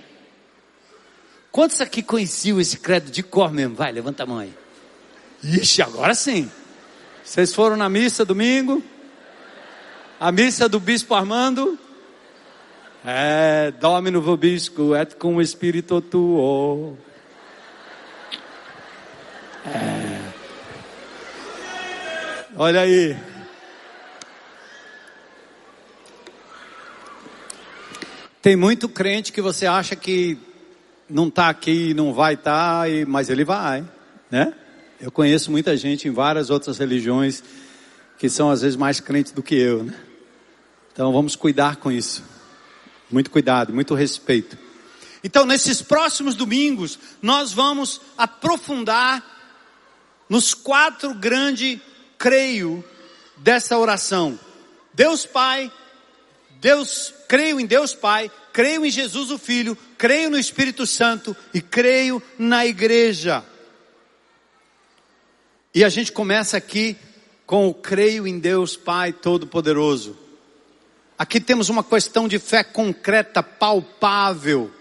Quantos 1.52 1.82
aqui 1.82 2.02
conheciam 2.02 2.60
esse 2.60 2.78
credo 2.78 3.12
de 3.12 3.24
cor 3.24 3.52
mesmo? 3.52 3.76
Vai, 3.76 3.92
levanta 3.92 4.24
a 4.24 4.26
mão 4.26 4.40
aí. 4.40 4.54
Ixi, 5.44 5.82
agora 5.82 6.16
sim. 6.16 6.50
Vocês 7.24 7.54
foram 7.54 7.78
na 7.78 7.88
missa 7.90 8.26
domingo? 8.26 8.84
A 10.20 10.32
missa 10.32 10.68
do 10.68 10.80
bispo 10.80 11.14
Armando? 11.16 11.78
É, 13.06 13.72
Domino 13.80 14.22
vobisco 14.22 14.96
et 14.96 15.16
cum 15.16 15.42
espírito 15.42 16.00
tuo. 16.00 16.98
É. 19.66 20.13
Olha 22.56 22.82
aí. 22.82 23.18
Tem 28.44 28.56
muito 28.56 28.88
crente 28.88 29.32
que 29.32 29.42
você 29.42 29.66
acha 29.66 29.96
que 29.96 30.38
não 31.10 31.30
está 31.30 31.50
aqui, 31.50 31.96
não 31.96 32.14
vai 32.14 32.36
estar, 32.36 32.86
tá, 32.86 32.90
mas 33.08 33.32
ele 33.32 33.44
vai, 33.44 33.84
né? 34.30 34.54
Eu 35.02 35.12
conheço 35.12 35.50
muita 35.50 35.76
gente 35.76 36.08
em 36.08 36.12
várias 36.12 36.52
outras 36.52 36.78
religiões 36.78 37.44
que 38.20 38.30
são 38.30 38.52
às 38.52 38.62
vezes 38.62 38.76
mais 38.76 39.00
crentes 39.00 39.32
do 39.32 39.42
que 39.42 39.56
eu, 39.56 39.84
né? 39.84 39.96
Então 40.92 41.12
vamos 41.12 41.36
cuidar 41.36 41.78
com 41.78 41.92
isso. 41.92 42.24
Muito 43.10 43.32
cuidado, 43.32 43.74
muito 43.74 43.96
respeito. 43.96 44.60
Então, 45.24 45.44
nesses 45.44 45.82
próximos 45.82 46.36
domingos, 46.36 47.00
nós 47.20 47.52
vamos 47.52 48.00
aprofundar 48.16 49.24
nos 50.30 50.54
quatro 50.54 51.16
grandes 51.16 51.80
creio 52.24 52.82
dessa 53.36 53.78
oração. 53.78 54.40
Deus 54.94 55.26
Pai, 55.26 55.70
Deus, 56.62 57.14
creio 57.28 57.60
em 57.60 57.66
Deus 57.66 57.94
Pai, 57.94 58.32
creio 58.54 58.86
em 58.86 58.90
Jesus 58.90 59.30
o 59.30 59.38
Filho, 59.38 59.78
creio 59.98 60.30
no 60.30 60.40
Espírito 60.40 60.88
Santo 60.88 61.36
e 61.54 61.60
creio 61.60 62.24
na 62.40 62.66
igreja. 62.66 63.44
E 65.76 65.84
a 65.84 65.90
gente 65.90 66.14
começa 66.14 66.56
aqui 66.56 66.96
com 67.46 67.68
o 67.68 67.74
creio 67.74 68.26
em 68.26 68.40
Deus 68.40 68.78
Pai 68.78 69.12
Todo-Poderoso. 69.12 70.18
Aqui 71.20 71.42
temos 71.42 71.68
uma 71.68 71.84
questão 71.84 72.26
de 72.26 72.40
fé 72.40 72.64
concreta, 72.64 73.44
palpável. 73.44 74.72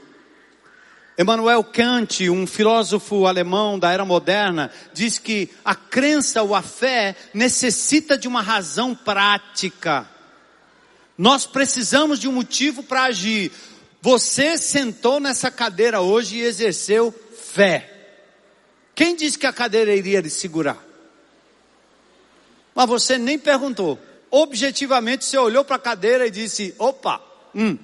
Emmanuel 1.19 1.63
Kant, 1.63 2.29
um 2.31 2.47
filósofo 2.47 3.27
alemão 3.27 3.79
da 3.79 3.93
era 3.93 4.05
moderna, 4.05 4.71
diz 4.95 5.19
que 5.19 5.51
a 5.65 5.75
crença 5.75 6.43
ou 6.43 6.55
a 6.55 6.63
fé 6.63 7.15
necessita 7.35 8.17
de 8.17 8.27
uma 8.27 8.41
razão 8.41 8.95
prática. 8.95 10.09
Nós 11.17 11.45
precisamos 11.45 12.19
de 12.19 12.29
um 12.29 12.33
motivo 12.33 12.83
para 12.83 13.05
agir. 13.05 13.53
Você 14.01 14.57
sentou 14.57 15.21
nessa 15.21 15.51
cadeira 15.51 16.01
hoje 16.01 16.39
e 16.39 16.43
exerceu 16.43 17.15
fé. 17.37 17.91
Quem 18.95 19.15
disse 19.15 19.39
que 19.39 19.47
a 19.47 19.53
cadeira 19.53 19.95
iria 19.95 20.21
lhe 20.21 20.31
segurar? 20.31 20.83
Mas 22.75 22.89
você 22.89 23.19
nem 23.19 23.39
perguntou. 23.39 23.99
Objetivamente 24.31 25.27
você 25.27 25.37
olhou 25.37 25.63
para 25.63 25.77
a 25.77 25.79
cadeira 25.79 26.27
e 26.27 26.31
disse: 26.31 26.75
opa, 26.79 27.21
hum. 27.55 27.77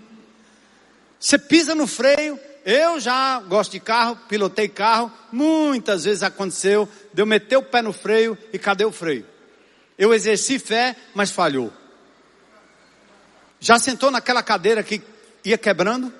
Você 1.20 1.36
pisa 1.38 1.74
no 1.74 1.86
freio. 1.86 2.40
Eu 2.70 3.00
já 3.00 3.40
gosto 3.40 3.72
de 3.72 3.80
carro, 3.80 4.14
pilotei 4.28 4.68
carro. 4.68 5.10
Muitas 5.32 6.04
vezes 6.04 6.22
aconteceu 6.22 6.86
de 7.14 7.22
eu 7.22 7.24
meter 7.24 7.56
o 7.56 7.62
pé 7.62 7.80
no 7.80 7.94
freio 7.94 8.36
e 8.52 8.58
cadê 8.58 8.84
o 8.84 8.92
freio? 8.92 9.24
Eu 9.96 10.12
exerci 10.12 10.58
fé, 10.58 10.94
mas 11.14 11.30
falhou. 11.30 11.72
Já 13.58 13.78
sentou 13.78 14.10
naquela 14.10 14.42
cadeira 14.42 14.82
que 14.82 15.00
ia 15.42 15.56
quebrando? 15.56 16.12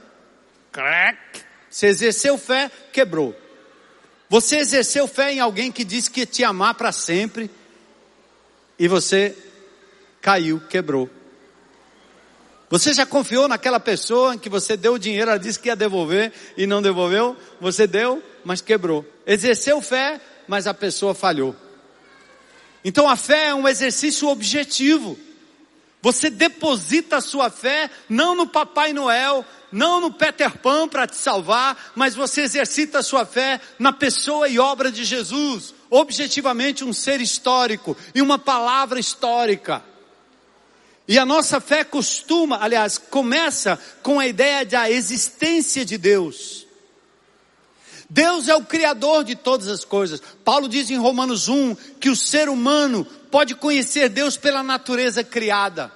Crack. 0.72 1.18
Você 1.68 1.88
exerceu 1.88 2.38
fé, 2.38 2.70
quebrou. 2.94 3.38
Você 4.30 4.56
exerceu 4.56 5.06
fé 5.06 5.30
em 5.30 5.40
alguém 5.40 5.70
que 5.70 5.84
disse 5.84 6.10
que 6.10 6.20
ia 6.20 6.26
te 6.26 6.42
amar 6.44 6.76
para 6.76 6.92
sempre 6.92 7.50
e 8.78 8.88
você 8.88 9.36
caiu, 10.22 10.62
quebrou. 10.70 11.10
Você 12.70 12.92
já 12.92 13.06
confiou 13.06 13.48
naquela 13.48 13.80
pessoa 13.80 14.34
em 14.34 14.38
que 14.38 14.50
você 14.50 14.76
deu 14.76 14.94
o 14.94 14.98
dinheiro, 14.98 15.30
ela 15.30 15.38
disse 15.38 15.58
que 15.58 15.68
ia 15.68 15.76
devolver 15.76 16.32
e 16.56 16.66
não 16.66 16.82
devolveu? 16.82 17.36
Você 17.60 17.86
deu, 17.86 18.22
mas 18.44 18.60
quebrou. 18.60 19.06
Exerceu 19.26 19.80
fé, 19.80 20.20
mas 20.46 20.66
a 20.66 20.74
pessoa 20.74 21.14
falhou. 21.14 21.56
Então 22.84 23.08
a 23.08 23.16
fé 23.16 23.48
é 23.48 23.54
um 23.54 23.66
exercício 23.66 24.28
objetivo. 24.28 25.18
Você 26.02 26.30
deposita 26.30 27.16
a 27.16 27.20
sua 27.20 27.50
fé 27.50 27.90
não 28.08 28.36
no 28.36 28.46
Papai 28.46 28.92
Noel, 28.92 29.44
não 29.72 30.00
no 30.00 30.12
Peter 30.12 30.56
Pan 30.58 30.86
para 30.86 31.06
te 31.06 31.16
salvar, 31.16 31.92
mas 31.94 32.14
você 32.14 32.42
exercita 32.42 32.98
a 32.98 33.02
sua 33.02 33.26
fé 33.26 33.60
na 33.78 33.92
pessoa 33.92 34.48
e 34.48 34.58
obra 34.58 34.92
de 34.92 35.04
Jesus, 35.04 35.74
objetivamente 35.90 36.84
um 36.84 36.92
ser 36.92 37.20
histórico 37.20 37.96
e 38.14 38.22
uma 38.22 38.38
palavra 38.38 39.00
histórica. 39.00 39.82
E 41.08 41.18
a 41.18 41.24
nossa 41.24 41.58
fé 41.58 41.82
costuma, 41.84 42.62
aliás, 42.62 42.98
começa 42.98 43.80
com 44.02 44.20
a 44.20 44.26
ideia 44.26 44.66
da 44.66 44.90
existência 44.90 45.82
de 45.82 45.96
Deus. 45.96 46.66
Deus 48.10 48.46
é 48.46 48.54
o 48.54 48.64
criador 48.64 49.24
de 49.24 49.34
todas 49.34 49.68
as 49.68 49.86
coisas. 49.86 50.22
Paulo 50.44 50.68
diz 50.68 50.90
em 50.90 50.98
Romanos 50.98 51.48
1 51.48 51.74
que 51.98 52.10
o 52.10 52.16
ser 52.16 52.50
humano 52.50 53.06
pode 53.30 53.54
conhecer 53.54 54.10
Deus 54.10 54.36
pela 54.36 54.62
natureza 54.62 55.24
criada. 55.24 55.90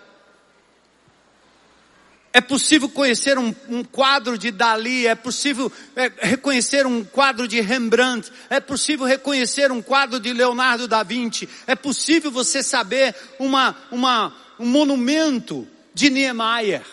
É 2.35 2.41
possível 2.41 2.89
conhecer 2.89 3.39
um, 3.39 3.55
um, 3.69 3.85
quadro 3.85 4.39
de 4.39 4.51
Dali, 4.51 5.07
é 5.07 5.15
possível 5.15 5.71
é, 5.95 6.11
reconhecer 6.23 6.87
um 6.87 7.05
quadro 7.05 7.47
de 7.47 7.61
Rembrandt, 7.61 8.33
é 8.49 8.59
possível 8.59 9.05
reconhecer 9.05 9.71
um 9.71 9.83
quadro 9.83 10.19
de 10.19 10.33
Leonardo 10.33 10.89
da 10.89 11.03
Vinci, 11.03 11.47
é 11.67 11.75
possível 11.75 12.31
você 12.31 12.63
saber 12.63 13.15
uma, 13.39 13.77
uma, 13.91 14.35
um 14.59 14.67
monumento 14.67 15.67
de 15.95 16.11
Niemeyer. 16.11 16.85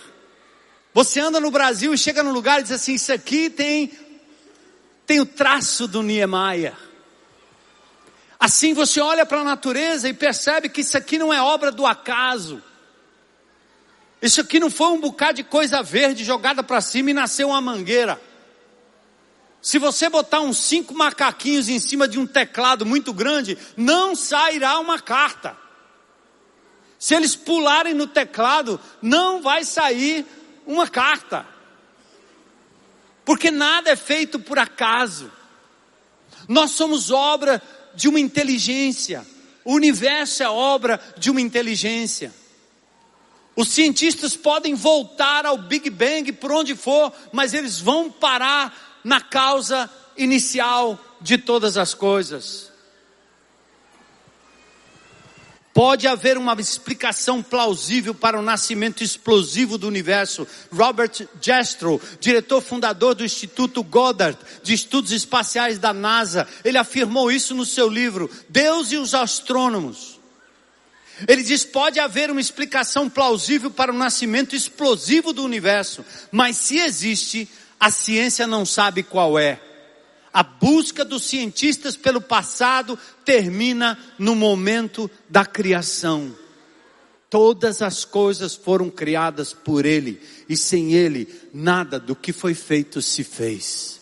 Você 0.94 1.20
anda 1.20 1.40
no 1.40 1.52
Brasil 1.52 1.94
e 1.94 1.98
chega 1.98 2.24
num 2.24 2.32
lugar 2.32 2.60
e 2.60 2.64
diz 2.64 2.72
assim, 2.72 2.94
isso 2.94 3.14
aqui 3.14 3.50
tem, 3.50 3.92
tem 5.06 5.20
o 5.20 5.26
traço 5.26 5.88
do 5.88 6.02
Niemeyer. 6.02 6.76
Assim 8.40 8.74
você 8.74 9.02
olha 9.02 9.26
para 9.26 9.42
a 9.42 9.44
natureza 9.44 10.08
e 10.08 10.14
percebe 10.14 10.70
que 10.70 10.82
isso 10.82 10.98
aqui 10.98 11.18
não 11.18 11.34
é 11.34 11.42
obra 11.42 11.72
do 11.72 11.86
acaso. 11.86 12.64
Isso 14.22 14.42
aqui 14.42 14.60
não 14.60 14.70
foi 14.70 14.88
um 14.88 15.00
bocado 15.00 15.36
de 15.36 15.44
coisa 15.44 15.82
verde 15.82 16.24
jogada 16.24 16.64
para 16.64 16.82
cima 16.82 17.12
e 17.12 17.14
nasceu 17.14 17.50
uma 17.50 17.62
mangueira. 17.62 18.20
Se 19.62 19.78
você 19.78 20.10
botar 20.10 20.40
uns 20.40 20.58
cinco 20.58 20.94
macaquinhos 20.94 21.68
em 21.68 21.80
cima 21.80 22.08
de 22.08 22.18
um 22.18 22.26
teclado 22.26 22.86
muito 22.86 23.14
grande, 23.14 23.58
não 23.76 24.16
sairá 24.16 24.80
uma 24.80 25.00
carta. 25.00 25.56
Se 27.00 27.16
eles 27.16 27.34
pularem 27.34 27.94
no 27.94 28.06
teclado, 28.06 28.80
não 29.02 29.42
vai 29.42 29.64
sair 29.64 30.26
uma 30.68 30.88
carta. 30.88 31.48
Porque 33.24 33.50
nada 33.50 33.90
é 33.90 33.96
feito 33.96 34.38
por 34.38 34.60
acaso. 34.60 35.32
Nós 36.48 36.72
somos 36.72 37.10
obra 37.10 37.62
de 37.96 38.10
uma 38.10 38.20
inteligência. 38.20 39.26
O 39.64 39.76
universo 39.76 40.44
é 40.44 40.50
obra 40.50 41.00
de 41.18 41.32
uma 41.32 41.40
inteligência. 41.40 42.34
Os 43.56 43.70
cientistas 43.70 44.36
podem 44.36 44.74
voltar 44.74 45.46
ao 45.46 45.58
Big 45.58 45.90
Bang 45.90 46.32
por 46.34 46.52
onde 46.52 46.76
for, 46.76 47.14
mas 47.32 47.54
eles 47.54 47.80
vão 47.80 48.12
parar 48.12 49.00
na 49.04 49.22
causa 49.22 49.90
inicial 50.18 51.00
de 51.22 51.38
todas 51.38 51.78
as 51.78 51.94
coisas. 51.94 52.69
Pode 55.80 56.10
haver 56.10 56.38
uma 56.38 56.60
explicação 56.60 57.42
plausível 57.42 58.14
para 58.14 58.38
o 58.38 58.42
nascimento 58.42 59.02
explosivo 59.02 59.78
do 59.78 59.88
universo. 59.88 60.46
Robert 60.70 61.26
Jastrow, 61.42 62.02
diretor 62.20 62.60
fundador 62.60 63.16
do 63.16 63.24
Instituto 63.24 63.82
Goddard 63.82 64.38
de 64.62 64.74
Estudos 64.74 65.14
Espaciais 65.14 65.80
da 65.80 65.94
NASA, 65.94 66.46
ele 66.66 66.78
afirmou 66.78 67.32
isso 67.32 67.56
no 67.56 67.66
seu 67.66 67.88
livro 67.88 68.30
Deus 68.50 68.92
e 68.92 68.98
os 68.98 69.14
Astrônomos. 69.14 70.20
Ele 71.26 71.44
diz: 71.44 71.64
pode 71.64 71.98
haver 71.98 72.30
uma 72.30 72.42
explicação 72.42 73.10
plausível 73.10 73.72
para 73.72 73.94
o 73.94 73.98
nascimento 73.98 74.58
explosivo 74.58 75.32
do 75.32 75.46
universo, 75.46 76.04
mas 76.30 76.58
se 76.58 76.78
existe, 76.78 77.48
a 77.80 77.90
ciência 77.90 78.46
não 78.46 78.66
sabe 78.66 79.02
qual 79.02 79.40
é. 79.40 79.69
A 80.34 80.44
busca 80.44 81.04
dos 81.04 81.24
cientistas 81.24 81.98
pelo 81.98 82.22
passado 82.22 82.98
termina 83.26 83.98
no 84.18 84.36
momento 84.36 85.10
da 85.28 85.46
criação. 85.46 86.36
Todas 87.30 87.82
as 87.82 88.06
coisas 88.06 88.56
foram 88.56 88.90
criadas 88.90 89.54
por 89.54 89.86
Ele, 89.86 90.20
e 90.48 90.58
sem 90.58 90.94
Ele, 90.94 91.28
nada 91.54 92.00
do 92.00 92.16
que 92.16 92.34
foi 92.34 92.54
feito 92.54 93.02
se 93.02 93.24
fez. 93.24 94.00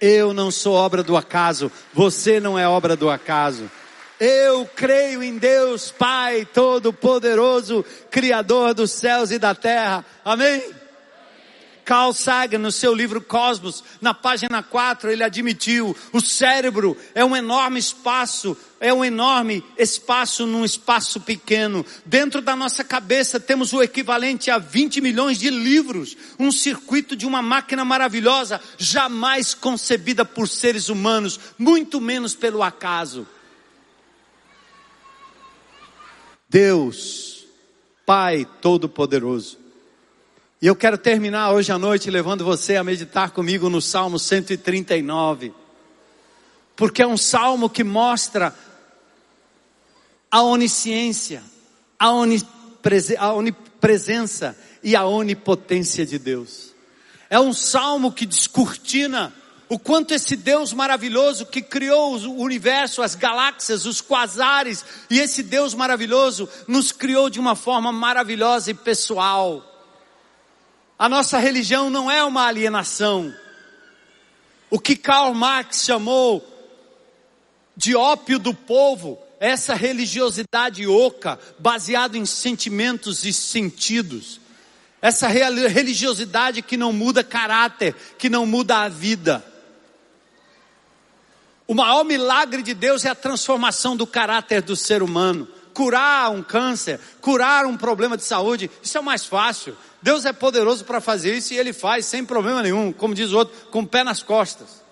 Eu 0.00 0.32
não 0.32 0.50
sou 0.50 0.74
obra 0.74 1.02
do 1.02 1.16
acaso, 1.16 1.70
você 1.92 2.40
não 2.40 2.58
é 2.58 2.66
obra 2.66 2.96
do 2.96 3.10
acaso. 3.10 3.70
Eu 4.18 4.66
creio 4.66 5.22
em 5.22 5.36
Deus 5.36 5.90
Pai 5.90 6.44
Todo-Poderoso, 6.44 7.84
Criador 8.08 8.72
dos 8.72 8.92
céus 8.92 9.32
e 9.32 9.38
da 9.38 9.52
terra. 9.52 10.04
Amém? 10.24 10.62
Carl 11.84 12.12
Sagan, 12.12 12.58
no 12.58 12.70
seu 12.72 12.94
livro 12.94 13.20
Cosmos, 13.20 13.82
na 14.00 14.14
página 14.14 14.62
4, 14.62 15.10
ele 15.10 15.22
admitiu: 15.22 15.96
o 16.12 16.20
cérebro 16.20 16.96
é 17.14 17.24
um 17.24 17.36
enorme 17.36 17.78
espaço, 17.78 18.56
é 18.80 18.92
um 18.92 19.04
enorme 19.04 19.64
espaço 19.78 20.46
num 20.46 20.64
espaço 20.64 21.20
pequeno. 21.20 21.84
Dentro 22.04 22.40
da 22.40 22.56
nossa 22.56 22.82
cabeça 22.84 23.38
temos 23.40 23.72
o 23.72 23.82
equivalente 23.82 24.50
a 24.50 24.58
20 24.58 25.00
milhões 25.00 25.38
de 25.38 25.50
livros, 25.50 26.16
um 26.38 26.50
circuito 26.50 27.16
de 27.16 27.26
uma 27.26 27.42
máquina 27.42 27.84
maravilhosa, 27.84 28.60
jamais 28.78 29.54
concebida 29.54 30.24
por 30.24 30.48
seres 30.48 30.88
humanos, 30.88 31.38
muito 31.58 32.00
menos 32.00 32.34
pelo 32.34 32.62
acaso. 32.62 33.26
Deus, 36.48 37.46
Pai 38.04 38.46
Todo-Poderoso. 38.60 39.61
E 40.62 40.66
eu 40.68 40.76
quero 40.76 40.96
terminar 40.96 41.50
hoje 41.50 41.72
à 41.72 41.78
noite 41.78 42.08
levando 42.08 42.44
você 42.44 42.76
a 42.76 42.84
meditar 42.84 43.32
comigo 43.32 43.68
no 43.68 43.82
Salmo 43.82 44.16
139. 44.16 45.52
Porque 46.76 47.02
é 47.02 47.06
um 47.06 47.16
salmo 47.16 47.68
que 47.68 47.82
mostra 47.82 48.54
a 50.30 50.40
onisciência, 50.42 51.42
a, 51.98 52.06
a 53.18 53.32
onipresença 53.32 54.56
e 54.84 54.94
a 54.94 55.04
onipotência 55.04 56.06
de 56.06 56.16
Deus. 56.16 56.72
É 57.28 57.40
um 57.40 57.52
salmo 57.52 58.12
que 58.12 58.24
descortina 58.24 59.34
o 59.68 59.80
quanto 59.80 60.14
esse 60.14 60.36
Deus 60.36 60.72
maravilhoso 60.72 61.44
que 61.44 61.60
criou 61.60 62.16
o 62.16 62.40
universo, 62.40 63.02
as 63.02 63.16
galáxias, 63.16 63.84
os 63.84 64.00
quasares, 64.00 64.84
e 65.10 65.18
esse 65.18 65.42
Deus 65.42 65.74
maravilhoso 65.74 66.48
nos 66.68 66.92
criou 66.92 67.28
de 67.28 67.40
uma 67.40 67.56
forma 67.56 67.90
maravilhosa 67.90 68.70
e 68.70 68.74
pessoal. 68.74 69.71
A 71.02 71.08
nossa 71.08 71.36
religião 71.36 71.90
não 71.90 72.08
é 72.08 72.22
uma 72.22 72.46
alienação. 72.46 73.34
O 74.70 74.78
que 74.78 74.94
Karl 74.94 75.34
Marx 75.34 75.82
chamou 75.84 76.48
de 77.76 77.96
ópio 77.96 78.38
do 78.38 78.54
povo, 78.54 79.18
é 79.40 79.48
essa 79.48 79.74
religiosidade 79.74 80.86
oca, 80.86 81.40
baseada 81.58 82.16
em 82.16 82.24
sentimentos 82.24 83.24
e 83.24 83.32
sentidos. 83.32 84.40
Essa 85.00 85.26
religiosidade 85.26 86.62
que 86.62 86.76
não 86.76 86.92
muda 86.92 87.24
caráter, 87.24 87.96
que 88.16 88.30
não 88.30 88.46
muda 88.46 88.82
a 88.82 88.88
vida. 88.88 89.44
O 91.66 91.74
maior 91.74 92.04
milagre 92.04 92.62
de 92.62 92.74
Deus 92.74 93.04
é 93.04 93.08
a 93.08 93.14
transformação 93.16 93.96
do 93.96 94.06
caráter 94.06 94.62
do 94.62 94.76
ser 94.76 95.02
humano. 95.02 95.48
Curar 95.72 96.30
um 96.30 96.42
câncer, 96.42 97.00
curar 97.20 97.66
um 97.66 97.76
problema 97.76 98.16
de 98.16 98.24
saúde, 98.24 98.70
isso 98.82 98.96
é 98.96 99.00
o 99.00 99.04
mais 99.04 99.24
fácil. 99.24 99.76
Deus 100.02 100.24
é 100.24 100.32
poderoso 100.32 100.84
para 100.84 101.00
fazer 101.00 101.34
isso 101.34 101.54
e 101.54 101.58
Ele 101.58 101.72
faz 101.72 102.06
sem 102.06 102.24
problema 102.24 102.62
nenhum, 102.62 102.92
como 102.92 103.14
diz 103.14 103.32
o 103.32 103.38
outro, 103.38 103.54
com 103.70 103.80
o 103.80 103.86
pé 103.86 104.04
nas 104.04 104.22
costas. 104.22 104.82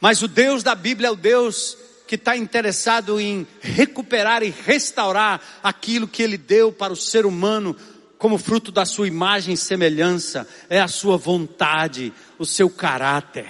Mas 0.00 0.22
o 0.22 0.28
Deus 0.28 0.62
da 0.62 0.74
Bíblia 0.74 1.08
é 1.08 1.10
o 1.10 1.16
Deus 1.16 1.76
que 2.06 2.16
está 2.16 2.36
interessado 2.36 3.20
em 3.20 3.46
recuperar 3.60 4.42
e 4.42 4.50
restaurar 4.50 5.40
aquilo 5.62 6.08
que 6.08 6.22
Ele 6.22 6.36
deu 6.36 6.72
para 6.72 6.92
o 6.92 6.96
ser 6.96 7.24
humano 7.24 7.76
como 8.18 8.36
fruto 8.36 8.70
da 8.70 8.84
sua 8.84 9.06
imagem 9.08 9.54
e 9.54 9.56
semelhança, 9.56 10.46
é 10.68 10.78
a 10.78 10.88
sua 10.88 11.16
vontade, 11.16 12.12
o 12.38 12.44
seu 12.44 12.68
caráter. 12.68 13.48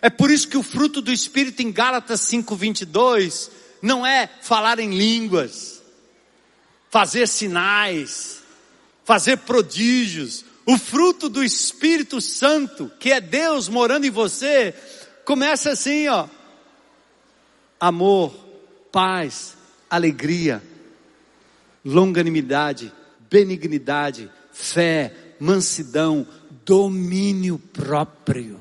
É 0.00 0.08
por 0.08 0.30
isso 0.30 0.48
que 0.48 0.56
o 0.56 0.62
fruto 0.62 1.02
do 1.02 1.12
Espírito 1.12 1.60
em 1.62 1.70
Gálatas 1.70 2.20
5:22 2.22 3.50
não 3.82 4.06
é 4.06 4.30
falar 4.40 4.78
em 4.78 4.96
línguas, 4.96 5.82
fazer 6.88 7.26
sinais, 7.26 8.40
fazer 9.04 9.38
prodígios. 9.38 10.44
O 10.64 10.78
fruto 10.78 11.28
do 11.28 11.42
Espírito 11.42 12.20
Santo, 12.20 12.90
que 13.00 13.10
é 13.10 13.20
Deus 13.20 13.68
morando 13.68 14.06
em 14.06 14.10
você, 14.10 14.72
começa 15.24 15.70
assim, 15.70 16.06
ó: 16.06 16.28
amor, 17.80 18.32
paz, 18.92 19.56
alegria, 19.90 20.62
longanimidade, 21.84 22.92
benignidade, 23.28 24.30
fé, 24.52 25.12
mansidão, 25.40 26.26
domínio 26.64 27.58
próprio. 27.58 28.60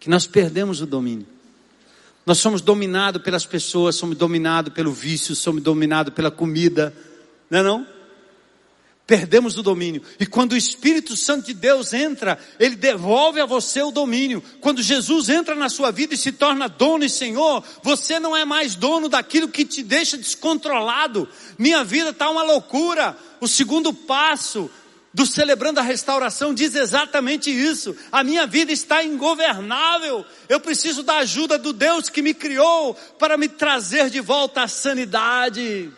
Que 0.00 0.10
nós 0.10 0.26
perdemos 0.26 0.80
o 0.80 0.86
domínio. 0.86 1.31
Nós 2.24 2.38
somos 2.38 2.60
dominados 2.60 3.22
pelas 3.22 3.44
pessoas, 3.44 3.96
somos 3.96 4.16
dominados 4.16 4.72
pelo 4.72 4.92
vício, 4.92 5.34
somos 5.34 5.62
dominados 5.62 6.14
pela 6.14 6.30
comida, 6.30 6.94
não 7.50 7.58
é 7.58 7.62
não? 7.62 7.86
Perdemos 9.04 9.58
o 9.58 9.62
domínio. 9.62 10.00
E 10.18 10.24
quando 10.24 10.52
o 10.52 10.56
Espírito 10.56 11.16
Santo 11.16 11.46
de 11.46 11.54
Deus 11.54 11.92
entra, 11.92 12.38
ele 12.58 12.76
devolve 12.76 13.40
a 13.40 13.44
você 13.44 13.82
o 13.82 13.90
domínio. 13.90 14.42
Quando 14.60 14.80
Jesus 14.80 15.28
entra 15.28 15.56
na 15.56 15.68
sua 15.68 15.90
vida 15.90 16.14
e 16.14 16.16
se 16.16 16.30
torna 16.30 16.68
dono 16.68 17.04
e 17.04 17.10
Senhor, 17.10 17.64
você 17.82 18.20
não 18.20 18.36
é 18.36 18.44
mais 18.44 18.76
dono 18.76 19.08
daquilo 19.08 19.48
que 19.48 19.64
te 19.64 19.82
deixa 19.82 20.16
descontrolado. 20.16 21.28
Minha 21.58 21.82
vida 21.82 22.10
está 22.10 22.30
uma 22.30 22.44
loucura. 22.44 23.16
O 23.40 23.48
segundo 23.48 23.92
passo 23.92 24.70
do 25.14 25.26
celebrando 25.26 25.78
a 25.78 25.82
restauração 25.82 26.54
diz 26.54 26.74
exatamente 26.74 27.50
isso. 27.50 27.94
A 28.10 28.24
minha 28.24 28.46
vida 28.46 28.72
está 28.72 29.04
ingovernável. 29.04 30.24
Eu 30.48 30.58
preciso 30.58 31.02
da 31.02 31.18
ajuda 31.18 31.58
do 31.58 31.72
Deus 31.72 32.08
que 32.08 32.22
me 32.22 32.32
criou 32.32 32.94
para 33.18 33.36
me 33.36 33.48
trazer 33.48 34.08
de 34.08 34.20
volta 34.20 34.62
à 34.62 34.68
sanidade. 34.68 35.90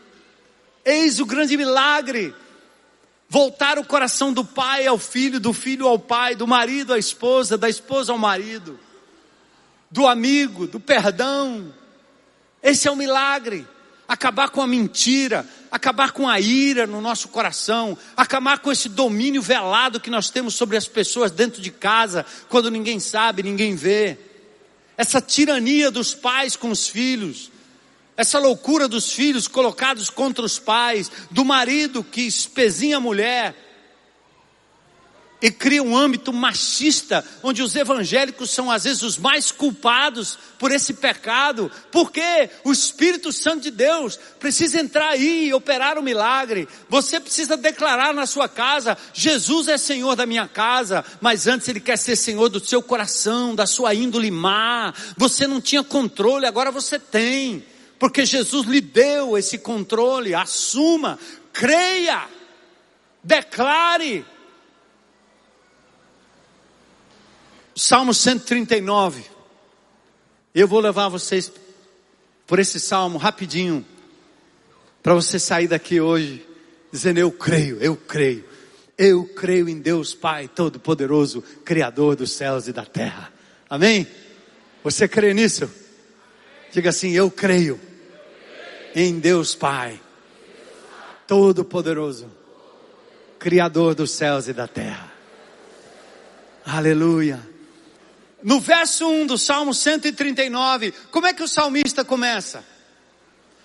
Eis 0.85 1.21
o 1.21 1.27
grande 1.27 1.57
milagre 1.57 2.35
voltar 3.29 3.79
o 3.81 3.85
coração 3.85 4.33
do 4.33 4.45
pai 4.45 4.87
ao 4.87 4.97
filho, 4.97 5.41
do 5.41 5.53
filho 5.53 5.89
ao 5.89 5.99
pai, 5.99 6.37
do 6.37 6.47
marido 6.47 6.93
à 6.93 6.99
esposa, 6.99 7.59
da 7.59 7.69
esposa 7.69 8.13
ao 8.13 8.19
marido, 8.19 8.79
do 9.91 10.07
amigo, 10.07 10.69
do 10.69 10.79
perdão. 10.79 11.75
Esse 12.63 12.87
é 12.87 12.91
o 12.91 12.97
milagre. 12.97 13.67
Acabar 14.07 14.51
com 14.51 14.61
a 14.61 14.67
mentira, 14.67 15.45
acabar 15.75 16.13
com 16.13 16.29
a 16.29 16.39
ira 16.39 16.87
no 16.87 17.01
nosso 17.01 17.27
coração, 17.27 17.99
acabar 18.17 18.61
com 18.61 18.71
esse 18.71 18.89
domínio 18.89 19.43
velado 19.43 19.99
que 19.99 20.09
nós 20.09 20.31
temos 20.31 20.55
sobre 20.55 20.77
as 20.77 20.87
pessoas 20.87 21.33
dentro 21.33 21.61
de 21.61 21.73
casa, 21.73 22.25
quando 22.49 22.71
ninguém 22.71 23.01
sabe, 23.01 23.43
ninguém 23.43 23.75
vê. 23.75 24.17
Essa 24.97 25.21
tirania 25.21 25.91
dos 25.91 26.15
pais 26.15 26.55
com 26.55 26.71
os 26.71 26.87
filhos, 26.87 27.51
essa 28.17 28.39
loucura 28.39 28.87
dos 28.87 29.11
filhos 29.11 29.49
colocados 29.49 30.09
contra 30.11 30.45
os 30.45 30.61
pais, 30.61 31.11
do 31.29 31.45
marido 31.45 32.05
que 32.05 32.21
espezinha 32.21 32.99
a 32.99 33.01
mulher 33.01 33.64
e 35.45 35.51
cria 35.51 35.83
um 35.83 35.95
âmbito 35.95 36.33
machista, 36.33 37.23
onde 37.43 37.63
os 37.63 37.77
evangélicos 37.77 38.51
são 38.51 38.71
às 38.71 38.85
vezes 38.85 39.03
os 39.03 39.19
mais 39.19 39.53
culpados 39.53 40.39
por 40.59 40.73
esse 40.73 40.95
pecado, 40.95 41.71
porque 41.93 42.49
o 42.65 42.73
Espírito 42.73 43.31
Santo 43.31 43.65
de 43.65 43.71
Deus 43.71 44.19
precisa 44.41 44.81
entrar 44.81 45.11
aí 45.11 45.49
e 45.49 45.53
operar 45.53 45.99
o 45.99 46.01
um 46.01 46.03
milagre. 46.03 46.67
Você 46.89 47.21
precisa 47.21 47.59
declarar 47.59 48.15
na 48.15 48.25
sua 48.25 48.49
casa: 48.49 48.97
Jesus 49.13 49.69
é 49.69 49.77
Senhor 49.77 50.17
da 50.17 50.25
minha 50.25 50.49
casa, 50.49 51.05
mas 51.21 51.47
antes 51.47 51.69
Ele 51.69 51.79
quer 51.79 51.99
ser 51.99 52.17
Senhor 52.17 52.49
do 52.49 52.65
seu 52.65 52.83
coração, 52.83 53.55
da 53.55 53.67
sua 53.67 53.95
índole 53.95 54.31
má. 54.31 54.95
Você 55.15 55.47
não 55.47 55.61
tinha 55.61 55.85
controle, 55.85 56.47
agora 56.47 56.71
você 56.71 56.99
tem 56.99 57.63
porque 57.99 58.25
Jesus 58.25 58.67
lhe 58.67 58.81
deu 58.81 59.37
esse 59.37 59.59
controle. 59.59 60.35
Assuma, 60.35 61.19
creia, 61.53 62.27
declare. 63.23 64.25
Salmo 67.77 68.15
139. 68.15 69.25
Eu 70.55 70.69
vou 70.69 70.79
levar 70.79 71.09
vocês 71.09 71.51
por 72.47 72.61
esse 72.61 72.79
salmo 72.79 73.19
rapidinho, 73.19 73.85
para 75.03 75.15
você 75.15 75.39
sair 75.39 75.67
daqui 75.67 76.01
hoje 76.01 76.47
dizendo: 76.93 77.19
Eu 77.19 77.33
creio, 77.33 77.79
eu 77.81 77.97
creio, 77.97 78.45
eu 78.97 79.25
creio 79.27 79.69
em 79.69 79.81
Deus 79.81 80.15
Pai 80.15 80.47
Todo-Poderoso, 80.47 81.43
Criador 81.65 82.15
dos 82.15 82.31
céus 82.31 82.69
e 82.69 82.73
da 82.73 82.85
terra. 82.85 83.33
Amém? 83.69 84.07
Você 84.85 85.09
crê 85.09 85.35
nisso? 85.35 85.69
Diga 86.71 86.91
assim: 86.91 87.11
Eu 87.11 87.29
creio 87.29 87.81
em 88.95 89.19
Deus 89.19 89.57
Pai, 89.57 90.01
Todo-Poderoso, 91.27 92.31
Criador 93.37 93.97
dos 93.97 94.13
céus 94.13 94.47
e 94.47 94.53
da 94.53 94.69
terra. 94.69 95.13
Aleluia. 96.65 97.54
No 98.45 98.61
verso 98.61 99.09
1 99.09 99.27
do 99.27 99.39
Salmo 99.39 99.73
139, 99.73 100.93
como 101.11 101.27
é 101.27 101.33
que 101.33 101.43
o 101.43 101.49
salmista 101.49 102.05
começa? 102.05 102.63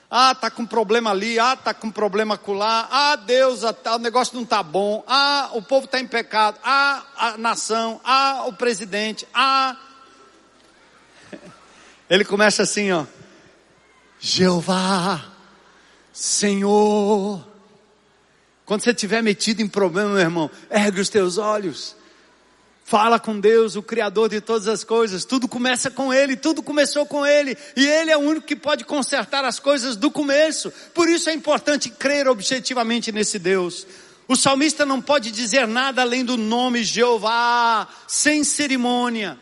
Ah, 0.10 0.34
tá 0.34 0.50
com 0.50 0.66
problema 0.66 1.12
ali, 1.12 1.38
ah, 1.38 1.54
tá 1.54 1.74
com 1.74 1.92
problema 1.92 2.36
acolá, 2.36 2.88
ah, 2.90 3.18
Deus, 3.18 3.66
ah, 3.66 3.74
tá, 3.74 3.98
o 3.98 4.00
negócio 4.00 4.38
não 4.38 4.46
tá 4.46 4.64
bom, 4.64 5.04
ah, 5.06 5.50
o 5.52 5.62
povo 5.62 5.84
está 5.84 6.00
em 6.00 6.08
pecado, 6.08 6.58
ah, 6.64 7.04
a 7.18 7.38
nação, 7.38 8.00
ah, 8.06 8.46
o 8.48 8.54
presidente, 8.54 9.28
ah. 9.34 9.76
Ele 12.10 12.24
começa 12.24 12.64
assim, 12.64 12.90
ó. 12.90 13.06
Jeová, 14.18 15.26
Senhor. 16.14 17.46
Quando 18.66 18.82
você 18.82 18.92
estiver 18.92 19.22
metido 19.22 19.62
em 19.62 19.68
problema, 19.68 20.12
meu 20.12 20.20
irmão, 20.20 20.50
ergue 20.72 21.02
os 21.02 21.10
teus 21.10 21.38
olhos. 21.38 21.99
Fala 22.90 23.20
com 23.20 23.40
Deus, 23.40 23.76
o 23.76 23.84
Criador 23.84 24.30
de 24.30 24.42
todas 24.42 24.68
as 24.68 24.84
coisas. 24.84 25.24
Tudo 25.24 25.48
começa 25.48 25.92
com 25.92 26.12
Ele, 26.12 26.36
tudo 26.36 26.64
começou 26.64 27.06
com 27.06 27.24
Ele. 27.24 27.56
E 27.76 27.86
Ele 27.86 28.10
é 28.10 28.18
o 28.18 28.22
único 28.22 28.48
que 28.48 28.56
pode 28.56 28.84
consertar 28.84 29.46
as 29.46 29.60
coisas 29.60 29.96
do 29.96 30.10
começo. 30.10 30.74
Por 30.92 31.08
isso 31.08 31.30
é 31.30 31.34
importante 31.36 31.92
crer 31.92 32.28
objetivamente 32.28 33.12
nesse 33.12 33.38
Deus. 33.38 33.86
O 34.28 34.36
salmista 34.36 34.88
não 34.88 35.00
pode 35.00 35.30
dizer 35.30 35.68
nada 35.68 36.02
além 36.02 36.26
do 36.26 36.36
nome 36.36 36.84
Jeová, 36.84 37.88
sem 38.08 38.44
cerimônia. 38.44 39.38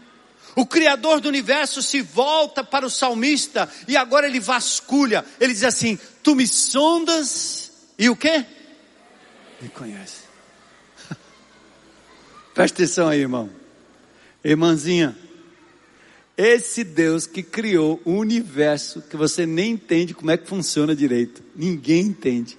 O 0.54 0.66
Criador 0.66 1.22
do 1.22 1.30
universo 1.30 1.82
se 1.82 2.02
volta 2.02 2.66
para 2.66 2.86
o 2.86 2.90
salmista 2.90 3.70
e 3.88 3.96
agora 3.96 4.28
ele 4.28 4.42
vasculha. 4.42 5.24
Ele 5.40 5.54
diz 5.54 5.64
assim: 5.64 5.98
Tu 6.22 6.36
me 6.36 6.46
sondas 6.46 7.72
e 7.98 8.10
o 8.10 8.16
que? 8.18 8.46
Me 9.62 9.70
conhece. 9.70 10.27
Presta 12.58 12.82
atenção 12.82 13.08
aí, 13.08 13.20
irmão. 13.20 13.52
Irmãzinha. 14.44 15.16
Esse 16.36 16.84
Deus 16.84 17.28
que 17.28 17.44
criou 17.44 18.02
o 18.04 18.14
universo 18.14 19.00
que 19.00 19.16
você 19.16 19.46
nem 19.46 19.74
entende 19.74 20.16
como 20.16 20.32
é 20.32 20.38
que 20.38 20.48
funciona 20.48 20.96
direito. 20.96 21.44
Ninguém 21.56 22.08
entende. 22.08 22.58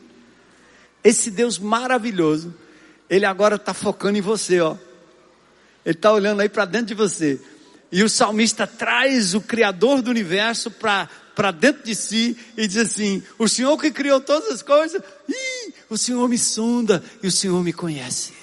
Esse 1.02 1.32
Deus 1.32 1.58
maravilhoso, 1.58 2.54
ele 3.10 3.26
agora 3.26 3.56
está 3.56 3.74
focando 3.74 4.16
em 4.16 4.20
você, 4.20 4.60
ó. 4.60 4.76
Ele 5.84 5.96
está 5.96 6.12
olhando 6.12 6.42
aí 6.42 6.48
para 6.48 6.64
dentro 6.64 6.86
de 6.86 6.94
você. 6.94 7.40
E 7.90 8.04
o 8.04 8.08
salmista 8.08 8.68
traz 8.68 9.34
o 9.34 9.40
Criador 9.40 10.00
do 10.00 10.12
universo 10.12 10.70
para 10.70 11.50
dentro 11.50 11.82
de 11.82 11.96
si 11.96 12.36
e 12.56 12.68
diz 12.68 12.76
assim: 12.76 13.20
O 13.36 13.48
Senhor 13.48 13.76
que 13.76 13.90
criou 13.90 14.20
todas 14.20 14.48
as 14.48 14.62
coisas, 14.62 15.02
ih, 15.28 15.74
o 15.90 15.98
Senhor 15.98 16.28
me 16.28 16.38
sonda 16.38 17.02
e 17.20 17.26
o 17.26 17.32
Senhor 17.32 17.64
me 17.64 17.72
conhece. 17.72 18.37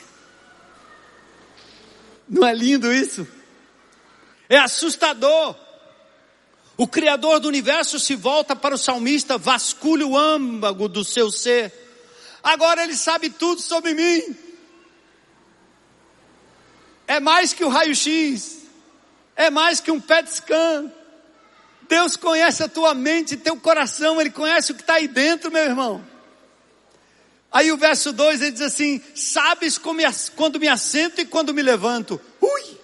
Não 2.28 2.46
é 2.46 2.54
lindo 2.54 2.92
isso? 2.94 3.28
É 4.50 4.58
assustador. 4.58 5.56
O 6.78 6.88
Criador 6.88 7.40
do 7.40 7.48
universo 7.48 8.00
se 8.00 8.16
volta 8.16 8.56
para 8.56 8.76
o 8.76 8.78
salmista, 8.78 9.38
vasculha 9.38 10.06
o 10.06 10.18
âmago 10.18 10.90
do 10.90 11.04
seu 11.04 11.32
ser. 11.32 11.72
Agora 12.44 12.84
ele 12.84 12.96
sabe 12.96 13.30
tudo 13.30 13.62
sobre 13.62 13.94
mim. 13.94 14.36
É 17.08 17.20
mais 17.20 17.54
que 17.54 17.64
o 17.64 17.70
raio-x, 17.70 18.64
é 19.36 19.50
mais 19.50 19.80
que 19.80 19.92
um 19.92 20.02
PET 20.02 20.30
scan. 20.30 20.92
Deus 21.88 22.16
conhece 22.16 22.64
a 22.64 22.68
tua 22.68 22.94
mente, 22.94 23.38
teu 23.38 23.58
coração, 23.58 24.20
Ele 24.20 24.32
conhece 24.32 24.72
o 24.72 24.76
que 24.76 24.82
está 24.82 24.96
aí 24.96 25.08
dentro, 25.08 25.52
meu 25.52 25.64
irmão. 25.64 26.15
Aí 27.56 27.72
o 27.72 27.78
verso 27.78 28.12
2 28.12 28.42
ele 28.42 28.52
diz 28.52 28.62
assim: 28.62 29.02
Sabes 29.16 29.78
quando 29.78 30.60
me 30.60 30.68
assento 30.68 31.22
e 31.22 31.26
quando 31.26 31.54
me 31.54 31.62
levanto. 31.62 32.20
Ui! 32.42 32.78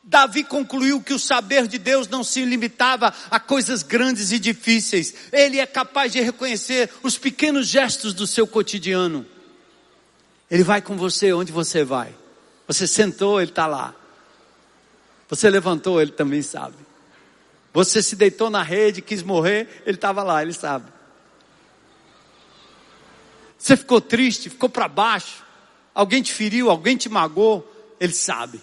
Davi 0.00 0.44
concluiu 0.44 1.02
que 1.02 1.12
o 1.12 1.18
saber 1.18 1.66
de 1.66 1.76
Deus 1.76 2.06
não 2.06 2.22
se 2.22 2.44
limitava 2.44 3.12
a 3.28 3.40
coisas 3.40 3.82
grandes 3.82 4.30
e 4.30 4.38
difíceis. 4.38 5.12
Ele 5.32 5.58
é 5.58 5.66
capaz 5.66 6.12
de 6.12 6.20
reconhecer 6.20 6.88
os 7.02 7.18
pequenos 7.18 7.66
gestos 7.66 8.14
do 8.14 8.28
seu 8.28 8.46
cotidiano. 8.46 9.26
Ele 10.48 10.62
vai 10.62 10.80
com 10.80 10.96
você 10.96 11.32
onde 11.32 11.50
você 11.50 11.82
vai. 11.82 12.14
Você 12.68 12.86
sentou, 12.86 13.40
ele 13.40 13.50
está 13.50 13.66
lá. 13.66 13.92
Você 15.28 15.50
levantou, 15.50 16.00
ele 16.00 16.12
também 16.12 16.42
sabe. 16.42 16.76
Você 17.74 18.04
se 18.04 18.14
deitou 18.14 18.50
na 18.50 18.62
rede, 18.62 19.02
quis 19.02 19.20
morrer, 19.20 19.82
ele 19.84 19.96
estava 19.96 20.22
lá, 20.22 20.42
ele 20.42 20.52
sabe. 20.52 20.97
Você 23.58 23.76
ficou 23.76 24.00
triste, 24.00 24.48
ficou 24.48 24.68
para 24.68 24.86
baixo, 24.86 25.44
alguém 25.94 26.22
te 26.22 26.32
feriu, 26.32 26.70
alguém 26.70 26.96
te 26.96 27.08
magoou, 27.08 27.68
ele 27.98 28.12
sabe. 28.12 28.60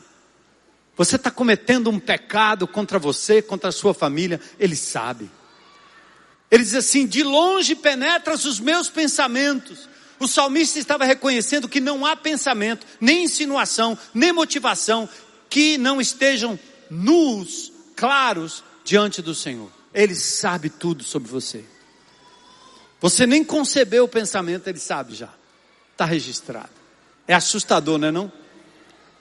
Você 0.95 1.17
está 1.17 1.29
cometendo 1.29 1.89
um 1.89 1.99
pecado 1.99 2.65
contra 2.65 2.97
você, 2.97 3.41
contra 3.41 3.69
a 3.69 3.73
sua 3.73 3.93
família, 3.93 4.39
ele 4.57 4.75
sabe. 4.75 5.29
Ele 6.49 6.63
diz 6.63 6.73
assim: 6.73 7.05
de 7.05 7.21
longe 7.21 7.75
penetras 7.75 8.45
os 8.45 8.59
meus 8.59 8.89
pensamentos. 8.89 9.89
O 10.17 10.27
salmista 10.27 10.79
estava 10.79 11.03
reconhecendo 11.03 11.67
que 11.67 11.81
não 11.81 12.05
há 12.05 12.15
pensamento, 12.15 12.87
nem 13.01 13.25
insinuação, 13.25 13.97
nem 14.13 14.31
motivação 14.31 15.09
que 15.49 15.77
não 15.77 15.99
estejam 15.99 16.57
nus, 16.89 17.71
claros 17.97 18.63
diante 18.85 19.21
do 19.21 19.35
Senhor. 19.35 19.69
Ele 19.93 20.15
sabe 20.15 20.69
tudo 20.69 21.03
sobre 21.03 21.29
você. 21.29 21.65
Você 23.01 23.25
nem 23.25 23.43
concebeu 23.43 24.05
o 24.05 24.07
pensamento, 24.07 24.67
ele 24.67 24.79
sabe 24.79 25.15
já. 25.15 25.29
Está 25.91 26.05
registrado. 26.05 26.69
É 27.27 27.33
assustador, 27.33 27.97
não 27.97 28.07
é 28.07 28.11
não? 28.11 28.31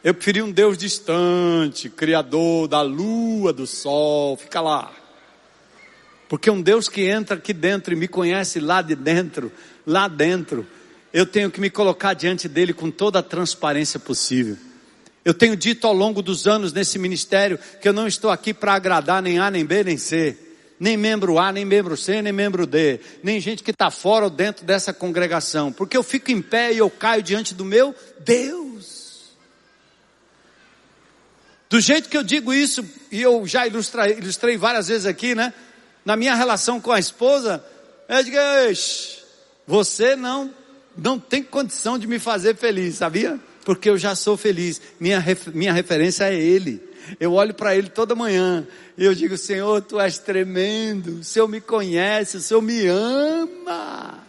Eu 0.03 0.13
preferi 0.13 0.43
um 0.43 0.53
Deus 0.53 0.77
distante, 0.77 1.89
criador 1.89 2.69
da 2.69 2.83
lua, 2.83 3.53
do 3.53 3.67
sol, 3.67 4.37
fica 4.37 4.61
lá. 4.61 4.93
Porque 6.29 6.51
um 6.51 6.61
Deus 6.61 6.89
que 6.89 7.03
entra 7.03 7.37
aqui 7.37 7.53
dentro 7.53 7.95
e 7.95 7.97
me 7.97 8.07
conhece 8.07 8.61
lá 8.61 8.83
de 8.83 8.95
dentro, 8.95 9.51
lá 9.87 10.09
dentro, 10.09 10.67
eu 11.13 11.25
tenho 11.25 11.51
que 11.51 11.61
me 11.61 11.71
colocar 11.71 12.13
diante 12.13 12.49
dele 12.49 12.73
com 12.73 12.91
toda 12.91 13.21
a 13.21 13.23
transparência 13.23 13.99
possível. 13.99 14.59
Eu 15.25 15.33
tenho 15.33 15.57
dito 15.57 15.87
ao 15.87 15.95
longo 15.95 16.21
dos 16.21 16.47
anos 16.47 16.73
nesse 16.73 16.99
ministério 16.99 17.59
que 17.81 17.89
eu 17.89 17.93
não 17.93 18.07
estou 18.07 18.31
aqui 18.31 18.53
para 18.53 18.75
agradar 18.75 19.23
nem 19.23 19.39
A, 19.39 19.51
nem 19.51 19.65
B, 19.65 19.85
nem 19.85 19.97
C. 19.97 20.37
Nem 20.85 20.99
membro 20.99 21.39
A, 21.39 21.51
nem 21.51 21.65
membro 21.65 21.97
C, 21.97 22.21
nem 22.21 22.31
membro 22.31 22.67
D. 22.67 23.01
Nem 23.23 23.41
gente 23.41 23.63
que 23.63 23.71
está 23.71 23.91
fora 23.91 24.27
ou 24.27 24.31
dentro 24.31 24.67
dessa 24.67 24.93
congregação. 24.93 25.73
Porque 25.73 25.97
eu 25.97 26.03
fico 26.03 26.31
em 26.31 26.43
pé 26.43 26.75
e 26.75 26.77
eu 26.77 26.91
caio 26.91 27.23
diante 27.23 27.55
do 27.55 27.65
meu 27.65 27.95
Deus. 28.21 29.33
Do 31.71 31.81
jeito 31.81 32.11
que 32.11 32.19
eu 32.19 32.23
digo 32.23 32.53
isso, 32.53 32.85
e 33.11 33.23
eu 33.23 33.47
já 33.47 33.67
ilustrei, 33.67 34.19
ilustrei 34.19 34.59
várias 34.59 34.89
vezes 34.89 35.07
aqui, 35.07 35.35
né? 35.35 35.55
Na 36.05 36.17
minha 36.17 36.35
relação 36.35 36.79
com 36.79 36.93
a 36.93 36.99
esposa, 36.99 37.65
eu 38.07 38.23
digo, 38.23 38.37
você 39.67 40.15
não, 40.15 40.53
não 40.95 41.19
tem 41.19 41.43
condição 41.43 41.99
de 41.99 42.07
me 42.07 42.19
fazer 42.19 42.57
feliz, 42.57 42.97
sabia? 42.97 43.41
porque 43.65 43.89
eu 43.89 43.99
já 43.99 44.15
sou 44.15 44.37
feliz. 44.37 44.81
Minha, 45.01 45.25
minha 45.53 45.73
referência 45.73 46.25
é 46.25 46.35
Ele. 46.35 46.81
Eu 47.19 47.35
olho 47.35 47.55
para 47.55 47.75
Ele 47.77 47.89
toda 47.89 48.15
manhã 48.15 48.67
e 48.97 49.05
eu 49.05 49.15
digo: 49.15 49.37
Senhor, 49.37 49.83
Tu 49.83 50.01
és 50.01 50.19
tremendo. 50.19 51.21
O 51.21 51.25
Senhor 51.25 51.49
me 51.49 51.61
conhece, 51.61 52.37
o 52.37 52.41
Senhor 52.41 52.63
me 52.63 52.87
ama. 52.87 54.23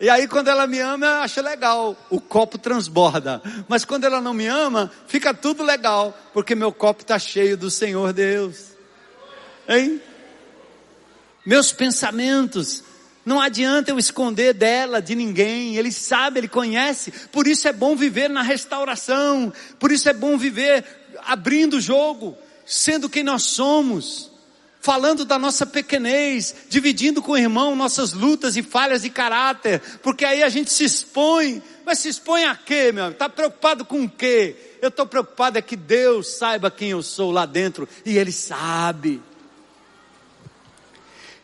E 0.00 0.08
aí, 0.08 0.28
quando 0.28 0.48
ela 0.48 0.66
me 0.66 0.78
ama, 0.78 1.06
eu 1.06 1.12
acho 1.22 1.42
legal, 1.42 1.96
o 2.08 2.20
copo 2.20 2.56
transborda. 2.56 3.42
Mas 3.66 3.84
quando 3.84 4.04
ela 4.04 4.20
não 4.20 4.32
me 4.32 4.46
ama, 4.46 4.92
fica 5.08 5.34
tudo 5.34 5.64
legal, 5.64 6.16
porque 6.32 6.54
meu 6.54 6.72
copo 6.72 7.02
está 7.02 7.18
cheio 7.18 7.56
do 7.56 7.68
Senhor 7.68 8.12
Deus. 8.12 8.68
Hein? 9.68 10.00
Meus 11.44 11.72
pensamentos 11.72 12.84
não 13.28 13.42
adianta 13.42 13.90
eu 13.90 13.98
esconder 13.98 14.54
dela, 14.54 15.02
de 15.02 15.14
ninguém. 15.14 15.76
Ele 15.76 15.92
sabe, 15.92 16.40
ele 16.40 16.48
conhece. 16.48 17.12
Por 17.30 17.46
isso 17.46 17.68
é 17.68 17.72
bom 17.74 17.94
viver 17.94 18.30
na 18.30 18.40
restauração. 18.40 19.52
Por 19.78 19.92
isso 19.92 20.08
é 20.08 20.14
bom 20.14 20.38
viver 20.38 20.82
abrindo 21.26 21.74
o 21.74 21.80
jogo, 21.80 22.34
sendo 22.64 23.06
quem 23.06 23.22
nós 23.22 23.42
somos. 23.42 24.30
Falando 24.80 25.26
da 25.26 25.38
nossa 25.38 25.66
pequenez, 25.66 26.54
dividindo 26.70 27.20
com 27.20 27.32
o 27.32 27.36
irmão 27.36 27.76
nossas 27.76 28.14
lutas 28.14 28.56
e 28.56 28.62
falhas 28.62 29.02
de 29.02 29.10
caráter, 29.10 29.82
porque 30.02 30.24
aí 30.24 30.42
a 30.42 30.48
gente 30.48 30.72
se 30.72 30.84
expõe, 30.84 31.62
mas 31.84 31.98
se 31.98 32.08
expõe 32.08 32.44
a 32.44 32.54
quê, 32.54 32.92
meu? 32.92 33.10
Está 33.10 33.28
preocupado 33.28 33.84
com 33.84 34.04
o 34.04 34.08
quê? 34.08 34.56
Eu 34.80 34.88
estou 34.88 35.04
preocupado 35.04 35.58
é 35.58 35.62
que 35.62 35.76
Deus 35.76 36.38
saiba 36.38 36.70
quem 36.70 36.90
eu 36.90 37.02
sou 37.02 37.30
lá 37.30 37.44
dentro, 37.44 37.86
e 38.06 38.16
Ele 38.16 38.32
sabe 38.32 39.20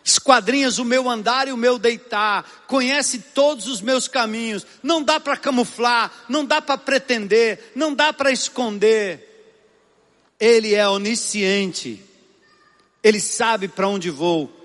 esquadrinhas 0.05 0.79
o 0.79 0.85
meu 0.85 1.09
andar 1.09 1.49
e 1.49 1.53
o 1.53 1.57
meu 1.57 1.79
deitar, 1.79 2.45
conhece 2.67 3.19
todos 3.19 3.67
os 3.67 3.81
meus 3.81 4.07
caminhos. 4.07 4.67
Não 4.83 5.03
dá 5.03 5.19
para 5.19 5.37
camuflar, 5.37 6.13
não 6.29 6.45
dá 6.45 6.61
para 6.61 6.77
pretender, 6.77 7.73
não 7.75 7.95
dá 7.95 8.13
para 8.13 8.31
esconder. 8.31 9.31
Ele 10.39 10.75
é 10.75 10.87
onisciente, 10.87 12.05
ele 13.03 13.19
sabe 13.19 13.67
para 13.67 13.89
onde 13.89 14.11
vou. 14.11 14.61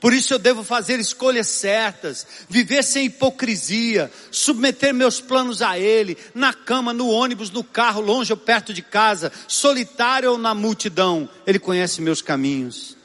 Por 0.00 0.12
isso 0.12 0.34
eu 0.34 0.38
devo 0.38 0.62
fazer 0.62 0.98
escolhas 1.00 1.48
certas, 1.48 2.26
viver 2.48 2.82
sem 2.84 3.06
hipocrisia, 3.06 4.10
submeter 4.30 4.94
meus 4.94 5.20
planos 5.20 5.60
a 5.60 5.76
Ele, 5.76 6.16
na 6.32 6.54
cama, 6.54 6.92
no 6.92 7.08
ônibus, 7.08 7.50
no 7.50 7.64
carro, 7.64 8.00
longe 8.00 8.32
ou 8.32 8.36
perto 8.36 8.72
de 8.72 8.80
casa, 8.80 9.32
solitário 9.48 10.30
ou 10.30 10.38
na 10.38 10.54
multidão. 10.54 11.28
Ele 11.44 11.58
conhece 11.58 12.00
meus 12.00 12.22
caminhos 12.22 12.97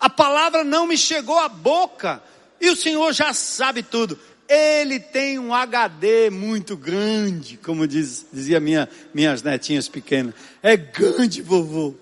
a 0.00 0.08
palavra 0.08 0.64
não 0.64 0.86
me 0.86 0.96
chegou 0.96 1.38
à 1.38 1.48
boca, 1.48 2.22
e 2.60 2.70
o 2.70 2.76
Senhor 2.76 3.12
já 3.12 3.34
sabe 3.34 3.82
tudo. 3.82 4.18
Ele 4.48 4.98
tem 4.98 5.38
um 5.38 5.54
HD 5.54 6.30
muito 6.30 6.76
grande, 6.76 7.56
como 7.58 7.86
diz, 7.86 8.26
dizia 8.32 8.58
minha, 8.58 8.88
minhas 9.14 9.42
netinhas 9.42 9.88
pequenas. 9.88 10.34
É 10.62 10.76
grande, 10.76 11.42
vovô. 11.42 11.94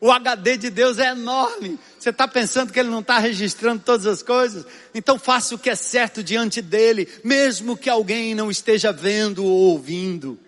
O 0.00 0.10
HD 0.10 0.56
de 0.56 0.70
Deus 0.70 0.98
é 0.98 1.10
enorme. 1.10 1.78
Você 1.98 2.10
está 2.10 2.28
pensando 2.28 2.72
que 2.72 2.78
Ele 2.78 2.88
não 2.88 3.00
está 3.00 3.18
registrando 3.18 3.82
todas 3.84 4.06
as 4.06 4.22
coisas? 4.22 4.64
Então 4.94 5.18
faça 5.18 5.54
o 5.54 5.58
que 5.58 5.68
é 5.68 5.74
certo 5.74 6.22
diante 6.22 6.62
dEle, 6.62 7.08
mesmo 7.24 7.76
que 7.76 7.90
alguém 7.90 8.34
não 8.34 8.50
esteja 8.50 8.92
vendo 8.92 9.44
ou 9.44 9.72
ouvindo. 9.72 10.38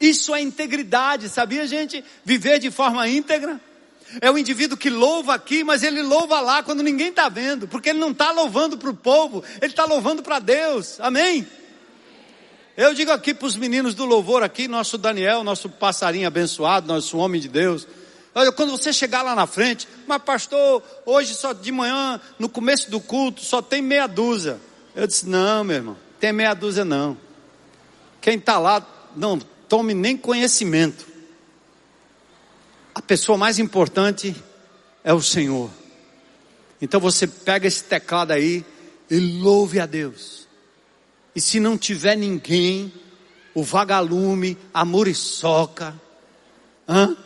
Isso 0.00 0.34
é 0.34 0.40
integridade, 0.40 1.28
sabia 1.28 1.66
gente? 1.66 2.02
Viver 2.24 2.58
de 2.58 2.70
forma 2.70 3.08
íntegra. 3.08 3.60
É 4.20 4.30
o 4.30 4.38
indivíduo 4.38 4.76
que 4.76 4.90
louva 4.90 5.34
aqui, 5.34 5.64
mas 5.64 5.82
ele 5.82 6.02
louva 6.02 6.40
lá 6.40 6.62
quando 6.62 6.82
ninguém 6.82 7.08
está 7.08 7.28
vendo, 7.28 7.66
porque 7.66 7.90
ele 7.90 7.98
não 7.98 8.10
está 8.10 8.30
louvando 8.30 8.78
para 8.78 8.90
o 8.90 8.94
povo, 8.94 9.42
ele 9.60 9.72
está 9.72 9.84
louvando 9.84 10.22
para 10.22 10.38
Deus. 10.38 11.00
Amém? 11.00 11.46
Eu 12.76 12.92
digo 12.92 13.12
aqui 13.12 13.32
para 13.32 13.46
os 13.46 13.56
meninos 13.56 13.94
do 13.94 14.04
louvor 14.04 14.42
aqui, 14.42 14.66
nosso 14.66 14.98
Daniel, 14.98 15.44
nosso 15.44 15.68
passarinho 15.68 16.26
abençoado, 16.26 16.88
nosso 16.88 17.16
homem 17.18 17.40
de 17.40 17.48
Deus. 17.48 17.86
Olha, 18.34 18.50
quando 18.50 18.70
você 18.70 18.92
chegar 18.92 19.22
lá 19.22 19.34
na 19.34 19.46
frente, 19.46 19.86
mas 20.08 20.20
pastor, 20.22 20.82
hoje 21.06 21.34
só 21.34 21.52
de 21.52 21.70
manhã, 21.70 22.20
no 22.36 22.48
começo 22.48 22.90
do 22.90 23.00
culto, 23.00 23.44
só 23.44 23.62
tem 23.62 23.80
meia 23.80 24.08
dúzia. 24.08 24.60
Eu 24.94 25.06
disse, 25.06 25.28
não, 25.28 25.62
meu 25.62 25.76
irmão, 25.76 25.96
tem 26.18 26.32
meia 26.32 26.52
dúzia 26.52 26.84
não. 26.84 27.16
Quem 28.20 28.38
está 28.38 28.58
lá, 28.58 28.84
não 29.14 29.38
tome 29.68 29.94
nem 29.94 30.16
conhecimento 30.16 31.13
a 32.94 33.02
pessoa 33.02 33.36
mais 33.36 33.58
importante 33.58 34.34
é 35.02 35.12
o 35.12 35.20
Senhor. 35.20 35.70
Então 36.80 37.00
você 37.00 37.26
pega 37.26 37.66
esse 37.66 37.84
teclado 37.84 38.30
aí 38.30 38.64
e 39.10 39.18
louve 39.18 39.80
a 39.80 39.86
Deus. 39.86 40.46
E 41.34 41.40
se 41.40 41.58
não 41.58 41.76
tiver 41.76 42.16
ninguém, 42.16 42.92
o 43.54 43.62
vagalume, 43.62 44.56
a 44.72 44.84
muriçoca, 44.84 45.94
hã? 46.88 47.16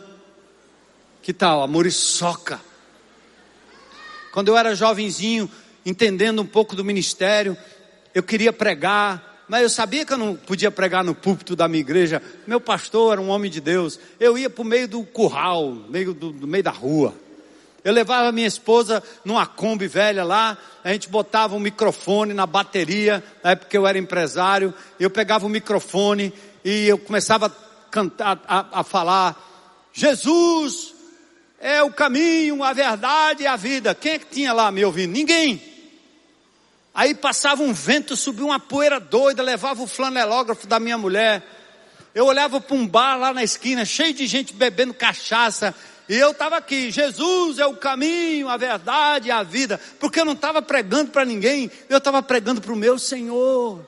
Que 1.21 1.33
tal? 1.33 1.61
A 1.61 1.67
muriçoca. 1.67 2.59
Quando 4.31 4.47
eu 4.47 4.57
era 4.57 4.75
jovenzinho, 4.75 5.49
entendendo 5.85 6.41
um 6.41 6.45
pouco 6.45 6.75
do 6.75 6.83
ministério. 6.83 7.57
Eu 8.13 8.23
queria 8.23 8.51
pregar, 8.51 9.28
mas 9.49 9.63
eu 9.63 9.69
sabia 9.69 10.05
que 10.05 10.13
eu 10.13 10.17
não 10.17 10.35
podia 10.35 10.69
pregar 10.69 11.03
no 11.03 11.15
púlpito 11.15 11.55
da 11.55 11.67
minha 11.67 11.81
igreja. 11.81 12.21
Meu 12.45 12.61
pastor 12.61 13.13
era 13.13 13.21
um 13.21 13.29
homem 13.29 13.49
de 13.49 13.59
Deus. 13.59 13.99
Eu 14.19 14.37
ia 14.37 14.49
para 14.49 14.61
o 14.61 14.65
meio 14.65 14.87
do 14.87 15.03
curral, 15.03 15.73
meio 15.89 16.13
do, 16.13 16.31
do 16.31 16.47
meio 16.47 16.63
da 16.63 16.71
rua. 16.71 17.15
Eu 17.83 17.91
levava 17.91 18.31
minha 18.31 18.47
esposa 18.47 19.01
numa 19.25 19.47
Kombi 19.47 19.87
velha 19.87 20.23
lá, 20.23 20.57
a 20.83 20.91
gente 20.91 21.09
botava 21.09 21.55
um 21.55 21.59
microfone 21.59 22.33
na 22.33 22.45
bateria, 22.45 23.23
na 23.43 23.51
época 23.51 23.75
eu 23.75 23.87
era 23.87 23.97
empresário, 23.97 24.73
eu 24.99 25.09
pegava 25.09 25.45
o 25.45 25.49
microfone 25.49 26.31
e 26.63 26.87
eu 26.87 26.97
começava 26.97 27.47
a 27.47 27.51
cantar, 27.89 28.39
a, 28.47 28.81
a 28.81 28.83
falar, 28.83 29.89
Jesus 29.93 30.93
é 31.59 31.81
o 31.81 31.91
caminho, 31.91 32.63
a 32.63 32.73
verdade 32.73 33.43
e 33.43 33.47
a 33.47 33.55
vida. 33.55 33.95
Quem 33.95 34.13
é 34.13 34.19
que 34.19 34.27
tinha 34.27 34.53
lá 34.53 34.71
me 34.71 34.83
ouvindo? 34.83 35.11
Ninguém. 35.11 35.68
Aí 36.93 37.13
passava 37.13 37.61
um 37.63 37.73
vento, 37.73 38.15
subia 38.15 38.45
uma 38.45 38.59
poeira 38.59 38.99
doida, 38.99 39.43
levava 39.43 39.81
o 39.81 39.87
flanelógrafo 39.87 40.67
da 40.67 40.79
minha 40.79 40.97
mulher. 40.97 41.43
Eu 42.13 42.25
olhava 42.25 42.59
para 42.59 42.75
um 42.75 42.87
bar 42.87 43.17
lá 43.17 43.33
na 43.33 43.43
esquina, 43.43 43.85
cheio 43.85 44.13
de 44.13 44.25
gente 44.25 44.53
bebendo 44.53 44.93
cachaça. 44.93 45.73
E 46.07 46.15
eu 46.15 46.31
estava 46.31 46.57
aqui, 46.57 46.89
Jesus 46.89 47.59
é 47.59 47.65
o 47.67 47.75
caminho, 47.75 48.49
a 48.49 48.57
verdade 48.57 49.29
a 49.29 49.43
vida. 49.43 49.79
Porque 49.99 50.19
eu 50.19 50.25
não 50.25 50.33
estava 50.33 50.61
pregando 50.61 51.11
para 51.11 51.23
ninguém, 51.23 51.69
eu 51.87 51.99
estava 51.99 52.21
pregando 52.23 52.59
para 52.59 52.73
o 52.73 52.75
meu 52.75 52.97
Senhor. 52.97 53.87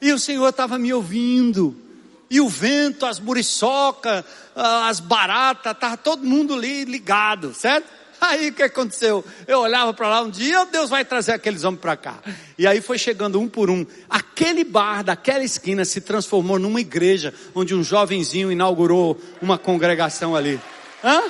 E 0.00 0.12
o 0.12 0.18
Senhor 0.18 0.48
estava 0.48 0.78
me 0.78 0.92
ouvindo. 0.92 1.74
E 2.28 2.40
o 2.40 2.48
vento, 2.48 3.06
as 3.06 3.18
muriçocas, 3.18 4.24
as 4.54 5.00
baratas, 5.00 5.72
estava 5.72 5.96
todo 5.96 6.24
mundo 6.24 6.54
ali 6.54 6.84
ligado, 6.84 7.54
certo? 7.54 7.86
Aí 8.24 8.50
o 8.50 8.52
que 8.52 8.62
aconteceu? 8.62 9.24
Eu 9.48 9.58
olhava 9.58 9.92
para 9.92 10.08
lá 10.08 10.22
um 10.22 10.30
dia, 10.30 10.64
Deus 10.66 10.88
vai 10.88 11.04
trazer 11.04 11.32
aqueles 11.32 11.64
homens 11.64 11.80
para 11.80 11.96
cá. 11.96 12.20
E 12.56 12.68
aí 12.68 12.80
foi 12.80 12.96
chegando 12.96 13.40
um 13.40 13.48
por 13.48 13.68
um. 13.68 13.84
Aquele 14.08 14.62
bar 14.62 15.02
daquela 15.02 15.42
esquina 15.42 15.84
se 15.84 16.00
transformou 16.00 16.56
numa 16.56 16.80
igreja, 16.80 17.34
onde 17.52 17.74
um 17.74 17.82
jovenzinho 17.82 18.52
inaugurou 18.52 19.20
uma 19.40 19.58
congregação 19.58 20.36
ali. 20.36 20.60
Hã? 21.02 21.20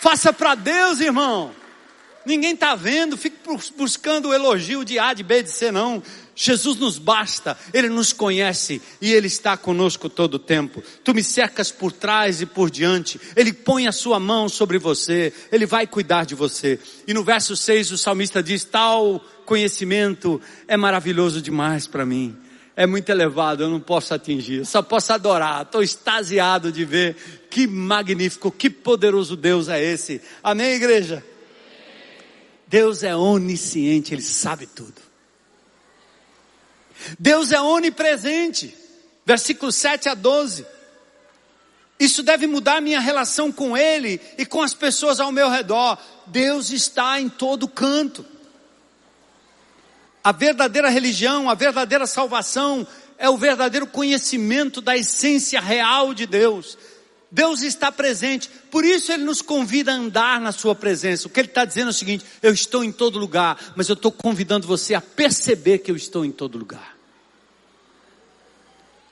Faça 0.00 0.32
para 0.32 0.56
Deus, 0.56 0.98
irmão. 0.98 1.54
Ninguém 2.26 2.54
está 2.54 2.74
vendo, 2.74 3.16
fique 3.16 3.36
buscando 3.76 4.30
o 4.30 4.34
elogio 4.34 4.84
de 4.84 4.98
A, 4.98 5.14
de 5.14 5.22
B, 5.22 5.44
de 5.44 5.50
C, 5.50 5.70
não. 5.70 6.02
Jesus 6.34 6.76
nos 6.76 6.98
basta, 6.98 7.56
Ele 7.72 7.88
nos 7.88 8.12
conhece 8.12 8.82
e 9.00 9.12
Ele 9.12 9.28
está 9.28 9.56
conosco 9.56 10.10
todo 10.10 10.34
o 10.34 10.38
tempo. 10.40 10.82
Tu 11.04 11.14
me 11.14 11.22
cercas 11.22 11.70
por 11.70 11.92
trás 11.92 12.40
e 12.40 12.46
por 12.46 12.68
diante, 12.68 13.20
Ele 13.36 13.52
põe 13.52 13.86
a 13.86 13.92
sua 13.92 14.18
mão 14.18 14.48
sobre 14.48 14.76
você, 14.76 15.32
Ele 15.52 15.66
vai 15.66 15.86
cuidar 15.86 16.26
de 16.26 16.34
você. 16.34 16.80
E 17.06 17.14
no 17.14 17.22
verso 17.22 17.56
6 17.56 17.92
o 17.92 17.98
salmista 17.98 18.42
diz: 18.42 18.64
Tal 18.64 19.24
conhecimento 19.44 20.40
é 20.66 20.76
maravilhoso 20.76 21.40
demais 21.40 21.86
para 21.86 22.04
mim. 22.04 22.36
É 22.74 22.86
muito 22.86 23.08
elevado, 23.08 23.62
eu 23.62 23.70
não 23.70 23.80
posso 23.80 24.12
atingir, 24.12 24.58
eu 24.58 24.64
só 24.64 24.82
posso 24.82 25.12
adorar. 25.12 25.62
Estou 25.62 25.80
extasiado 25.80 26.72
de 26.72 26.84
ver 26.84 27.16
que 27.48 27.68
magnífico, 27.68 28.50
que 28.50 28.68
poderoso 28.68 29.36
Deus 29.36 29.68
é 29.68 29.80
esse. 29.80 30.20
Amém, 30.42 30.74
igreja? 30.74 31.24
Deus 32.66 33.02
é 33.02 33.14
onisciente, 33.14 34.12
Ele 34.12 34.22
sabe 34.22 34.66
tudo. 34.66 35.00
Deus 37.18 37.52
é 37.52 37.60
onipresente. 37.60 38.74
Versículo 39.24 39.72
7 39.72 40.08
a 40.08 40.14
12. 40.14 40.66
Isso 41.98 42.22
deve 42.22 42.46
mudar 42.46 42.80
minha 42.80 43.00
relação 43.00 43.50
com 43.50 43.76
Ele 43.76 44.20
e 44.36 44.44
com 44.44 44.62
as 44.62 44.74
pessoas 44.74 45.18
ao 45.18 45.32
meu 45.32 45.48
redor. 45.48 45.98
Deus 46.26 46.70
está 46.70 47.20
em 47.20 47.28
todo 47.28 47.68
canto. 47.68 48.24
A 50.22 50.32
verdadeira 50.32 50.88
religião, 50.88 51.48
a 51.48 51.54
verdadeira 51.54 52.06
salvação 52.06 52.86
é 53.16 53.30
o 53.30 53.36
verdadeiro 53.36 53.86
conhecimento 53.86 54.80
da 54.80 54.96
essência 54.96 55.60
real 55.60 56.12
de 56.12 56.26
Deus. 56.26 56.76
Deus 57.36 57.60
está 57.60 57.92
presente, 57.92 58.48
por 58.70 58.82
isso 58.82 59.12
Ele 59.12 59.22
nos 59.22 59.42
convida 59.42 59.92
a 59.92 59.94
andar 59.94 60.40
na 60.40 60.52
Sua 60.52 60.74
presença. 60.74 61.28
O 61.28 61.30
que 61.30 61.38
Ele 61.38 61.48
está 61.48 61.66
dizendo 61.66 61.88
é 61.88 61.90
o 61.90 61.92
seguinte: 61.92 62.24
eu 62.42 62.50
estou 62.50 62.82
em 62.82 62.90
todo 62.90 63.18
lugar, 63.18 63.74
mas 63.76 63.90
eu 63.90 63.92
estou 63.92 64.10
convidando 64.10 64.66
você 64.66 64.94
a 64.94 65.02
perceber 65.02 65.80
que 65.80 65.90
eu 65.90 65.96
estou 65.96 66.24
em 66.24 66.32
todo 66.32 66.56
lugar. 66.56 66.96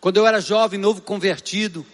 Quando 0.00 0.16
eu 0.16 0.26
era 0.26 0.40
jovem, 0.40 0.80
novo 0.80 1.02
convertido, 1.02 1.84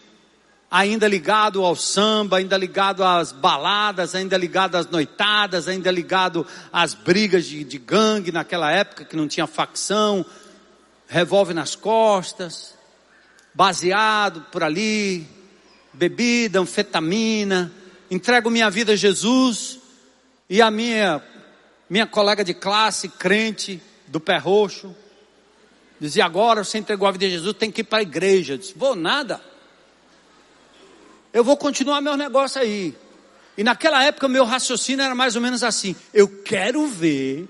ainda 0.70 1.08
ligado 1.08 1.64
ao 1.64 1.74
samba, 1.74 2.36
ainda 2.36 2.56
ligado 2.56 3.02
às 3.02 3.32
baladas, 3.32 4.14
ainda 4.14 4.36
ligado 4.36 4.76
às 4.76 4.86
noitadas, 4.88 5.66
ainda 5.66 5.90
ligado 5.90 6.46
às 6.72 6.94
brigas 6.94 7.44
de, 7.44 7.64
de 7.64 7.76
gangue 7.76 8.30
naquela 8.30 8.70
época 8.70 9.04
que 9.04 9.16
não 9.16 9.26
tinha 9.26 9.48
facção, 9.48 10.24
revólver 11.08 11.54
nas 11.54 11.74
costas, 11.74 12.72
baseado 13.52 14.42
por 14.52 14.62
ali, 14.62 15.39
bebida, 16.00 16.58
anfetamina, 16.58 17.70
entrego 18.10 18.48
minha 18.48 18.70
vida 18.70 18.92
a 18.92 18.96
Jesus 18.96 19.78
e 20.48 20.62
a 20.62 20.70
minha 20.70 21.22
minha 21.90 22.06
colega 22.06 22.42
de 22.42 22.54
classe, 22.54 23.08
crente 23.08 23.82
do 24.06 24.18
pé 24.18 24.38
roxo, 24.38 24.94
Dizia, 26.00 26.24
agora 26.24 26.64
você 26.64 26.78
entregou 26.78 27.06
a 27.06 27.12
vida 27.12 27.26
a 27.26 27.28
Jesus, 27.28 27.54
tem 27.58 27.70
que 27.70 27.82
ir 27.82 27.84
para 27.84 27.98
a 27.98 28.02
igreja. 28.02 28.54
Eu 28.54 28.58
disse, 28.58 28.72
vou 28.74 28.96
nada. 28.96 29.38
Eu 31.30 31.44
vou 31.44 31.58
continuar 31.58 32.00
meu 32.00 32.16
negócio 32.16 32.58
aí. 32.58 32.96
E 33.58 33.62
naquela 33.62 34.02
época 34.02 34.26
meu 34.26 34.46
raciocínio 34.46 35.04
era 35.04 35.14
mais 35.14 35.36
ou 35.36 35.42
menos 35.42 35.62
assim: 35.62 35.94
eu 36.14 36.26
quero 36.42 36.86
ver 36.86 37.46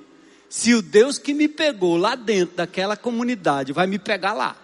se 0.49 0.75
o 0.75 0.83
Deus 0.83 1.17
que 1.17 1.33
me 1.33 1.47
pegou 1.47 1.97
lá 1.97 2.17
dentro 2.17 2.57
daquela 2.57 2.97
comunidade 2.97 3.73
vai 3.73 3.87
me 3.87 4.01
pegar 4.01 4.33
lá. 4.33 4.57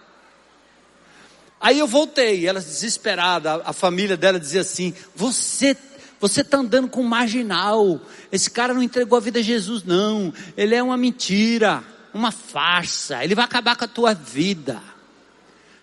Aí 1.59 1.79
eu 1.79 1.87
voltei, 1.87 2.47
ela 2.47 2.59
desesperada, 2.59 3.61
a 3.65 3.73
família 3.73 4.15
dela 4.15 4.39
dizia 4.39 4.61
assim: 4.61 4.93
você 5.15 5.75
você 6.19 6.41
está 6.41 6.57
andando 6.57 6.89
com 6.89 7.01
um 7.01 7.07
marginal. 7.07 8.01
Esse 8.31 8.49
cara 8.49 8.73
não 8.73 8.81
entregou 8.81 9.17
a 9.17 9.21
vida 9.21 9.39
a 9.39 9.43
Jesus, 9.43 9.83
não. 9.83 10.33
Ele 10.55 10.73
é 10.73 10.81
uma 10.81 10.97
mentira 10.97 11.83
uma 12.17 12.31
farsa, 12.31 13.23
ele 13.23 13.35
vai 13.35 13.45
acabar 13.45 13.75
com 13.75 13.85
a 13.85 13.87
tua 13.87 14.13
vida. 14.13 14.81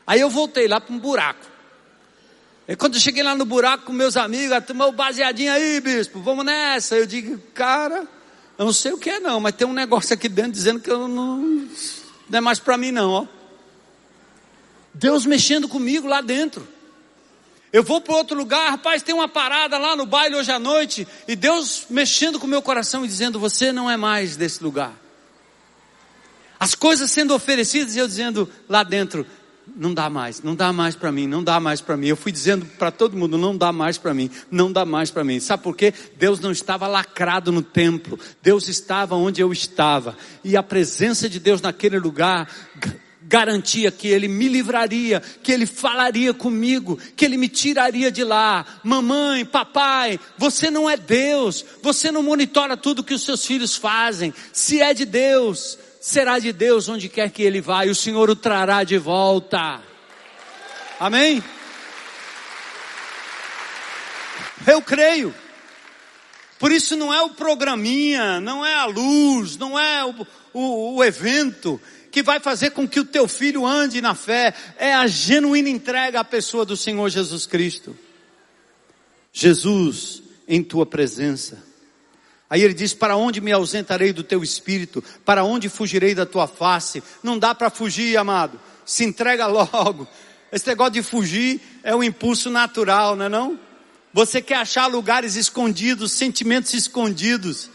Aí 0.07 0.21
eu 0.21 0.29
voltei 0.29 0.69
lá 0.69 0.81
para 0.81 0.95
um 0.95 0.99
buraco. 0.99 1.47
E 2.67 2.77
quando 2.77 2.95
eu 2.95 3.01
cheguei 3.01 3.23
lá 3.23 3.35
no 3.35 3.45
buraco 3.45 3.85
com 3.85 3.93
meus 3.93 4.17
amigos, 4.17 4.65
tomou 4.67 4.91
baseadinho 4.91 5.53
aí, 5.53 5.81
bispo, 5.81 6.21
vamos 6.21 6.45
nessa. 6.45 6.97
Eu 6.97 7.07
digo, 7.07 7.39
cara, 7.55 8.07
eu 8.59 8.65
não 8.65 8.73
sei 8.73 8.93
o 8.93 8.99
que 8.99 9.11
é 9.11 9.21
não, 9.21 9.41
mas 9.41 9.55
tem 9.55 9.67
um 9.67 9.73
negócio 9.73 10.15
aqui 10.15 10.29
dentro 10.29 10.53
dizendo 10.53 10.81
que 10.81 10.91
eu 10.91 11.07
não, 11.07 11.69
não 12.29 12.39
é 12.39 12.41
mais 12.41 12.59
para 12.59 12.77
mim 12.77 12.91
não, 12.91 13.11
ó. 13.11 13.27
Deus 14.95 15.27
mexendo 15.27 15.69
comigo 15.69 16.07
lá 16.07 16.21
dentro. 16.21 16.67
Eu 17.73 17.83
vou 17.83 18.01
para 18.01 18.15
outro 18.15 18.37
lugar, 18.39 18.71
rapaz, 18.71 19.03
tem 19.03 19.13
uma 19.13 19.29
parada 19.29 19.77
lá 19.77 19.97
no 19.97 20.07
baile 20.07 20.37
hoje 20.37 20.53
à 20.53 20.61
noite, 20.61 21.09
e 21.27 21.35
Deus 21.35 21.87
mexendo 21.91 22.39
com 22.39 22.47
o 22.47 22.51
meu 22.51 22.63
coração 22.63 23.05
e 23.05 23.09
dizendo: 23.09 23.41
Você 23.41 23.73
não 23.73 23.91
é 23.91 23.97
mais 23.97 24.37
desse 24.37 24.63
lugar. 24.63 24.95
As 26.59 26.75
coisas 26.75 27.11
sendo 27.11 27.35
oferecidas 27.35 27.97
e 27.97 27.99
eu 27.99 28.07
dizendo 28.07 28.49
lá 28.69 28.85
dentro, 28.85 29.27
não 29.77 29.93
dá 29.93 30.09
mais, 30.09 30.43
não 30.43 30.55
dá 30.55 30.73
mais 30.73 30.95
para 30.95 31.11
mim, 31.11 31.27
não 31.27 31.43
dá 31.43 31.59
mais 31.59 31.81
para 31.81 31.97
mim. 31.97 32.07
Eu 32.07 32.17
fui 32.17 32.31
dizendo 32.31 32.65
para 32.79 32.91
todo 32.91 33.17
mundo, 33.17 33.37
não 33.37 33.57
dá 33.57 33.73
mais 33.73 33.99
para 33.99 34.15
mim, 34.15 34.31
não 34.51 34.71
dá 34.71 34.85
mais 34.85 35.11
para 35.11 35.25
mim. 35.25 35.41
Sabe 35.41 35.63
por 35.63 35.77
quê? 35.77 35.93
Deus 36.17 36.39
não 36.39 36.53
estava 36.53 36.87
lacrado 36.87 37.51
no 37.51 37.63
templo. 37.63 38.19
Deus 38.43 38.69
estava 38.69 39.17
onde 39.17 39.41
eu 39.41 39.53
estava. 39.53 40.17
E 40.45 40.57
a 40.57 40.63
presença 40.63 41.29
de 41.29 41.41
Deus 41.41 41.61
naquele 41.61 41.99
lugar 41.99 42.49
garantia 43.27 43.91
que 43.91 44.09
ele 44.09 44.29
me 44.29 44.49
livraria, 44.49 45.21
que 45.43 45.51
ele 45.51 45.67
falaria 45.67 46.35
comigo, 46.35 46.99
que 47.17 47.25
ele 47.25 47.37
me 47.37 47.49
tiraria 47.49 48.11
de 48.11 48.23
lá. 48.23 48.65
Mamãe, 48.83 49.45
papai, 49.45 50.21
você 50.37 50.71
não 50.71 50.89
é 50.89 50.97
Deus. 50.97 51.65
Você 51.83 52.11
não 52.11 52.23
monitora 52.23 52.77
tudo 52.77 53.05
que 53.05 53.15
os 53.15 53.23
seus 53.23 53.45
filhos 53.45 53.75
fazem. 53.75 54.33
Se 54.53 54.81
é 54.81 54.93
de 54.93 55.05
Deus, 55.05 55.79
será 56.01 56.39
de 56.39 56.53
Deus 56.53 56.89
onde 56.89 57.09
quer 57.09 57.31
que 57.31 57.43
ele 57.43 57.61
vá, 57.61 57.87
e 57.87 57.91
o 57.91 57.95
Senhor 57.95 58.29
o 58.29 58.37
trará 58.37 58.85
de 58.85 58.99
volta. 58.99 59.81
Amém? 61.01 61.43
Eu 64.67 64.81
creio. 64.83 65.35
Por 66.59 66.71
isso 66.73 66.97
não 66.97 67.13
é 67.13 67.21
o 67.21 67.31
programinha, 67.31 68.41
não 68.41 68.65
é 68.65 68.75
a 68.75 68.87
luz, 68.87 69.57
não 69.57 69.79
é 69.79 70.05
o, 70.05 70.27
o, 70.53 70.97
o 70.97 71.05
evento 71.05 71.81
que 72.15 72.23
vai 72.23 72.39
fazer 72.39 72.71
com 72.71 72.87
que 72.87 73.01
o 73.01 73.05
teu 73.05 73.27
filho 73.27 73.67
ande 73.67 74.01
na 74.01 74.15
fé, 74.15 74.55
é 74.79 74.95
a 74.95 75.05
genuína 75.05 75.69
entrega 75.69 76.21
à 76.21 76.25
pessoa 76.25 76.65
do 76.65 76.77
Senhor 76.77 77.09
Jesus 77.09 77.45
Cristo. 77.45 77.99
Jesus 79.33 80.23
em 80.47 80.63
tua 80.63 80.87
presença. 80.87 81.61
Aí 82.49 82.63
ele 82.63 82.73
diz: 82.73 82.95
Para 82.95 83.17
onde 83.17 83.41
me 83.41 83.51
ausentarei 83.51 84.13
do 84.13 84.23
teu 84.23 84.45
espírito? 84.45 85.03
Para 85.25 85.43
onde 85.43 85.69
fugirei 85.69 86.15
da 86.15 86.25
tua 86.25 86.47
face? 86.47 87.03
Não 87.21 87.37
dá 87.37 87.53
para 87.53 87.69
fugir, 87.69 88.17
amado. 88.17 88.61
Se 88.87 89.03
entrega 89.03 89.49
logo. 89.51 90.07
Esse 90.53 90.69
negócio 90.69 90.93
de 90.93 91.03
fugir 91.03 91.61
é 91.83 91.97
um 91.97 92.05
impulso 92.05 92.49
natural, 92.49 93.17
não 93.17 93.25
é 93.25 93.29
não? 93.29 93.59
Você 94.13 94.41
quer 94.41 94.59
achar 94.59 94.87
lugares 94.87 95.35
escondidos, 95.35 96.13
sentimentos 96.13 96.75
escondidos. 96.75 97.69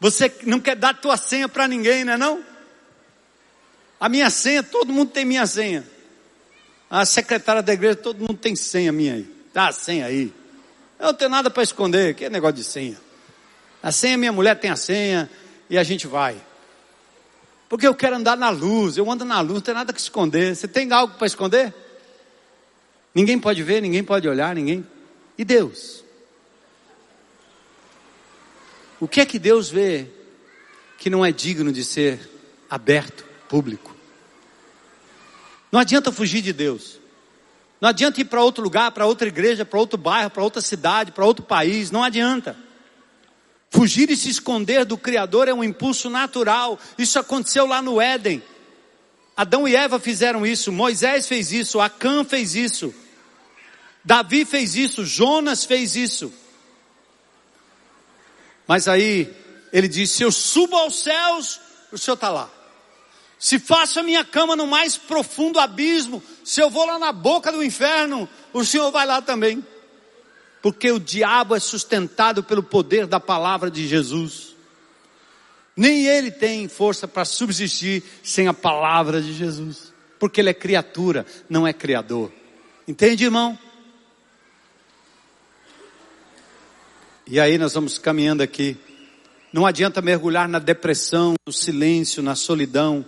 Você 0.00 0.34
não 0.44 0.58
quer 0.58 0.76
dar 0.76 0.98
tua 0.98 1.18
senha 1.18 1.46
para 1.46 1.68
ninguém, 1.68 2.06
não 2.06 2.14
é 2.14 2.16
não? 2.16 2.51
A 4.02 4.08
minha 4.08 4.28
senha, 4.30 4.64
todo 4.64 4.92
mundo 4.92 5.12
tem 5.12 5.24
minha 5.24 5.46
senha. 5.46 5.86
A 6.90 7.06
secretária 7.06 7.62
da 7.62 7.72
igreja, 7.72 7.94
todo 7.94 8.18
mundo 8.18 8.34
tem 8.34 8.56
senha 8.56 8.90
minha 8.90 9.14
aí. 9.14 9.32
Dá 9.54 9.68
a 9.68 9.72
senha 9.72 10.06
aí. 10.06 10.34
Eu 10.98 11.06
não 11.06 11.14
tenho 11.14 11.30
nada 11.30 11.48
para 11.48 11.62
esconder, 11.62 12.12
que 12.16 12.24
é 12.24 12.28
negócio 12.28 12.56
de 12.56 12.64
senha. 12.64 13.00
A 13.80 13.92
senha, 13.92 14.18
minha 14.18 14.32
mulher 14.32 14.58
tem 14.58 14.72
a 14.72 14.74
senha 14.74 15.30
e 15.70 15.78
a 15.78 15.84
gente 15.84 16.08
vai. 16.08 16.36
Porque 17.68 17.86
eu 17.86 17.94
quero 17.94 18.16
andar 18.16 18.36
na 18.36 18.50
luz, 18.50 18.96
eu 18.96 19.08
ando 19.08 19.24
na 19.24 19.40
luz, 19.40 19.54
não 19.54 19.60
tem 19.60 19.72
nada 19.72 19.92
que 19.92 20.00
esconder. 20.00 20.56
Você 20.56 20.66
tem 20.66 20.92
algo 20.92 21.14
para 21.14 21.28
esconder? 21.28 21.72
Ninguém 23.14 23.38
pode 23.38 23.62
ver, 23.62 23.80
ninguém 23.80 24.02
pode 24.02 24.28
olhar, 24.28 24.52
ninguém. 24.52 24.84
E 25.38 25.44
Deus? 25.44 26.02
O 28.98 29.06
que 29.06 29.20
é 29.20 29.24
que 29.24 29.38
Deus 29.38 29.70
vê 29.70 30.08
que 30.98 31.08
não 31.08 31.24
é 31.24 31.30
digno 31.30 31.70
de 31.70 31.84
ser 31.84 32.18
aberto, 32.68 33.24
público? 33.48 33.91
Não 35.72 35.80
adianta 35.80 36.12
fugir 36.12 36.42
de 36.42 36.52
Deus. 36.52 37.00
Não 37.80 37.88
adianta 37.88 38.20
ir 38.20 38.26
para 38.26 38.42
outro 38.42 38.62
lugar, 38.62 38.92
para 38.92 39.06
outra 39.06 39.26
igreja, 39.26 39.64
para 39.64 39.78
outro 39.80 39.98
bairro, 39.98 40.30
para 40.30 40.44
outra 40.44 40.60
cidade, 40.60 41.10
para 41.10 41.24
outro 41.24 41.44
país. 41.44 41.90
Não 41.90 42.04
adianta. 42.04 42.54
Fugir 43.70 44.10
e 44.10 44.16
se 44.16 44.28
esconder 44.28 44.84
do 44.84 44.98
Criador 44.98 45.48
é 45.48 45.54
um 45.54 45.64
impulso 45.64 46.10
natural. 46.10 46.78
Isso 46.98 47.18
aconteceu 47.18 47.66
lá 47.66 47.80
no 47.80 48.00
Éden. 48.00 48.42
Adão 49.34 49.66
e 49.66 49.74
Eva 49.74 49.98
fizeram 49.98 50.44
isso, 50.44 50.70
Moisés 50.70 51.26
fez 51.26 51.52
isso, 51.52 51.80
Acã 51.80 52.22
fez 52.22 52.54
isso, 52.54 52.94
Davi 54.04 54.44
fez 54.44 54.76
isso, 54.76 55.06
Jonas 55.06 55.64
fez 55.64 55.96
isso. 55.96 56.30
Mas 58.68 58.86
aí 58.88 59.34
ele 59.72 59.88
disse: 59.88 60.16
Se 60.16 60.22
eu 60.22 60.30
subo 60.30 60.76
aos 60.76 61.02
céus, 61.02 61.58
o 61.90 61.96
Senhor 61.96 62.14
está 62.14 62.28
lá. 62.28 62.50
Se 63.42 63.58
faço 63.58 63.98
a 63.98 64.04
minha 64.04 64.24
cama 64.24 64.54
no 64.54 64.68
mais 64.68 64.96
profundo 64.96 65.58
abismo, 65.58 66.22
se 66.44 66.60
eu 66.60 66.70
vou 66.70 66.86
lá 66.86 66.96
na 66.96 67.10
boca 67.10 67.50
do 67.50 67.60
inferno, 67.60 68.28
o 68.52 68.64
Senhor 68.64 68.92
vai 68.92 69.04
lá 69.04 69.20
também 69.20 69.64
porque 70.62 70.92
o 70.92 71.00
diabo 71.00 71.56
é 71.56 71.58
sustentado 71.58 72.44
pelo 72.44 72.62
poder 72.62 73.08
da 73.08 73.18
palavra 73.18 73.68
de 73.68 73.88
Jesus. 73.88 74.54
Nem 75.76 76.06
ele 76.06 76.30
tem 76.30 76.68
força 76.68 77.08
para 77.08 77.24
subsistir 77.24 78.04
sem 78.22 78.46
a 78.46 78.54
palavra 78.54 79.20
de 79.20 79.32
Jesus, 79.32 79.92
porque 80.20 80.40
ele 80.40 80.50
é 80.50 80.54
criatura, 80.54 81.26
não 81.50 81.66
é 81.66 81.72
criador. 81.72 82.30
Entende, 82.86 83.24
irmão? 83.24 83.58
E 87.26 87.40
aí 87.40 87.58
nós 87.58 87.74
vamos 87.74 87.98
caminhando 87.98 88.40
aqui. 88.44 88.76
Não 89.52 89.66
adianta 89.66 90.00
mergulhar 90.00 90.48
na 90.48 90.60
depressão, 90.60 91.34
no 91.44 91.52
silêncio, 91.52 92.22
na 92.22 92.36
solidão, 92.36 93.04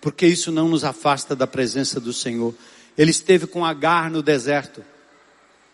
porque 0.00 0.26
isso 0.26 0.50
não 0.50 0.68
nos 0.68 0.84
afasta 0.84 1.36
da 1.36 1.46
presença 1.46 2.00
do 2.00 2.12
Senhor. 2.12 2.54
Ele 2.96 3.10
esteve 3.10 3.46
com 3.46 3.64
Agar 3.64 4.10
no 4.10 4.22
deserto. 4.22 4.84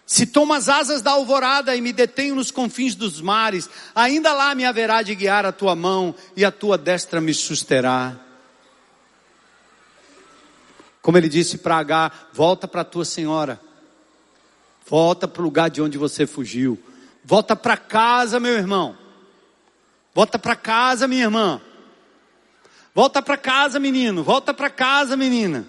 Se 0.04 0.26
tomo 0.26 0.54
as 0.54 0.68
asas 0.68 1.02
da 1.02 1.12
alvorada 1.12 1.74
e 1.74 1.80
me 1.80 1.92
detenho 1.92 2.36
nos 2.36 2.50
confins 2.50 2.94
dos 2.94 3.20
mares, 3.20 3.68
ainda 3.94 4.32
lá 4.32 4.54
me 4.54 4.64
haverá 4.64 5.02
de 5.02 5.14
guiar 5.14 5.44
a 5.44 5.50
tua 5.50 5.74
mão 5.74 6.14
e 6.36 6.44
a 6.44 6.52
tua 6.52 6.78
destra 6.78 7.20
me 7.20 7.34
susterá. 7.34 8.16
Como 11.02 11.18
ele 11.18 11.28
disse 11.28 11.58
para 11.58 11.76
Agar, 11.76 12.30
volta 12.32 12.68
para 12.68 12.82
a 12.82 12.84
tua 12.84 13.04
senhora. 13.04 13.60
Volta 14.88 15.26
para 15.26 15.42
o 15.42 15.44
lugar 15.44 15.70
de 15.70 15.82
onde 15.82 15.98
você 15.98 16.26
fugiu. 16.26 16.80
Volta 17.24 17.56
para 17.56 17.76
casa, 17.76 18.38
meu 18.38 18.54
irmão. 18.54 18.96
Volta 20.14 20.38
para 20.38 20.54
casa, 20.54 21.08
minha 21.08 21.24
irmã. 21.24 21.60
Volta 22.96 23.20
para 23.20 23.36
casa, 23.36 23.78
menino. 23.78 24.24
Volta 24.24 24.54
para 24.54 24.70
casa, 24.70 25.18
menina. 25.18 25.66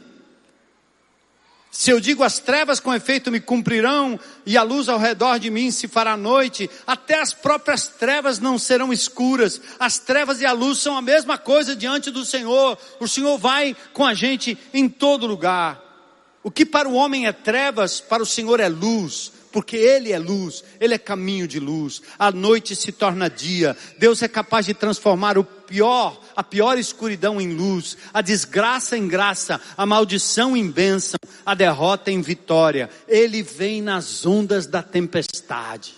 Se 1.70 1.92
eu 1.92 2.00
digo 2.00 2.24
as 2.24 2.40
trevas 2.40 2.80
com 2.80 2.94
efeito 2.94 3.30
me 3.30 3.42
cumprirão, 3.42 4.18
e 4.46 4.56
a 4.56 4.64
luz 4.64 4.88
ao 4.88 4.98
redor 4.98 5.38
de 5.38 5.50
mim 5.50 5.70
se 5.70 5.90
fará 5.90 6.16
noite, 6.16 6.70
até 6.88 7.20
as 7.20 7.34
próprias 7.34 7.86
trevas 7.86 8.40
não 8.40 8.58
serão 8.58 8.94
escuras. 8.94 9.60
As 9.78 10.00
trevas 10.00 10.40
e 10.40 10.46
a 10.46 10.54
luz 10.54 10.80
são 10.80 10.96
a 10.96 11.02
mesma 11.02 11.38
coisa 11.38 11.76
diante 11.76 12.10
do 12.10 12.24
Senhor. 12.24 12.78
O 12.98 13.10
Senhor 13.10 13.38
vai 13.38 13.76
com 13.92 14.06
a 14.06 14.14
gente 14.14 14.58
em 14.74 14.88
todo 14.88 15.28
lugar. 15.28 15.84
O 16.42 16.50
que 16.50 16.66
para 16.66 16.88
o 16.88 16.94
homem 16.94 17.28
é 17.28 17.34
trevas, 17.34 18.00
para 18.00 18.24
o 18.24 18.26
Senhor 18.26 18.62
é 18.62 18.70
luz 18.70 19.34
porque 19.58 19.76
Ele 19.76 20.12
é 20.12 20.20
luz, 20.20 20.64
Ele 20.80 20.94
é 20.94 21.00
caminho 21.00 21.48
de 21.48 21.60
luz. 21.60 22.00
A 22.20 22.32
noite 22.32 22.76
se 22.76 22.92
torna 22.92 23.28
dia. 23.28 23.76
Deus 23.98 24.22
é 24.22 24.28
capaz 24.28 24.68
de 24.68 24.74
transformar 24.76 25.36
o 25.36 25.44
pior, 25.44 26.22
a 26.36 26.44
pior 26.44 26.78
escuridão 26.78 27.42
em 27.42 27.56
luz, 27.56 27.98
a 28.14 28.22
desgraça 28.22 28.96
em 28.96 29.08
graça, 29.08 29.60
a 29.76 29.84
maldição 29.84 30.56
em 30.56 30.70
bênção, 30.70 31.18
a 31.44 31.56
derrota 31.56 32.12
em 32.12 32.22
vitória. 32.22 32.88
Ele 33.08 33.42
vem 33.42 33.82
nas 33.82 34.28
ondas 34.28 34.68
da 34.68 34.84
tempestade. 34.84 35.96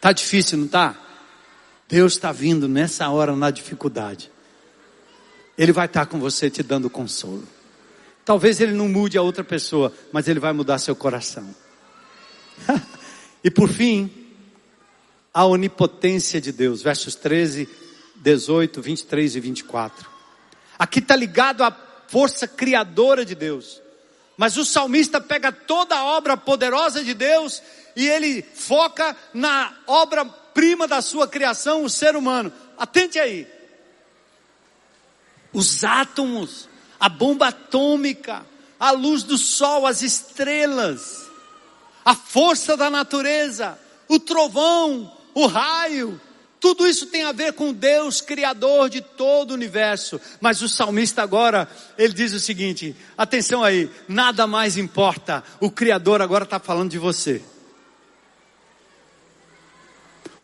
Tá 0.00 0.10
difícil, 0.10 0.58
não 0.58 0.66
tá? 0.66 0.98
Deus 1.88 2.14
está 2.14 2.32
vindo 2.32 2.66
nessa 2.66 3.08
hora 3.08 3.36
na 3.36 3.52
dificuldade. 3.52 4.32
Ele 5.56 5.70
vai 5.70 5.86
estar 5.86 6.06
com 6.06 6.18
você 6.18 6.50
te 6.50 6.64
dando 6.64 6.90
consolo. 6.90 7.46
Talvez 8.30 8.60
ele 8.60 8.74
não 8.74 8.88
mude 8.88 9.18
a 9.18 9.22
outra 9.22 9.42
pessoa, 9.42 9.92
mas 10.12 10.28
ele 10.28 10.38
vai 10.38 10.52
mudar 10.52 10.78
seu 10.78 10.94
coração. 10.94 11.52
e 13.42 13.50
por 13.50 13.68
fim, 13.68 14.08
a 15.34 15.44
onipotência 15.44 16.40
de 16.40 16.52
Deus, 16.52 16.80
versos 16.80 17.16
13, 17.16 17.68
18, 18.14 18.80
23 18.80 19.34
e 19.34 19.40
24. 19.40 20.08
Aqui 20.78 21.00
está 21.00 21.16
ligado 21.16 21.64
à 21.64 21.76
força 22.06 22.46
criadora 22.46 23.24
de 23.24 23.34
Deus. 23.34 23.82
Mas 24.36 24.56
o 24.56 24.64
salmista 24.64 25.20
pega 25.20 25.50
toda 25.50 25.96
a 25.96 26.04
obra 26.04 26.36
poderosa 26.36 27.02
de 27.02 27.14
Deus 27.14 27.60
e 27.96 28.06
ele 28.06 28.42
foca 28.42 29.16
na 29.34 29.76
obra-prima 29.88 30.86
da 30.86 31.02
sua 31.02 31.26
criação, 31.26 31.82
o 31.82 31.90
ser 31.90 32.14
humano. 32.14 32.52
Atente 32.78 33.18
aí. 33.18 33.48
Os 35.52 35.82
átomos 35.82 36.69
a 37.00 37.08
bomba 37.08 37.48
atômica, 37.48 38.46
a 38.78 38.90
luz 38.90 39.22
do 39.22 39.38
sol, 39.38 39.86
as 39.86 40.02
estrelas, 40.02 41.28
a 42.04 42.14
força 42.14 42.76
da 42.76 42.90
natureza, 42.90 43.78
o 44.06 44.20
trovão, 44.20 45.10
o 45.34 45.46
raio, 45.46 46.20
tudo 46.60 46.86
isso 46.86 47.06
tem 47.06 47.22
a 47.22 47.32
ver 47.32 47.54
com 47.54 47.72
Deus, 47.72 48.20
Criador 48.20 48.90
de 48.90 49.00
todo 49.00 49.52
o 49.52 49.54
universo. 49.54 50.20
Mas 50.40 50.60
o 50.60 50.68
salmista 50.68 51.22
agora, 51.22 51.66
ele 51.96 52.12
diz 52.12 52.34
o 52.34 52.38
seguinte: 52.38 52.94
atenção 53.16 53.64
aí, 53.64 53.90
nada 54.06 54.46
mais 54.46 54.76
importa, 54.76 55.42
o 55.58 55.70
Criador 55.70 56.20
agora 56.20 56.44
está 56.44 56.60
falando 56.60 56.90
de 56.90 56.98
você. 56.98 57.42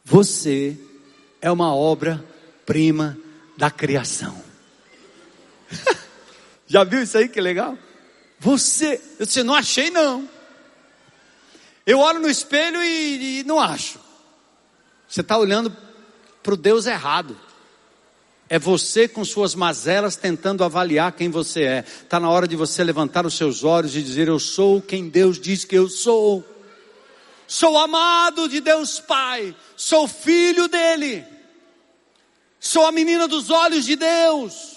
Você 0.02 0.78
é 1.42 1.50
uma 1.50 1.74
obra-prima 1.74 3.18
da 3.56 3.70
criação. 3.70 4.42
Já 6.66 6.84
viu 6.84 7.02
isso 7.02 7.16
aí 7.16 7.28
que 7.28 7.40
legal? 7.40 7.78
Você, 8.38 9.00
eu 9.18 9.26
disse, 9.26 9.42
não 9.42 9.54
achei 9.54 9.90
não. 9.90 10.28
Eu 11.86 12.00
olho 12.00 12.18
no 12.18 12.28
espelho 12.28 12.82
e, 12.82 13.40
e 13.40 13.44
não 13.44 13.60
acho. 13.60 14.00
Você 15.08 15.20
está 15.20 15.38
olhando 15.38 15.74
para 16.42 16.54
o 16.54 16.56
Deus 16.56 16.86
errado. 16.86 17.38
É 18.48 18.58
você 18.58 19.08
com 19.08 19.24
suas 19.24 19.54
mazelas 19.54 20.16
tentando 20.16 20.62
avaliar 20.62 21.12
quem 21.12 21.30
você 21.30 21.62
é. 21.62 21.78
Está 21.80 22.20
na 22.20 22.28
hora 22.28 22.46
de 22.46 22.54
você 22.54 22.84
levantar 22.84 23.26
os 23.26 23.34
seus 23.34 23.64
olhos 23.64 23.96
e 23.96 24.02
dizer: 24.02 24.28
Eu 24.28 24.38
sou 24.38 24.80
quem 24.80 25.08
Deus 25.08 25.40
diz 25.40 25.64
que 25.64 25.76
eu 25.76 25.88
sou. 25.88 26.44
Sou 27.46 27.78
amado 27.78 28.48
de 28.48 28.60
Deus 28.60 29.00
Pai. 29.00 29.54
Sou 29.76 30.06
filho 30.06 30.68
dele. 30.68 31.24
Sou 32.58 32.86
a 32.86 32.92
menina 32.92 33.28
dos 33.28 33.50
olhos 33.50 33.84
de 33.84 33.96
Deus. 33.96 34.75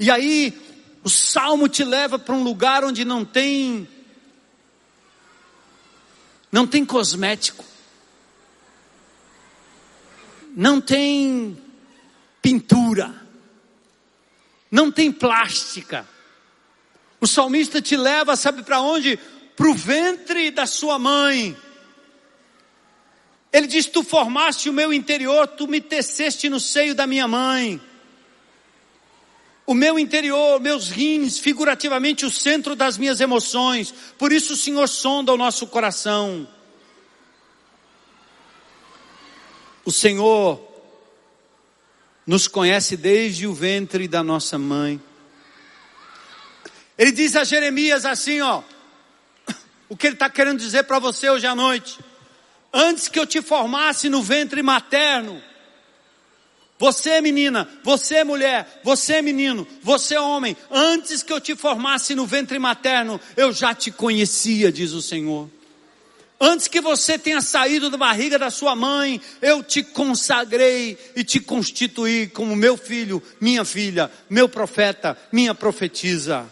E 0.00 0.10
aí, 0.10 0.58
o 1.04 1.10
salmo 1.10 1.68
te 1.68 1.84
leva 1.84 2.18
para 2.18 2.34
um 2.34 2.42
lugar 2.42 2.82
onde 2.82 3.04
não 3.04 3.22
tem 3.22 3.86
não 6.50 6.66
tem 6.66 6.84
cosmético. 6.84 7.64
Não 10.56 10.80
tem 10.80 11.56
pintura. 12.42 13.14
Não 14.70 14.90
tem 14.90 15.12
plástica. 15.12 16.08
O 17.20 17.26
salmista 17.26 17.80
te 17.80 17.96
leva, 17.96 18.34
sabe 18.34 18.62
para 18.62 18.80
onde? 18.80 19.18
Para 19.54 19.68
o 19.68 19.74
ventre 19.74 20.50
da 20.50 20.66
sua 20.66 20.98
mãe. 20.98 21.56
Ele 23.52 23.66
diz: 23.66 23.86
Tu 23.86 24.02
formaste 24.02 24.68
o 24.68 24.72
meu 24.72 24.92
interior, 24.92 25.46
tu 25.46 25.68
me 25.68 25.80
teceste 25.80 26.48
no 26.48 26.58
seio 26.58 26.94
da 26.94 27.06
minha 27.06 27.28
mãe. 27.28 27.80
O 29.70 29.74
meu 29.74 30.00
interior, 30.00 30.58
meus 30.58 30.88
rins, 30.88 31.38
figurativamente 31.38 32.26
o 32.26 32.30
centro 32.30 32.74
das 32.74 32.98
minhas 32.98 33.20
emoções. 33.20 33.94
Por 34.18 34.32
isso 34.32 34.54
o 34.54 34.56
Senhor 34.56 34.88
sonda 34.88 35.32
o 35.32 35.36
nosso 35.36 35.64
coração. 35.64 36.48
O 39.84 39.92
Senhor 39.92 40.60
nos 42.26 42.48
conhece 42.48 42.96
desde 42.96 43.46
o 43.46 43.54
ventre 43.54 44.08
da 44.08 44.24
nossa 44.24 44.58
mãe. 44.58 45.00
Ele 46.98 47.12
diz 47.12 47.36
a 47.36 47.44
Jeremias 47.44 48.04
assim, 48.04 48.40
ó, 48.40 48.64
o 49.88 49.96
que 49.96 50.08
ele 50.08 50.14
está 50.14 50.28
querendo 50.28 50.58
dizer 50.58 50.82
para 50.82 50.98
você 50.98 51.30
hoje 51.30 51.46
à 51.46 51.54
noite. 51.54 52.00
Antes 52.72 53.06
que 53.06 53.20
eu 53.20 53.26
te 53.26 53.40
formasse 53.40 54.08
no 54.08 54.20
ventre 54.20 54.64
materno, 54.64 55.40
você 56.80 57.20
menina, 57.20 57.68
você 57.84 58.24
mulher, 58.24 58.80
você 58.82 59.20
menino, 59.20 59.66
você 59.82 60.16
homem, 60.16 60.56
antes 60.70 61.22
que 61.22 61.30
eu 61.30 61.38
te 61.38 61.54
formasse 61.54 62.14
no 62.14 62.24
ventre 62.24 62.58
materno, 62.58 63.20
eu 63.36 63.52
já 63.52 63.74
te 63.74 63.90
conhecia, 63.90 64.72
diz 64.72 64.92
o 64.92 65.02
Senhor. 65.02 65.46
Antes 66.40 66.68
que 66.68 66.80
você 66.80 67.18
tenha 67.18 67.42
saído 67.42 67.90
da 67.90 67.98
barriga 67.98 68.38
da 68.38 68.50
sua 68.50 68.74
mãe, 68.74 69.20
eu 69.42 69.62
te 69.62 69.82
consagrei 69.82 70.96
e 71.14 71.22
te 71.22 71.38
constituí 71.38 72.28
como 72.28 72.56
meu 72.56 72.78
filho, 72.78 73.22
minha 73.38 73.62
filha, 73.62 74.10
meu 74.30 74.48
profeta, 74.48 75.18
minha 75.30 75.54
profetisa. 75.54 76.50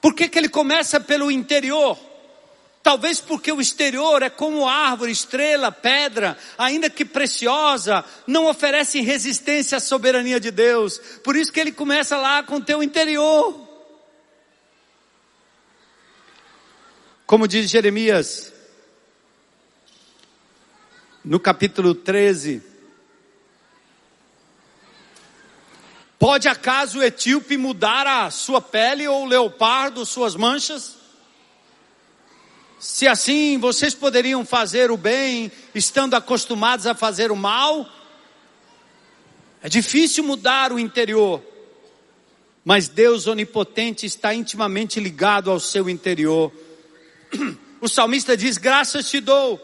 Por 0.00 0.16
que, 0.16 0.28
que 0.28 0.36
ele 0.36 0.48
começa 0.48 0.98
pelo 0.98 1.30
interior? 1.30 1.96
Talvez 2.84 3.18
porque 3.18 3.50
o 3.50 3.62
exterior 3.62 4.22
é 4.22 4.28
como 4.28 4.68
árvore, 4.68 5.10
estrela, 5.10 5.72
pedra, 5.72 6.36
ainda 6.58 6.90
que 6.90 7.02
preciosa, 7.02 8.04
não 8.26 8.44
oferece 8.44 9.00
resistência 9.00 9.78
à 9.78 9.80
soberania 9.80 10.38
de 10.38 10.50
Deus. 10.50 10.98
Por 11.24 11.34
isso 11.34 11.50
que 11.50 11.58
ele 11.58 11.72
começa 11.72 12.18
lá 12.18 12.42
com 12.42 12.56
o 12.56 12.62
teu 12.62 12.82
interior. 12.82 13.58
Como 17.24 17.48
diz 17.48 17.70
Jeremias, 17.70 18.52
no 21.24 21.40
capítulo 21.40 21.94
13, 21.94 22.62
Pode 26.18 26.48
acaso 26.48 26.98
o 26.98 27.02
etíope 27.02 27.56
mudar 27.56 28.06
a 28.06 28.30
sua 28.30 28.60
pele 28.60 29.08
ou 29.08 29.22
o 29.22 29.26
leopardo 29.26 30.04
suas 30.04 30.36
manchas? 30.36 31.03
Se 32.84 33.08
assim 33.08 33.56
vocês 33.56 33.94
poderiam 33.94 34.44
fazer 34.44 34.90
o 34.90 34.96
bem, 34.98 35.50
estando 35.74 36.12
acostumados 36.12 36.86
a 36.86 36.94
fazer 36.94 37.32
o 37.32 37.36
mal, 37.36 37.88
é 39.62 39.70
difícil 39.70 40.22
mudar 40.22 40.70
o 40.70 40.78
interior, 40.78 41.42
mas 42.62 42.86
Deus 42.86 43.26
onipotente 43.26 44.04
está 44.04 44.34
intimamente 44.34 45.00
ligado 45.00 45.50
ao 45.50 45.58
seu 45.58 45.88
interior. 45.88 46.52
O 47.80 47.88
salmista 47.88 48.36
diz: 48.36 48.58
Graças 48.58 49.08
te 49.08 49.18
dou, 49.18 49.58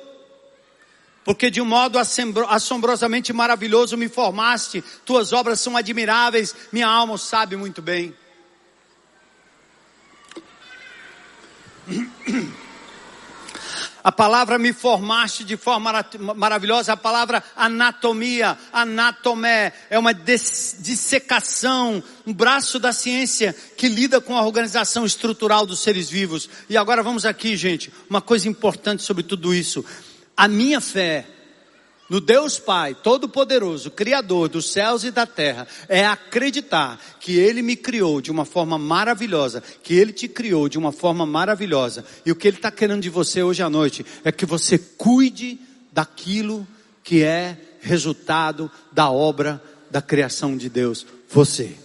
porque 1.23 1.51
de 1.51 1.61
um 1.61 1.67
modo 1.67 1.99
assombrosamente 1.99 3.35
maravilhoso 3.35 3.99
me 3.99 4.09
formaste, 4.09 4.83
tuas 5.05 5.35
obras 5.35 5.61
são 5.61 5.77
admiráveis, 5.77 6.57
minha 6.73 6.89
alma 6.89 7.19
sabe 7.19 7.55
muito 7.55 7.83
bem. 7.83 8.15
A 14.03 14.11
palavra 14.11 14.59
me 14.59 14.73
formaste 14.73 15.45
de 15.45 15.57
forma 15.57 16.05
maravilhosa, 16.35 16.93
a 16.93 16.97
palavra 16.97 17.43
anatomia, 17.55 18.57
anatomé, 18.73 19.73
é 19.91 19.99
uma 19.99 20.15
dissecação, 20.15 22.03
um 22.27 22.33
braço 22.33 22.79
da 22.79 22.93
ciência 22.93 23.55
que 23.77 23.89
lida 23.89 24.21
com 24.21 24.37
a 24.37 24.45
organização 24.45 25.05
estrutural 25.05 25.67
dos 25.67 25.81
seres 25.81 26.09
vivos. 26.09 26.49
E 26.69 26.77
agora 26.77 27.03
vamos 27.03 27.27
aqui, 27.27 27.57
gente, 27.57 27.93
uma 28.09 28.21
coisa 28.21 28.49
importante 28.49 29.03
sobre 29.03 29.23
tudo 29.23 29.55
isso. 29.55 29.85
A 30.37 30.49
minha 30.49 30.81
fé 30.81 31.27
no 32.11 32.21
Deus 32.21 32.59
Pai, 32.59 32.93
Todo-Poderoso, 32.93 33.89
Criador 33.89 34.49
dos 34.49 34.73
céus 34.73 35.05
e 35.05 35.13
da 35.13 35.25
terra, 35.25 35.69
é 35.89 36.05
acreditar 36.05 37.01
que 37.21 37.39
Ele 37.39 37.63
me 37.63 37.77
criou 37.77 38.21
de 38.21 38.33
uma 38.33 38.45
forma 38.45 38.77
maravilhosa, 38.77 39.63
que 39.85 39.95
Ele 39.95 40.13
te 40.13 40.27
criou 40.27 40.69
de 40.69 40.77
uma 40.77 40.91
forma 40.91 41.25
maravilhosa. 41.25 42.05
E 42.27 42.33
o 42.33 42.35
que 42.35 42.49
Ele 42.49 42.57
está 42.57 42.69
querendo 42.69 43.03
de 43.03 43.09
você 43.09 43.45
hoje 43.45 43.63
à 43.63 43.71
noite 43.71 44.05
é 44.25 44.33
que 44.33 44.45
você 44.45 44.77
cuide 44.77 45.61
daquilo 45.93 46.67
que 47.05 47.23
é 47.23 47.57
resultado 47.81 48.69
da 48.91 49.09
obra 49.09 49.63
da 49.89 50.03
criação 50.03 50.57
de 50.57 50.69
Deus, 50.69 51.07
você. 51.29 51.77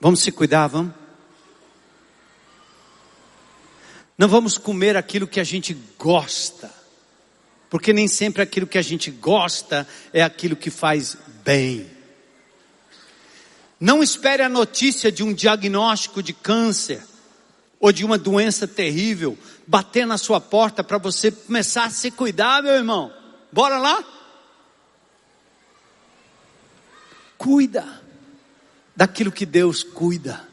Vamos 0.00 0.20
se 0.20 0.32
cuidar, 0.32 0.68
vamos? 0.68 0.94
Não 4.16 4.26
vamos 4.26 4.56
comer 4.56 4.96
aquilo 4.96 5.28
que 5.28 5.38
a 5.38 5.44
gente 5.44 5.76
gosta. 5.98 6.77
Porque 7.70 7.92
nem 7.92 8.08
sempre 8.08 8.42
aquilo 8.42 8.66
que 8.66 8.78
a 8.78 8.82
gente 8.82 9.10
gosta 9.10 9.86
é 10.12 10.22
aquilo 10.22 10.56
que 10.56 10.70
faz 10.70 11.16
bem. 11.44 11.86
Não 13.80 14.02
espere 14.02 14.42
a 14.42 14.48
notícia 14.48 15.12
de 15.12 15.22
um 15.22 15.32
diagnóstico 15.32 16.22
de 16.22 16.32
câncer 16.32 17.02
ou 17.78 17.92
de 17.92 18.04
uma 18.04 18.18
doença 18.18 18.66
terrível 18.66 19.38
bater 19.66 20.06
na 20.06 20.18
sua 20.18 20.40
porta 20.40 20.82
para 20.82 20.98
você 20.98 21.30
começar 21.30 21.84
a 21.84 21.90
se 21.90 22.10
cuidar, 22.10 22.62
meu 22.62 22.72
irmão. 22.72 23.12
Bora 23.52 23.78
lá? 23.78 24.04
Cuida 27.36 28.02
daquilo 28.96 29.30
que 29.30 29.46
Deus 29.46 29.84
cuida. 29.84 30.48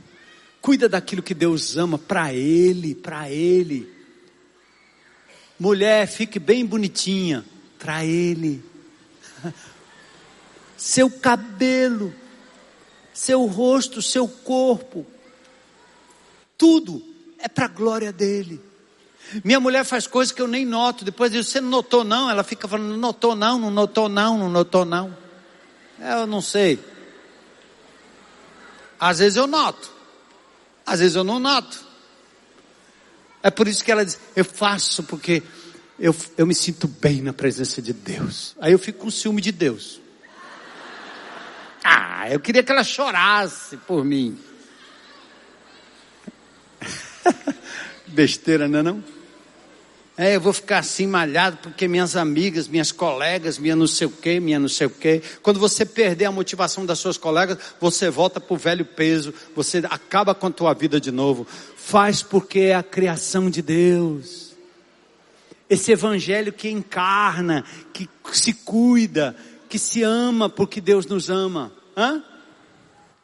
Cuida 0.61 0.87
daquilo 0.87 1.23
que 1.23 1.33
Deus 1.33 1.77
ama 1.77 1.97
para 1.97 2.31
Ele, 2.33 2.93
para 2.93 3.29
Ele. 3.29 3.94
Mulher, 5.59 6.07
fique 6.07 6.39
bem 6.39 6.65
bonitinha 6.65 7.45
para 7.79 8.03
ele. 8.03 8.63
Seu 10.77 11.09
cabelo, 11.09 12.13
seu 13.13 13.45
rosto, 13.45 14.01
seu 14.01 14.27
corpo, 14.27 15.07
tudo 16.57 17.01
é 17.39 17.47
para 17.47 17.65
a 17.65 17.69
glória 17.69 18.11
dele. 18.11 18.61
Minha 19.43 19.59
mulher 19.59 19.83
faz 19.85 20.05
coisas 20.05 20.33
que 20.33 20.41
eu 20.41 20.47
nem 20.47 20.65
noto. 20.65 21.05
Depois 21.05 21.31
diz, 21.31 21.47
você 21.47 21.61
não 21.61 21.69
notou 21.69 22.03
não? 22.03 22.29
Ela 22.29 22.43
fica 22.43 22.67
falando, 22.67 22.95
notou 22.97 23.35
não, 23.35 23.57
não 23.57 23.71
notou 23.71 24.09
não, 24.09 24.37
não 24.37 24.49
notou 24.49 24.85
não. 24.85 25.15
Eu 25.99 26.27
não 26.27 26.41
sei. 26.41 26.79
Às 28.99 29.19
vezes 29.19 29.37
eu 29.37 29.47
noto. 29.47 29.91
Às 30.85 30.99
vezes 30.99 31.15
eu 31.15 31.23
não 31.23 31.39
noto. 31.39 31.84
É 33.45 33.51
por 33.51 33.67
isso 33.67 33.85
que 33.85 33.91
ela 33.91 34.03
diz: 34.03 34.17
Eu 34.35 34.43
faço 34.43 35.03
porque 35.03 35.43
eu, 35.99 36.15
eu 36.35 36.47
me 36.47 36.55
sinto 36.55 36.87
bem 36.87 37.21
na 37.21 37.31
presença 37.31 37.79
de 37.79 37.93
Deus. 37.93 38.55
Aí 38.59 38.71
eu 38.71 38.79
fico 38.79 38.97
com 38.97 39.11
ciúme 39.11 39.39
de 39.39 39.51
Deus. 39.51 40.01
Ah, 41.83 42.27
eu 42.31 42.39
queria 42.39 42.63
que 42.63 42.71
ela 42.71 42.83
chorasse 42.83 43.77
por 43.77 44.03
mim. 44.03 44.35
Besteira, 48.07 48.67
não 48.67 48.79
é 48.79 48.81
não? 48.81 49.03
É, 50.17 50.35
eu 50.35 50.39
vou 50.39 50.53
ficar 50.53 50.79
assim 50.79 51.05
malhado 51.07 51.57
porque 51.57 51.87
minhas 51.87 52.15
amigas, 52.15 52.69
minhas 52.69 52.91
colegas, 52.91 53.57
minha 53.57 53.75
não 53.75 53.87
sei 53.87 54.07
o 54.07 54.09
quê, 54.09 54.39
minha 54.39 54.57
não 54.57 54.69
sei 54.69 54.87
o 54.87 54.89
quê. 54.89 55.21
Quando 55.41 55.59
você 55.59 55.85
perder 55.85 56.25
a 56.25 56.31
motivação 56.31 56.85
das 56.85 56.99
suas 56.99 57.17
colegas, 57.17 57.57
você 57.81 58.09
volta 58.09 58.39
para 58.39 58.53
o 58.53 58.57
velho 58.57 58.85
peso, 58.85 59.33
você 59.53 59.83
acaba 59.89 60.33
com 60.33 60.47
a 60.47 60.51
tua 60.51 60.73
vida 60.73 61.01
de 61.01 61.11
novo 61.11 61.45
faz 61.85 62.23
porque 62.23 62.61
é 62.61 62.75
a 62.75 62.81
criação 62.81 63.47
de 63.47 63.61
Deus. 63.61 64.55
Esse 65.69 65.91
evangelho 65.91 66.51
que 66.51 66.67
encarna, 66.67 67.63
que 67.93 68.09
se 68.33 68.53
cuida, 68.53 69.35
que 69.69 69.77
se 69.77 70.01
ama 70.01 70.49
porque 70.49 70.81
Deus 70.81 71.05
nos 71.05 71.29
ama. 71.29 71.71
Hã? 71.95 72.23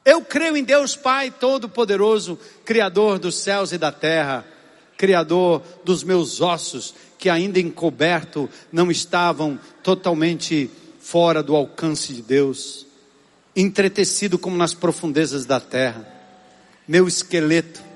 Eu 0.06 0.22
creio 0.22 0.56
em 0.56 0.64
Deus 0.64 0.96
Pai 0.96 1.32
Todo-Poderoso, 1.32 2.38
Criador 2.64 3.18
dos 3.18 3.40
céus 3.40 3.72
e 3.72 3.80
da 3.80 3.92
terra, 3.92 4.46
Criador 5.02 5.64
dos 5.84 6.04
meus 6.04 6.42
ossos, 6.42 6.94
que 7.18 7.28
ainda 7.28 7.60
encoberto 7.60 8.48
não 8.72 8.92
estavam 8.92 9.60
totalmente 9.82 10.70
fora 11.00 11.42
do 11.42 11.56
alcance 11.56 12.14
de 12.14 12.22
Deus, 12.22 12.86
entretecido 13.56 14.38
como 14.38 14.56
nas 14.56 14.76
profundezas 14.76 15.44
da 15.44 15.60
terra, 15.60 16.08
meu 16.88 17.08
esqueleto 17.08 17.90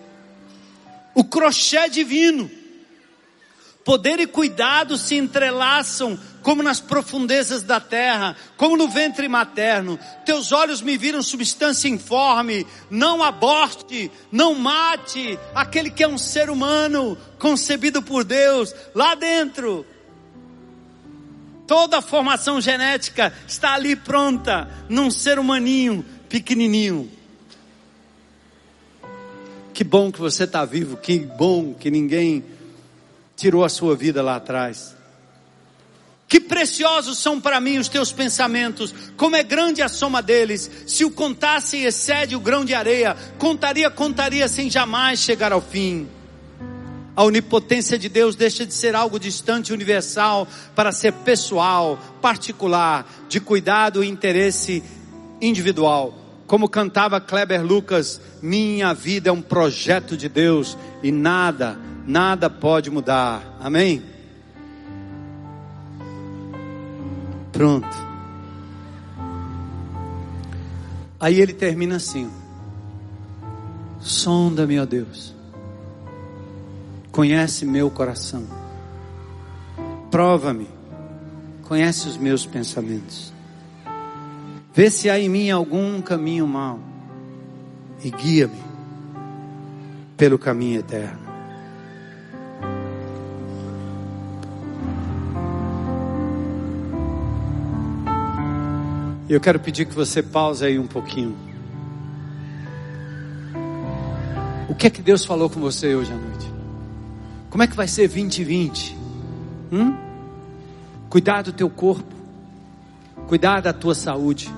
o 1.16 1.24
crochê 1.24 1.90
divino. 1.90 2.52
Poder 3.86 4.20
e 4.20 4.26
cuidado 4.26 4.98
se 4.98 5.14
entrelaçam 5.14 6.20
como 6.42 6.64
nas 6.64 6.80
profundezas 6.80 7.62
da 7.62 7.80
terra, 7.80 8.36
como 8.58 8.76
no 8.76 8.88
ventre 8.88 9.28
materno. 9.28 10.00
Teus 10.26 10.52
olhos 10.52 10.82
me 10.82 10.98
viram 10.98 11.22
substância 11.22 11.88
informe. 11.88 12.66
Não 12.90 13.22
aborte, 13.22 14.12
não 14.32 14.56
mate 14.56 15.38
aquele 15.54 15.92
que 15.92 16.04
é 16.04 16.08
um 16.08 16.18
ser 16.18 16.50
humano 16.50 17.16
concebido 17.38 18.02
por 18.02 18.24
Deus 18.24 18.74
lá 18.96 19.14
dentro. 19.14 19.86
Toda 21.68 22.00
a 22.00 22.02
formação 22.02 22.60
genética 22.60 23.32
está 23.48 23.76
ali 23.76 23.96
pronta, 23.96 24.68
num 24.90 25.12
ser 25.12 25.38
humaninho, 25.38 26.04
pequenininho. 26.28 27.12
Que 29.76 29.84
bom 29.84 30.12
que 30.12 30.20
você 30.20 30.46
está 30.46 30.66
vivo, 30.66 30.98
que 30.98 31.20
bom 31.20 31.76
que 31.76 31.92
ninguém 31.92 32.55
tirou 33.36 33.64
a 33.64 33.70
sua 33.70 33.96
vida 33.96 34.22
lá 34.22 34.36
atrás. 34.36 34.96
Que 36.28 36.40
preciosos 36.40 37.20
são 37.20 37.40
para 37.40 37.60
mim 37.60 37.78
os 37.78 37.88
teus 37.88 38.12
pensamentos, 38.12 38.94
como 39.16 39.36
é 39.36 39.44
grande 39.44 39.82
a 39.82 39.88
soma 39.88 40.22
deles. 40.22 40.70
Se 40.88 41.06
o 41.06 41.12
contasse 41.12 41.78
excede 41.78 42.36
o 42.36 42.40
grão 42.40 42.66
de 42.66 42.74
areia, 42.74 43.16
contaria, 43.38 43.92
contaria 43.92 44.48
sem 44.48 44.70
jamais 44.70 45.20
chegar 45.20 45.52
ao 45.52 45.62
fim. 45.62 46.08
A 47.16 47.24
onipotência 47.24 47.98
de 47.98 48.10
Deus 48.10 48.36
deixa 48.36 48.66
de 48.66 48.74
ser 48.74 48.96
algo 48.96 49.20
distante, 49.20 49.72
universal, 49.72 50.48
para 50.76 50.92
ser 50.92 51.14
pessoal, 51.14 51.98
particular, 52.22 53.08
de 53.30 53.40
cuidado 53.40 54.04
e 54.04 54.10
interesse 54.10 54.84
individual. 55.40 56.14
Como 56.48 56.68
cantava 56.68 57.22
Kleber 57.22 57.64
Lucas, 57.64 58.20
minha 58.42 58.94
vida 58.94 59.30
é 59.30 59.32
um 59.32 59.42
projeto 59.42 60.18
de 60.18 60.28
Deus 60.28 60.78
e 61.02 61.12
nada, 61.12 61.80
nada 62.06 62.50
pode 62.50 62.90
mudar. 62.90 63.58
Amém? 63.60 64.04
Pronto. 67.52 68.06
Aí 71.20 71.40
ele 71.40 71.54
termina 71.54 71.96
assim: 71.96 72.30
Sonda-me, 74.00 74.80
ó 74.80 74.86
Deus 74.86 75.36
conhece 77.16 77.66
meu 77.66 77.90
coração. 77.90 78.44
Prova-me, 80.12 80.68
conhece 81.64 82.10
os 82.10 82.18
meus 82.18 82.46
pensamentos. 82.46 83.34
Vê 84.74 84.90
se 84.90 85.10
há 85.10 85.18
em 85.18 85.30
mim 85.30 85.50
algum 85.50 86.02
caminho 86.02 86.46
mau 86.46 86.78
e 88.04 88.12
guia-me 88.12 88.62
pelo 90.18 90.38
caminho 90.38 90.82
eterno. 90.82 91.25
Eu 99.28 99.40
quero 99.40 99.60
pedir 99.60 99.86
que 99.86 99.96
você 99.96 100.22
pause 100.22 100.64
aí 100.64 100.78
um 100.78 100.86
pouquinho. 100.86 101.36
O 104.70 104.76
que 104.76 104.86
é 104.86 104.90
que 104.90 105.02
Deus 105.02 105.26
falou 105.26 105.50
com 105.50 105.60
você 105.60 105.96
hoje 105.96 106.12
à 106.12 106.16
noite? 106.16 106.54
Como 107.50 107.64
é 107.64 107.68
que 107.68 107.76
vai 107.76 107.88
ser 107.88 108.08
2020? 108.08 108.96
Hum? 109.72 109.96
Cuidar 111.10 111.42
do 111.42 111.52
teu 111.52 111.70
corpo, 111.70 112.14
cuidar 113.28 113.62
da 113.62 113.74
tua 113.74 113.96
saúde, 113.96 114.54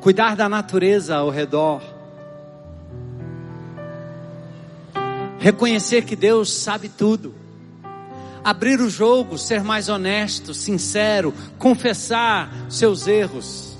cuidar 0.00 0.36
da 0.36 0.48
natureza 0.48 1.16
ao 1.16 1.30
redor, 1.30 1.80
reconhecer 5.38 6.04
que 6.04 6.16
Deus 6.16 6.52
sabe 6.52 6.88
tudo, 6.88 7.35
abrir 8.46 8.80
o 8.80 8.88
jogo, 8.88 9.36
ser 9.36 9.64
mais 9.64 9.88
honesto, 9.88 10.54
sincero, 10.54 11.34
confessar 11.58 12.48
seus 12.70 13.08
erros, 13.08 13.76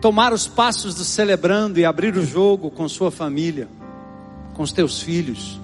tomar 0.00 0.32
os 0.32 0.46
passos 0.46 0.94
do 0.94 1.02
celebrando 1.02 1.80
e 1.80 1.84
abrir 1.84 2.16
o 2.16 2.24
jogo 2.24 2.70
com 2.70 2.88
sua 2.88 3.10
família 3.10 3.66
com 4.54 4.62
os 4.62 4.70
teus 4.70 5.02
filhos. 5.02 5.60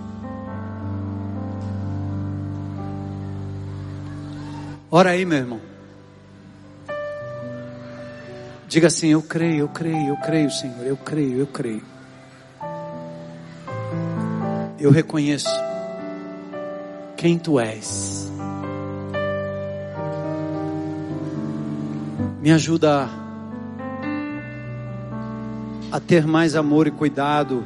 Ora 4.91 5.11
aí, 5.11 5.25
meu 5.25 5.39
irmão. 5.39 5.61
Diga 8.67 8.89
assim: 8.89 9.11
Eu 9.11 9.23
creio, 9.23 9.59
eu 9.61 9.69
creio, 9.69 10.09
eu 10.09 10.17
creio, 10.17 10.51
Senhor, 10.51 10.85
eu 10.85 10.97
creio, 10.97 11.39
eu 11.39 11.47
creio. 11.47 11.85
Eu 14.81 14.91
reconheço 14.91 15.70
quem 17.21 17.39
tu 17.39 17.61
és. 17.61 18.33
Me 22.41 22.51
ajuda 22.51 23.11
a 25.93 26.01
ter 26.01 26.27
mais 26.27 26.57
amor 26.57 26.87
e 26.87 26.91
cuidado 26.91 27.63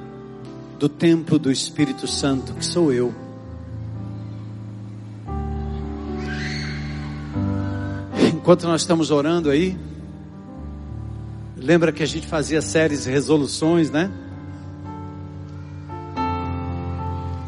do 0.77 0.89
templo 0.89 1.39
do 1.39 1.53
Espírito 1.53 2.09
Santo, 2.09 2.53
que 2.55 2.67
sou 2.67 2.93
eu. 2.93 3.15
Enquanto 8.35 8.67
nós 8.67 8.81
estamos 8.81 9.13
orando 9.13 9.51
aí, 9.51 9.79
lembra 11.57 11.93
que 11.93 12.03
a 12.03 12.07
gente 12.07 12.27
fazia 12.27 12.61
séries 12.61 13.07
resoluções, 13.07 13.89
né? 13.89 14.11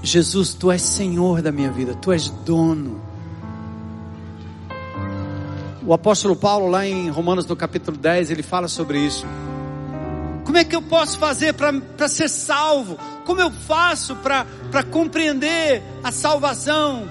Jesus, 0.06 0.54
tu 0.54 0.70
és 0.70 0.80
Senhor 0.80 1.42
da 1.42 1.50
minha 1.50 1.70
vida, 1.70 1.92
tu 1.94 2.12
és 2.12 2.28
dono. 2.30 3.00
O 5.84 5.92
apóstolo 5.92 6.36
Paulo, 6.36 6.68
lá 6.68 6.86
em 6.86 7.10
Romanos 7.10 7.44
no 7.44 7.56
capítulo 7.56 7.96
10, 7.96 8.30
ele 8.30 8.42
fala 8.42 8.68
sobre 8.68 9.00
isso. 9.00 9.26
Como 10.44 10.56
é 10.56 10.62
que 10.62 10.76
eu 10.76 10.82
posso 10.82 11.18
fazer 11.18 11.54
para 11.54 12.08
ser 12.08 12.28
salvo? 12.28 12.96
Como 13.24 13.40
eu 13.40 13.50
faço 13.50 14.14
para 14.16 14.84
compreender 14.84 15.82
a 16.04 16.12
salvação? 16.12 17.10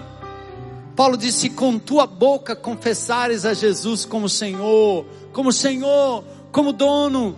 Paulo 0.96 1.18
disse: 1.18 1.50
com 1.50 1.78
tua 1.78 2.08
boca 2.08 2.56
confessares 2.56 3.46
a 3.46 3.54
Jesus 3.54 4.06
como 4.06 4.30
Senhor, 4.30 5.06
como 5.34 5.52
Senhor, 5.52 6.24
como 6.50 6.72
dono, 6.72 7.36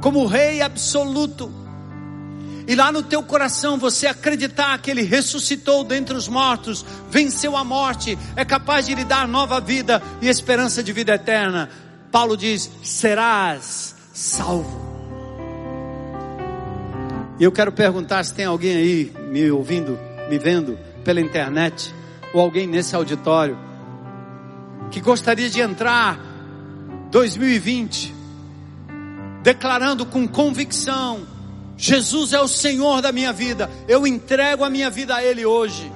como 0.00 0.24
Rei 0.24 0.62
absoluto. 0.62 1.59
E 2.66 2.74
lá 2.74 2.92
no 2.92 3.02
teu 3.02 3.22
coração 3.22 3.78
você 3.78 4.06
acreditar 4.06 4.78
que 4.78 4.90
Ele 4.90 5.02
ressuscitou 5.02 5.82
dentre 5.84 6.14
os 6.14 6.28
mortos, 6.28 6.84
venceu 7.10 7.56
a 7.56 7.64
morte, 7.64 8.18
é 8.36 8.44
capaz 8.44 8.86
de 8.86 8.94
lhe 8.94 9.04
dar 9.04 9.26
nova 9.26 9.60
vida 9.60 10.02
e 10.20 10.28
esperança 10.28 10.82
de 10.82 10.92
vida 10.92 11.14
eterna. 11.14 11.68
Paulo 12.10 12.36
diz: 12.36 12.70
serás 12.82 13.94
salvo. 14.12 14.88
E 17.38 17.44
eu 17.44 17.52
quero 17.52 17.72
perguntar 17.72 18.22
se 18.24 18.34
tem 18.34 18.44
alguém 18.44 18.76
aí 18.76 19.12
me 19.30 19.50
ouvindo, 19.50 19.98
me 20.28 20.38
vendo 20.38 20.78
pela 21.04 21.20
internet, 21.20 21.94
ou 22.34 22.40
alguém 22.40 22.66
nesse 22.66 22.94
auditório, 22.94 23.58
que 24.90 25.00
gostaria 25.00 25.48
de 25.48 25.60
entrar 25.60 26.20
2020 27.10 28.20
declarando 29.42 30.06
com 30.06 30.26
convicção: 30.26 31.26
Jesus 31.80 32.34
é 32.34 32.40
o 32.40 32.46
Senhor 32.46 33.00
da 33.00 33.10
minha 33.10 33.32
vida, 33.32 33.70
eu 33.88 34.06
entrego 34.06 34.62
a 34.64 34.68
minha 34.68 34.90
vida 34.90 35.16
a 35.16 35.24
Ele 35.24 35.46
hoje. 35.46 35.90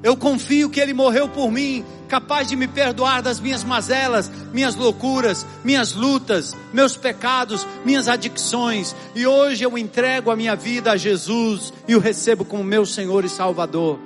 Eu 0.00 0.16
confio 0.16 0.70
que 0.70 0.78
Ele 0.78 0.94
morreu 0.94 1.28
por 1.28 1.50
mim, 1.50 1.84
capaz 2.08 2.46
de 2.46 2.54
me 2.54 2.68
perdoar 2.68 3.20
das 3.20 3.40
minhas 3.40 3.64
mazelas, 3.64 4.30
minhas 4.52 4.76
loucuras, 4.76 5.44
minhas 5.64 5.92
lutas, 5.92 6.56
meus 6.72 6.96
pecados, 6.96 7.66
minhas 7.84 8.06
adicções. 8.06 8.94
E 9.12 9.26
hoje 9.26 9.64
eu 9.64 9.76
entrego 9.76 10.30
a 10.30 10.36
minha 10.36 10.54
vida 10.54 10.92
a 10.92 10.96
Jesus 10.96 11.72
e 11.88 11.96
o 11.96 11.98
recebo 11.98 12.44
como 12.44 12.62
meu 12.62 12.86
Senhor 12.86 13.24
e 13.24 13.28
Salvador. 13.28 13.98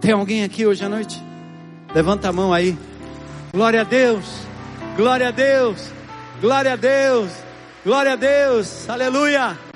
Tem 0.00 0.12
alguém 0.12 0.44
aqui 0.44 0.64
hoje 0.64 0.82
à 0.82 0.88
noite? 0.88 1.22
Levanta 1.94 2.30
a 2.30 2.32
mão 2.32 2.54
aí. 2.54 2.74
Glória 3.52 3.82
a 3.82 3.84
Deus, 3.84 4.24
glória 4.96 5.28
a 5.28 5.30
Deus, 5.30 5.76
glória 6.40 6.72
a 6.72 6.76
Deus, 6.76 7.30
glória 7.84 8.14
a 8.14 8.16
Deus, 8.16 8.88
aleluia. 8.88 9.73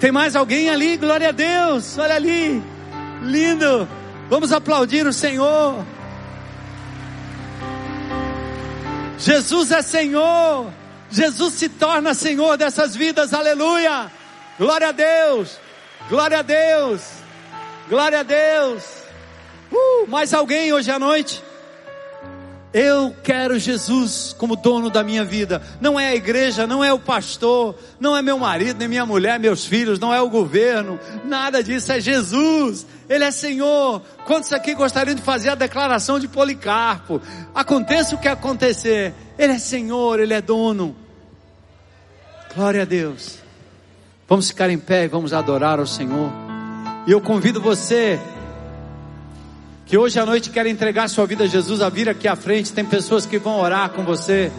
Tem 0.00 0.10
mais 0.10 0.34
alguém 0.34 0.70
ali? 0.70 0.96
Glória 0.96 1.28
a 1.28 1.32
Deus, 1.32 1.98
olha 1.98 2.14
ali. 2.14 2.62
Lindo! 3.22 3.86
Vamos 4.30 4.50
aplaudir 4.50 5.06
o 5.06 5.12
Senhor. 5.12 5.84
Jesus 9.18 9.70
é 9.70 9.82
Senhor. 9.82 10.72
Jesus 11.10 11.54
se 11.54 11.68
torna 11.68 12.14
Senhor 12.14 12.56
dessas 12.56 12.96
vidas. 12.96 13.34
Aleluia! 13.34 14.10
Glória 14.58 14.88
a 14.88 14.92
Deus! 14.92 15.58
Glória 16.08 16.38
a 16.38 16.42
Deus! 16.42 17.02
Glória 17.88 18.20
a 18.20 18.22
Deus! 18.22 18.84
Uh, 19.70 20.06
mais 20.08 20.32
alguém 20.32 20.72
hoje 20.72 20.90
à 20.90 20.98
noite? 20.98 21.42
Eu 22.72 23.14
quero 23.24 23.58
Jesus 23.58 24.34
como 24.38 24.54
dono 24.54 24.90
da 24.90 25.02
minha 25.02 25.24
vida. 25.24 25.60
Não 25.80 25.98
é 25.98 26.10
a 26.10 26.14
igreja, 26.14 26.68
não 26.68 26.84
é 26.84 26.92
o 26.92 27.00
pastor, 27.00 27.74
não 27.98 28.16
é 28.16 28.22
meu 28.22 28.38
marido, 28.38 28.78
nem 28.78 28.86
minha 28.86 29.04
mulher, 29.04 29.40
meus 29.40 29.64
filhos, 29.64 29.98
não 29.98 30.14
é 30.14 30.20
o 30.20 30.30
governo. 30.30 30.98
Nada 31.24 31.64
disso, 31.64 31.90
é 31.90 32.00
Jesus. 32.00 32.86
Ele 33.08 33.24
é 33.24 33.30
Senhor. 33.32 34.00
Quantos 34.24 34.52
aqui 34.52 34.72
gostariam 34.72 35.16
de 35.16 35.22
fazer 35.22 35.48
a 35.48 35.56
declaração 35.56 36.20
de 36.20 36.28
Policarpo? 36.28 37.20
Aconteça 37.52 38.14
o 38.14 38.18
que 38.18 38.28
acontecer, 38.28 39.12
Ele 39.36 39.54
é 39.54 39.58
Senhor, 39.58 40.20
Ele 40.20 40.32
é 40.32 40.40
dono. 40.40 40.94
Glória 42.54 42.82
a 42.82 42.84
Deus. 42.84 43.38
Vamos 44.28 44.48
ficar 44.48 44.70
em 44.70 44.78
pé 44.78 45.04
e 45.04 45.08
vamos 45.08 45.32
adorar 45.32 45.80
ao 45.80 45.86
Senhor. 45.86 46.30
E 47.04 47.10
eu 47.10 47.20
convido 47.20 47.60
você 47.60 48.20
que 49.90 49.98
hoje 49.98 50.20
à 50.20 50.24
noite 50.24 50.50
quer 50.50 50.68
entregar 50.68 51.08
sua 51.08 51.26
vida 51.26 51.42
a 51.42 51.46
Jesus 51.48 51.82
a 51.82 51.88
vir 51.88 52.08
aqui 52.08 52.28
à 52.28 52.36
frente. 52.36 52.72
Tem 52.72 52.84
pessoas 52.84 53.26
que 53.26 53.40
vão 53.40 53.58
orar 53.58 53.90
com 53.90 54.04
você. 54.04 54.52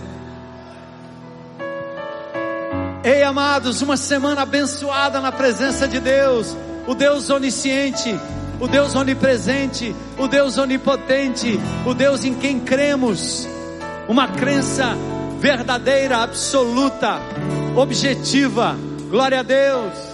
Ei, 3.02 3.24
amados, 3.24 3.82
uma 3.82 3.96
semana 3.96 4.42
abençoada 4.42 5.22
na 5.22 5.32
presença 5.32 5.88
de 5.88 6.02
Deus, 6.02 6.54
o 6.86 6.94
Deus 6.94 7.30
onisciente, 7.30 8.14
o 8.60 8.68
Deus 8.68 8.94
onipresente, 8.94 9.96
o 10.18 10.28
Deus 10.28 10.58
onipotente, 10.58 11.58
o 11.86 11.94
Deus 11.94 12.26
em 12.26 12.34
quem 12.34 12.60
cremos. 12.60 13.48
Uma 14.10 14.28
crença 14.28 14.98
verdadeira, 15.40 16.18
absoluta, 16.18 17.22
objetiva. 17.78 18.76
Glória 19.10 19.40
a 19.40 19.44
Deus. 19.44 20.11